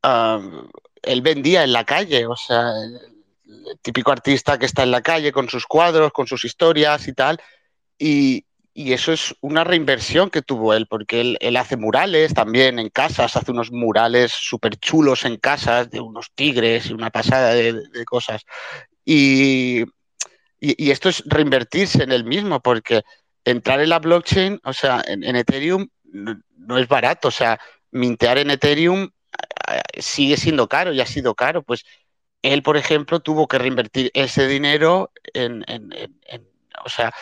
um, 0.02 0.66
él 1.02 1.20
vendía 1.20 1.62
en 1.62 1.74
la 1.74 1.84
calle, 1.84 2.24
o 2.24 2.34
sea, 2.34 2.70
el 2.70 3.78
típico 3.82 4.12
artista 4.12 4.58
que 4.58 4.64
está 4.64 4.82
en 4.82 4.92
la 4.92 5.02
calle 5.02 5.30
con 5.30 5.50
sus 5.50 5.66
cuadros, 5.66 6.12
con 6.12 6.26
sus 6.26 6.46
historias 6.46 7.06
y 7.06 7.12
tal, 7.12 7.38
y, 7.98 8.46
y 8.72 8.94
eso 8.94 9.12
es 9.12 9.34
una 9.42 9.62
reinversión 9.62 10.30
que 10.30 10.40
tuvo 10.40 10.72
él, 10.72 10.86
porque 10.86 11.20
él, 11.20 11.36
él 11.42 11.58
hace 11.58 11.76
murales 11.76 12.32
también 12.32 12.78
en 12.78 12.88
casas, 12.88 13.36
hace 13.36 13.50
unos 13.50 13.70
murales 13.70 14.32
súper 14.32 14.78
chulos 14.78 15.26
en 15.26 15.36
casas 15.36 15.90
de 15.90 16.00
unos 16.00 16.30
tigres 16.34 16.88
y 16.88 16.94
una 16.94 17.10
pasada 17.10 17.52
de, 17.52 17.74
de 17.74 18.04
cosas. 18.06 18.46
Y, 19.04 19.82
y, 20.60 20.82
y, 20.82 20.90
esto 20.92 21.10
es 21.10 21.22
reinvertirse 21.26 22.04
en 22.04 22.10
él 22.10 22.24
mismo, 22.24 22.60
porque 22.60 23.02
entrar 23.44 23.82
en 23.82 23.90
la 23.90 23.98
blockchain, 23.98 24.60
o 24.64 24.72
sea, 24.72 25.04
en, 25.06 25.22
en 25.22 25.36
Ethereum 25.36 25.88
no, 26.16 26.78
es 26.78 26.88
barato, 26.88 27.28
o 27.28 27.32
sea, 27.32 27.58
mintear 27.90 28.38
en 28.38 28.50
Ethereum 28.50 29.10
sigue 29.98 30.36
siendo 30.36 30.68
caro 30.68 30.92
y 30.92 31.00
ha 31.00 31.06
sido 31.06 31.34
caro, 31.34 31.62
pues 31.62 31.84
él, 32.42 32.62
por 32.62 32.76
ejemplo, 32.76 33.20
tuvo 33.20 33.48
que 33.48 33.58
reinvertir 33.58 34.10
ese 34.14 34.46
dinero 34.46 35.10
en, 35.34 35.64
en, 35.66 35.92
en 35.92 36.46
o 36.84 36.88
sea, 36.88 37.12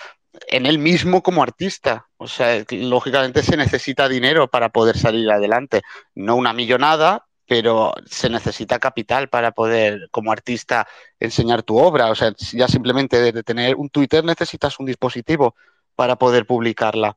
en 0.49 0.67
él 0.67 0.79
mismo 0.79 1.23
como 1.23 1.43
artista. 1.43 2.09
O 2.17 2.27
sea, 2.27 2.65
lógicamente 2.71 3.43
se 3.43 3.57
necesita 3.57 4.09
dinero 4.09 4.49
para 4.49 4.71
poder 4.71 4.99
salir 4.99 5.31
adelante. 5.31 5.83
No 6.15 6.37
una 6.37 6.53
millonada, 6.53 7.27
pero 7.47 7.93
se 8.07 8.29
necesita 8.29 8.79
capital 8.79 9.29
para 9.29 9.53
poder, 9.53 10.09
como 10.11 10.33
artista, 10.33 10.87
enseñar 11.21 11.63
tu 11.63 11.79
obra. 11.79 12.11
O 12.11 12.15
sea, 12.15 12.35
ya 12.53 12.69
simplemente 12.69 13.33
de 13.33 13.43
tener 13.43 13.77
un 13.77 13.89
Twitter 13.91 14.25
necesitas 14.25 14.79
un 14.79 14.87
dispositivo 14.87 15.55
para 15.95 16.17
poder 16.17 16.47
publicarla, 16.47 17.17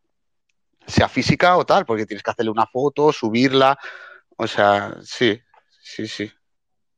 sea 0.88 1.08
física 1.10 1.58
o 1.58 1.66
tal, 1.66 1.86
porque 1.86 2.06
tienes 2.06 2.24
que 2.24 2.32
hacerle 2.32 2.52
una 2.52 2.66
foto, 2.66 3.12
subirla. 3.12 3.78
O 4.38 4.48
sea, 4.48 4.96
sí, 5.04 5.40
sí, 5.82 6.08
sí. 6.08 6.32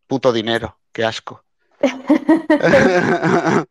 Puto 0.08 0.32
dinero, 0.32 0.80
qué 0.92 1.04
asco. 1.04 1.44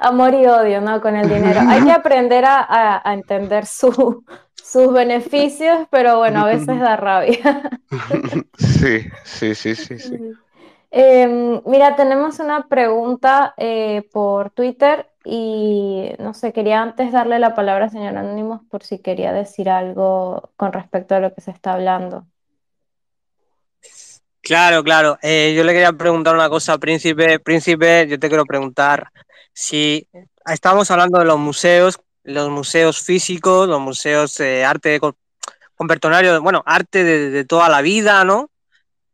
Amor 0.00 0.34
y 0.34 0.46
odio, 0.46 0.80
¿no? 0.80 1.00
Con 1.00 1.16
el 1.16 1.28
dinero. 1.28 1.60
Hay 1.68 1.84
que 1.84 1.92
aprender 1.92 2.44
a, 2.44 2.60
a, 2.60 3.08
a 3.08 3.14
entender 3.14 3.66
su, 3.66 4.24
sus 4.54 4.92
beneficios, 4.92 5.86
pero 5.90 6.18
bueno, 6.18 6.42
a 6.42 6.46
veces 6.46 6.78
da 6.78 6.96
rabia. 6.96 7.70
Sí, 8.58 9.08
sí, 9.24 9.54
sí, 9.54 9.74
sí. 9.74 9.98
sí. 9.98 10.18
Eh, 10.90 11.60
mira, 11.66 11.96
tenemos 11.96 12.38
una 12.38 12.66
pregunta 12.66 13.54
eh, 13.58 14.08
por 14.10 14.50
Twitter 14.50 15.06
y 15.24 16.10
no 16.18 16.32
sé, 16.32 16.52
quería 16.52 16.80
antes 16.80 17.12
darle 17.12 17.38
la 17.38 17.54
palabra 17.54 17.84
al 17.84 17.90
señor 17.90 18.16
Anónimos 18.16 18.62
por 18.70 18.82
si 18.82 18.98
quería 18.98 19.32
decir 19.32 19.68
algo 19.68 20.50
con 20.56 20.72
respecto 20.72 21.14
a 21.14 21.20
lo 21.20 21.34
que 21.34 21.42
se 21.42 21.50
está 21.50 21.74
hablando. 21.74 22.26
Claro, 24.40 24.82
claro. 24.82 25.18
Eh, 25.20 25.52
yo 25.54 25.62
le 25.62 25.74
quería 25.74 25.92
preguntar 25.92 26.34
una 26.34 26.48
cosa, 26.48 26.78
Príncipe. 26.78 27.38
Príncipe, 27.38 28.06
yo 28.08 28.18
te 28.18 28.28
quiero 28.28 28.46
preguntar 28.46 29.10
si 29.52 30.08
estamos 30.46 30.90
hablando 30.90 31.18
de 31.18 31.26
los 31.26 31.38
museos, 31.38 32.00
los 32.22 32.48
museos 32.48 33.02
físicos, 33.02 33.68
los 33.68 33.80
museos 33.80 34.34
de 34.38 34.64
arte 34.64 35.00
convertonario, 35.76 36.40
bueno, 36.40 36.62
arte 36.64 37.04
de, 37.04 37.28
de, 37.30 37.44
toda 37.44 37.68
la 37.68 37.82
vida, 37.82 38.24
¿no? 38.24 38.48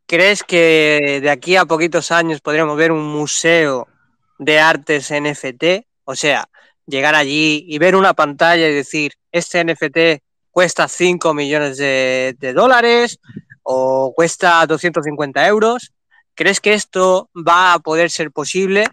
¿Crees 0.06 0.42
que 0.42 1.20
de 1.22 1.30
aquí 1.30 1.56
a 1.56 1.64
poquitos 1.64 2.10
años 2.10 2.40
podríamos 2.42 2.76
ver 2.76 2.92
un 2.92 3.04
museo 3.04 3.88
de 4.38 4.60
artes 4.60 5.10
NFT? 5.10 5.86
O 6.04 6.14
sea, 6.14 6.48
llegar 6.86 7.14
allí 7.14 7.64
y 7.66 7.78
ver 7.78 7.96
una 7.96 8.12
pantalla 8.12 8.68
y 8.68 8.74
decir, 8.74 9.14
este 9.32 9.64
NFT 9.64 10.22
cuesta 10.50 10.88
5 10.88 11.32
millones 11.32 11.78
de, 11.78 12.52
dólares 12.54 13.18
o 13.62 14.12
cuesta 14.14 14.66
250 14.66 15.46
euros. 15.48 15.92
¿Crees 16.34 16.60
que 16.60 16.74
esto 16.74 17.30
va 17.34 17.72
a 17.72 17.78
poder 17.78 18.10
ser 18.10 18.30
posible 18.30 18.86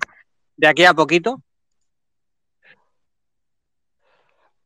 de 0.55 0.67
aquí 0.67 0.85
a 0.85 0.93
poquito? 0.93 1.41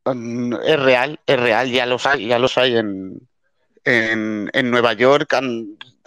Mm, 0.04 0.54
es 0.64 0.78
real, 0.78 1.18
es 1.26 1.40
real, 1.40 1.70
ya 1.70 1.86
los 1.86 2.06
hay, 2.06 2.28
ya 2.28 2.38
los 2.38 2.56
hay 2.56 2.76
en, 2.76 3.28
en, 3.84 4.48
en 4.52 4.70
Nueva 4.70 4.92
York, 4.92 5.34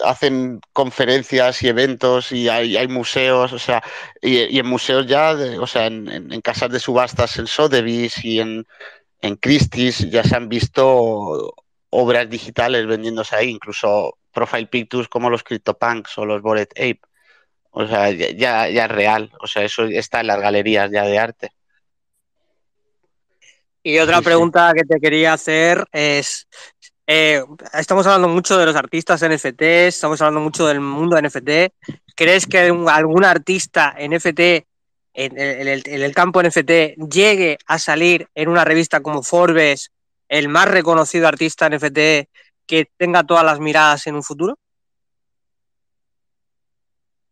hacen 0.03 0.61
conferencias 0.73 1.61
y 1.63 1.67
eventos 1.67 2.31
y 2.31 2.49
hay, 2.49 2.77
hay 2.77 2.87
museos, 2.87 3.53
o 3.53 3.59
sea, 3.59 3.83
y, 4.21 4.43
y, 4.55 4.59
en 4.59 4.65
museos 4.65 5.07
ya, 5.07 5.35
de, 5.35 5.59
o 5.59 5.67
sea, 5.67 5.87
en, 5.87 6.09
en, 6.09 6.41
casas 6.41 6.71
de 6.71 6.79
subastas 6.79 7.37
en 7.37 7.47
Sotheby's 7.47 8.23
y 8.23 8.39
en, 8.39 8.65
en 9.21 9.35
Christie's 9.35 10.09
ya 10.09 10.23
se 10.23 10.35
han 10.35 10.49
visto 10.49 11.55
obras 11.89 12.29
digitales 12.29 12.87
vendiéndose 12.87 13.35
ahí, 13.35 13.49
incluso 13.49 14.17
profile 14.31 14.67
pictures 14.67 15.07
como 15.07 15.29
los 15.29 15.43
CryptoPunks 15.43 16.17
o 16.17 16.25
los 16.25 16.41
Bored 16.41 16.69
Ape. 16.75 17.01
O 17.71 17.87
sea, 17.87 18.09
ya, 18.11 18.69
ya 18.69 18.85
es 18.85 18.91
real, 18.91 19.31
o 19.39 19.47
sea, 19.47 19.63
eso 19.63 19.85
está 19.85 20.21
en 20.21 20.27
las 20.27 20.39
galerías 20.39 20.89
ya 20.91 21.03
de 21.03 21.19
arte. 21.19 21.51
Y 23.81 23.99
otra 23.99 24.21
pregunta 24.21 24.73
que 24.75 24.83
te 24.83 24.99
quería 24.99 25.33
hacer 25.33 25.85
es, 25.91 26.47
eh, 27.11 27.43
estamos 27.73 28.05
hablando 28.05 28.27
mucho 28.27 28.55
de 28.55 28.67
los 28.67 28.75
artistas 28.75 29.27
NFT, 29.27 29.63
estamos 29.63 30.21
hablando 30.21 30.41
mucho 30.41 30.67
del 30.67 30.79
mundo 30.79 31.19
NFT. 31.19 31.73
¿Crees 32.15 32.45
que 32.45 32.59
algún 32.59 33.25
artista 33.25 33.95
NFT 33.99 34.39
en 35.15 35.39
el, 35.39 35.81
en 35.87 36.01
el, 36.03 36.13
campo 36.13 36.43
NFT 36.43 36.99
llegue 37.11 37.57
a 37.65 37.79
salir 37.79 38.27
en 38.35 38.47
una 38.47 38.63
revista 38.63 39.01
como 39.01 39.23
Forbes, 39.23 39.91
el 40.27 40.49
más 40.49 40.67
reconocido 40.67 41.27
artista 41.27 41.67
NFT 41.67 42.29
que 42.67 42.87
tenga 42.95 43.23
todas 43.23 43.43
las 43.43 43.59
miradas 43.59 44.05
en 44.05 44.13
un 44.13 44.23
futuro? 44.23 44.59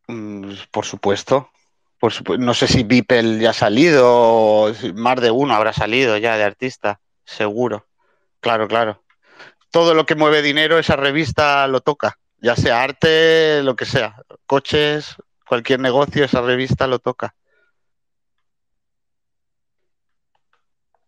Mm, 0.08 0.54
por 0.72 0.86
supuesto, 0.86 1.52
Por 2.00 2.40
no 2.40 2.56
sé 2.56 2.68
si 2.68 2.82
Beeple 2.82 3.38
ya 3.38 3.52
ha 3.52 3.54
salido, 3.54 4.74
más 4.96 5.22
de 5.22 5.30
uno 5.30 5.54
habrá 5.54 5.72
salido 5.72 6.18
ya 6.18 6.36
de 6.36 6.46
artista, 6.46 7.00
seguro. 7.26 7.86
Claro, 8.40 8.68
claro. 8.68 9.04
Todo 9.72 9.94
lo 9.94 10.06
que 10.06 10.16
mueve 10.16 10.42
dinero, 10.42 10.80
esa 10.80 10.96
revista 10.96 11.68
lo 11.68 11.82
toca, 11.82 12.18
ya 12.40 12.56
sea 12.56 12.82
arte, 12.82 13.62
lo 13.64 13.76
que 13.76 13.86
sea, 13.86 14.16
coches, 14.46 15.16
cualquier 15.48 15.80
negocio, 15.80 16.26
esa 16.26 16.42
revista 16.42 16.88
lo 16.88 17.00
toca. 17.00 17.36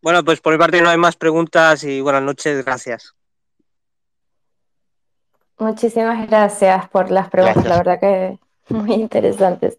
Bueno, 0.02 0.24
pues 0.24 0.40
por 0.40 0.54
mi 0.54 0.60
parte 0.60 0.82
no 0.82 0.90
hay 0.90 0.98
más 0.98 1.16
preguntas 1.16 1.84
y 1.84 2.00
buenas 2.02 2.24
noches, 2.24 2.64
gracias. 2.64 3.16
Muchísimas 5.58 6.26
gracias 6.28 6.88
por 6.90 7.12
las 7.12 7.30
preguntas, 7.30 7.66
Gracias. 7.66 7.66
la 7.66 7.78
verdad 7.78 8.00
que 8.00 8.40
muy 8.88 8.94
interesantes. 8.94 9.78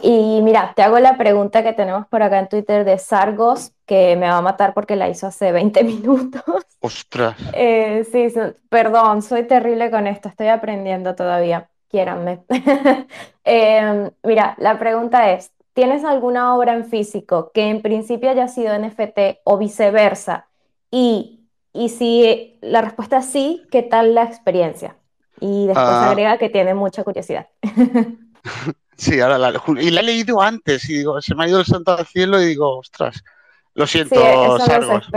Y 0.00 0.40
mira, 0.42 0.72
te 0.74 0.82
hago 0.82 0.98
la 0.98 1.16
pregunta 1.16 1.62
que 1.62 1.72
tenemos 1.72 2.06
por 2.08 2.22
acá 2.22 2.38
en 2.38 2.48
Twitter 2.48 2.84
de 2.84 2.98
Sargos, 2.98 3.72
que 3.86 4.16
me 4.16 4.28
va 4.28 4.38
a 4.38 4.42
matar 4.42 4.74
porque 4.74 4.96
la 4.96 5.08
hizo 5.08 5.26
hace 5.26 5.52
20 5.52 5.84
minutos. 5.92 6.42
Ostras. 6.80 7.36
Eh, 7.54 8.04
sí, 8.10 8.28
perdón, 8.68 9.22
soy 9.22 9.44
terrible 9.46 9.90
con 9.90 10.06
esto, 10.06 10.28
estoy 10.28 10.48
aprendiendo 10.48 11.14
todavía, 11.14 11.68
quiéranme. 11.88 12.40
Eh, 13.44 14.10
mira, 14.22 14.54
la 14.58 14.78
pregunta 14.78 15.32
es, 15.32 15.50
¿tienes 15.72 16.04
alguna 16.04 16.54
obra 16.54 16.74
en 16.74 16.84
físico 16.84 17.50
que 17.52 17.68
en 17.70 17.82
principio 17.82 18.30
haya 18.30 18.46
sido 18.46 18.72
NFT 18.78 19.40
o 19.42 19.58
viceversa? 19.58 20.46
Y, 20.92 21.40
y 21.72 21.88
si 21.88 22.56
la 22.60 22.82
respuesta 22.82 23.16
es 23.18 23.26
sí, 23.26 23.64
¿qué 23.72 23.82
tal 23.82 24.14
la 24.14 24.22
experiencia? 24.22 24.94
Y 25.40 25.66
después 25.66 25.88
Ah. 25.88 26.10
agrega 26.10 26.38
que 26.38 26.50
tiene 26.50 26.72
mucha 26.74 27.02
curiosidad. 27.02 27.48
Sí, 28.94 29.20
ahora 29.20 29.38
la, 29.38 29.60
y 29.80 29.90
la 29.90 30.00
he 30.00 30.04
leído 30.04 30.40
antes 30.40 30.88
y 30.88 30.98
digo, 30.98 31.20
se 31.20 31.34
me 31.34 31.44
ha 31.44 31.48
ido 31.48 31.58
el 31.58 31.66
santo 31.66 31.96
al 31.96 32.06
cielo 32.06 32.40
y 32.40 32.46
digo, 32.46 32.78
ostras, 32.78 33.24
lo 33.74 33.86
siento, 33.86 34.14
los 34.14 34.64
Sargos. 34.64 35.08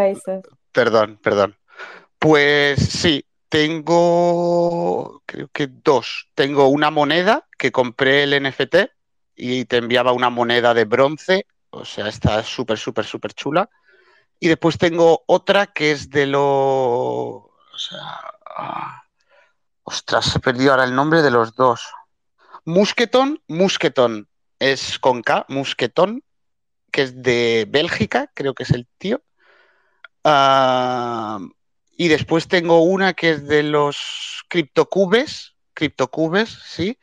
Perdón, 0.72 1.20
perdón. 1.22 1.56
Pues 2.18 2.80
sí, 2.80 3.24
tengo, 3.50 5.22
creo 5.26 5.50
que 5.50 5.68
dos. 5.68 6.30
Tengo 6.34 6.68
una 6.70 6.90
moneda 6.90 7.46
que 7.58 7.72
compré 7.72 8.24
el 8.24 8.42
NFT 8.42 8.76
y 9.36 9.66
te 9.66 9.78
enviaba 9.78 10.14
una 10.14 10.30
moneda 10.30 10.74
de 10.74 10.86
bronce, 10.86 11.46
o 11.70 11.86
sea, 11.86 12.08
está 12.08 12.42
súper, 12.42 12.80
súper, 12.80 13.06
súper 13.06 13.34
chula. 13.34 13.70
Y 14.40 14.48
después 14.48 14.78
tengo 14.78 15.24
otra 15.28 15.68
que 15.68 15.92
es 15.92 16.10
de 16.10 16.26
lo... 16.26 16.42
O 16.42 17.78
sea... 17.78 18.00
ah, 18.58 19.04
ostras, 19.84 20.36
he 20.36 20.40
perdido 20.40 20.72
ahora 20.72 20.86
el 20.86 20.96
nombre 20.96 21.22
de 21.22 21.32
los 21.32 21.56
dos. 21.56 21.82
Musketon, 22.66 23.42
Musketon 23.48 24.28
es 24.60 25.00
con 25.00 25.22
K, 25.22 25.46
Musketon, 25.50 26.24
que 26.92 27.04
es 27.04 27.22
de 27.24 27.68
Bélgica, 27.70 28.32
creo 28.36 28.54
que 28.56 28.64
es 28.64 28.72
el 28.72 28.88
tío. 28.98 29.24
Ah, 30.24 31.40
y 31.98 32.08
después 32.08 32.48
tengo 32.48 32.82
una 32.82 33.14
que 33.14 33.32
es 33.32 33.48
de 33.48 33.64
los 33.64 34.44
criptocubes, 34.50 35.56
criptocubes, 35.74 36.50
sí, 36.66 36.98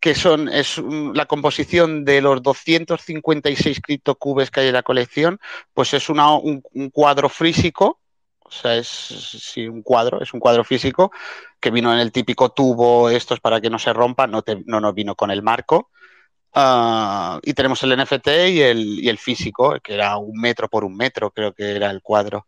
que 0.00 0.14
son 0.14 0.48
es 0.48 0.78
la 1.14 1.26
composición 1.26 2.04
de 2.04 2.22
los 2.22 2.42
256 2.42 3.80
criptocubes 3.82 4.50
que 4.50 4.60
hay 4.60 4.68
en 4.68 4.74
la 4.74 4.82
colección, 4.84 5.40
pues 5.74 5.94
es 5.94 6.08
una- 6.10 6.34
un, 6.36 6.62
un 6.74 6.90
cuadro 6.90 7.28
físico, 7.28 8.00
o 8.48 8.52
sea, 8.52 8.76
es 8.76 8.88
sí, 8.88 9.66
un 9.68 9.82
cuadro, 9.82 10.20
es 10.22 10.32
un 10.34 10.40
cuadro 10.40 10.64
físico 10.64 11.10
que 11.60 11.70
vino 11.70 11.92
en 11.92 12.00
el 12.00 12.12
típico 12.12 12.50
tubo, 12.50 13.10
estos 13.10 13.40
para 13.40 13.60
que 13.60 13.70
no 13.70 13.78
se 13.78 13.92
rompa, 13.92 14.26
no, 14.26 14.42
te- 14.42 14.62
no 14.66 14.80
nos 14.80 14.94
vino 14.94 15.14
con 15.14 15.30
el 15.30 15.42
marco. 15.42 15.90
Ah, 16.54 17.40
y 17.42 17.54
tenemos 17.54 17.82
el 17.82 17.92
NFT 17.92 18.50
y 18.50 18.60
el, 18.62 18.78
y 19.04 19.08
el 19.08 19.18
físico, 19.18 19.76
que 19.82 19.94
era 19.94 20.16
un 20.18 20.40
metro 20.40 20.68
por 20.68 20.84
un 20.84 20.96
metro, 20.96 21.30
creo 21.30 21.52
que 21.54 21.76
era 21.76 21.90
el 21.90 22.02
cuadro. 22.02 22.46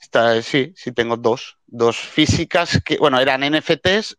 Está, 0.00 0.40
sí, 0.42 0.72
sí, 0.76 0.92
tengo 0.92 1.16
dos. 1.16 1.58
Dos 1.66 1.96
físicas 1.98 2.80
que, 2.84 2.98
bueno, 2.98 3.20
eran 3.20 3.42
NFTs 3.44 4.16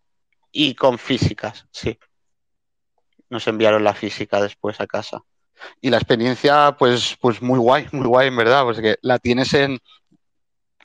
y 0.51 0.75
con 0.75 0.99
físicas, 0.99 1.65
sí. 1.71 1.97
Nos 3.29 3.47
enviaron 3.47 3.83
la 3.83 3.93
física 3.93 4.41
después 4.41 4.79
a 4.81 4.87
casa. 4.87 5.21
Y 5.81 5.89
la 5.89 5.97
experiencia, 5.97 6.75
pues, 6.79 7.17
pues 7.21 7.41
muy 7.41 7.59
guay, 7.59 7.87
muy 7.91 8.07
guay, 8.07 8.29
en 8.29 8.37
verdad, 8.37 8.63
pues 8.65 8.79
que 8.81 8.97
la 9.01 9.19
tienes 9.19 9.53
en, 9.53 9.79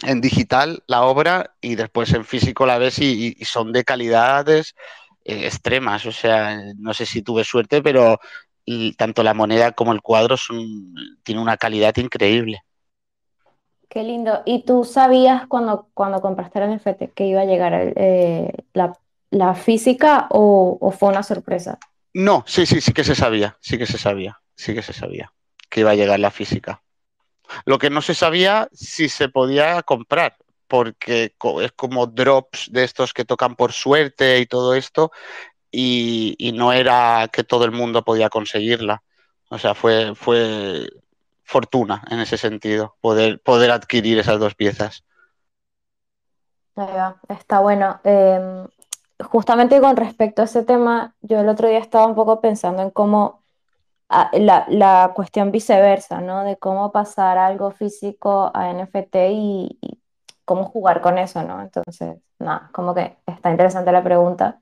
en 0.03 0.21
digital, 0.21 0.83
la 0.87 1.03
obra, 1.03 1.55
y 1.61 1.75
después 1.75 2.13
en 2.13 2.25
físico 2.25 2.67
la 2.67 2.79
ves 2.79 2.99
y, 2.99 3.35
son 3.45 3.73
de 3.73 3.85
calidades 3.85 4.75
eh, 5.25 5.47
extremas. 5.47 6.07
O 6.07 6.13
sea, 6.13 6.61
no 6.77 6.95
sé 6.95 7.07
si 7.07 7.23
tuve 7.23 7.45
suerte, 7.45 7.83
pero 7.83 8.19
y 8.65 8.95
tanto 8.95 9.23
la 9.23 9.35
moneda 9.35 9.73
como 9.73 9.93
el 9.93 10.03
cuadro 10.03 10.37
son, 10.37 10.95
tiene 11.23 11.41
una 11.41 11.57
calidad 11.57 11.97
increíble. 11.97 12.63
Qué 13.89 14.03
lindo. 14.03 14.43
¿Y 14.45 14.65
tú 14.65 14.85
sabías 14.85 15.47
cuando, 15.47 15.89
cuando 15.95 16.21
compraste 16.21 16.59
el 16.59 16.73
NFT 16.73 17.15
que 17.15 17.27
iba 17.27 17.43
a 17.43 17.45
llegar 17.45 17.73
el, 17.73 17.93
eh, 17.97 18.53
la, 18.75 18.99
la 19.31 19.55
física 19.55 20.27
o, 20.31 20.77
o 20.81 20.91
fue 20.91 21.11
una 21.11 21.23
sorpresa? 21.23 21.79
No, 22.13 22.43
sí, 22.47 22.67
sí, 22.67 22.81
sí 22.81 22.93
que 22.93 23.05
se 23.05 23.15
sabía, 23.15 23.57
sí 23.61 23.79
que 23.79 23.87
se 23.87 23.99
sabía, 23.99 24.41
sí 24.57 24.75
que 24.75 24.83
se 24.83 24.93
sabía 24.93 25.33
que 25.69 25.81
iba 25.81 25.91
a 25.91 25.95
llegar 25.95 26.21
la 26.21 26.31
física. 26.31 26.83
Lo 27.65 27.79
que 27.79 27.91
no 27.91 28.03
se 28.03 28.15
sabía 28.15 28.69
si 28.73 29.09
se 29.09 29.29
podía 29.29 29.83
comprar, 29.83 30.37
porque 30.69 31.35
es 31.63 31.73
como 31.73 32.07
drops 32.07 32.71
de 32.73 32.85
estos 32.85 33.13
que 33.13 33.25
tocan 33.25 33.57
por 33.57 33.73
suerte 33.73 34.41
y 34.41 34.47
todo 34.47 34.75
esto, 34.75 35.13
y, 35.71 36.53
no 36.55 36.73
era 36.73 37.29
que 37.33 37.45
todo 37.45 37.65
el 37.65 37.73
mundo 37.73 38.03
podía 38.05 38.31
conseguirla. 38.31 39.03
O 39.51 39.59
sea, 39.59 39.75
fue, 39.75 40.15
fue 40.15 40.89
fortuna 41.45 42.03
en 42.11 42.21
ese 42.21 42.39
sentido, 42.39 42.97
poder, 43.01 43.41
poder 43.41 43.71
adquirir 43.71 44.19
esas 44.19 44.41
dos 44.41 44.55
piezas. 44.55 45.05
Está 47.29 47.61
bueno. 47.61 48.01
Em, 48.05 48.67
justamente 49.25 49.81
con 49.81 49.97
respecto 49.97 50.43
a 50.43 50.47
ese 50.47 50.63
tema, 50.63 51.15
yo 51.23 51.41
el 51.41 51.49
otro 51.49 51.69
día 51.69 51.79
estaba 51.79 52.07
un 52.07 52.15
poco 52.15 52.41
pensando 52.41 52.83
en 52.83 52.91
cómo 52.91 53.43
la, 54.09 54.67
la 54.69 55.13
cuestión 55.15 55.51
viceversa, 55.51 56.21
¿no? 56.21 56.45
De 56.45 56.57
cómo 56.57 56.93
pasar 56.93 57.39
algo 57.39 57.71
físico 57.73 58.51
a 58.55 58.73
NFT 58.73 59.17
y, 59.33 59.79
cómo 60.47 60.65
jugar 60.65 61.03
con 61.03 61.19
eso, 61.19 61.43
¿no? 61.43 61.61
Entonces, 61.61 62.17
nada, 62.39 62.71
como 62.73 62.95
que 62.95 63.19
está 63.27 63.51
interesante 63.51 63.93
la 63.93 64.03
pregunta 64.03 64.61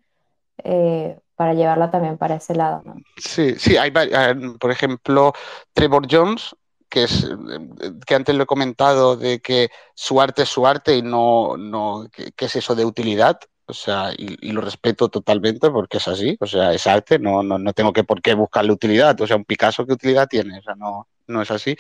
eh, 0.65 1.21
para 1.37 1.55
llevarla 1.55 1.91
también 1.91 2.19
para 2.19 2.37
ese 2.37 2.55
lado, 2.55 2.83
¿no? 2.85 2.97
Sí, 3.19 3.55
sí, 3.59 3.77
hay, 3.77 3.93
eh, 3.95 4.35
por 4.59 4.73
ejemplo, 4.73 5.33
Trevor 5.73 6.07
Jones, 6.11 6.57
que 6.89 7.05
es 7.05 7.25
eh, 7.25 7.93
que 8.07 8.15
antes 8.15 8.35
lo 8.35 8.45
he 8.45 8.47
comentado 8.47 9.17
de 9.17 9.41
que 9.41 9.69
su 9.95 10.21
arte 10.21 10.43
es 10.43 10.49
su 10.49 10.67
arte 10.67 10.97
y 10.97 11.03
no, 11.03 11.57
no, 11.59 12.07
¿qué, 12.11 12.33
qué 12.33 12.47
es 12.47 12.57
eso 12.57 12.75
de 12.75 12.87
utilidad? 12.87 13.39
O 13.67 13.73
sea, 13.75 14.13
y, 14.17 14.37
y 14.49 14.53
lo 14.53 14.61
respeto 14.61 15.09
totalmente 15.09 15.71
porque 15.71 15.97
es 15.99 16.07
así, 16.09 16.37
o 16.41 16.47
sea, 16.47 16.73
es 16.75 16.87
arte, 16.87 17.19
no, 17.19 17.43
no, 17.43 17.59
no 17.59 17.73
tengo 17.73 17.93
que 17.95 18.05
por 18.05 18.21
qué 18.21 18.35
buscarle 18.35 18.73
utilidad, 18.73 19.19
o 19.21 19.27
sea, 19.27 19.37
un 19.37 19.45
Picasso, 19.47 19.87
¿qué 19.87 19.95
utilidad 19.95 20.29
tiene? 20.29 20.59
O 20.59 20.63
sea, 20.63 20.75
no, 20.75 21.09
no 21.29 21.41
es 21.43 21.51
así. 21.51 21.75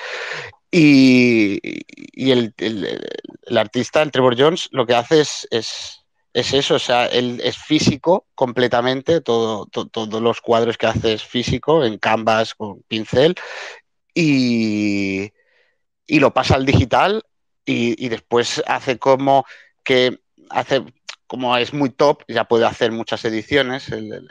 Y, 0.70 1.60
y 1.62 2.30
el, 2.32 2.54
el- 2.58 3.00
el 3.46 3.58
artista, 3.58 4.02
el 4.02 4.10
Trevor 4.10 4.36
Jones, 4.38 4.68
lo 4.72 4.86
que 4.86 4.94
hace 4.94 5.20
es, 5.20 5.46
es, 5.50 6.00
es 6.32 6.52
eso, 6.54 6.76
o 6.76 6.78
sea, 6.78 7.06
él 7.06 7.40
es 7.44 7.56
físico 7.58 8.26
completamente, 8.34 9.20
todo, 9.20 9.66
to- 9.66 9.86
todos 9.86 10.22
los 10.22 10.40
cuadros 10.40 10.78
que 10.78 10.86
hace 10.86 11.12
es 11.14 11.22
físico, 11.24 11.84
en 11.84 11.98
canvas, 11.98 12.54
con 12.54 12.82
pincel, 12.88 13.34
y, 14.14 15.32
y 16.06 16.20
lo 16.20 16.32
pasa 16.34 16.54
al 16.56 16.66
digital 16.66 17.22
y, 17.64 18.04
y 18.04 18.08
después 18.08 18.62
hace 18.66 18.98
como 18.98 19.44
que 19.84 20.20
hace 20.50 20.82
como 21.26 21.56
es 21.56 21.72
muy 21.72 21.90
top, 21.90 22.22
ya 22.28 22.44
puede 22.44 22.66
hacer 22.66 22.92
muchas 22.92 23.24
ediciones 23.24 23.88
el, 23.90 24.28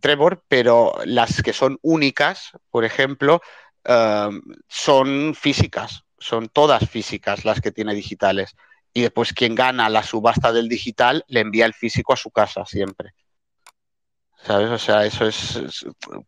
Trevor, 0.00 0.44
pero 0.48 0.94
las 1.04 1.42
que 1.42 1.52
son 1.52 1.78
únicas, 1.82 2.52
por 2.70 2.84
ejemplo, 2.84 3.40
eh, 3.84 4.28
son 4.68 5.34
físicas, 5.34 6.04
son 6.18 6.48
todas 6.48 6.88
físicas 6.88 7.44
las 7.44 7.60
que 7.60 7.72
tiene 7.72 7.94
digitales. 7.94 8.54
Y 8.94 9.02
después 9.02 9.32
quien 9.32 9.54
gana 9.54 9.88
la 9.88 10.02
subasta 10.02 10.52
del 10.52 10.68
digital 10.68 11.24
le 11.26 11.40
envía 11.40 11.66
el 11.66 11.74
físico 11.74 12.12
a 12.12 12.16
su 12.16 12.30
casa 12.30 12.64
siempre. 12.64 13.14
¿Sabes? 14.44 14.70
O 14.70 14.78
sea, 14.78 15.04
eso 15.04 15.26
es, 15.26 15.60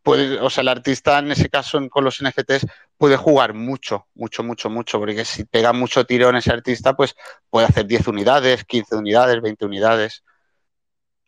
o 0.04 0.50
sea, 0.50 0.62
el 0.62 0.68
artista 0.68 1.18
en 1.18 1.32
ese 1.32 1.48
caso 1.48 1.80
con 1.88 2.04
los 2.04 2.22
NFTs 2.22 2.66
puede 3.04 3.18
jugar 3.18 3.52
mucho, 3.52 4.06
mucho, 4.14 4.42
mucho, 4.42 4.70
mucho, 4.70 4.98
porque 4.98 5.26
si 5.26 5.44
pega 5.44 5.74
mucho 5.74 6.06
tirón 6.06 6.36
ese 6.36 6.50
artista, 6.50 6.96
pues 6.96 7.14
puede 7.50 7.66
hacer 7.66 7.84
10 7.84 8.08
unidades, 8.08 8.64
15 8.64 8.96
unidades, 8.96 9.42
20 9.42 9.66
unidades. 9.66 10.24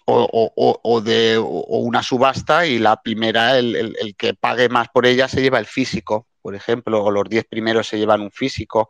O, 0.07 0.23
o- 0.23 0.53
o- 0.57 0.81
o 0.83 1.01
de, 1.03 1.37
o 1.37 1.79
una 1.81 2.03
subasta 2.03 2.65
y 2.65 2.79
la 2.79 2.97
primera, 3.03 3.59
el, 3.59 3.77
el- 3.77 3.97
el 4.01 4.17
que 4.17 4.33
pague 4.33 4.71
más 4.71 4.89
por 4.89 5.05
ella 5.05 5.29
se 5.29 5.43
lleva 5.43 5.59
el 5.59 5.67
físico, 5.67 6.29
por 6.41 6.55
ejemplo, 6.55 7.05
o 7.05 7.11
los 7.11 7.25
10 7.29 7.45
primeros 7.45 7.87
se 7.89 7.99
llevan 7.99 8.23
un 8.23 8.31
físico. 8.31 8.89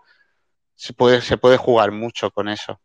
Se 0.76 0.92
puede, 0.92 1.22
se 1.22 1.38
puede 1.38 1.56
jugar 1.56 1.90
mucho 1.90 2.30
con 2.30 2.48
eso. 2.48 2.78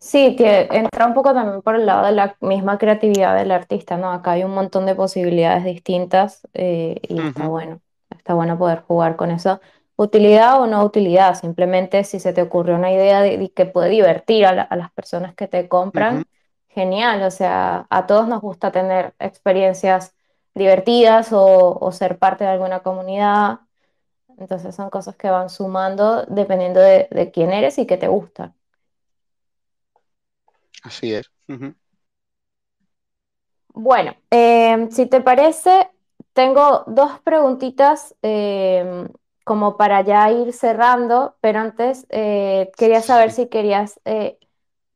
Sí, 0.00 0.34
tie- 0.36 0.66
entra 0.72 1.06
un 1.06 1.14
poco 1.14 1.32
también 1.32 1.62
por 1.62 1.76
el 1.76 1.86
lado 1.86 2.04
de 2.06 2.12
la 2.12 2.36
misma 2.40 2.78
creatividad 2.78 3.36
del 3.36 3.52
artista, 3.52 3.96
¿no? 3.96 4.10
Acá 4.10 4.32
hay 4.32 4.42
un 4.42 4.54
montón 4.54 4.86
de 4.86 4.96
posibilidades 4.96 5.64
distintas 5.64 6.48
eh, 6.52 6.98
y 7.08 7.20
está 7.20 7.46
bueno, 7.46 7.80
está 8.24 8.34
bueno 8.34 8.58
poder 8.58 8.82
jugar 8.82 9.16
con 9.16 9.30
eso. 9.30 9.60
Utilidad 9.96 10.60
o 10.60 10.66
no 10.66 10.82
utilidad, 10.84 11.34
simplemente 11.36 12.04
si 12.04 12.18
se 12.20 12.32
te 12.32 12.42
ocurre 12.42 12.74
una 12.74 12.90
idea 12.92 13.22
de, 13.22 13.38
de 13.38 13.52
que 13.52 13.66
puede 13.66 13.90
divertir 13.90 14.46
a, 14.46 14.52
la- 14.52 14.62
a 14.62 14.76
las 14.76 14.90
personas 14.92 15.34
que 15.34 15.46
te 15.48 15.68
compran, 15.68 16.26
genial, 16.68 17.22
o 17.22 17.30
sea, 17.30 17.86
a 17.90 18.06
todos 18.06 18.26
nos 18.28 18.40
gusta 18.40 18.72
tener 18.72 19.14
experiencias 19.20 20.14
divertidas 20.54 21.32
o, 21.32 21.78
o 21.80 21.92
ser 21.92 22.18
parte 22.18 22.44
de 22.44 22.50
alguna 22.50 22.80
comunidad, 22.82 23.60
entonces 24.38 24.74
son 24.76 24.90
cosas 24.90 25.16
que 25.16 25.30
van 25.30 25.50
sumando 25.50 26.24
dependiendo 26.26 26.80
de, 26.80 27.08
de 27.10 27.30
quién 27.32 27.52
eres 27.52 27.78
y 27.78 27.86
qué 27.86 27.96
te 27.98 28.08
gusta. 28.08 28.54
Así 30.82 31.12
es. 31.14 31.30
Bueno, 33.74 34.14
em, 34.30 34.90
si 34.90 35.06
te 35.06 35.20
parece, 35.20 35.90
tengo 36.34 36.84
dos 36.88 37.20
preguntitas 37.20 38.16
em, 38.22 39.08
como 39.44 39.76
para 39.78 40.02
ya 40.02 40.30
ir 40.32 40.52
cerrando, 40.54 41.36
pero 41.42 41.60
antes 41.60 42.06
eh, 42.10 42.72
quería 42.78 43.02
saber 43.02 43.32
si 43.32 43.48
querías 43.48 44.00
eh, 44.06 44.38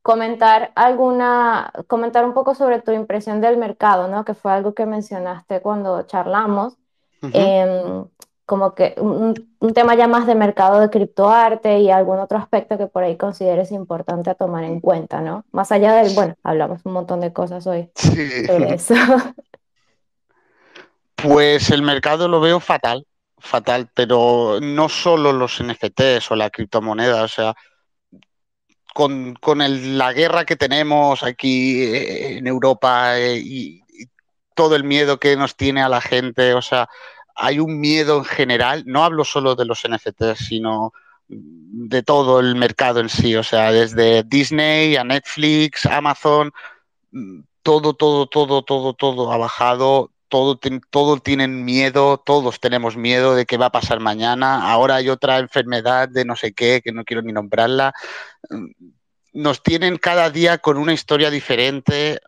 comentar 0.03 0.73
alguna, 0.77 1.73
comentar 1.89 2.25
un 2.25 2.35
poco 2.35 2.55
sobre 2.55 2.81
tu 2.83 2.93
impresión 2.93 3.41
del 3.41 3.59
mercado, 3.59 4.09
¿no? 4.09 4.25
Que 4.25 4.35
fue 4.35 4.53
algo 4.53 4.75
que 4.75 4.87
mencionaste 4.87 5.61
cuando 5.63 6.03
charlamos, 6.05 6.79
Ujú. 7.23 7.35
em, 7.35 8.07
como 8.47 8.75
que 8.75 8.95
un, 8.99 9.35
un 9.61 9.75
tema 9.75 9.95
ya 9.95 10.09
más 10.09 10.27
de 10.27 10.35
mercado 10.35 10.81
de 10.81 10.91
criptoarte 10.91 11.81
y 11.81 11.91
algún 11.91 12.19
otro 12.19 12.39
aspecto 12.39 12.79
que 12.79 12.87
por 12.87 13.05
ahí 13.05 13.17
consideres 13.19 13.73
importante 13.73 14.31
a 14.31 14.35
tomar 14.35 14.65
en 14.65 14.81
cuenta, 14.81 15.21
¿no? 15.21 15.45
Más 15.53 15.71
allá 15.73 15.95
del, 15.95 16.15
bueno, 16.15 16.35
hablamos 16.43 16.81
un 16.87 16.93
montón 16.95 17.21
de 17.21 17.33
cosas 17.33 17.67
hoy 17.67 17.91
Sí. 17.95 18.47
sobre 18.47 18.75
eso. 18.75 18.95
Pues 21.23 21.71
el 21.71 21.83
mercado 21.83 22.29
lo 22.29 22.41
veo 22.41 22.61
fatal, 22.61 23.05
fatal, 23.39 23.91
pero 23.93 24.59
no 24.63 24.89
solo 24.89 25.33
los 25.33 25.61
NFTs 25.61 26.31
o 26.31 26.37
la 26.37 26.51
criptomoneda, 26.51 27.25
o 27.25 27.29
sea, 27.29 27.55
con, 28.95 29.35
con 29.35 29.59
la 29.99 30.13
guerra 30.13 30.45
que 30.45 30.57
tenemos 30.57 31.23
aquí 31.23 31.83
eh, 31.83 32.39
en 32.39 32.47
Europa 32.47 33.19
eh, 33.19 33.37
y, 33.37 33.83
y 33.89 34.07
todo 34.55 34.77
el 34.77 34.85
miedo 34.85 35.19
que 35.19 35.37
nos 35.37 35.57
tiene 35.57 35.83
a 35.83 35.89
la 35.89 36.01
gente, 36.01 36.55
o 36.55 36.63
sea, 36.63 36.89
hay 37.35 37.59
un 37.59 37.81
miedo 37.81 38.19
en 38.19 38.25
general, 38.25 38.85
no 38.87 39.05
hablo 39.05 39.25
solo 39.25 39.57
de 39.57 39.65
los 39.65 39.83
NFTs, 39.89 40.47
sino 40.47 40.93
de 41.29 42.03
todo 42.03 42.41
el 42.41 42.55
mercado 42.55 43.01
en 43.01 43.09
sí, 43.09 43.37
o 43.37 43.43
sea, 43.43 43.71
desde 43.71 44.23
Disney 44.23 44.97
a 44.97 45.05
Netflix, 45.05 45.85
Amazon, 45.87 46.53
mm, 47.13 47.41
todo, 47.63 47.95
todo, 47.95 48.27
todo, 48.27 48.63
todo, 48.63 48.95
todo 48.95 49.33
ha 49.33 49.37
bajado, 49.37 50.11
todo, 50.29 50.59
todo 50.91 51.19
tienen 51.19 51.65
miedo, 51.65 52.19
todos 52.19 52.61
tenemos 52.61 52.97
miedo 52.97 53.35
de 53.35 53.47
qué 53.47 53.57
va 53.57 53.67
a 53.67 53.73
pasar 53.73 54.01
mañana. 54.01 54.71
Ahora 54.71 54.97
hay 54.97 55.09
otra 55.09 55.39
enfermedad 55.39 56.09
de 56.09 56.25
no 56.25 56.37
sé 56.37 56.53
qué, 56.53 56.81
que 56.83 56.93
no 56.93 57.05
quiero 57.05 57.23
ni 57.23 57.33
nombrarla. 57.33 57.93
Mm, 58.51 58.67
Nos 59.35 59.63
tienen 59.63 59.99
cada 59.99 60.31
día 60.31 60.59
con 60.59 60.79
una 60.79 60.93
historia 60.93 61.31
diferente. 61.31 62.21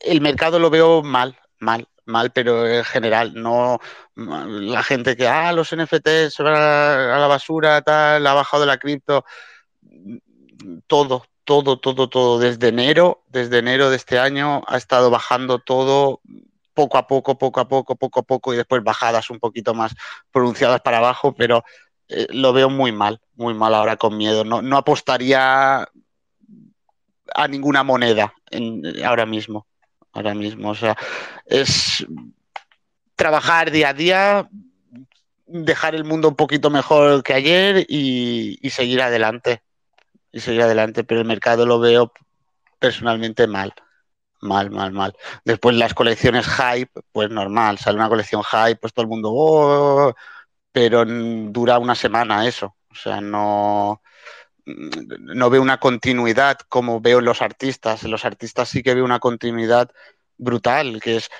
El 0.00 0.20
mercado 0.20 0.58
lo 0.58 0.70
veo 0.70 1.02
mal, 1.02 1.38
mal, 1.58 1.88
mal, 2.06 2.32
pero 2.32 2.66
en 2.66 2.84
general, 2.84 3.34
no 3.34 3.80
la 4.16 4.82
gente 4.82 5.16
que, 5.16 5.26
ah, 5.28 5.52
los 5.52 5.72
NFT 5.74 6.30
se 6.30 6.42
van 6.42 6.54
a, 6.54 7.16
a 7.16 7.18
la 7.18 7.26
basura, 7.26 7.82
tal, 7.82 8.26
ha 8.26 8.34
bajado 8.34 8.66
la 8.66 8.78
cripto 8.78 9.24
todo, 10.86 11.24
todo, 11.44 11.78
todo, 11.78 12.08
todo. 12.08 12.38
Desde 12.38 12.68
enero, 12.68 13.24
desde 13.28 13.58
enero 13.58 13.90
de 13.90 13.96
este 13.96 14.18
año 14.18 14.62
ha 14.66 14.76
estado 14.76 15.10
bajando 15.10 15.58
todo 15.58 16.20
poco 16.80 16.96
a 16.96 17.06
poco, 17.06 17.36
poco 17.36 17.60
a 17.60 17.68
poco, 17.68 17.94
poco 17.94 18.20
a 18.20 18.22
poco 18.22 18.54
y 18.54 18.56
después 18.56 18.82
bajadas 18.82 19.28
un 19.28 19.38
poquito 19.38 19.74
más 19.74 19.94
pronunciadas 20.32 20.80
para 20.80 20.96
abajo, 20.96 21.34
pero 21.34 21.62
eh, 22.08 22.26
lo 22.30 22.54
veo 22.54 22.70
muy 22.70 22.90
mal, 22.90 23.20
muy 23.34 23.52
mal 23.52 23.74
ahora 23.74 23.96
con 23.96 24.16
miedo. 24.16 24.44
No, 24.44 24.76
apostaría 24.78 25.86
a 27.34 27.48
ninguna 27.48 27.82
moneda 27.82 28.32
en, 28.50 28.82
ahora 29.04 29.26
mismo. 29.26 29.66
Ahora 30.12 30.34
mismo, 30.34 30.70
o 30.70 30.74
sea, 30.74 30.96
es 31.44 32.04
trabajar 33.14 33.70
día 33.70 33.90
a 33.90 33.94
día, 33.94 34.48
dejar 35.46 35.94
el 35.94 36.04
mundo 36.04 36.28
un 36.28 36.34
poquito 36.34 36.70
mejor 36.70 37.22
que 37.22 37.34
ayer 37.34 37.84
y 37.88 38.58
seguir 38.70 39.02
adelante 39.02 39.62
y 40.32 40.40
seguir 40.40 40.62
adelante, 40.62 41.04
pero 41.04 41.20
el 41.20 41.26
mercado 41.26 41.66
lo 41.66 41.78
veo 41.78 42.12
personalmente 42.78 43.46
mal. 43.46 43.74
Mal, 44.40 44.70
mal, 44.70 44.92
mal. 44.92 45.16
Después 45.44 45.76
las 45.76 45.94
colecciones 45.94 46.46
hype, 46.46 47.00
pues 47.12 47.30
normal, 47.30 47.78
sale 47.78 47.96
una 47.96 48.08
colección 48.08 48.42
hype, 48.42 48.76
pues 48.76 48.92
todo 48.92 49.02
el 49.02 49.08
mundo, 49.08 49.30
oh, 49.32 50.14
pero 50.72 51.04
dura 51.06 51.78
una 51.78 51.94
semana 51.94 52.46
eso. 52.46 52.76
O 52.90 52.94
sea, 52.94 53.20
no, 53.20 54.02
no 54.64 55.50
veo 55.50 55.62
una 55.62 55.78
continuidad 55.78 56.58
como 56.68 57.00
veo 57.00 57.18
en 57.18 57.26
los 57.26 57.42
artistas. 57.42 58.02
Los 58.04 58.24
artistas 58.24 58.68
sí 58.68 58.82
que 58.82 58.94
veo 58.94 59.04
una 59.04 59.20
continuidad 59.20 59.90
brutal, 60.38 61.00
que 61.00 61.16
es 61.16 61.30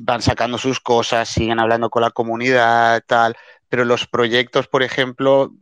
van 0.00 0.22
sacando 0.22 0.58
sus 0.58 0.80
cosas, 0.80 1.28
siguen 1.28 1.58
hablando 1.58 1.90
con 1.90 2.02
la 2.02 2.10
comunidad, 2.10 3.02
tal, 3.06 3.36
pero 3.68 3.84
los 3.84 4.06
proyectos, 4.06 4.68
por 4.68 4.82
ejemplo, 4.82 5.52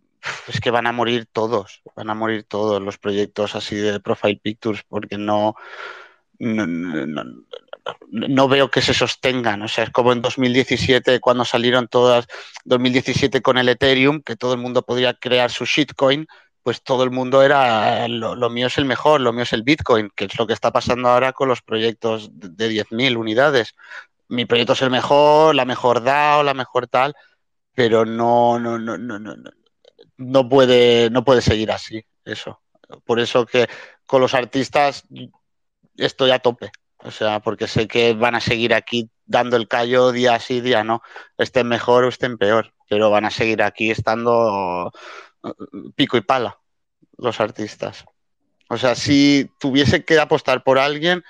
es 0.48 0.60
que 0.60 0.70
van 0.70 0.86
a 0.86 0.92
morir 0.92 1.26
todos, 1.30 1.82
van 1.96 2.10
a 2.10 2.14
morir 2.14 2.44
todos 2.44 2.82
los 2.82 2.98
proyectos 2.98 3.54
así 3.54 3.76
de 3.76 4.00
Profile 4.00 4.40
Pictures, 4.42 4.82
porque 4.88 5.18
no, 5.18 5.54
no, 6.38 6.66
no, 6.66 7.24
no, 8.10 8.48
veo 8.48 8.70
que 8.70 8.82
se 8.82 8.94
sostengan. 8.94 9.62
O 9.62 9.68
sea, 9.68 9.84
es 9.84 9.90
como 9.90 10.12
en 10.12 10.22
2017, 10.22 11.20
cuando 11.20 11.44
salieron 11.44 11.88
todas, 11.88 12.26
2017 12.64 13.42
con 13.42 13.58
el 13.58 13.68
Ethereum, 13.68 14.22
que 14.22 14.36
todo 14.36 14.54
el 14.54 14.60
mundo 14.60 14.82
podría 14.82 15.14
crear 15.14 15.50
su 15.50 15.64
shitcoin, 15.64 16.26
pues 16.64 16.82
todo 16.82 17.04
el 17.04 17.10
mundo 17.10 17.42
era, 17.42 18.08
lo, 18.08 18.48
mío 18.48 18.68
es 18.68 18.78
el 18.78 18.86
mejor, 18.86 19.20
lo 19.20 19.34
mío 19.34 19.42
es 19.42 19.52
el 19.52 19.62
Bitcoin, 19.62 20.10
que 20.16 20.24
es 20.24 20.38
lo 20.38 20.46
que 20.46 20.54
está 20.54 20.72
pasando 20.72 21.10
ahora 21.10 21.32
con 21.34 21.46
los 21.46 21.60
proyectos 21.60 22.30
de 22.32 22.70
10.000 22.70 23.18
unidades. 23.18 23.74
Mi 24.28 24.46
proyecto 24.46 24.72
es 24.72 24.80
el 24.80 24.90
mejor, 24.90 25.54
la 25.54 25.66
mejor 25.66 26.02
DAO, 26.02 26.42
la 26.42 26.54
mejor 26.54 26.86
tal, 26.86 27.14
pero 27.74 28.06
no, 28.06 28.58
no, 28.58 28.78
no, 28.78 28.96
no, 28.96 29.18
no, 29.18 29.34
no, 30.16 30.48
puede, 30.48 31.10
no 31.10 31.22
puede 31.22 31.42
seguir 31.42 31.70
así, 31.70 32.02
eso. 32.24 32.62
Por 33.04 33.20
eso 33.20 33.44
que 33.44 33.68
con 34.06 34.22
los 34.22 34.32
artistas 34.32 35.04
estoy 35.96 36.30
a 36.30 36.38
tope. 36.38 36.70
O 36.98 37.10
sea, 37.10 37.40
porque 37.40 37.68
sé 37.68 37.86
que 37.86 38.14
van 38.14 38.34
a 38.34 38.40
seguir 38.40 38.72
aquí 38.72 39.10
dando 39.26 39.56
el 39.56 39.68
callo 39.68 40.12
día 40.12 40.38
sí, 40.40 40.60
día 40.60 40.84
no. 40.84 41.02
Estén 41.36 41.68
mejor 41.68 42.04
o 42.04 42.08
estén 42.08 42.38
peor. 42.38 42.72
Pero 42.88 43.10
van 43.10 43.24
a 43.24 43.30
seguir 43.30 43.62
aquí 43.62 43.90
estando 43.90 44.90
pico 45.94 46.16
y 46.16 46.22
pala 46.22 46.58
los 47.16 47.40
artistas. 47.40 48.04
O 48.68 48.76
sea, 48.76 48.94
si 48.94 49.50
tuviese 49.60 50.04
que 50.04 50.18
apostar 50.18 50.64
por 50.64 50.78
alguien, 50.78 51.22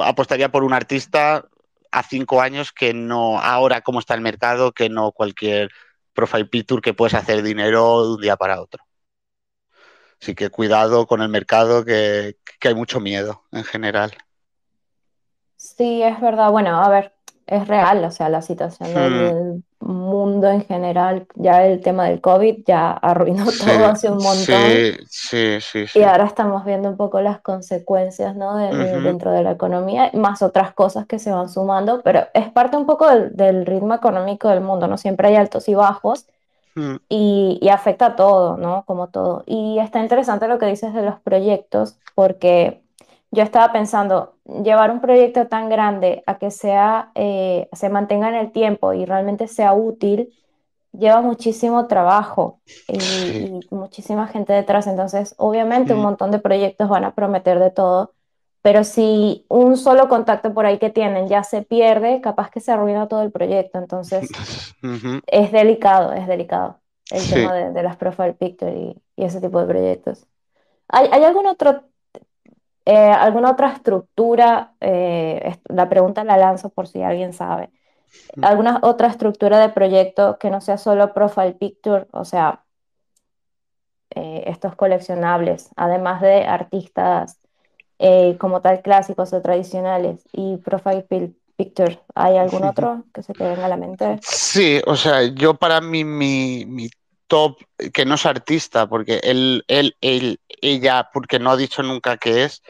apostaría 0.00 0.50
por 0.50 0.64
un 0.64 0.72
artista 0.72 1.46
a 1.92 2.02
cinco 2.02 2.40
años 2.40 2.72
que 2.72 2.94
no, 2.94 3.38
ahora 3.38 3.82
como 3.82 4.00
está 4.00 4.14
el 4.14 4.20
mercado, 4.20 4.72
que 4.72 4.88
no 4.88 5.12
cualquier 5.12 5.70
profile 6.12 6.46
picture 6.46 6.82
que 6.82 6.94
puedes 6.94 7.14
hacer 7.14 7.42
dinero 7.42 8.02
de 8.02 8.14
un 8.14 8.20
día 8.20 8.36
para 8.36 8.60
otro. 8.60 8.85
Así 10.26 10.34
que 10.34 10.50
cuidado 10.50 11.06
con 11.06 11.22
el 11.22 11.28
mercado, 11.28 11.84
que, 11.84 12.36
que 12.58 12.66
hay 12.66 12.74
mucho 12.74 12.98
miedo 12.98 13.44
en 13.52 13.62
general. 13.62 14.10
Sí, 15.56 16.02
es 16.02 16.20
verdad. 16.20 16.50
Bueno, 16.50 16.82
a 16.82 16.88
ver, 16.88 17.12
es 17.46 17.68
real, 17.68 18.04
o 18.04 18.10
sea, 18.10 18.28
la 18.28 18.42
situación 18.42 18.92
del, 18.92 19.12
Hmm. 19.12 19.18
del 19.36 19.64
mundo 19.78 20.48
en 20.50 20.64
general, 20.64 21.28
ya 21.36 21.64
el 21.64 21.80
tema 21.80 22.06
del 22.08 22.20
COVID 22.20 22.64
ya 22.66 22.90
arruinó 22.90 23.46
Sí, 23.52 23.58
todo 23.64 23.86
hace 23.86 24.10
un 24.10 24.18
montón. 24.18 24.46
sí, 25.08 25.60
sí. 25.60 25.84
Y 25.94 26.02
ahora 26.02 26.24
estamos 26.24 26.64
viendo 26.64 26.88
un 26.88 26.96
poco 26.96 27.20
las 27.20 27.40
consecuencias, 27.40 28.34
¿no? 28.34 28.56
de- 28.56 28.76
de- 28.76 28.96
Ujú. 28.96 29.04
dentro 29.06 29.30
de 29.30 29.44
la 29.44 29.52
economía, 29.52 30.10
más 30.14 30.42
otras 30.42 30.74
cosas 30.74 31.06
que 31.06 31.20
se 31.20 31.30
van 31.30 31.48
sumando, 31.48 32.02
pero 32.02 32.26
es 32.34 32.50
parte 32.50 32.76
un 32.76 32.84
poco 32.86 33.08
del, 33.08 33.36
del 33.36 33.64
ritmo 33.64 33.94
económico 33.94 34.48
del 34.48 34.60
mundo, 34.60 34.88
¿no? 34.88 34.98
Siempre 34.98 35.28
hay 35.28 35.36
altos 35.36 35.68
y 35.68 35.76
bajos 35.76 36.26
Mm, 36.76 36.96
y, 37.08 37.58
y 37.62 37.68
afecta 37.68 38.06
a 38.06 38.16
todo, 38.16 38.56
¿no? 38.56 38.84
Como 38.86 39.08
todo. 39.10 39.44
Y 39.46 39.78
está 39.78 40.00
interesante 40.02 40.48
lo 40.48 40.58
que 40.58 40.66
dices 40.66 40.94
de 40.94 41.02
los 41.02 41.20
proyectos, 41.20 41.98
porque 42.14 42.82
yo 43.30 43.42
estaba 43.42 43.72
pensando, 43.72 44.36
llevar 44.64 44.90
un 44.90 45.00
proyecto 45.00 45.46
tan 45.48 45.68
grande 45.68 46.22
a 46.26 46.38
que 46.38 46.50
sea, 46.50 47.12
eh, 47.14 47.68
se 47.72 47.88
mantenga 47.90 48.28
en 48.28 48.36
el 48.36 48.52
tiempo 48.52 48.92
y 48.94 49.04
realmente 49.06 49.48
sea 49.48 49.74
útil, 49.74 50.34
lleva 50.92 51.20
muchísimo 51.22 51.86
trabajo 51.88 52.62
y, 52.88 52.96
Sí. 52.98 53.50
y 53.70 53.74
muchísima 53.74 54.28
gente 54.28 54.52
detrás. 54.54 54.86
Entonces, 54.88 55.34
obviamente 55.38 55.94
un 55.94 56.00
Mm. 56.00 56.02
montón 56.02 56.30
de 56.32 56.40
proyectos 56.40 56.88
van 56.88 57.04
a 57.04 57.14
prometer 57.14 57.58
de 57.60 57.70
todo, 57.70 58.14
pero 58.66 58.82
si 58.84 59.46
un 59.48 59.76
solo 59.76 60.08
contacto 60.08 60.52
por 60.52 60.66
ahí 60.66 60.78
que 60.80 60.90
tienen 60.90 61.28
ya 61.28 61.44
se 61.44 61.62
pierde, 61.62 62.20
capaz 62.20 62.50
que 62.50 62.58
se 62.60 62.72
arruina 62.72 63.06
todo 63.08 63.22
el 63.22 63.30
proyecto. 63.32 63.78
Entonces, 63.78 64.36
es 65.26 65.52
delicado, 65.52 66.12
es 66.12 66.26
delicado 66.28 66.80
el 67.10 67.28
Sí. 67.28 67.28
tema 67.28 67.54
de, 67.54 67.72
de 67.72 67.82
las 67.84 67.96
profile 67.96 68.34
picture 68.34 68.74
y, 68.76 69.02
y 69.16 69.24
ese 69.26 69.40
tipo 69.40 69.60
de 69.60 69.66
proyectos. 69.66 70.26
¿Hay, 70.88 71.08
hay 71.12 71.24
algún 71.24 71.46
otro, 71.46 71.84
eh, 72.84 72.96
alguna 72.96 73.50
otra 73.52 73.72
estructura? 73.72 74.74
eh, 74.80 75.56
la 75.68 75.88
pregunta 75.88 76.24
la 76.24 76.36
lanzo 76.36 76.70
por 76.70 76.86
si 76.88 77.02
alguien 77.02 77.32
sabe. 77.32 77.70
¿Alguna 78.42 78.80
otra 78.82 79.08
estructura 79.08 79.60
de 79.60 79.70
proyecto 79.70 80.38
que 80.38 80.50
no 80.50 80.60
sea 80.60 80.78
solo 80.78 81.14
profile 81.14 81.54
picture? 81.54 82.06
O 82.12 82.24
sea, 82.24 82.64
eh, 84.10 84.44
estos 84.46 84.76
coleccionables, 84.76 85.70
además 85.76 86.20
de 86.20 86.44
artistas 86.46 87.40
eh, 87.98 88.36
como 88.38 88.60
tal 88.60 88.82
clásicos 88.82 89.32
o 89.32 89.42
tradicionales 89.42 90.22
y 90.32 90.56
profile 90.58 91.02
pi- 91.02 91.34
picture, 91.56 91.98
¿hay 92.14 92.36
algún 92.36 92.64
otro 92.64 93.04
que 93.14 93.22
se 93.22 93.32
te 93.34 93.44
venga 93.44 93.66
a 93.66 93.68
la 93.68 93.76
mente? 93.76 94.18
Sí, 94.22 94.80
o 94.86 94.96
sea, 94.96 95.22
yo 95.22 95.54
para 95.54 95.80
mí 95.80 96.04
mi, 96.04 96.64
mi 96.66 96.88
top, 97.26 97.58
que 97.92 98.04
no 98.04 98.14
es 98.16 98.26
artista, 98.26 98.86
porque 98.88 99.20
él, 99.22 99.64
él, 99.68 99.96
él, 100.00 100.40
ella, 100.60 101.08
porque 101.12 101.38
no 101.38 101.50
ha 101.50 101.56
dicho 101.56 101.82
nunca 101.82 102.16
qué 102.16 102.44
es, 102.44 102.62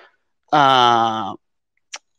ah, 0.53 1.35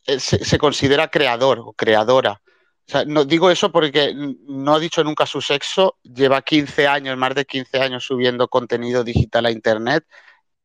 eh, 0.06 0.20
se, 0.20 0.44
se 0.44 0.58
considera 0.58 1.08
creador 1.08 1.60
o 1.60 1.72
creadora. 1.72 2.40
O 2.86 2.90
sea, 2.90 3.04
no 3.04 3.24
digo 3.24 3.50
eso 3.50 3.70
porque 3.70 4.14
no 4.46 4.74
ha 4.74 4.78
dicho 4.78 5.04
nunca 5.04 5.26
su 5.26 5.42
sexo, 5.42 5.96
lleva 6.02 6.40
15 6.42 6.86
años, 6.86 7.18
más 7.18 7.34
de 7.34 7.44
15 7.44 7.80
años 7.80 8.04
subiendo 8.04 8.48
contenido 8.48 9.04
digital 9.04 9.46
a 9.46 9.50
internet 9.50 10.04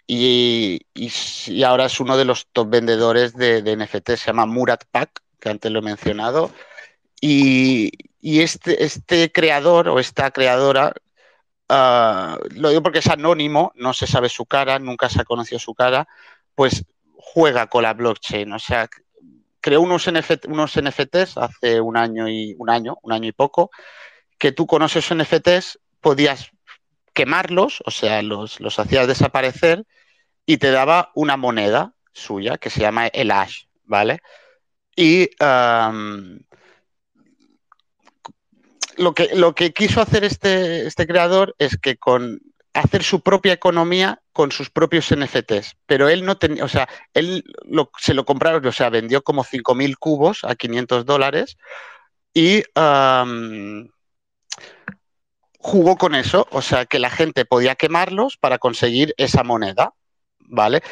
y, 0.07 0.81
ahora 1.65 1.85
es 1.85 1.99
uno 1.99 2.17
de 2.17 2.25
los 2.25 2.47
top 2.51 2.69
vendedores 2.69 3.33
de, 3.35 3.61
de 3.61 3.77
NFT, 3.77 4.11
se 4.11 4.27
llama 4.27 4.45
Murat 4.45 4.83
Pak, 4.91 5.21
que 5.39 5.49
antes 5.49 5.71
lo 5.71 5.79
he 5.79 5.81
mencionado. 5.83 6.51
Y, 7.25 7.91
este, 8.21 8.83
este 8.83 9.31
creador 9.31 9.87
o 9.89 9.99
esta 9.99 10.31
creadora, 10.31 10.93
ah, 11.69 12.37
lo 12.51 12.69
digo 12.69 12.83
porque 12.83 12.99
es 12.99 13.07
anónimo, 13.07 13.71
no 13.75 13.93
se 13.93 14.07
sabe 14.07 14.29
su 14.29 14.45
cara, 14.45 14.79
nunca 14.79 15.09
se 15.09 15.21
ha 15.21 15.25
conocido 15.25 15.59
su 15.59 15.73
cara, 15.73 16.07
pues 16.55 16.85
juega 17.15 17.67
con 17.67 17.83
la 17.83 17.93
blockchain. 17.93 18.51
O 18.53 18.59
sea, 18.59 18.89
creó 19.61 19.81
unos, 19.81 20.09
NFT, 20.11 20.47
unos 20.47 20.79
NFTs 20.81 21.37
hace 21.37 21.81
un 21.81 21.97
año 21.97 22.27
y 22.27 22.55
un 22.57 22.69
año, 22.69 22.97
un 23.01 23.13
año 23.13 23.29
y 23.29 23.31
poco, 23.33 23.71
que 24.37 24.51
tú 24.51 24.67
con 24.67 24.83
esos 24.83 25.13
NFTs 25.13 25.79
podías 26.01 26.51
quemarlos, 27.13 27.81
o 27.85 27.91
sea, 27.91 28.21
los, 28.21 28.59
los 28.59 28.79
hacías 28.79 29.07
desaparecer 29.07 29.85
y 30.45 30.57
te 30.57 30.71
daba 30.71 31.11
una 31.15 31.37
moneda 31.37 31.93
suya 32.11 32.57
que 32.57 32.69
se 32.69 32.81
llama 32.81 33.07
el 33.07 33.31
hash, 33.31 33.63
¿vale? 33.85 34.19
Y 34.95 35.29
lo, 38.97 39.13
que, 39.13 39.35
lo 39.35 39.55
que 39.55 39.73
quiso 39.73 40.01
hacer 40.01 40.23
este, 40.23 40.87
este 40.87 41.07
creador 41.07 41.55
es 41.57 41.77
que 41.77 41.97
con 41.97 42.41
hacer 42.73 43.03
su 43.03 43.21
propia 43.21 43.53
economía 43.53 44.21
con 44.31 44.51
sus 44.51 44.69
propios 44.71 45.13
NFTs, 45.15 45.77
pero 45.85 46.09
él 46.09 46.25
no 46.25 46.37
tenía, 46.37 46.65
o 46.65 46.67
sea, 46.67 46.89
él 47.13 47.43
lo, 47.65 47.91
se 47.99 48.15
lo 48.15 48.25
compraron, 48.25 48.65
o 48.65 48.71
sea, 48.71 48.89
vendió 48.89 49.23
como 49.23 49.43
5.000 49.43 49.95
cubos 49.97 50.43
a 50.43 50.55
500 50.55 51.05
dólares 51.05 51.57
y 52.33 52.63
jugó 55.63 55.95
con 55.95 56.13
eso, 56.13 56.45
o 56.51 56.61
sea, 56.61 56.85
que 56.85 56.99
la 56.99 57.09
gente 57.09 57.45
podía 57.45 57.75
quemarlos 57.75 58.35
para 58.35 58.59
conseguir 58.59 59.15
esa 59.17 59.43
moneda, 59.43 59.93
¿vale? 60.39 60.83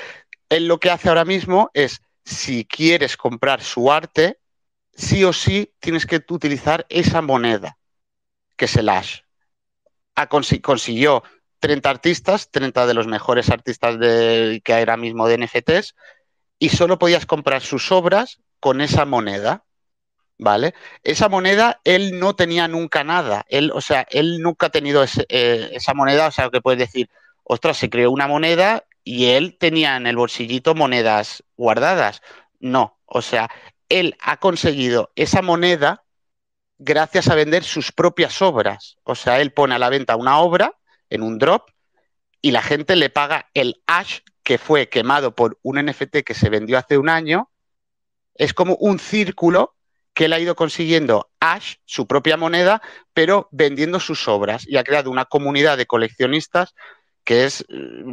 Él 0.48 0.68
lo 0.68 0.80
que 0.80 0.89
hace 0.89 1.10
ahora 1.10 1.26
mismo 1.26 1.69
es, 1.73 2.02
si 2.23 2.64
quieres 2.64 3.18
comprar 3.18 3.61
su 3.61 3.91
arte, 3.91 4.39
sí 4.93 5.26
o 5.26 5.34
sí 5.34 5.73
tienes 5.81 6.06
que 6.06 6.23
utilizar 6.30 6.85
esa 6.88 7.22
moneda, 7.22 7.77
que 8.56 8.65
es 8.65 8.76
el 8.77 8.88
hash. 8.88 9.19
A 10.15 10.27
consi 10.27 10.61
consiguió 10.61 11.23
30 11.60 11.89
artistas, 11.89 12.49
30 12.49 12.88
de 12.88 12.93
los 12.93 13.07
mejores 13.07 13.49
artistas 13.49 13.98
que 13.99 14.73
ahora 14.73 14.95
mismo 14.95 15.27
de 15.27 15.38
NFTs, 15.38 15.95
y 16.60 16.69
solo 16.69 16.98
podías 16.98 17.26
comprar 17.26 17.61
sus 17.61 17.91
obras 17.91 18.39
con 18.61 18.80
esa 18.80 19.03
moneda. 19.03 19.65
¿Vale? 20.41 20.73
Esa 21.03 21.30
moneda 21.30 21.81
él 21.84 22.19
no 22.19 22.35
tenía 22.35 22.68
nunca 22.68 23.03
nada. 23.03 23.45
Él, 23.47 23.72
o 23.76 23.80
sea, 23.80 24.07
él 24.09 24.39
nunca 24.41 24.65
ha 24.65 24.69
tenido 24.72 25.05
eh, 25.30 25.69
esa 25.73 25.93
moneda. 25.93 26.26
O 26.26 26.31
sea, 26.31 26.49
que 26.49 26.61
puedes 26.61 26.80
decir, 26.80 27.11
ostras, 27.43 27.77
se 27.77 27.91
creó 27.91 28.09
una 28.09 28.27
moneda 28.27 28.85
y 29.03 29.27
él 29.27 29.55
tenía 29.59 29.97
en 29.97 30.07
el 30.07 30.15
bolsillito 30.15 30.73
monedas 30.73 31.43
guardadas. 31.57 32.23
No, 32.59 32.97
o 33.05 33.22
sea, 33.22 33.51
él 33.88 34.18
ha 34.19 34.38
conseguido 34.38 35.11
esa 35.15 35.43
moneda 35.43 36.05
gracias 36.80 37.27
a 37.27 37.35
vender 37.35 37.63
sus 37.63 37.91
propias 37.91 38.41
obras. 38.41 38.97
O 39.03 39.13
sea, 39.13 39.41
él 39.41 39.53
pone 39.53 39.76
a 39.76 39.80
la 39.80 39.89
venta 39.89 40.15
una 40.15 40.39
obra 40.39 40.73
en 41.11 41.22
un 41.22 41.38
drop 41.38 41.69
y 42.41 42.49
la 42.49 42.63
gente 42.63 42.95
le 42.95 43.11
paga 43.11 43.51
el 43.53 43.84
hash 43.85 44.22
que 44.41 44.57
fue 44.57 44.89
quemado 44.89 45.35
por 45.35 45.59
un 45.61 45.85
NFT 45.85 46.23
que 46.26 46.34
se 46.34 46.49
vendió 46.49 46.80
hace 46.80 46.97
un 46.97 47.09
año. 47.09 47.51
Es 48.34 48.55
como 48.55 48.76
un 48.77 48.97
círculo 48.97 49.76
que 50.13 50.25
él 50.25 50.33
ha 50.33 50.39
ido 50.39 50.55
consiguiendo 50.55 51.29
Ash, 51.39 51.75
su 51.85 52.07
propia 52.07 52.38
moneda, 52.38 52.81
pero 53.13 53.47
vendiendo 53.51 53.99
sus 53.99 54.27
obras 54.27 54.67
y 54.67 54.77
ha 54.77 54.83
creado 54.83 55.09
una 55.09 55.25
comunidad 55.25 55.77
de 55.77 55.85
coleccionistas 55.85 56.75
que 57.23 57.45
es, 57.45 57.65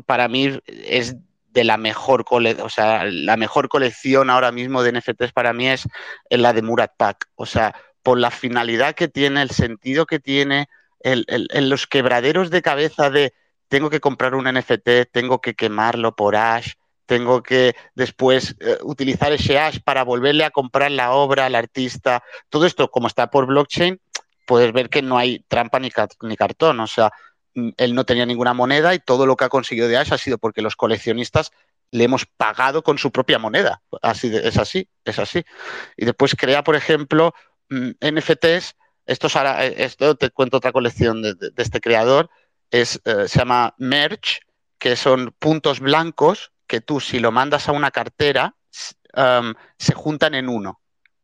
para 0.06 0.28
mí, 0.28 0.60
es 0.66 1.16
de 1.48 1.64
la 1.64 1.76
mejor, 1.76 2.24
cole 2.24 2.56
o 2.62 2.68
sea, 2.68 3.04
la 3.04 3.36
mejor 3.36 3.68
colección 3.68 4.30
ahora 4.30 4.52
mismo 4.52 4.82
de 4.82 4.92
NFTs 4.92 5.32
para 5.32 5.52
mí 5.52 5.68
es 5.68 5.88
la 6.30 6.52
de 6.52 6.62
Murat 6.62 6.92
Pak. 6.96 7.26
O 7.34 7.46
sea, 7.46 7.74
por 8.02 8.18
la 8.18 8.30
finalidad 8.30 8.94
que 8.94 9.08
tiene, 9.08 9.42
el 9.42 9.50
sentido 9.50 10.06
que 10.06 10.20
tiene, 10.20 10.68
el, 11.00 11.26
los 11.68 11.86
quebraderos 11.86 12.50
de 12.50 12.62
cabeza 12.62 13.10
de 13.10 13.32
tengo 13.68 13.90
que 13.90 14.00
comprar 14.00 14.34
un 14.34 14.44
NFT, 14.44 15.10
tengo 15.10 15.40
que 15.40 15.54
quemarlo 15.54 16.14
por 16.16 16.36
Ash, 16.36 16.74
tengo 17.08 17.42
que 17.42 17.74
después 17.94 18.54
eh, 18.60 18.76
utilizar 18.82 19.32
ese 19.32 19.58
hash 19.58 19.78
para 19.82 20.04
volverle 20.04 20.44
a 20.44 20.50
comprar 20.50 20.90
la 20.90 21.12
obra 21.12 21.46
al 21.46 21.54
artista. 21.54 22.22
Todo 22.50 22.66
esto, 22.66 22.90
como 22.90 23.08
está 23.08 23.30
por 23.30 23.46
blockchain, 23.46 23.98
puedes 24.46 24.74
ver 24.74 24.90
que 24.90 25.00
no 25.00 25.16
hay 25.16 25.42
trampa 25.48 25.80
ni, 25.80 25.90
cartón. 25.90 26.80
O 26.80 26.86
sea, 26.86 27.10
él 27.54 27.94
no 27.94 28.04
tenía 28.04 28.26
ninguna 28.26 28.52
moneda 28.52 28.94
y 28.94 28.98
todo 28.98 29.24
lo 29.24 29.36
que 29.36 29.46
ha 29.46 29.48
conseguido 29.48 29.88
de 29.88 29.96
hash 29.96 30.12
ha 30.12 30.18
sido 30.18 30.36
porque 30.36 30.60
los 30.60 30.76
coleccionistas 30.76 31.50
le 31.92 32.04
hemos 32.04 32.26
pagado 32.26 32.82
con 32.82 32.98
su 32.98 33.10
propia 33.10 33.38
moneda. 33.38 33.80
Así 34.02 34.28
de, 34.28 34.46
es 34.46 34.58
así, 34.58 34.86
es 35.06 35.18
así. 35.18 35.42
Y 35.96 36.04
después 36.04 36.36
crea, 36.36 36.62
por 36.62 36.76
ejemplo, 36.76 37.32
NFTs. 37.70 38.76
Esto, 39.06 39.28
ahora, 39.32 39.64
esto 39.64 40.14
te 40.14 40.28
cuento 40.28 40.58
otra 40.58 40.72
colección 40.72 41.22
de, 41.22 41.34
este 41.56 41.80
creador. 41.80 42.28
Es, 42.70 43.00
eh, 43.06 43.28
se 43.28 43.38
llama 43.38 43.74
Merch, 43.78 44.42
que 44.78 44.94
son 44.94 45.34
puntos 45.38 45.80
blancos 45.80 46.52
que 46.68 46.80
tú 46.80 47.00
si 47.00 47.18
lo 47.18 47.32
mandas 47.32 47.68
a 47.68 47.72
una 47.72 47.90
cartera 47.90 48.54
se 49.78 49.94
juntan 49.94 50.34
en 50.34 50.48
uno. 50.48 50.80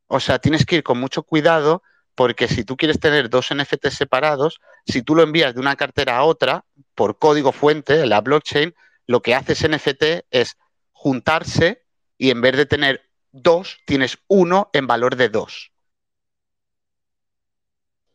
O 0.09 0.19
sea, 0.19 0.41
tienes 0.41 0.67
que 0.67 0.77
ir 0.77 0.83
con 0.83 0.99
mucho 0.99 1.23
cuidado 1.23 1.83
porque 2.15 2.49
si 2.49 2.65
tú 2.65 2.77
quieres 2.77 2.99
tener 2.99 3.29
dos 3.29 3.53
NFTs 3.55 3.95
separados, 3.95 4.61
si 4.87 5.03
tú 5.03 5.15
lo 5.15 5.23
envías 5.23 5.55
de 5.55 5.61
una 5.61 5.77
cartera 5.77 6.17
a 6.17 6.25
otra 6.25 6.65
por 6.95 7.19
código 7.19 7.53
fuente, 7.53 8.07
la 8.07 8.21
blockchain, 8.21 8.75
lo 9.07 9.21
que 9.21 9.35
hace 9.35 9.53
ese 9.53 9.69
NFT 9.69 10.27
es 10.31 10.57
juntarse 10.93 11.85
y 12.17 12.31
en 12.31 12.41
vez 12.41 12.57
de 12.57 12.67
tener 12.67 13.03
dos, 13.33 13.79
tienes 13.85 14.19
uno 14.29 14.71
en 14.73 14.87
valor 14.87 15.17
de 15.17 15.29
dos. 15.29 15.73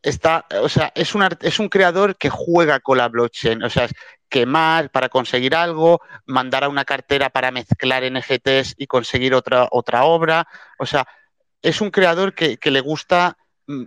Está, 0.02 0.46
o 0.62 0.68
sea, 0.70 0.92
es 0.94 1.14
un, 1.14 1.28
es 1.42 1.58
un 1.58 1.68
creador 1.68 2.16
que 2.16 2.30
juega 2.30 2.80
con 2.80 2.96
la 2.96 3.08
blockchain. 3.08 3.62
O 3.62 3.68
sea, 3.68 3.86
quemar 4.30 4.90
para 4.90 5.10
conseguir 5.10 5.54
algo, 5.54 6.00
mandar 6.24 6.64
a 6.64 6.68
una 6.70 6.86
cartera 6.86 7.28
para 7.28 7.50
mezclar 7.50 8.04
NFTs 8.10 8.76
y 8.78 8.86
conseguir 8.86 9.34
otra, 9.34 9.68
otra 9.70 10.04
obra. 10.04 10.48
O 10.78 10.86
sea, 10.86 11.06
es 11.60 11.82
un 11.82 11.90
creador 11.90 12.34
que, 12.34 12.58
le 12.70 12.80
gusta 12.80 13.36
mm, 13.66 13.84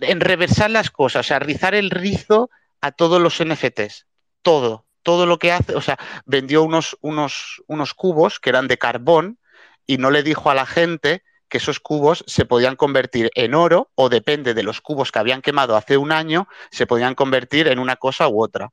enreversar 0.00 0.70
las 0.70 0.90
cosas, 0.90 1.26
o 1.26 1.28
sea, 1.28 1.38
rizar 1.40 1.74
el 1.74 1.90
rizo 1.90 2.48
a 2.80 2.92
todos 2.92 3.20
los 3.20 3.42
NFTs. 3.44 4.06
Todo, 4.40 4.86
todo 5.02 5.26
lo 5.26 5.38
que 5.38 5.52
hace. 5.52 5.74
O 5.74 5.80
sea, 5.80 5.98
vendió 6.24 6.62
unos, 6.62 6.96
unos, 7.02 7.62
unos 7.66 7.92
cubos 7.92 8.40
que 8.40 8.50
eran 8.50 8.68
de 8.68 8.78
carbón 8.78 9.38
y 9.86 9.98
no 9.98 10.10
le 10.10 10.22
dijo 10.22 10.50
a 10.50 10.54
la 10.54 10.66
gente 10.66 11.22
que 11.48 11.58
esos 11.58 11.80
cubos 11.80 12.24
se 12.26 12.46
podían 12.46 12.76
convertir 12.76 13.30
en 13.34 13.54
oro 13.54 13.90
o 13.94 14.08
depende 14.08 14.54
de 14.54 14.62
los 14.62 14.80
cubos 14.80 15.12
que 15.12 15.18
habían 15.18 15.42
quemado 15.42 15.76
hace 15.76 15.96
un 15.96 16.12
año, 16.12 16.48
se 16.70 16.86
podían 16.86 17.14
convertir 17.14 17.68
en 17.68 17.78
una 17.78 17.96
cosa 17.96 18.28
u 18.28 18.42
otra. 18.42 18.72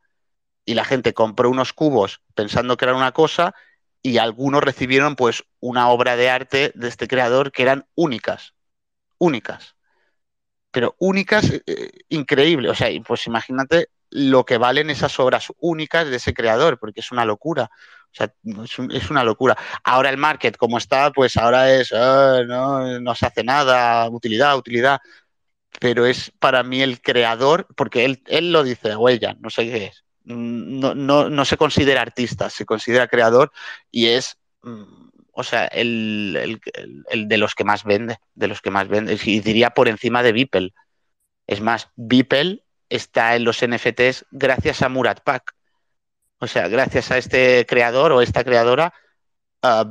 Y 0.66 0.76
la 0.76 0.86
gente 0.86 1.14
compró 1.14 1.50
unos 1.50 1.74
cubos 1.74 2.22
pensando 2.36 2.78
que 2.78 2.86
era 2.86 2.96
una 2.96 3.12
cosa 3.12 3.54
y 4.02 4.18
algunos 4.18 4.64
recibieron 4.64 5.16
pues 5.16 5.44
una 5.60 5.90
obra 5.90 6.16
de 6.16 6.30
arte 6.30 6.72
de 6.76 6.88
este 6.88 7.08
creador 7.08 7.52
que 7.52 7.64
eran 7.64 7.86
únicas, 7.96 8.54
únicas. 9.18 9.76
Pero 10.72 10.96
únicas, 11.00 11.52
eh, 11.66 11.92
increíble. 12.10 12.70
O 12.70 12.76
sea, 12.76 12.90
pues 13.06 13.28
imagínate 13.28 13.90
lo 14.10 14.46
que 14.46 14.58
valen 14.58 14.90
esas 14.90 15.20
obras 15.20 15.52
únicas 15.60 16.08
de 16.10 16.18
ese 16.18 16.34
creador, 16.34 16.80
porque 16.80 17.02
es 17.02 17.12
una 17.12 17.26
locura. 17.26 17.70
O 18.12 18.14
sea, 18.14 18.34
es, 18.64 18.80
un, 18.80 18.92
es, 18.92 19.10
una 19.10 19.24
locura. 19.24 19.58
Ahora 19.84 20.10
el 20.10 20.18
market, 20.18 20.58
como 20.58 20.78
está, 20.78 21.12
pues 21.12 21.38
ahora 21.38 21.74
es, 21.74 21.92
oh, 21.94 22.44
no, 22.46 23.00
no 23.00 23.16
se 23.16 23.26
hace 23.26 23.44
nada, 23.44 24.10
utilidad, 24.10 24.58
utilidad. 24.58 25.00
Pero 25.80 26.06
es 26.06 26.32
para 26.40 26.64
mí 26.64 26.82
el 26.82 27.02
creador, 27.02 27.68
porque 27.76 28.06
él, 28.06 28.24
él 28.28 28.52
lo 28.52 28.64
dice, 28.64 28.96
o 28.96 29.10
ella, 29.10 29.36
no 29.40 29.50
sé 29.50 29.66
qué 29.66 29.86
es, 29.88 30.04
no, 30.24 30.94
no, 31.30 31.46
se 31.46 31.58
considera 31.58 32.02
artista, 32.02 32.50
se 32.50 32.66
considera 32.66 33.08
creador 33.08 33.52
y 33.90 34.08
es, 34.08 34.38
mm, 34.62 35.10
o 35.32 35.44
sea, 35.44 35.66
el, 35.66 36.60
de 37.14 37.38
los 37.38 37.56
que 37.56 37.64
más 37.64 37.84
vende, 37.84 38.18
de 38.36 38.48
los 38.48 38.62
que 38.62 38.72
más 38.72 38.88
vende, 38.88 39.18
y 39.24 39.40
diría 39.40 39.72
por 39.72 39.88
encima 39.88 40.24
de 40.24 40.32
Beeple. 40.34 40.74
Es 41.48 41.62
más, 41.62 41.90
Beeple 41.96 42.64
está 42.90 43.36
en 43.36 43.46
los 43.46 43.62
NFTs 43.66 44.26
gracias 44.32 44.82
a 44.82 44.90
Murat 44.90 45.22
Pak. 45.22 45.56
O 46.40 46.48
sea, 46.48 46.68
gracias 46.68 47.12
a 47.12 47.18
este 47.18 47.66
creador 47.68 48.12
o 48.12 48.22
esta 48.22 48.44
creadora, 48.44 48.94
uh, 49.64 49.86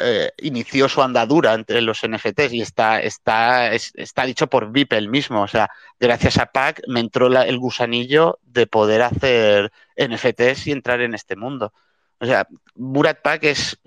eh, 0.00 0.32
inició 0.38 0.88
su 0.88 1.02
andadura 1.02 1.54
entre 1.54 1.80
los 1.80 2.00
NFTs 2.06 2.52
y 2.52 2.60
está, 2.60 3.00
está, 3.00 3.72
está 3.72 4.24
dicho 4.24 4.48
por 4.48 4.72
Beeple 4.72 5.08
mismo. 5.08 5.42
O 5.42 5.48
sea, 5.48 5.70
gracias 6.00 6.38
a 6.38 6.46
Pac 6.46 6.82
me 6.88 7.00
entró 7.00 7.26
el 7.26 7.58
gusanillo 7.58 8.40
de 8.42 8.66
poder 8.66 9.02
hacer 9.02 9.72
NFTs 9.96 10.66
y 10.66 10.72
entrar 10.72 11.00
en 11.00 11.14
este 11.14 11.36
mundo. 11.36 11.72
O 12.18 12.26
sea, 12.26 12.48
Murat 12.74 13.22
Pack 13.22 13.44
es 13.44 13.78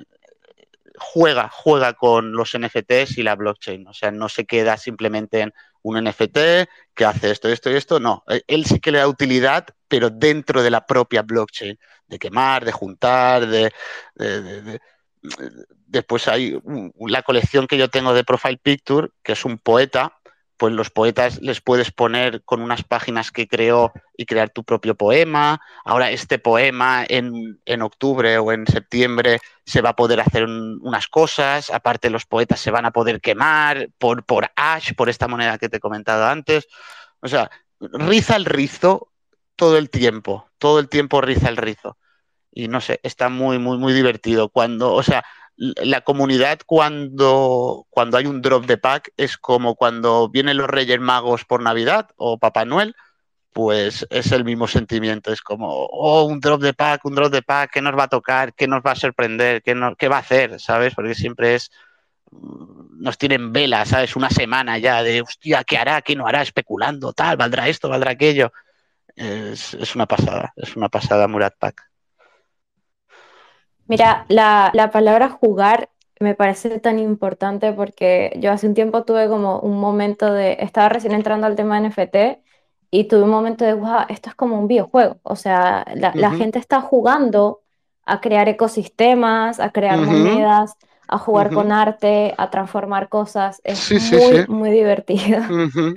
juega, 0.98 1.50
juega 1.50 1.94
con 1.94 2.32
los 2.32 2.58
NFTs 2.58 3.18
y 3.18 3.24
la 3.24 3.36
blockchain. 3.36 3.86
O 3.88 3.94
sea, 3.94 4.12
no 4.12 4.30
se 4.30 4.46
queda 4.46 4.78
simplemente 4.78 5.42
en 5.42 5.54
un 5.82 6.02
NFT 6.04 6.38
que 6.94 7.06
hace 7.06 7.32
esto, 7.32 7.50
esto 7.50 7.70
y 7.70 7.76
esto. 7.76 8.00
No, 8.00 8.24
él 8.48 8.66
sí 8.66 8.80
que 8.80 8.92
le 8.92 9.00
da 9.00 9.08
utilidad, 9.10 9.68
pero 9.90 10.10
dentro 10.10 10.64
de 10.64 10.70
la 10.72 10.86
propia 10.86 11.22
blockchain, 11.22 11.78
de 12.08 12.20
quemar, 12.20 12.64
de 12.64 12.72
juntar, 12.72 13.46
de 13.46 13.72
después 15.86 16.28
hay 16.28 16.60
la 17.00 17.22
colección 17.24 17.68
que 17.68 17.78
yo 17.78 17.90
tengo 17.90 18.14
de 18.14 18.24
Profile 18.24 18.60
Picture, 18.62 19.10
que 19.24 19.34
es 19.34 19.46
un 19.46 19.58
poeta, 19.58 20.18
pues 20.58 20.74
los 20.74 20.90
poetas 20.90 21.40
les 21.42 21.62
puedes 21.62 21.92
poner 21.92 22.44
con 22.44 22.62
unas 22.62 22.84
páginas 22.84 23.32
que 23.32 23.48
creó 23.48 23.94
y 24.18 24.26
crear 24.26 24.50
tu 24.50 24.64
propio 24.64 24.96
poema. 24.96 25.62
Ahora 25.86 26.10
este 26.10 26.40
poema 26.40 27.06
en, 27.08 27.82
octubre 27.82 28.38
o 28.40 28.52
en 28.52 28.66
septiembre 28.66 29.40
se 29.66 29.82
va 29.82 29.90
a 29.90 29.96
poder 29.96 30.20
hacer 30.20 30.46
unas 30.46 31.08
cosas. 31.08 31.70
Aparte 31.70 32.10
los 32.10 32.26
poetas 32.26 32.60
se 32.60 32.72
van 32.72 32.86
a 32.86 32.92
poder 32.92 33.22
quemar 33.22 33.90
por, 34.00 34.26
por 34.26 34.50
Ash, 34.56 34.94
por 34.96 35.10
esta 35.10 35.28
moneda 35.28 35.60
que 35.60 35.70
te 35.70 35.78
he 35.78 35.80
comentado 35.80 36.26
antes. 36.26 36.68
O 37.22 37.28
sea, 37.28 37.52
riza 37.80 38.36
el 38.36 38.46
rizo 38.46 39.12
todo 39.56 39.78
el 39.78 39.90
tiempo, 39.92 40.50
todo 40.58 40.80
el 40.80 40.90
tiempo 40.90 41.22
riza 41.22 41.50
el 41.50 41.58
rizo. 41.58 41.98
Y 42.58 42.68
no 42.70 42.82
sé, 42.82 43.00
está 43.04 43.30
muy, 43.30 43.60
muy, 43.60 43.78
muy 43.78 43.94
divertido. 43.94 44.50
Cuando, 44.50 44.92
o 44.94 45.04
sea, 45.04 45.24
la 45.58 46.02
comunidad 46.02 46.60
cuando, 46.66 47.86
cuando 47.92 48.18
hay 48.18 48.26
un 48.26 48.42
drop 48.42 48.66
de 48.66 48.80
pack 48.80 49.12
es 49.16 49.38
como 49.38 49.76
cuando 49.76 50.28
vienen 50.30 50.58
los 50.58 50.68
Reyes 50.68 51.00
Magos 51.00 51.46
por 51.46 51.62
Navidad 51.62 52.10
o 52.16 52.40
Papá 52.40 52.66
Noel, 52.66 52.96
pues 53.54 54.08
es 54.10 54.32
el 54.32 54.44
mismo 54.44 54.68
sentimiento. 54.68 55.32
Es 55.32 55.42
como, 55.42 55.68
oh, 55.70 56.24
un 56.24 56.40
drop 56.40 56.62
de 56.64 56.74
pack, 56.74 57.06
un 57.06 57.14
drop 57.14 57.32
de 57.32 57.44
pack, 57.44 57.72
¿qué 57.74 57.82
nos 57.84 57.96
va 57.96 58.06
a 58.06 58.08
tocar? 58.08 58.56
¿Qué 58.56 58.68
nos 58.68 58.82
va 58.82 58.94
a 58.94 58.96
sorprender? 58.96 59.62
¿Qué, 59.62 59.80
qué 60.00 60.08
va 60.08 60.18
a 60.18 60.22
hacer? 60.22 60.60
¿Sabes? 60.60 60.96
Porque 60.96 61.14
siempre 61.14 61.54
es, 61.54 61.70
mm, 62.32 63.04
nos 63.04 63.20
tienen 63.20 63.54
velas, 63.54 63.90
¿sabes? 63.90 64.16
Una 64.16 64.32
semana 64.32 64.80
ya 64.80 65.04
de, 65.04 65.22
hostia, 65.22 65.64
¿qué 65.64 65.78
hará? 65.78 66.02
¿Qué 66.02 66.16
no 66.16 66.26
hará? 66.26 66.42
Especulando, 66.42 67.14
tal, 67.14 67.38
¿valdrá 67.38 67.68
esto? 67.68 67.88
¿Valdrá 67.90 68.12
aquello? 68.12 68.52
Es, 69.16 69.76
es 69.76 69.96
una 69.96 70.08
pasada, 70.08 70.54
es 70.56 70.76
una 70.76 70.90
pasada 70.90 71.28
Murat 71.28 71.56
Pack. 71.60 71.88
Mira, 73.88 74.26
la, 74.30 74.90
palabra 74.92 75.30
jugar 75.30 75.90
me 76.20 76.36
parece 76.36 76.80
tan 76.80 77.00
importante 77.00 77.72
porque 77.74 78.34
yo 78.40 78.52
hace 78.52 78.68
un 78.68 78.74
tiempo 78.74 79.04
tuve 79.06 79.28
como 79.28 79.60
un 79.60 79.80
momento 79.80 80.34
de, 80.34 80.58
estaba 80.60 80.90
recién 80.90 81.14
entrando 81.14 81.48
al 81.48 81.56
tema 81.56 81.80
de 81.80 81.90
NFT 81.90 82.16
y 82.90 83.06
tuve 83.08 83.24
un 83.24 83.30
momento 83.30 83.66
de, 83.66 83.74
wow, 83.74 84.06
esto 84.10 84.30
es 84.30 84.36
como 84.36 84.60
un 84.60 84.68
videojuego. 84.68 85.20
O 85.24 85.36
sea, 85.36 85.86
la, 85.96 86.32
gente 86.32 86.60
está 86.60 86.82
jugando 86.82 87.62
a 88.06 88.22
crear 88.22 88.50
ecosistemas, 88.50 89.60
a 89.60 89.72
crear 89.72 89.98
monedas, 90.00 90.76
a 91.08 91.18
jugar 91.18 91.52
con 91.52 91.72
arte, 91.72 92.34
a 92.38 92.50
transformar 92.50 93.10
cosas. 93.10 93.62
Es 93.64 93.92
muy, 94.12 94.46
muy 94.48 94.72
divertido. 94.72 95.42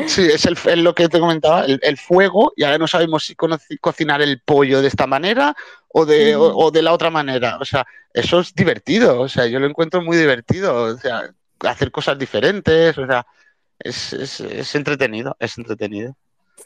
Sí, 0.06 0.22
es, 0.22 0.46
el, 0.46 0.84
lo 0.84 0.94
que 0.94 1.08
te 1.08 1.20
comentaba, 1.20 1.64
el, 1.64 1.96
fuego, 1.96 2.52
y 2.56 2.64
ahora 2.64 2.78
no 2.78 2.86
sabemos 2.86 3.24
si 3.24 3.34
cocinar 3.34 4.22
el 4.22 4.40
pollo 4.40 4.80
de 4.80 4.88
esta 4.88 5.06
manera 5.06 5.56
o 5.88 6.06
de, 6.06 6.36
o, 6.36 6.70
de 6.70 6.82
la 6.82 6.92
otra 6.92 7.10
manera. 7.10 7.58
O 7.60 7.64
sea, 7.64 7.86
eso 8.12 8.40
es 8.40 8.54
divertido, 8.54 9.20
o 9.20 9.28
sea, 9.28 9.46
yo 9.46 9.58
lo 9.58 9.66
encuentro 9.66 10.02
muy 10.02 10.16
divertido, 10.16 10.84
o 10.84 10.96
sea, 10.96 11.30
hacer 11.60 11.90
cosas 11.90 12.18
diferentes, 12.18 12.96
o 12.96 13.06
sea, 13.06 13.26
es, 13.78 14.12
es 14.12 14.74
entretenido, 14.74 15.36
es 15.40 15.58
entretenido. 15.58 16.16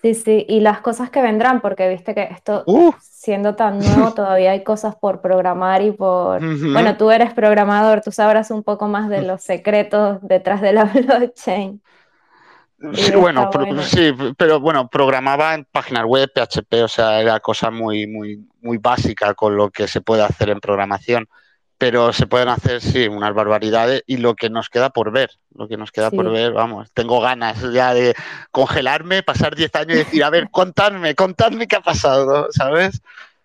Sí, 0.02 0.14
sí, 0.14 0.44
y 0.48 0.60
las 0.60 0.80
cosas 0.80 1.10
que 1.10 1.22
vendrán, 1.22 1.60
porque 1.60 1.88
viste 1.88 2.14
que 2.14 2.24
esto, 2.24 2.64
siendo 3.00 3.54
tan 3.54 3.78
nuevo, 3.78 4.12
todavía 4.14 4.50
hay 4.50 4.62
cosas 4.62 4.96
por 4.96 5.20
programar 5.20 5.82
y 5.82 5.92
por... 5.92 6.40
Bueno, 6.72 6.96
tú 6.96 7.10
eres 7.10 7.32
programador, 7.32 8.00
tú 8.02 8.12
sabrás 8.12 8.50
un 8.50 8.62
poco 8.62 8.88
más 8.88 9.08
de 9.08 9.22
los 9.22 9.42
secretos 9.42 10.18
detrás 10.22 10.60
de 10.60 10.72
la 10.72 10.84
blockchain. 10.94 11.80
Sí, 12.92 13.12
bueno, 13.12 13.50
sí, 13.82 14.14
pero 14.36 14.60
bueno, 14.60 14.88
programaba 14.88 15.54
en 15.54 15.64
páginas 15.64 16.04
web, 16.04 16.30
PHP, 16.34 16.82
o 16.82 16.88
sea, 16.88 17.20
era 17.20 17.40
cosa 17.40 17.70
muy, 17.70 18.06
muy, 18.06 18.46
muy 18.60 18.76
básica 18.76 19.32
con 19.32 19.56
lo 19.56 19.70
que 19.70 19.88
se 19.88 20.02
puede 20.02 20.22
hacer 20.22 20.50
en 20.50 20.60
programación 20.60 21.26
pero 21.78 22.12
se 22.12 22.26
pueden 22.26 22.48
hacer, 22.48 22.80
sí, 22.80 23.08
unas 23.08 23.34
barbaridades 23.34 24.02
y 24.06 24.18
lo 24.18 24.34
que 24.34 24.50
nos 24.50 24.68
queda 24.68 24.90
por 24.90 25.10
ver, 25.10 25.30
lo 25.54 25.68
que 25.68 25.76
nos 25.76 25.90
queda 25.90 26.10
por 26.10 26.30
ver, 26.30 26.52
vamos, 26.52 26.90
tengo 26.92 27.20
ganas 27.20 27.60
ya 27.72 27.92
de 27.94 28.14
congelarme, 28.50 29.22
pasar 29.22 29.54
10 29.54 29.74
años 29.74 29.94
y 29.94 29.98
decir, 29.98 30.24
a 30.24 30.30
ver, 30.30 30.50
contadme, 30.50 31.14
contadme 31.14 31.66
qué 31.66 31.76
ha 31.76 31.80
pasado, 31.80 32.48
¿sabes? 32.50 33.02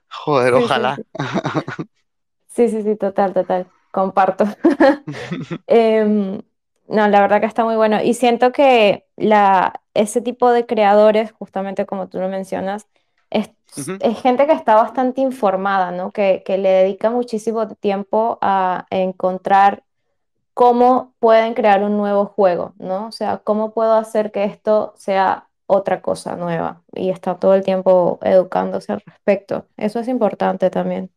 Joder, 0.09 0.53
ojalá. 0.53 0.97
Sí, 2.51 2.67
sí, 2.67 2.81
sí, 2.81 2.95
total, 2.97 3.33
total, 3.33 3.67
comparto. 3.91 4.43
Em, 5.67 6.41
no, 6.89 7.07
la 7.07 7.21
verdad 7.21 7.39
que 7.39 7.45
está 7.45 7.63
muy 7.63 7.75
bueno 7.75 8.01
y 8.03 8.15
siento 8.15 8.51
que 8.51 9.05
la, 9.15 9.81
ese 9.93 10.19
tipo 10.19 10.51
de 10.51 10.65
creadores, 10.65 11.31
justamente 11.31 11.85
como 11.85 12.09
tú 12.09 12.19
lo 12.19 12.27
mencionas, 12.27 12.87
es, 13.75 14.21
gente 14.21 14.47
que 14.47 14.53
está 14.53 14.75
bastante 14.75 15.21
informada, 15.21 15.91
¿no? 15.91 16.11
Que, 16.11 16.43
le 16.47 16.69
dedica 16.69 17.09
muchísimo 17.09 17.67
tiempo 17.67 18.37
a 18.41 18.85
encontrar 18.89 19.83
cómo 20.53 21.13
pueden 21.19 21.53
crear 21.53 21.83
un 21.83 21.97
nuevo 21.97 22.25
juego, 22.25 22.73
¿no? 22.79 23.07
O 23.07 23.11
sea, 23.11 23.37
cómo 23.37 23.73
puedo 23.73 23.93
hacer 23.93 24.31
que 24.31 24.43
esto 24.43 24.93
sea 24.97 25.47
otra 25.67 26.01
cosa 26.01 26.35
nueva 26.35 26.81
y 26.93 27.11
está 27.11 27.35
todo 27.35 27.53
el 27.53 27.63
tiempo 27.63 28.19
educándose 28.23 28.91
al 28.91 29.01
respecto. 29.05 29.67
Eso 29.77 29.99
es 29.99 30.07
importante 30.07 30.69
también. 30.69 31.11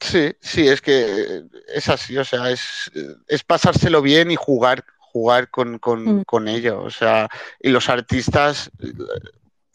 Sí, 0.00 0.34
sí, 0.40 0.68
es 0.68 0.80
que 0.80 1.44
es 1.74 1.88
así, 1.88 2.16
o 2.16 2.24
sea, 2.24 2.50
es, 2.50 2.90
es 3.28 3.44
pasárselo 3.44 4.00
bien 4.00 4.30
y 4.30 4.36
jugar, 4.36 4.84
jugar 4.98 5.50
con, 5.50 5.78
con, 5.78 6.20
mm. 6.20 6.24
con 6.24 6.48
ello, 6.48 6.82
o 6.82 6.90
sea, 6.90 7.28
y 7.60 7.68
los 7.68 7.90
artistas 7.90 8.70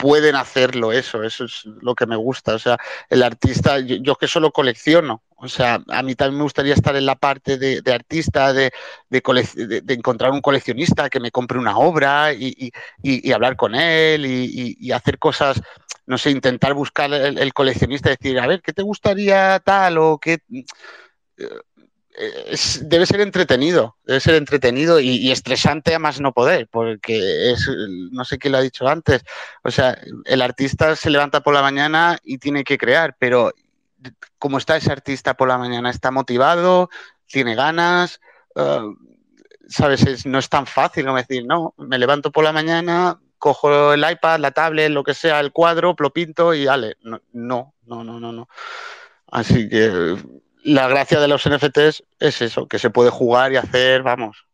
pueden 0.06 0.36
hacerlo 0.36 0.91
eso, 0.91 1.23
eso 1.23 1.45
es 1.45 1.65
lo 1.65 1.95
que 1.95 2.06
me 2.06 2.15
gusta. 2.15 2.53
O 2.53 2.60
sea, 2.60 2.77
el 3.10 3.23
artista, 3.23 3.80
yo, 3.80 4.15
que 4.15 4.27
solo 4.27 4.52
colecciono, 4.52 5.23
o 5.36 5.48
sea, 5.48 5.82
a 5.90 6.03
mí 6.03 6.14
también 6.14 6.38
me 6.38 6.44
gustaría 6.44 6.76
estar 6.76 6.95
en 6.95 7.07
la 7.07 7.15
parte 7.15 7.57
de, 7.57 7.82
artista, 7.91 8.53
de, 8.53 8.72
de, 9.10 9.94
encontrar 9.95 10.30
un 10.30 10.41
coleccionista 10.41 11.10
que 11.10 11.19
me 11.19 11.32
compre 11.32 11.57
una 11.57 11.80
obra 11.80 12.34
y, 12.34 12.72
hablar 13.34 13.56
con 13.56 13.73
él 13.73 14.27
y, 14.27 14.91
hacer 14.91 15.18
cosas, 15.18 15.60
no 16.06 16.19
sé, 16.19 16.30
intentar 16.30 16.76
buscar 16.76 17.11
el, 17.11 17.40
el, 17.40 17.52
coleccionista 17.52 18.10
y 18.10 18.18
decir, 18.22 18.40
a 18.40 18.45
ver, 18.45 18.61
¿qué 18.61 18.73
te 18.73 18.84
gustaría 18.84 19.60
tal 19.60 19.98
o 19.98 20.19
qué? 20.19 20.38
Debe 22.82 23.06
ser 23.06 23.22
entretenido, 23.22 23.98
debe 24.06 24.20
ser 24.20 24.36
entretenido 24.36 25.00
y, 25.00 25.32
estresante 25.32 25.94
a 25.94 26.00
más 26.00 26.22
no 26.22 26.34
poder, 26.34 26.68
porque 26.70 27.52
es, 27.52 27.70
no 28.12 28.24
sé 28.24 28.38
quién 28.38 28.54
lo 28.54 28.58
ha 28.58 28.62
dicho 28.62 28.88
antes, 28.88 29.24
o 29.64 29.72
sea, 29.72 29.98
el 30.26 30.42
artista 30.42 30.96
se 30.96 31.10
levanta 31.10 31.42
por 31.42 31.54
la 31.54 31.62
mañana 31.62 32.18
y 32.24 32.38
tiene 32.38 32.64
que 32.64 32.78
crear, 32.78 33.16
pero 33.20 33.52
como 34.40 34.58
está 34.58 34.78
ese 34.78 34.92
artista 34.92 35.34
por 35.36 35.48
la 35.48 35.58
mañana, 35.58 35.90
está 35.90 36.12
motivado, 36.12 36.90
tiene 37.28 37.56
ganas, 37.56 38.22
uh, 38.56 38.96
sabes, 39.68 40.26
no 40.26 40.40
es 40.40 40.50
tan 40.50 40.68
fácil 40.68 41.06
como 41.06 41.18
decir, 41.18 41.46
no, 41.46 41.74
me 41.78 41.98
levanto 41.98 42.32
por 42.32 42.44
la 42.44 42.54
mañana, 42.54 43.20
cojo 43.38 43.94
el 43.94 44.10
iPad, 44.10 44.40
la 44.40 44.52
tablet, 44.52 44.90
lo 44.90 45.04
que 45.04 45.14
sea, 45.14 45.40
el 45.40 45.52
cuadro, 45.52 45.96
lo 45.98 46.14
pinto 46.14 46.54
y 46.54 46.66
dale, 46.66 46.96
no, 47.02 47.22
no, 47.34 47.74
no, 47.84 48.04
no, 48.04 48.32
no. 48.32 48.48
Así 49.28 49.68
que 49.68 50.16
la 50.66 50.88
gracia 50.88 51.20
de 51.20 51.28
los 51.28 51.48
NFTs 51.48 52.04
es 52.20 52.42
eso, 52.42 52.68
que 52.68 52.80
se 52.80 52.90
puede 52.90 53.12
jugar 53.12 53.54
y 53.54 53.58
hacer, 53.58 54.02
vamos, 54.02 54.48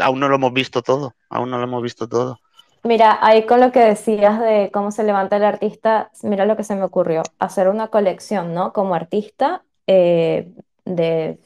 aún 0.00 0.20
no 0.20 0.28
lo 0.28 0.36
hemos 0.36 0.52
visto 0.52 0.82
todo, 0.82 1.14
aún 1.28 1.50
no 1.50 1.58
lo 1.58 1.64
hemos 1.64 1.82
visto 1.82 2.08
todo. 2.08 2.40
Mira, 2.82 3.18
ahí 3.20 3.44
con 3.44 3.60
lo 3.60 3.70
que 3.70 3.80
decías 3.80 4.40
de 4.40 4.70
cómo 4.72 4.90
se 4.90 5.04
levanta 5.04 5.36
el 5.36 5.44
artista, 5.44 6.10
mira 6.22 6.46
lo 6.46 6.56
que 6.56 6.64
se 6.64 6.74
me 6.74 6.82
ocurrió, 6.82 7.22
hacer 7.38 7.68
una 7.68 7.88
colección, 7.88 8.54
¿no? 8.54 8.72
Como 8.72 8.94
artista 8.94 9.62
eh, 9.86 10.50
de, 10.86 11.38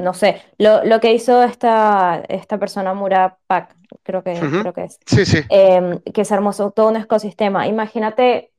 no 0.00 0.14
sé, 0.14 0.42
lo, 0.58 0.98
que 1.00 1.12
hizo 1.12 1.42
esta, 1.42 2.22
esta 2.28 2.58
persona 2.58 2.94
Mura 2.94 3.36
Pack, 3.46 3.76
creo 4.02 4.24
que, 4.24 4.32
creo 4.32 4.72
que 4.72 4.84
es. 4.84 4.98
Sí, 5.04 5.26
sí. 5.26 5.42
Em, 5.50 6.00
que 6.00 6.24
se 6.24 6.34
armó 6.34 6.52
todo 6.52 6.88
un 6.88 6.96
ecosistema. 6.96 7.68
Imagínate 7.68 8.50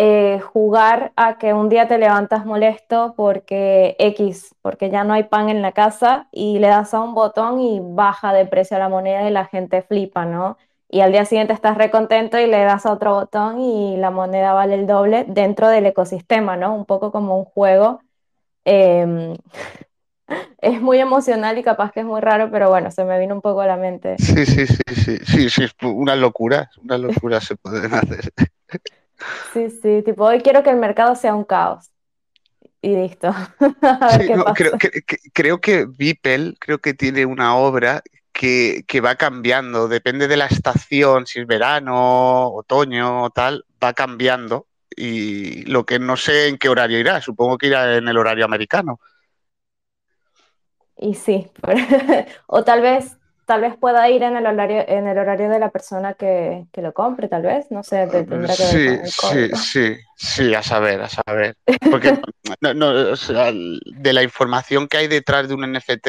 eh, 0.00 0.38
jugar 0.38 1.10
a 1.16 1.38
que 1.38 1.52
un 1.52 1.68
día 1.68 1.88
te 1.88 1.98
levantas 1.98 2.46
molesto 2.46 3.14
porque 3.16 3.96
X, 3.98 4.54
porque 4.62 4.90
ya 4.90 5.02
no 5.02 5.12
hay 5.12 5.24
pan 5.24 5.48
en 5.48 5.60
la 5.60 5.72
casa 5.72 6.28
y 6.30 6.60
le 6.60 6.68
das 6.68 6.94
a 6.94 7.00
un 7.00 7.14
botón 7.14 7.60
y 7.60 7.80
baja 7.82 8.32
de 8.32 8.46
precio 8.46 8.78
la 8.78 8.88
moneda 8.88 9.28
y 9.28 9.32
la 9.32 9.46
gente 9.46 9.82
flipa, 9.82 10.24
¿no? 10.24 10.56
Y 10.88 11.00
al 11.00 11.10
día 11.10 11.24
siguiente 11.24 11.52
estás 11.52 11.76
recontento 11.76 12.38
y 12.38 12.46
le 12.46 12.62
das 12.62 12.86
a 12.86 12.92
otro 12.92 13.12
botón 13.12 13.60
y 13.60 13.96
la 13.96 14.12
moneda 14.12 14.52
vale 14.52 14.76
el 14.76 14.86
doble 14.86 15.24
dentro 15.26 15.66
del 15.66 15.86
ecosistema, 15.86 16.56
¿no? 16.56 16.76
Un 16.76 16.84
poco 16.84 17.10
como 17.10 17.36
un 17.36 17.44
juego. 17.44 18.00
Em, 18.64 19.34
es 20.60 20.80
muy 20.80 21.00
emocional 21.00 21.58
y 21.58 21.64
capaz 21.64 21.90
que 21.90 22.00
es 22.00 22.06
muy 22.06 22.20
raro, 22.20 22.52
pero 22.52 22.68
bueno, 22.68 22.92
se 22.92 23.04
me 23.04 23.18
vino 23.18 23.34
un 23.34 23.40
poco 23.40 23.62
a 23.62 23.66
la 23.66 23.76
mente. 23.76 24.14
Sí, 24.18 24.46
sí, 24.46 24.64
sí, 24.64 24.76
sí, 24.94 25.18
sí, 25.26 25.50
sí, 25.50 25.64
es 25.64 25.72
una 25.82 26.14
locura, 26.14 26.70
una 26.84 26.98
locura 26.98 27.40
se 27.40 27.56
pueden 27.56 27.92
hacer. 27.94 28.32
Sí, 29.52 29.70
sí, 29.70 30.02
tipo, 30.04 30.24
hoy 30.24 30.40
quiero 30.40 30.62
que 30.62 30.70
el 30.70 30.76
mercado 30.76 31.14
sea 31.14 31.34
un 31.34 31.44
caos. 31.44 31.90
Y 32.80 32.94
listo. 32.94 33.34
creo, 35.34 35.60
que 35.60 35.86
Beeple, 35.86 36.54
creo 36.60 36.78
que 36.78 36.94
tiene 36.94 37.26
una 37.26 37.56
obra 37.56 38.02
que, 38.32 39.00
va 39.04 39.16
cambiando, 39.16 39.88
depende 39.88 40.28
de 40.28 40.36
la 40.36 40.46
estación, 40.46 41.26
si 41.26 41.40
es 41.40 41.46
verano, 41.46 42.48
otoño 42.48 43.24
o 43.24 43.30
tal, 43.30 43.64
va 43.82 43.92
cambiando. 43.94 44.66
Y 44.96 45.64
lo 45.64 45.84
que 45.84 45.98
no 45.98 46.16
sé 46.16 46.48
en 46.48 46.58
qué 46.58 46.68
horario 46.68 46.98
irá, 46.98 47.20
supongo 47.20 47.58
que 47.58 47.68
irá 47.68 47.96
en 47.96 48.08
el 48.08 48.16
horario 48.16 48.44
americano. 48.44 49.00
Y 50.96 51.14
sí, 51.14 51.48
o 52.46 52.64
tal 52.64 52.80
vez 52.80 53.17
tal 53.48 53.62
vez 53.62 53.78
pueda 53.80 54.10
ir 54.10 54.22
en 54.22 54.36
el 54.36 54.44
horario, 54.44 54.84
en 54.86 55.08
el 55.08 55.16
horario 55.16 55.48
de 55.48 55.58
la 55.58 55.70
persona 55.70 56.12
que, 56.12 56.66
lo 56.74 56.92
compre, 56.92 57.28
tal 57.28 57.40
vez, 57.40 57.70
no 57.70 57.82
sé, 57.82 58.06
tendrá 58.06 58.54
que 58.54 58.62
sí, 58.62 58.88
sí, 59.04 59.50
sí, 59.56 59.96
sí, 60.14 60.54
a 60.54 60.62
saber, 60.62 61.00
a 61.00 61.08
saber. 61.08 61.56
Porque 61.90 62.20
de 63.86 64.12
la 64.12 64.22
información 64.22 64.86
que 64.86 64.98
hay 64.98 65.08
detrás 65.08 65.48
de 65.48 65.54
un 65.54 65.72
NFT, 65.72 66.08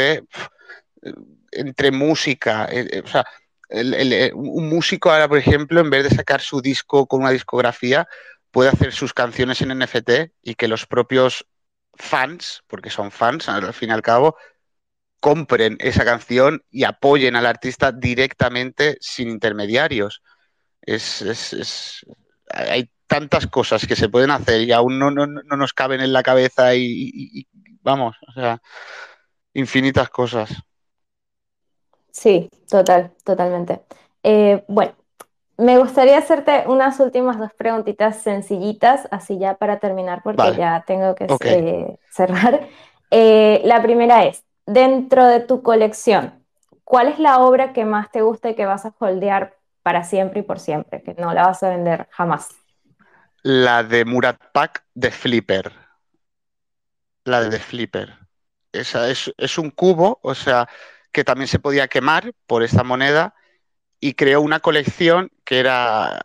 entre 1.54 1.92
música, 1.92 2.68
eh, 2.70 2.90
eh, 2.92 3.02
o 3.06 3.08
sea, 3.08 3.26
eh, 3.70 4.32
un 4.36 4.68
músico 4.68 5.10
ahora, 5.10 5.30
por 5.30 5.38
ejemplo, 5.38 5.80
en 5.80 5.90
vez 5.90 6.10
de 6.10 6.16
sacar 6.18 6.42
su 6.42 6.62
disco 6.62 7.08
con 7.08 7.22
una 7.22 7.32
discografía, 7.32 8.06
puede 8.52 8.70
hacer 8.70 8.92
sus 8.92 9.14
canciones 9.14 9.62
en 9.62 9.80
NFT 9.80 10.34
y 10.42 10.56
que 10.56 10.68
los 10.68 10.86
propios 10.86 11.46
fans, 11.96 12.64
porque 12.68 12.90
son 12.90 13.12
fans 13.12 13.48
al 13.48 13.74
fin 13.74 13.92
y 13.92 13.94
al 13.94 14.02
cabo, 14.02 14.36
compren 15.20 15.78
esa 15.80 16.06
canción 16.06 16.64
y 16.70 16.84
apoyen 16.84 17.36
al 17.36 17.46
artista 17.46 17.92
directamente 17.92 18.98
sin 19.02 19.30
intermediarios. 19.30 20.22
Es, 20.82 22.06
hay 22.50 22.90
tantas 23.08 23.48
cosas 23.48 23.86
que 23.86 23.96
se 23.96 24.10
pueden 24.10 24.32
hacer 24.32 24.62
y 24.62 24.72
aún 24.72 25.00
no, 25.00 25.12
nos 25.12 25.74
caben 25.74 26.02
en 26.02 26.14
la 26.14 26.24
cabeza 26.24 26.76
y, 26.76 27.48
vamos, 27.82 28.16
o 28.28 28.32
sea, 28.34 28.62
infinitas 29.54 30.10
cosas. 30.10 30.52
Sí, 32.12 32.50
total, 32.70 33.12
totalmente. 33.24 33.82
Eh, 34.24 34.64
bueno, 34.68 34.94
me 35.58 35.78
gustaría 35.78 36.18
hacerte 36.18 36.64
unas 36.68 37.00
últimas 37.00 37.38
dos 37.38 37.54
preguntitas 37.54 38.22
sencillitas, 38.22 39.08
así 39.12 39.38
ya 39.38 39.56
para 39.56 39.80
terminar, 39.80 40.22
porque 40.24 40.56
ya 40.56 40.84
tengo 40.88 41.16
que 41.16 41.28
eh, 41.46 41.98
cerrar. 42.10 42.68
Eh, 43.12 43.62
la 43.66 43.82
primera 43.82 44.26
es, 44.26 44.44
dentro 44.70 45.26
de 45.26 45.40
tu 45.40 45.62
colección, 45.62 46.46
¿cuál 46.84 47.08
es 47.08 47.20
la 47.20 47.40
obra 47.40 47.74
que 47.74 47.86
más 47.86 48.12
te 48.12 48.22
gusta 48.22 48.50
y 48.50 48.56
que 48.56 48.66
vas 48.66 48.86
a 48.86 48.94
holdear 48.98 49.58
para 49.84 50.04
siempre 50.04 50.42
y 50.42 50.44
por 50.44 50.60
siempre, 50.60 51.02
que 51.04 51.16
no 51.16 51.34
la 51.34 51.48
vas 51.48 51.64
a 51.64 51.70
vender 51.70 52.08
jamás? 52.12 52.50
La 53.42 53.84
de 53.84 54.06
Murat 54.06 54.40
Pak 54.52 54.84
de 54.94 55.12
Flipper. 55.12 55.72
La 57.26 57.42
de 57.42 57.60
Flipper. 57.60 58.18
Esa 58.72 59.10
es, 59.10 59.34
es 59.38 59.58
un 59.58 59.72
cubo, 59.72 60.20
o 60.22 60.36
sea, 60.36 60.68
que 61.12 61.24
también 61.24 61.48
se 61.48 61.60
podía 61.60 61.88
quemar 61.88 62.34
por 62.46 62.64
esta 62.64 62.84
moneda 62.84 63.34
y 64.00 64.14
creó 64.14 64.42
una 64.42 64.60
colección 64.60 65.32
que 65.44 65.60
era. 65.60 66.20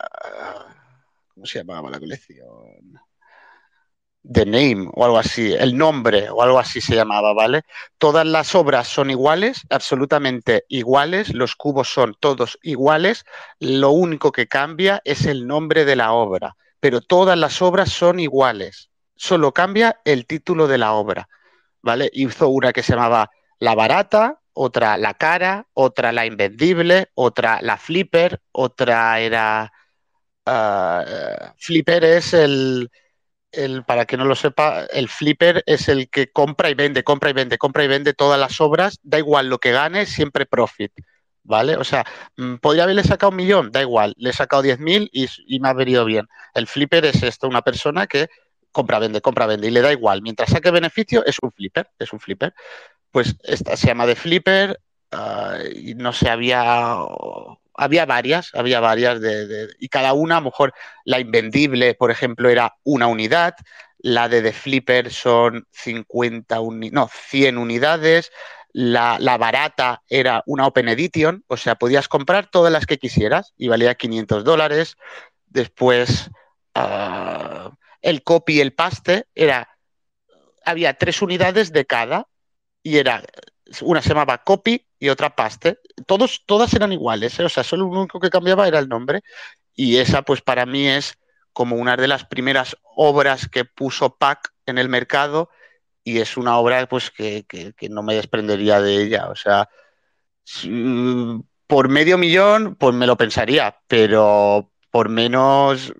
¿Cómo 1.35 1.47
se 1.47 1.59
llamaba 1.59 1.91
la 1.91 1.99
colección? 1.99 3.01
The 4.31 4.47
Name 4.47 4.89
o 4.95 5.05
algo 5.05 5.19
así, 5.19 5.53
el 5.53 5.77
nombre 5.77 6.31
o 6.31 6.43
algo 6.43 6.59
así 6.59 6.81
se 6.81 6.95
llamaba, 6.95 7.35
¿vale? 7.35 7.63
Todas 7.99 8.27
las 8.27 8.55
obras 8.55 8.89
son 8.89 9.11
iguales, 9.11 9.63
absolutamente 9.69 10.65
iguales, 10.69 11.35
los 11.35 11.55
cubos 11.57 11.93
son 11.93 12.17
todos 12.19 12.59
iguales, 12.63 13.25
lo 13.61 13.91
único 13.91 14.33
que 14.33 14.47
cambia 14.47 15.03
es 15.05 15.27
el 15.27 15.47
nombre 15.47 15.85
de 15.85 15.97
la 15.97 16.13
obra, 16.13 16.57
pero 16.81 17.03
todas 17.03 17.39
las 17.39 17.61
obras 17.61 17.91
son 17.91 18.19
iguales, 18.19 18.91
solo 19.15 19.53
cambia 19.53 20.01
el 20.05 20.27
título 20.27 20.69
de 20.69 20.79
la 20.79 20.95
obra, 20.95 21.29
¿vale? 21.83 22.09
Hizo 22.15 22.49
una 22.49 22.73
que 22.73 22.83
se 22.83 22.95
llamaba 22.95 23.31
La 23.59 23.75
Barata, 23.75 24.41
otra 24.55 24.97
La 24.97 25.15
Cara, 25.15 25.67
otra 25.75 26.13
La 26.13 26.25
Invendible, 26.25 27.11
otra 27.15 27.61
La 27.61 27.77
Flipper, 27.77 28.41
otra 28.53 29.21
era... 29.21 29.71
Ah, 30.47 31.55
flipper 31.57 32.05
es 32.05 32.35
el 32.35 32.91
el, 33.57 33.85
para 33.85 34.07
que 34.07 34.17
no 34.17 34.25
lo 34.25 34.35
sepa, 34.35 34.85
el 34.87 35.09
flipper 35.09 35.63
es 35.67 35.89
el 35.89 36.09
que 36.09 36.31
compra 36.31 36.71
y 36.71 36.75
vende, 36.75 37.05
compra 37.05 37.31
y 37.31 37.33
vende, 37.33 37.59
compra 37.59 37.85
y 37.85 37.89
vende 37.89 38.15
todas 38.15 38.39
las 38.39 38.61
obras, 38.61 38.99
da 39.03 39.19
igual 39.19 39.49
lo 39.49 39.59
que 39.59 39.73
gane, 39.73 40.07
siempre 40.07 40.47
profit. 40.47 40.93
¿Vale? 41.47 41.77
O 41.77 41.85
sea, 41.85 42.07
mm, 42.39 42.55
podría 42.57 42.85
haberle 42.85 43.05
sacado 43.05 43.31
un 43.31 43.37
millón, 43.37 43.71
da 43.71 43.83
igual, 43.83 44.15
le 44.17 44.31
he 44.31 44.33
sacado 44.33 44.63
10.000 44.63 45.11
y, 45.13 45.29
y 45.47 45.61
me 45.61 45.69
ha 45.69 45.75
venido 45.75 46.07
bien. 46.07 46.27
El 46.55 46.67
flipper 46.67 47.05
es 47.05 47.23
esto, 47.23 47.49
una 47.49 47.61
persona 47.61 48.07
que 48.07 48.29
compra, 48.73 48.99
vende, 48.99 49.21
compra, 49.21 49.47
vende 49.47 49.69
y 49.69 49.71
le 49.71 49.83
da 49.83 49.93
igual. 49.93 50.23
Mientras 50.23 50.51
saque 50.51 50.71
beneficio, 50.71 51.25
es 51.27 51.37
un 51.43 51.53
flipper, 51.53 51.91
es 51.99 52.13
un 52.13 52.21
flipper. 52.21 52.55
Pues 53.11 53.37
esta 53.45 53.77
se 53.77 53.87
llama 53.89 54.07
de 54.07 54.17
flipper 54.17 54.81
ah, 55.13 55.59
y 55.75 55.95
no 55.95 56.13
sé, 56.13 56.31
había 56.31 56.97
había 57.75 58.07
varias, 58.07 58.51
había 58.55 58.81
varias 58.81 59.21
de, 59.21 59.69
y 59.79 59.89
cada 59.89 60.13
una, 60.13 60.37
a 60.37 60.41
lo 60.41 60.47
mejor 60.47 60.73
la 61.05 61.21
invendible, 61.21 61.95
por 61.95 62.11
ejemplo, 62.11 62.49
era 62.49 62.75
una 62.85 63.07
unidad, 63.07 63.55
la 63.99 64.29
de 64.29 64.43
The 64.43 64.53
Flipper 64.53 65.11
son 65.11 65.67
50 65.73 66.59
no, 66.93 67.09
100 67.09 67.59
unidades, 67.59 68.31
la, 68.75 69.37
barata 69.39 70.03
era 70.09 70.43
una 70.47 70.67
Open 70.67 70.89
Edition, 70.89 71.45
o 71.47 71.57
sea, 71.57 71.77
podías 71.77 72.09
comprar 72.09 72.51
todas 72.51 72.73
las 72.73 72.87
que 72.87 72.99
quisieras 72.99 73.55
y 73.57 73.69
valía 73.69 73.95
500 73.95 74.43
dólares. 74.43 74.97
Después, 75.47 76.31
ah, 76.75 77.71
el 78.03 78.25
copy 78.25 78.55
y 78.57 78.61
el 78.61 78.75
paste 78.75 79.27
era, 79.35 79.79
había 80.65 80.95
tres 80.95 81.23
unidades 81.23 81.73
de 81.73 81.87
cada 81.87 82.27
y 82.83 82.99
era, 82.99 83.23
una 83.81 84.03
se 84.03 84.11
llamaba 84.11 84.39
copy 84.39 84.87
y 84.99 85.09
otra 85.09 85.35
paste. 85.35 85.79
Todos, 86.07 86.45
todas 86.47 86.73
eran 86.75 86.93
iguales, 86.93 87.39
¿eh? 87.41 87.45
o 87.45 87.49
sea, 87.49 87.65
solo 87.65 87.85
lo 87.85 88.01
único 88.01 88.21
que 88.21 88.31
cambiaba 88.31 88.69
era 88.69 88.79
el 88.79 88.89
nombre. 88.89 89.23
Y 89.75 89.97
esa, 89.97 90.23
pues 90.23 90.41
para 90.41 90.67
mí 90.67 90.89
es 90.89 91.19
como 91.53 91.77
una 91.77 91.97
de 91.97 92.09
las 92.09 92.25
primeras 92.25 92.77
obras 92.97 93.49
que 93.49 93.65
puso 93.65 94.17
PAC 94.17 94.53
en 94.67 94.79
el 94.79 94.89
mercado 94.89 95.51
y 96.03 96.19
es 96.19 96.37
una 96.37 96.59
obra 96.59 96.87
pues 96.87 97.11
que, 97.11 97.47
no 97.91 98.03
me 98.03 98.15
desprendería 98.15 98.81
de 98.81 99.03
ella. 99.03 99.29
O 99.31 99.37
sea, 99.37 99.69
por 101.67 101.89
medio 101.89 102.19
millón, 102.19 102.77
pues 102.77 102.95
me 102.95 103.07
lo 103.07 103.17
pensaría, 103.17 103.79
pero 103.87 104.71
por 104.91 105.09
menos 105.09 105.93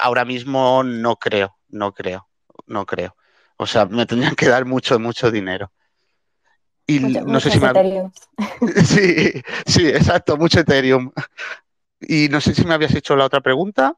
ahora 0.00 0.24
mismo 0.24 0.82
no 0.84 1.16
creo, 1.16 1.56
no 1.68 1.92
creo, 1.92 2.28
no 2.66 2.86
creo. 2.86 3.16
O 3.56 3.66
sea, 3.66 3.86
me 3.86 4.06
tendrían 4.06 4.36
que 4.36 4.48
dar 4.48 4.64
mucho, 4.64 4.98
mucho 4.98 5.30
dinero. 5.30 5.72
Y 6.86 6.98
no 6.98 7.40
sé 7.40 7.50
si 7.50 7.60
me... 7.60 7.70
sí, 8.84 9.42
sí, 9.66 9.88
exacto, 9.88 10.36
mucho 10.36 10.60
Ethereum. 10.60 11.10
Y 12.00 12.28
no 12.28 12.40
sé 12.40 12.54
si 12.54 12.64
me 12.64 12.74
habías 12.74 12.94
hecho 12.94 13.16
la 13.16 13.24
otra 13.24 13.40
pregunta. 13.40 13.96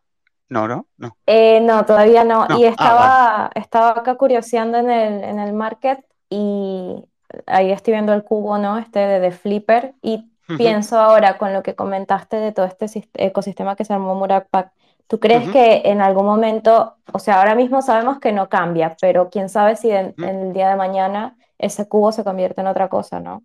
No, 0.48 0.69
no, 0.69 0.86
no. 0.98 1.16
Eh, 1.27 1.61
no, 1.61 1.85
todavía 1.86 2.23
no. 2.23 2.47
y 2.59 2.65
ah, 2.65 2.69
estaba, 2.69 3.51
estaba 3.55 3.90
acá 3.90 4.15
curioseando 4.16 4.78
en 4.78 4.90
el, 4.90 5.24
en 5.24 5.39
el 5.39 5.52
market 5.55 6.05
y 6.28 7.02
ahí 7.47 7.73
estoy 7.73 7.94
viendo 7.94 8.12
el 8.12 8.24
cubo, 8.24 8.59
¿no? 8.59 8.78
Este 8.78 9.01
de, 9.01 9.31
Flipper 9.31 9.94
y 10.02 10.31
pienso 10.59 10.98
ahora 10.98 11.39
con 11.39 11.55
lo 11.55 11.62
que 11.62 11.74
comentaste 11.74 12.36
de 12.36 12.52
todo 12.52 12.66
este 12.66 13.09
ecosistema 13.15 13.74
que 13.74 13.86
se 13.86 13.94
armó 13.94 14.15
Murakpak. 14.15 14.73
¿Tú 15.06 15.19
crees 15.19 15.51
que 15.51 15.82
en 15.85 16.01
algún 16.01 16.27
momento, 16.27 16.97
o 17.12 17.19
sea, 17.19 17.40
ahora 17.40 17.55
mismo 17.55 17.82
sabemos 17.82 18.19
que 18.20 18.32
no 18.32 18.48
cambia, 18.48 18.97
pero 19.01 19.31
quién 19.31 19.48
sabe 19.48 19.77
si 19.77 19.90
en 19.90 20.15
el 20.19 20.52
día 20.52 20.69
de 20.69 20.77
mañana 20.77 21.36
ese 21.59 21.89
cubo 21.89 22.13
se 22.13 22.25
convierte 22.25 22.61
en 22.61 22.67
otra 22.67 22.89
cosa, 22.89 23.21
¿no? 23.21 23.45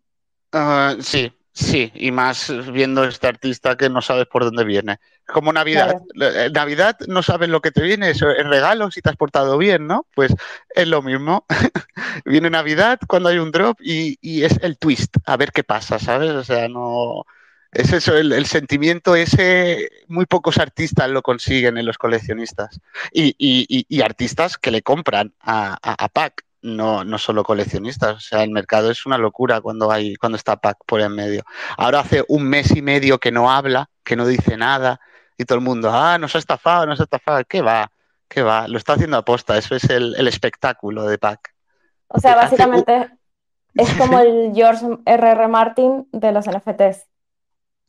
Ah, 0.51 0.95
sí, 0.99 1.31
sí, 1.51 1.91
y 1.93 2.11
más 2.11 2.51
viendo 2.71 3.03
este 3.03 3.27
artista 3.27 3.77
que 3.77 3.89
no 3.89 4.01
sabes 4.01 4.25
por 4.27 4.43
dónde 4.43 4.63
viene. 4.63 4.99
Como 5.27 5.53
Navidad. 5.53 6.01
Eh, 6.19 6.49
Navidad 6.53 6.97
no 7.07 7.21
sabes 7.21 7.49
lo 7.49 7.61
que 7.61 7.71
te 7.71 7.83
viene, 7.83 8.09
es 8.09 8.19
regalo 8.21 8.89
si 8.91 9.01
te 9.01 9.09
has 9.09 9.15
portado 9.15 9.57
bien, 9.57 9.85
¿no? 9.85 10.07
Pues 10.15 10.33
es 10.69 10.87
lo 10.87 11.01
mismo. 11.01 11.45
viene 12.25 12.49
Navidad 12.49 12.99
cuando 13.07 13.29
hay 13.29 13.37
un 13.37 13.51
drop 13.51 13.79
y, 13.81 14.43
es 14.43 14.57
el 14.61 14.77
twist, 14.77 15.17
a 15.25 15.37
ver 15.37 15.51
qué 15.51 15.63
pasa, 15.63 15.99
¿sabes? 15.99 16.31
O 16.31 16.43
sea, 16.43 16.67
no. 16.67 17.25
Es 17.71 17.93
eso, 17.93 18.17
el, 18.17 18.45
sentimiento 18.47 19.15
ese, 19.15 19.91
muy 20.07 20.25
pocos 20.25 20.57
artistas 20.57 21.07
lo 21.11 21.21
consiguen 21.21 21.77
en 21.77 21.85
los 21.85 21.99
coleccionistas. 21.99 22.79
Y, 23.13 24.01
artistas 24.01 24.57
que 24.57 24.71
le 24.71 24.81
compran 24.81 25.35
a, 25.39 25.77
a, 25.83 26.09
Pac, 26.09 26.43
no, 26.61 27.03
no 27.03 27.17
solo 27.17 27.43
coleccionistas. 27.43 28.17
O 28.17 28.19
sea, 28.19 28.43
el 28.43 28.51
mercado 28.51 28.91
es 28.91 29.05
una 29.05 29.17
locura 29.17 29.61
cuando 29.61 29.91
hay, 29.91 30.15
cuando 30.15 30.37
está 30.37 30.57
Pac 30.57 30.77
por 30.85 31.01
en 31.01 31.13
medio. 31.13 31.43
Ahora 31.77 32.01
hace 32.01 32.23
un 32.27 32.43
mes 32.43 32.75
y 32.75 32.81
medio 32.81 33.19
que 33.19 33.31
no 33.31 33.51
habla, 33.51 33.89
que 34.03 34.15
no 34.15 34.25
dice 34.25 34.57
nada, 34.57 34.99
y 35.37 35.45
todo 35.45 35.57
el 35.57 35.63
mundo, 35.63 35.89
ah, 35.91 36.17
nos 36.17 36.35
ha 36.35 36.39
estafado, 36.39 36.85
nos 36.85 36.99
ha 36.99 37.03
estafado. 37.03 37.43
¿Qué 37.47 37.61
va? 37.61 37.91
¿Qué 38.27 38.41
va? 38.41 38.67
Lo 38.67 38.77
está 38.77 38.93
haciendo 38.93 39.17
aposta, 39.17 39.57
eso 39.57 39.75
es 39.75 39.85
el, 39.89 40.15
el 40.17 40.27
espectáculo 40.27 41.05
de 41.05 41.17
Pac. 41.17 41.53
O 42.09 42.19
sea, 42.19 42.35
básicamente 42.35 43.09
es 43.75 43.93
como 43.93 44.19
el 44.19 44.51
George 44.53 44.85
R.R. 45.05 45.47
Martin 45.47 46.07
de 46.11 46.31
los 46.31 46.45
NFTs. 46.45 47.05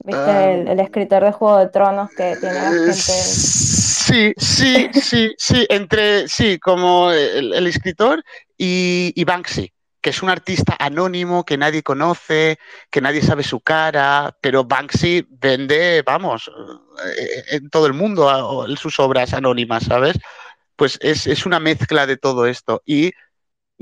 ¿Viste? 0.03 0.31
Ah. 0.31 0.53
el, 0.53 0.81
escritor 0.81 1.25
de 1.25 1.33
Juego 1.33 1.59
de 1.59 1.69
Tronos 1.69 2.09
que 2.17 2.35
tiene 2.41 2.59
a 2.59 2.71
gente. 2.71 2.93
Sí, 2.95 4.33
sí, 4.39 4.89
sí, 4.95 5.35
sí. 5.37 5.67
Entre, 5.69 6.27
sí, 6.27 6.59
como 6.59 7.11
el, 7.11 7.67
escritor 7.67 8.25
y, 8.63 9.15
y, 9.17 9.25
Banksy, 9.25 9.73
que 10.03 10.11
es 10.11 10.23
un 10.23 10.29
artista 10.29 10.77
anónimo 10.79 11.47
que 11.47 11.57
nadie 11.57 11.83
conoce, 11.83 12.59
que 12.91 13.01
nadie 13.01 13.23
sabe 13.23 13.43
su 13.43 13.61
cara, 13.61 14.37
pero 14.43 14.65
Banksy 14.65 15.27
vende, 15.31 16.03
vamos, 16.05 16.51
eh, 17.17 17.45
en 17.53 17.71
todo 17.71 17.87
el 17.87 17.95
mundo 17.95 18.67
sus 18.77 19.01
obras 19.01 19.33
anónimas, 19.33 19.85
¿sabes? 19.85 20.19
Pues 20.77 20.99
es, 21.01 21.27
es 21.27 21.47
una 21.47 21.59
mezcla 21.59 22.07
de 22.07 22.19
todo 22.19 22.45
esto. 22.45 22.83
Y 22.85 23.13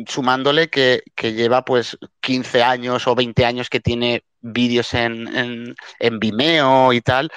sumándole 0.07 0.69
que, 0.71 1.03
lleva 1.17 1.65
pues 1.65 1.99
15 2.21 2.63
años 2.63 3.09
o 3.09 3.17
20 3.17 3.45
años 3.45 3.69
que 3.69 3.81
tiene 3.81 4.23
vídeos 4.41 4.95
en, 4.95 5.75
en, 5.99 6.21
Vimeo 6.21 6.93
y 6.93 7.01
tal, 7.01 7.31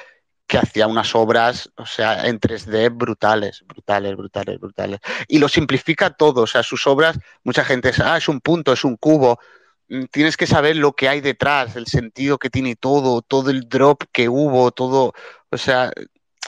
que 0.51 0.57
hacía 0.57 0.87
unas 0.87 1.15
obras, 1.15 1.71
o 1.77 1.85
sea, 1.85 2.27
en 2.27 2.39
3D 2.39 2.93
brutales, 2.93 3.63
brutales, 3.65 4.17
brutales, 4.17 4.59
brutales. 4.59 4.99
Y 5.29 5.39
lo 5.39 5.47
simplifica 5.47 6.09
todo, 6.09 6.41
o 6.41 6.47
sea, 6.47 6.61
sus 6.61 6.85
obras, 6.87 7.17
mucha 7.43 7.63
gente 7.63 7.87
dice, 7.89 8.03
ah, 8.05 8.17
es 8.17 8.27
un 8.27 8.41
punto, 8.41 8.73
es 8.73 8.83
un 8.83 8.97
cubo. 8.97 9.39
Mm, 9.87 10.05
tienes 10.11 10.35
que 10.35 10.47
saber 10.47 10.75
lo 10.75 10.93
que 10.93 11.07
hay 11.07 11.21
detrás, 11.21 11.75
el 11.77 11.87
sentido 11.87 12.37
que 12.37 12.49
tiene 12.49 12.75
todo, 12.75 13.21
todo 13.21 13.49
el 13.49 13.69
drop 13.69 14.03
que 14.11 14.27
hubo, 14.27 14.71
todo, 14.71 15.13
o 15.49 15.57
sea, 15.57 15.91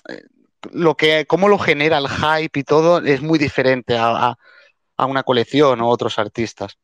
eh, 0.09 0.23
lo 0.73 0.95
que, 0.97 1.25
cómo 1.25 1.47
lo 1.47 1.57
genera 1.57 1.97
el 1.97 2.09
hype 2.09 2.59
y 2.59 2.63
todo 2.63 2.99
es 2.99 3.21
muy 3.21 3.39
diferente 3.39 3.97
a 3.97 4.37
a 4.97 5.05
una 5.05 5.23
colección 5.23 5.81
o 5.81 5.89
otros 5.89 6.19
artistas. 6.19 6.77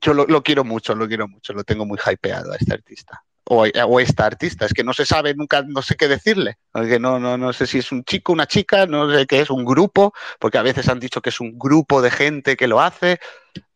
Yo 0.00 0.12
lo, 0.14 0.42
quiero 0.42 0.64
mucho, 0.64 0.94
lo 0.94 1.08
quiero 1.08 1.28
mucho, 1.28 1.52
lo 1.52 1.64
tengo 1.64 1.86
muy 1.86 1.98
hypeado 1.98 2.52
a 2.52 2.56
este 2.56 2.74
artista. 2.74 3.24
O, 3.48 3.64
o, 3.64 4.00
esta 4.00 4.26
artista, 4.26 4.66
es 4.66 4.72
que 4.72 4.82
no 4.82 4.92
se 4.92 5.06
sabe 5.06 5.34
nunca, 5.34 5.62
no 5.62 5.80
sé 5.80 5.94
qué 5.94 6.08
decirle, 6.08 6.58
porque 6.72 6.98
no, 6.98 7.20
no, 7.20 7.38
no 7.38 7.52
sé 7.52 7.66
si 7.66 7.78
es 7.78 7.92
un 7.92 8.02
chico, 8.02 8.32
una 8.32 8.46
chica, 8.46 8.86
no 8.86 9.08
sé 9.12 9.26
qué 9.26 9.40
es, 9.40 9.50
un 9.50 9.64
grupo, 9.64 10.12
porque 10.40 10.58
a 10.58 10.62
veces 10.62 10.88
han 10.88 10.98
dicho 10.98 11.20
que 11.20 11.30
es 11.30 11.40
un 11.40 11.56
grupo 11.56 12.02
de 12.02 12.10
gente 12.10 12.56
que 12.56 12.66
lo 12.66 12.80
hace, 12.80 13.20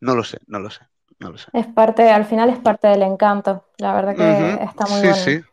no 0.01 0.16
lo 0.16 0.24
sé, 0.24 0.38
no 0.48 0.59
lo 0.59 0.70
sé, 0.70 0.80
no 1.20 1.30
lo 1.30 1.38
sé. 1.38 1.47
Es 1.52 1.68
parte, 1.68 2.10
al 2.10 2.24
final 2.24 2.51
es 2.51 2.59
parte 2.59 2.88
del 2.88 3.02
encanto, 3.02 3.64
la 3.78 3.94
verdad 3.94 4.16
que 4.16 4.64
está 4.64 4.86
muy 4.86 5.14
sí, 5.14 5.14
Sí, 5.14 5.44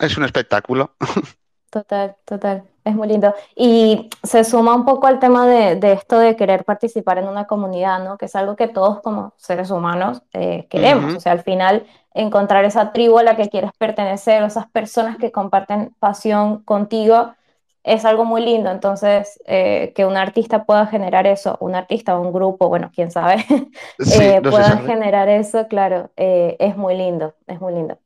es 0.00 0.16
un 0.16 0.24
espectáculo. 0.24 0.96
Total, 1.70 2.16
total. 2.24 2.64
Es 2.86 2.94
muy 2.94 3.08
lindo. 3.08 3.34
Y 3.56 4.08
se 4.22 4.44
suma 4.44 4.72
un 4.76 4.84
poco 4.84 5.08
al 5.08 5.18
tema 5.18 5.44
de, 5.44 5.92
esto 5.92 6.20
de 6.20 6.36
querer 6.36 6.64
participar 6.64 7.18
en 7.18 7.26
una 7.26 7.44
comunidad, 7.48 8.04
¿no? 8.04 8.16
Que 8.16 8.26
es 8.26 8.36
algo 8.36 8.54
que 8.54 8.68
todos 8.68 9.00
como 9.00 9.32
seres 9.38 9.72
humanos 9.72 10.22
eh, 10.32 10.68
queremos. 10.70 11.16
O 11.16 11.18
sea, 11.18 11.32
al 11.32 11.42
final 11.42 11.84
encontrar 12.14 12.64
esa 12.64 12.92
tribu 12.92 13.18
a 13.18 13.24
la 13.24 13.34
que 13.34 13.48
quieres 13.48 13.72
pertenecer 13.76 14.40
o 14.40 14.46
esas 14.46 14.70
personas 14.70 15.16
que 15.16 15.32
comparten 15.32 15.96
pasión 15.98 16.62
contigo 16.62 17.34
es 17.82 18.04
algo 18.04 18.24
muy 18.24 18.40
lindo. 18.40 18.70
Entonces, 18.70 19.42
eh, 19.46 19.92
que 19.96 20.06
un 20.06 20.16
artista 20.16 20.62
pueda 20.62 20.86
generar 20.86 21.26
eso, 21.26 21.56
un 21.58 21.74
artista 21.74 22.16
o 22.16 22.22
un 22.22 22.32
grupo, 22.32 22.68
bueno, 22.68 22.92
quién 22.94 23.10
sabe, 23.10 23.44
eh, 24.14 24.40
pueda 24.42 24.76
generar 24.78 25.28
eso, 25.28 25.66
claro, 25.66 26.10
es 26.14 26.76
muy 26.76 26.96
lindo, 26.96 27.34
es 27.48 27.60
muy 27.60 27.74
lindo. 27.74 27.98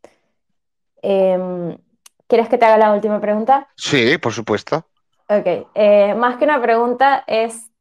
¿Quieres 2.31 2.49
que 2.49 2.59
te 2.59 2.65
haga 2.65 2.79
la 2.79 2.93
última 2.93 3.21
pregunta? 3.21 3.67
Sí, 3.75 4.17
por 4.19 4.33
supuesto. 4.33 4.87
Ok, 5.29 5.67
eh, 5.75 6.15
más 6.15 6.37
que 6.37 6.45
una 6.45 6.63
pregunta 6.63 7.25
es, 7.27 7.73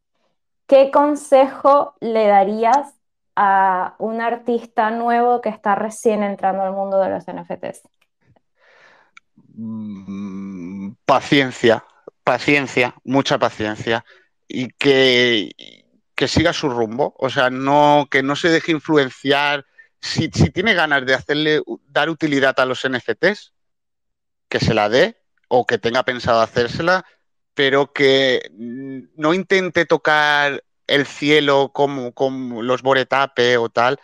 ¿qué 0.66 0.90
consejo 0.90 1.94
le 2.00 2.26
darías 2.26 2.96
a 3.36 3.94
un 4.00 4.22
artista 4.22 4.90
nuevo 4.90 5.40
que 5.40 5.50
está 5.50 5.76
recién 5.76 6.24
entrando 6.24 6.64
al 6.64 6.74
mundo 6.74 7.00
de 7.00 7.10
los 7.10 7.26
NFTs? 7.28 7.84
Mm, 9.54 10.94
paciencia, 11.06 11.84
paciencia, 12.24 12.96
mucha 13.04 13.38
paciencia 13.38 14.04
y 14.48 14.70
que, 14.70 15.52
que 16.16 16.28
siga 16.28 16.54
su 16.54 16.70
rumbo, 16.70 17.14
o 17.20 17.30
sea, 17.30 17.52
no, 17.52 18.08
que 18.10 18.24
no 18.24 18.36
se 18.36 18.50
deje 18.50 18.72
influenciar. 18.72 19.64
Si, 20.02 20.32
si 20.34 20.50
tiene 20.50 20.74
ganas 20.74 21.06
de 21.06 21.14
hacerle, 21.14 21.62
dar 21.86 22.10
utilidad 22.10 22.60
a 22.60 22.66
los 22.66 22.84
NFTs, 22.84 23.54
que 24.50 24.60
se 24.60 24.74
la 24.74 24.90
dé 24.90 25.22
o 25.48 25.66
que 25.66 25.78
tenga 25.78 26.04
pensado 26.04 26.42
hacérsela, 26.42 27.06
pero 27.54 27.94
que 27.94 28.42
no 28.52 29.34
intente 29.34 29.86
tocar 29.86 30.64
el 30.88 31.06
cielo 31.06 31.72
como, 31.74 32.14
los 32.62 32.82
Boretape 32.82 33.58
o 33.58 33.70
tal, 33.70 34.00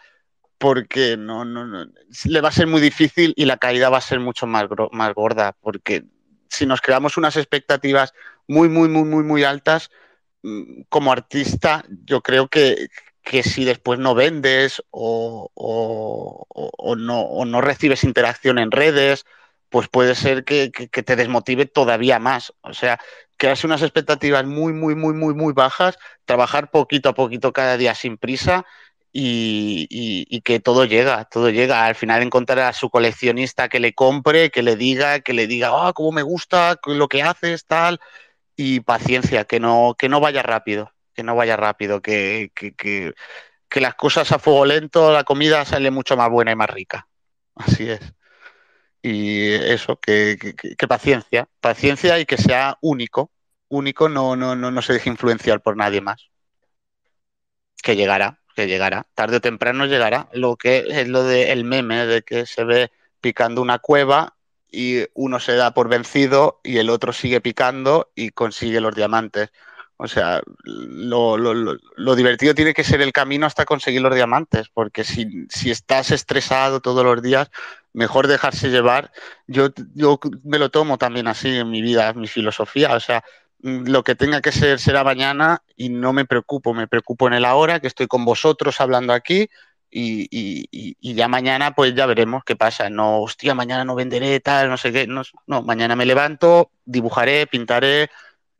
porque 0.57 1.17
no, 1.17 1.45
no, 1.45 1.85
le 2.25 2.41
va 2.41 2.49
a 2.49 2.53
ser 2.53 2.67
muy 2.67 2.79
difícil 2.79 3.33
y 3.35 3.45
la 3.45 3.57
caída 3.57 3.89
va 3.89 3.97
a 3.97 4.01
ser 4.01 4.19
mucho 4.19 4.47
más, 4.47 4.65
más 4.91 5.13
gorda, 5.13 5.55
porque 5.59 6.05
si 6.49 6.65
nos 6.65 6.81
creamos 6.81 7.17
unas 7.17 7.35
expectativas 7.37 8.13
muy, 8.47 8.69
muy, 8.69 8.87
muy, 8.87 9.03
muy, 9.03 9.23
muy 9.23 9.43
altas, 9.43 9.89
mm, 10.43 10.83
como 10.89 11.11
artista, 11.11 11.83
yo 12.05 12.21
creo 12.21 12.47
que, 12.47 12.87
que 13.23 13.43
si 13.43 13.65
después 13.65 13.99
no 13.99 14.15
vendes 14.15 14.83
o, 14.91 15.49
o, 15.55 16.95
no, 16.95 17.21
o 17.21 17.45
no 17.45 17.61
recibes 17.61 18.03
interacción 18.03 18.59
en 18.59 18.71
redes 18.71 19.25
pues 19.69 19.87
puede 19.89 20.15
ser 20.15 20.43
que, 20.45 20.69
te 20.69 21.15
desmotive 21.15 21.65
todavía 21.65 22.19
más. 22.19 22.53
O 22.61 22.73
sea, 22.73 22.99
crearse 23.37 23.67
unas 23.67 23.81
expectativas 23.81 24.45
muy, 24.45 24.73
muy, 24.73 24.95
muy, 24.95 25.13
muy, 25.13 25.33
muy 25.33 25.53
bajas, 25.53 25.97
trabajar 26.25 26.71
poquito 26.71 27.09
a 27.09 27.13
poquito 27.13 27.53
cada 27.53 27.77
día 27.77 27.95
sin 27.95 28.17
prisa 28.17 28.65
y, 29.11 30.41
que 30.41 30.59
todo 30.59 30.85
llega, 30.85 31.25
todo 31.25 31.49
llega. 31.49 31.85
Al 31.85 31.95
final 31.95 32.21
encontrar 32.21 32.59
a 32.59 32.73
su 32.73 32.89
coleccionista 32.89 33.69
que 33.69 33.79
le 33.79 33.93
compre, 33.93 34.51
que 34.51 34.63
le 34.63 34.75
diga, 34.75 35.21
que 35.21 35.33
le 35.33 35.47
diga, 35.47 35.69
ah, 35.73 35.93
cómo 35.93 36.11
me 36.11 36.23
gusta 36.23 36.79
lo 36.85 37.07
que 37.07 37.23
haces, 37.23 37.65
tal. 37.65 37.99
Y 38.55 38.81
paciencia, 38.81 39.45
que 39.45 39.59
no, 39.59 39.95
que 39.97 40.09
no 40.09 40.19
vaya 40.21 40.43
rápido, 40.43 40.93
que 41.13 41.23
no 41.23 41.35
vaya 41.35 41.57
rápido, 41.57 42.01
que, 42.01 42.51
que, 42.55 42.73
que 42.73 43.81
las 43.81 43.95
cosas 43.95 44.31
a 44.31 44.39
fuego 44.39 44.65
lento, 44.65 45.11
la 45.11 45.23
comida 45.25 45.65
sale 45.65 45.91
mucho 45.91 46.15
más 46.17 46.29
buena 46.29 46.51
y 46.51 46.55
más 46.55 46.69
rica. 46.69 47.07
Así 47.55 47.89
es 47.89 48.14
y 49.07 49.53
eso, 49.53 49.97
que, 49.97 50.55
paciencia, 50.89 51.47
paciencia 51.61 52.17
y 52.17 52.25
que 52.25 52.37
sea 52.37 52.79
único, 52.81 53.29
único, 53.67 54.09
no, 54.09 54.35
no, 54.35 54.55
no, 54.55 54.71
no 54.71 54.81
se 54.81 54.93
deje 54.93 55.11
influenciar 55.11 55.61
por 55.61 55.77
nadie 55.77 56.01
más. 56.01 56.31
Que 57.83 57.95
llegará, 57.95 58.39
que 58.55 58.65
llegará, 58.65 59.05
tarde 59.13 59.37
o 59.37 59.41
temprano 59.41 59.85
llegará. 59.85 60.27
Lo 60.33 60.55
que 60.55 60.85
es 60.89 61.07
lo 61.07 61.23
del 61.23 61.65
meme, 61.65 62.07
de 62.07 62.23
que 62.23 62.47
se 62.47 62.63
ve 62.63 62.91
picando 63.21 63.61
una 63.61 63.77
cueva 63.77 64.37
y 64.71 65.05
uno 65.13 65.39
se 65.39 65.53
da 65.55 65.71
por 65.75 65.87
vencido 65.87 66.59
y 66.63 66.77
el 66.77 66.89
otro 66.89 67.13
sigue 67.13 67.41
picando 67.41 68.11
y 68.15 68.31
consigue 68.31 68.81
los 68.81 68.95
diamantes. 68.95 69.51
O 69.97 70.07
sea, 70.07 70.41
lo, 70.63 71.37
lo, 71.37 71.53
lo, 71.53 72.15
divertido 72.15 72.55
tiene 72.55 72.73
que 72.73 72.83
ser 72.83 73.01
el 73.01 73.13
camino 73.13 73.45
hasta 73.45 73.65
conseguir 73.65 74.01
los 74.01 74.13
diamantes, 74.13 74.67
porque 74.67 75.03
si, 75.03 75.45
si, 75.49 75.69
estás 75.71 76.11
estresado 76.11 76.81
todos 76.81 77.05
los 77.05 77.21
días, 77.21 77.49
mejor 77.95 78.27
dejarse 78.27 78.69
llevar. 78.69 79.11
Yo, 79.47 79.69
yo 79.93 80.19
me 80.43 80.59
lo 80.59 80.69
tomo 80.69 80.97
también 80.97 81.27
así 81.27 81.57
en 81.57 81.69
mi 81.69 81.81
vida, 81.81 82.13
mi 82.13 82.27
filosofía. 82.27 82.93
O 82.93 82.99
sea, 82.99 83.23
mm, 83.59 83.87
lo 83.87 84.03
que 84.03 84.15
tenga 84.15 84.41
que 84.41 84.51
ser 84.51 84.79
será 84.79 85.03
mañana 85.03 85.63
y 85.75 85.89
no 85.89 86.13
me 86.13 86.25
preocupo, 86.25 86.73
me 86.73 86.87
preocupo 86.87 87.27
en 87.27 87.33
el 87.33 87.45
ahora, 87.45 87.79
que 87.79 87.87
estoy 87.87 88.07
con 88.07 88.25
vosotros 88.25 88.79
hablando 88.81 89.13
aquí. 89.13 89.49
Y, 89.89 90.27
y, 90.29 90.67
y, 90.99 91.13
ya 91.13 91.29
mañana 91.29 91.73
pues 91.73 91.95
ya 91.95 92.05
veremos 92.05 92.43
qué 92.43 92.57
pasa. 92.57 92.89
No, 92.89 93.21
hostia, 93.21 93.55
mañana 93.55 93.85
no 93.85 93.95
venderé 93.95 94.41
tal, 94.41 94.69
no 94.69 94.77
sé 94.77 94.91
qué. 94.91 95.07
No, 95.07 95.21
no 95.47 95.61
mañana 95.61 95.95
me 95.95 96.05
levanto, 96.05 96.71
dibujaré, 96.83 97.47
pintaré, 97.47 98.09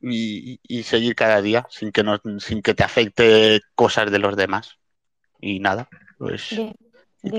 y, 0.00 0.82
seguir 0.82 1.14
cada 1.14 1.42
día 1.42 1.66
sin 1.68 1.92
que, 1.92 2.02
no, 2.02 2.20
sin 2.38 2.62
que 2.62 2.74
te 2.74 2.84
afecte 2.84 3.60
cosas 3.74 4.10
de 4.10 4.18
los 4.18 4.34
demás. 4.36 4.78
Y 5.40 5.60
nada, 5.60 5.88
pues 6.16 6.54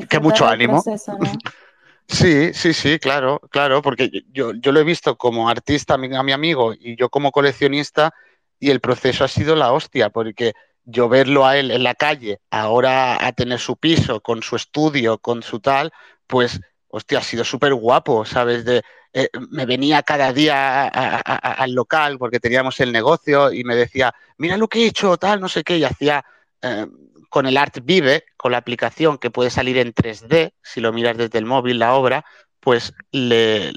que 0.10 0.20
mucho 0.20 0.46
ánimo. 0.48 0.84
sí, 2.08 2.54
sí, 2.54 2.74
sí, 2.74 3.00
claro, 3.00 3.40
claro, 3.52 3.82
porque 3.82 4.10
yo, 4.32 4.54
yo 4.54 4.72
lo 4.72 4.80
he 4.80 4.84
visto 4.84 5.18
como 5.18 5.50
artista 5.50 5.96
a 5.96 5.98
mi, 5.98 6.14
a 6.16 6.24
mi 6.24 6.32
amigo 6.32 6.74
y 6.74 6.96
yo 6.96 7.10
como 7.10 7.32
coleccionista 7.32 8.14
y 8.60 8.70
el 8.72 8.80
proceso 8.80 9.24
ha 9.24 9.28
sido 9.28 9.56
la 9.56 9.72
hostia, 9.72 10.10
porque 10.10 10.54
yo 10.86 11.10
verlo 11.10 11.46
a 11.46 11.58
él 11.58 11.72
en 11.72 11.84
la 11.84 11.96
calle, 11.96 12.40
ahora 12.50 13.26
a 13.26 13.32
tener 13.34 13.60
su 13.60 13.76
piso, 13.78 14.22
con 14.22 14.42
su 14.42 14.56
estudio, 14.56 15.18
con 15.18 15.44
su 15.44 15.60
tal, 15.60 15.92
pues 16.26 16.60
hostia, 16.88 17.20
ha 17.20 17.22
sido 17.22 17.44
súper 17.44 17.74
guapo, 17.74 18.26
¿sabes? 18.26 18.64
De, 18.66 18.82
eh, 19.14 19.30
me 19.50 19.66
venía 19.66 20.04
cada 20.04 20.32
día 20.32 20.88
al 20.88 21.72
local 21.74 22.18
porque 22.18 22.40
teníamos 22.40 22.80
el 22.80 22.92
negocio 22.92 23.52
y 23.52 23.64
me 23.64 23.76
decía, 23.76 24.14
mira 24.38 24.58
lo 24.58 24.68
que 24.68 24.80
he 24.80 24.88
hecho, 24.88 25.18
tal, 25.18 25.42
no 25.42 25.50
sé 25.50 25.64
qué, 25.64 25.78
y 25.78 25.84
hacía 25.84 26.24
eh, 26.62 26.88
con 27.30 27.46
el 27.46 27.58
Art 27.58 27.80
Vive, 27.84 28.26
con 28.38 28.52
la 28.52 28.58
aplicación 28.58 29.18
que 29.18 29.32
puede 29.32 29.50
salir 29.50 29.78
en 29.78 29.94
3D, 29.94 30.54
si 30.62 30.82
lo 30.82 30.94
miras 30.94 31.18
desde 31.18 31.40
el 31.40 31.46
móvil, 31.46 31.80
la 31.80 31.94
obra, 31.94 32.26
pues 32.60 32.94
le, 33.12 33.72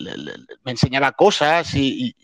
me 0.64 0.72
enseñaba 0.72 1.12
cosas 1.12 1.74
y, 1.74 2.14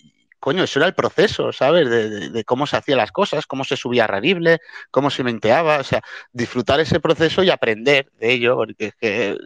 coño, 0.41 0.65
eso 0.65 0.79
era 0.79 0.87
el 0.87 0.95
proceso, 0.95 1.53
¿sabes? 1.53 1.89
De, 2.33 2.45
cómo 2.45 2.67
se 2.67 2.77
hacían 2.77 2.99
las 2.99 3.13
cosas, 3.13 3.47
cómo 3.47 3.65
se 3.65 3.77
subía 3.77 4.05
a 4.05 4.07
Rarible, 4.07 4.59
cómo 4.91 5.11
se 5.11 5.25
menteaba, 5.25 5.79
o 5.79 5.85
sea, 5.85 6.03
disfrutar 6.33 6.81
ese 6.81 7.01
proceso 7.01 7.43
y 7.43 7.51
aprender 7.51 8.11
de 8.19 8.33
ello, 8.33 8.57
porque 8.57 8.87
es 8.87 8.95
que 8.95 9.37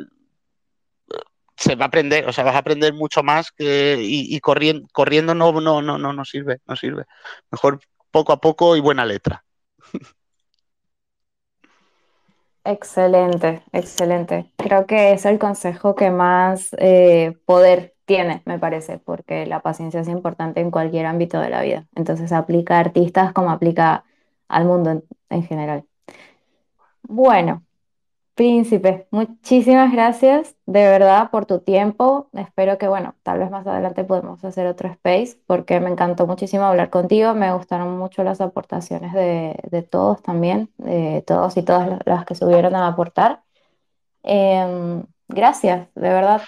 se 1.56 1.74
va 1.74 1.84
a 1.84 1.88
aprender, 1.88 2.26
o 2.26 2.32
sea, 2.32 2.44
vas 2.44 2.54
a 2.54 2.58
aprender 2.58 2.94
mucho 2.94 3.22
más 3.22 3.52
que, 3.52 3.98
y, 4.00 4.38
corriendo, 4.40 4.88
corriendo 4.92 5.34
no, 5.34 5.52
no, 5.60 5.82
no, 5.82 5.98
no, 5.98 6.12
no 6.12 6.24
sirve, 6.24 6.60
no 6.66 6.74
sirve. 6.74 7.04
Mejor 7.50 7.80
poco 8.10 8.32
a 8.32 8.40
poco 8.40 8.76
y 8.76 8.80
buena 8.80 9.04
letra. 9.04 9.44
Excelente, 12.64 13.62
excelente. 13.72 14.52
Creo 14.56 14.86
que 14.86 15.12
es 15.12 15.24
el 15.24 15.38
consejo 15.38 15.94
que 15.94 16.10
más 16.10 16.70
eh, 16.78 17.38
poder 17.46 17.94
tiene, 18.04 18.42
me 18.44 18.58
parece, 18.58 18.98
porque 18.98 19.46
la 19.46 19.60
paciencia 19.62 20.00
es 20.00 20.08
importante 20.08 20.60
en 20.60 20.70
cualquier 20.70 21.06
ámbito 21.06 21.40
de 21.40 21.48
la 21.50 21.62
vida. 21.62 21.88
Entonces 21.94 22.32
aplica 22.32 22.76
a 22.76 22.80
artistas 22.80 23.32
como 23.32 23.50
aplica 23.50 24.04
al 24.48 24.66
mundo 24.66 25.02
en 25.30 25.42
general. 25.44 25.84
Bueno, 27.02 27.64
Príncipe, 28.40 29.06
muchísimas 29.10 29.92
gracias 29.92 30.56
de 30.64 30.80
verdad 30.88 31.30
por 31.30 31.44
tu 31.44 31.58
tiempo. 31.58 32.30
Espero 32.32 32.78
que, 32.78 32.88
bueno, 32.88 33.14
tal 33.22 33.38
vez 33.38 33.50
más 33.50 33.66
adelante 33.66 34.02
podemos 34.02 34.42
hacer 34.42 34.66
otro 34.66 34.88
space 34.88 35.38
porque 35.46 35.78
me 35.78 35.90
encantó 35.90 36.26
muchísimo 36.26 36.64
hablar 36.64 36.88
contigo. 36.88 37.34
Me 37.34 37.52
gustaron 37.52 37.98
mucho 37.98 38.24
las 38.24 38.40
aportaciones 38.40 39.12
de, 39.12 39.86
todos 39.90 40.22
también, 40.22 40.70
de 40.78 41.22
todos 41.26 41.58
y 41.58 41.62
todas 41.62 41.98
las 42.06 42.24
que 42.24 42.34
subieron 42.34 42.74
a 42.76 42.86
aportar. 42.86 43.42
Em, 44.22 45.04
gracias, 45.28 45.88
de 45.94 46.08
verdad. 46.08 46.40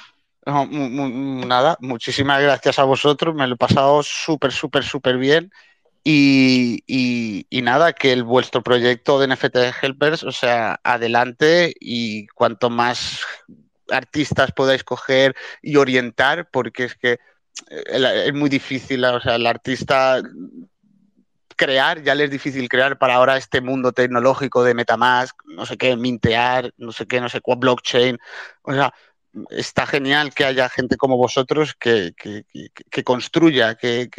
nada, 0.46 1.76
muchísimas 1.80 2.40
gracias 2.40 2.78
a 2.78 2.84
vosotros. 2.84 3.34
Me 3.34 3.46
lo 3.46 3.56
he 3.56 3.58
pasado 3.58 4.02
súper, 4.02 4.50
súper, 4.50 4.82
súper 4.82 5.18
bien. 5.18 5.52
Y, 6.04 7.46
nada, 7.62 7.92
que 7.92 8.12
el 8.12 8.24
vuestro 8.24 8.62
proyecto 8.62 9.20
de 9.20 9.28
NFT 9.28 9.56
Helpers, 9.82 10.24
o 10.24 10.32
sea, 10.32 10.80
adelante 10.82 11.74
y 11.78 12.26
cuanto 12.28 12.70
más 12.70 13.20
artistas 13.88 14.52
podáis 14.52 14.82
coger 14.84 15.34
y 15.60 15.76
orientar, 15.76 16.48
porque 16.50 16.84
es 16.84 16.96
que 16.96 17.18
eh, 17.70 18.24
es 18.26 18.34
muy 18.34 18.48
difícil, 18.48 19.04
o 19.04 19.20
sea, 19.20 19.36
el 19.36 19.46
artista 19.46 20.20
crear, 21.56 22.02
ya 22.02 22.14
le 22.14 22.24
es 22.24 22.30
difícil 22.30 22.68
crear 22.68 22.98
para 22.98 23.14
ahora 23.14 23.36
este 23.36 23.60
mundo 23.60 23.92
tecnológico 23.92 24.64
de 24.64 24.74
Metamask, 24.74 25.36
no 25.46 25.66
sé 25.66 25.76
qué, 25.76 25.96
mintear, 25.96 26.72
no 26.76 26.90
sé 26.90 27.06
qué, 27.06 27.20
no 27.20 27.28
sé 27.28 27.40
cuál, 27.40 27.58
blockchain, 27.58 28.18
o 28.62 28.72
sea, 28.72 28.92
está 29.50 29.86
genial 29.86 30.34
que 30.34 30.44
haya 30.44 30.68
gente 30.68 30.96
como 30.96 31.16
vosotros 31.16 31.74
que, 31.74 32.14
construya, 33.04 33.76
que, 33.76 34.10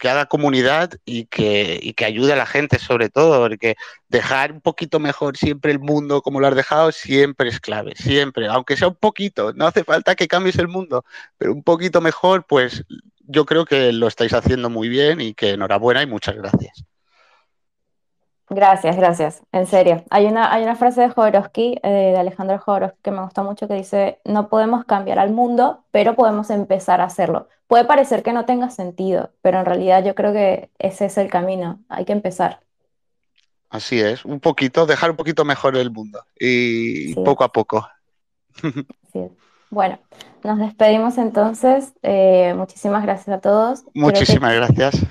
haga 0.00 0.26
comunidad 0.26 0.92
y, 1.04 1.24
que, 1.24 1.94
ayude 2.04 2.32
a 2.34 2.36
la 2.36 2.46
gente 2.46 2.78
sobre 2.78 3.08
todo, 3.08 3.40
porque 3.40 3.76
dejar 4.08 4.52
un 4.52 4.60
poquito 4.60 5.00
mejor 5.00 5.36
siempre 5.36 5.72
el 5.72 5.78
mundo 5.78 6.22
como 6.22 6.40
lo 6.40 6.48
has 6.48 6.56
dejado 6.56 6.92
siempre 6.92 7.48
es 7.48 7.60
clave, 7.60 7.94
siempre, 7.96 8.46
aunque 8.48 8.76
sea 8.76 8.88
un 8.88 8.96
poquito, 8.96 9.52
no 9.54 9.66
hace 9.66 9.84
falta 9.84 10.14
que 10.14 10.28
cambies 10.28 10.58
el 10.58 10.68
mundo, 10.68 11.04
pero 11.38 11.52
un 11.52 11.62
poquito 11.62 12.00
mejor, 12.00 12.44
pues 12.46 12.84
yo 13.26 13.44
creo 13.46 13.64
que 13.64 13.92
lo 13.92 14.08
estáis 14.08 14.32
haciendo 14.32 14.70
muy 14.70 14.88
bien 14.88 15.20
y 15.20 15.34
que 15.34 15.50
enhorabuena 15.50 16.02
y 16.02 16.06
muchas 16.06 16.36
gracias. 16.36 16.84
Gracias, 18.50 18.96
gracias. 18.96 19.42
En 19.52 19.66
serio. 19.66 20.04
Hay 20.10 20.26
una, 20.26 20.52
hay 20.52 20.62
una 20.62 20.74
frase 20.74 21.02
de 21.02 21.10
Jodorowsky, 21.10 21.78
eh, 21.82 22.12
de 22.12 22.16
Alejandro 22.16 22.58
Jodorowsky, 22.58 22.98
que 23.02 23.10
me 23.10 23.22
gusta 23.22 23.42
mucho, 23.42 23.68
que 23.68 23.74
dice, 23.74 24.20
no 24.24 24.48
podemos 24.48 24.84
cambiar 24.84 25.18
al 25.18 25.30
mundo, 25.30 25.84
pero 25.90 26.14
podemos 26.14 26.50
empezar 26.50 27.00
a 27.00 27.04
hacerlo. 27.04 27.48
Puede 27.66 27.84
parecer 27.84 28.22
que 28.22 28.32
no 28.32 28.46
tenga 28.46 28.70
sentido, 28.70 29.30
pero 29.42 29.60
en 29.60 29.66
realidad 29.66 30.04
yo 30.04 30.14
creo 30.14 30.32
que 30.32 30.70
ese 30.78 31.06
es 31.06 31.18
el 31.18 31.28
camino. 31.28 31.80
Hay 31.88 32.06
que 32.06 32.12
empezar. 32.12 32.60
Así 33.68 34.00
es, 34.00 34.24
un 34.24 34.40
poquito, 34.40 34.86
dejar 34.86 35.10
un 35.10 35.16
poquito 35.16 35.44
mejor 35.44 35.76
el 35.76 35.90
mundo 35.90 36.24
y 36.38 37.14
poco 37.14 37.44
a 37.44 37.52
poco. 37.52 37.86
Bueno, 39.70 39.98
nos 40.44 40.58
despedimos 40.58 41.18
entonces. 41.18 41.92
Eh, 42.02 42.54
muchísimas 42.56 43.02
gracias 43.02 43.28
a 43.36 43.40
todos. 43.40 43.84
Muchísimas 43.92 44.54
gracias. 44.54 45.06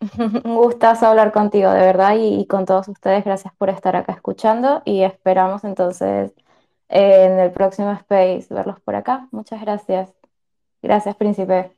Un 0.44 0.56
gustazo 0.56 1.06
hablar 1.06 1.32
contigo, 1.32 1.70
de 1.70 1.80
verdad, 1.80 2.16
y, 2.18 2.46
con 2.46 2.66
todos 2.66 2.88
ustedes. 2.88 3.24
Gracias 3.24 3.52
por 3.56 3.70
estar 3.70 3.96
acá 3.96 4.12
escuchando 4.12 4.82
y 4.84 5.02
esperamos 5.02 5.64
entonces 5.64 6.32
en 6.88 7.38
el 7.38 7.50
próximo 7.52 7.92
space 7.92 8.46
verlos 8.50 8.80
por 8.80 8.94
acá. 8.96 9.28
Muchas 9.32 9.60
gracias. 9.60 10.12
Gracias, 10.82 11.16
príncipe. 11.16 11.75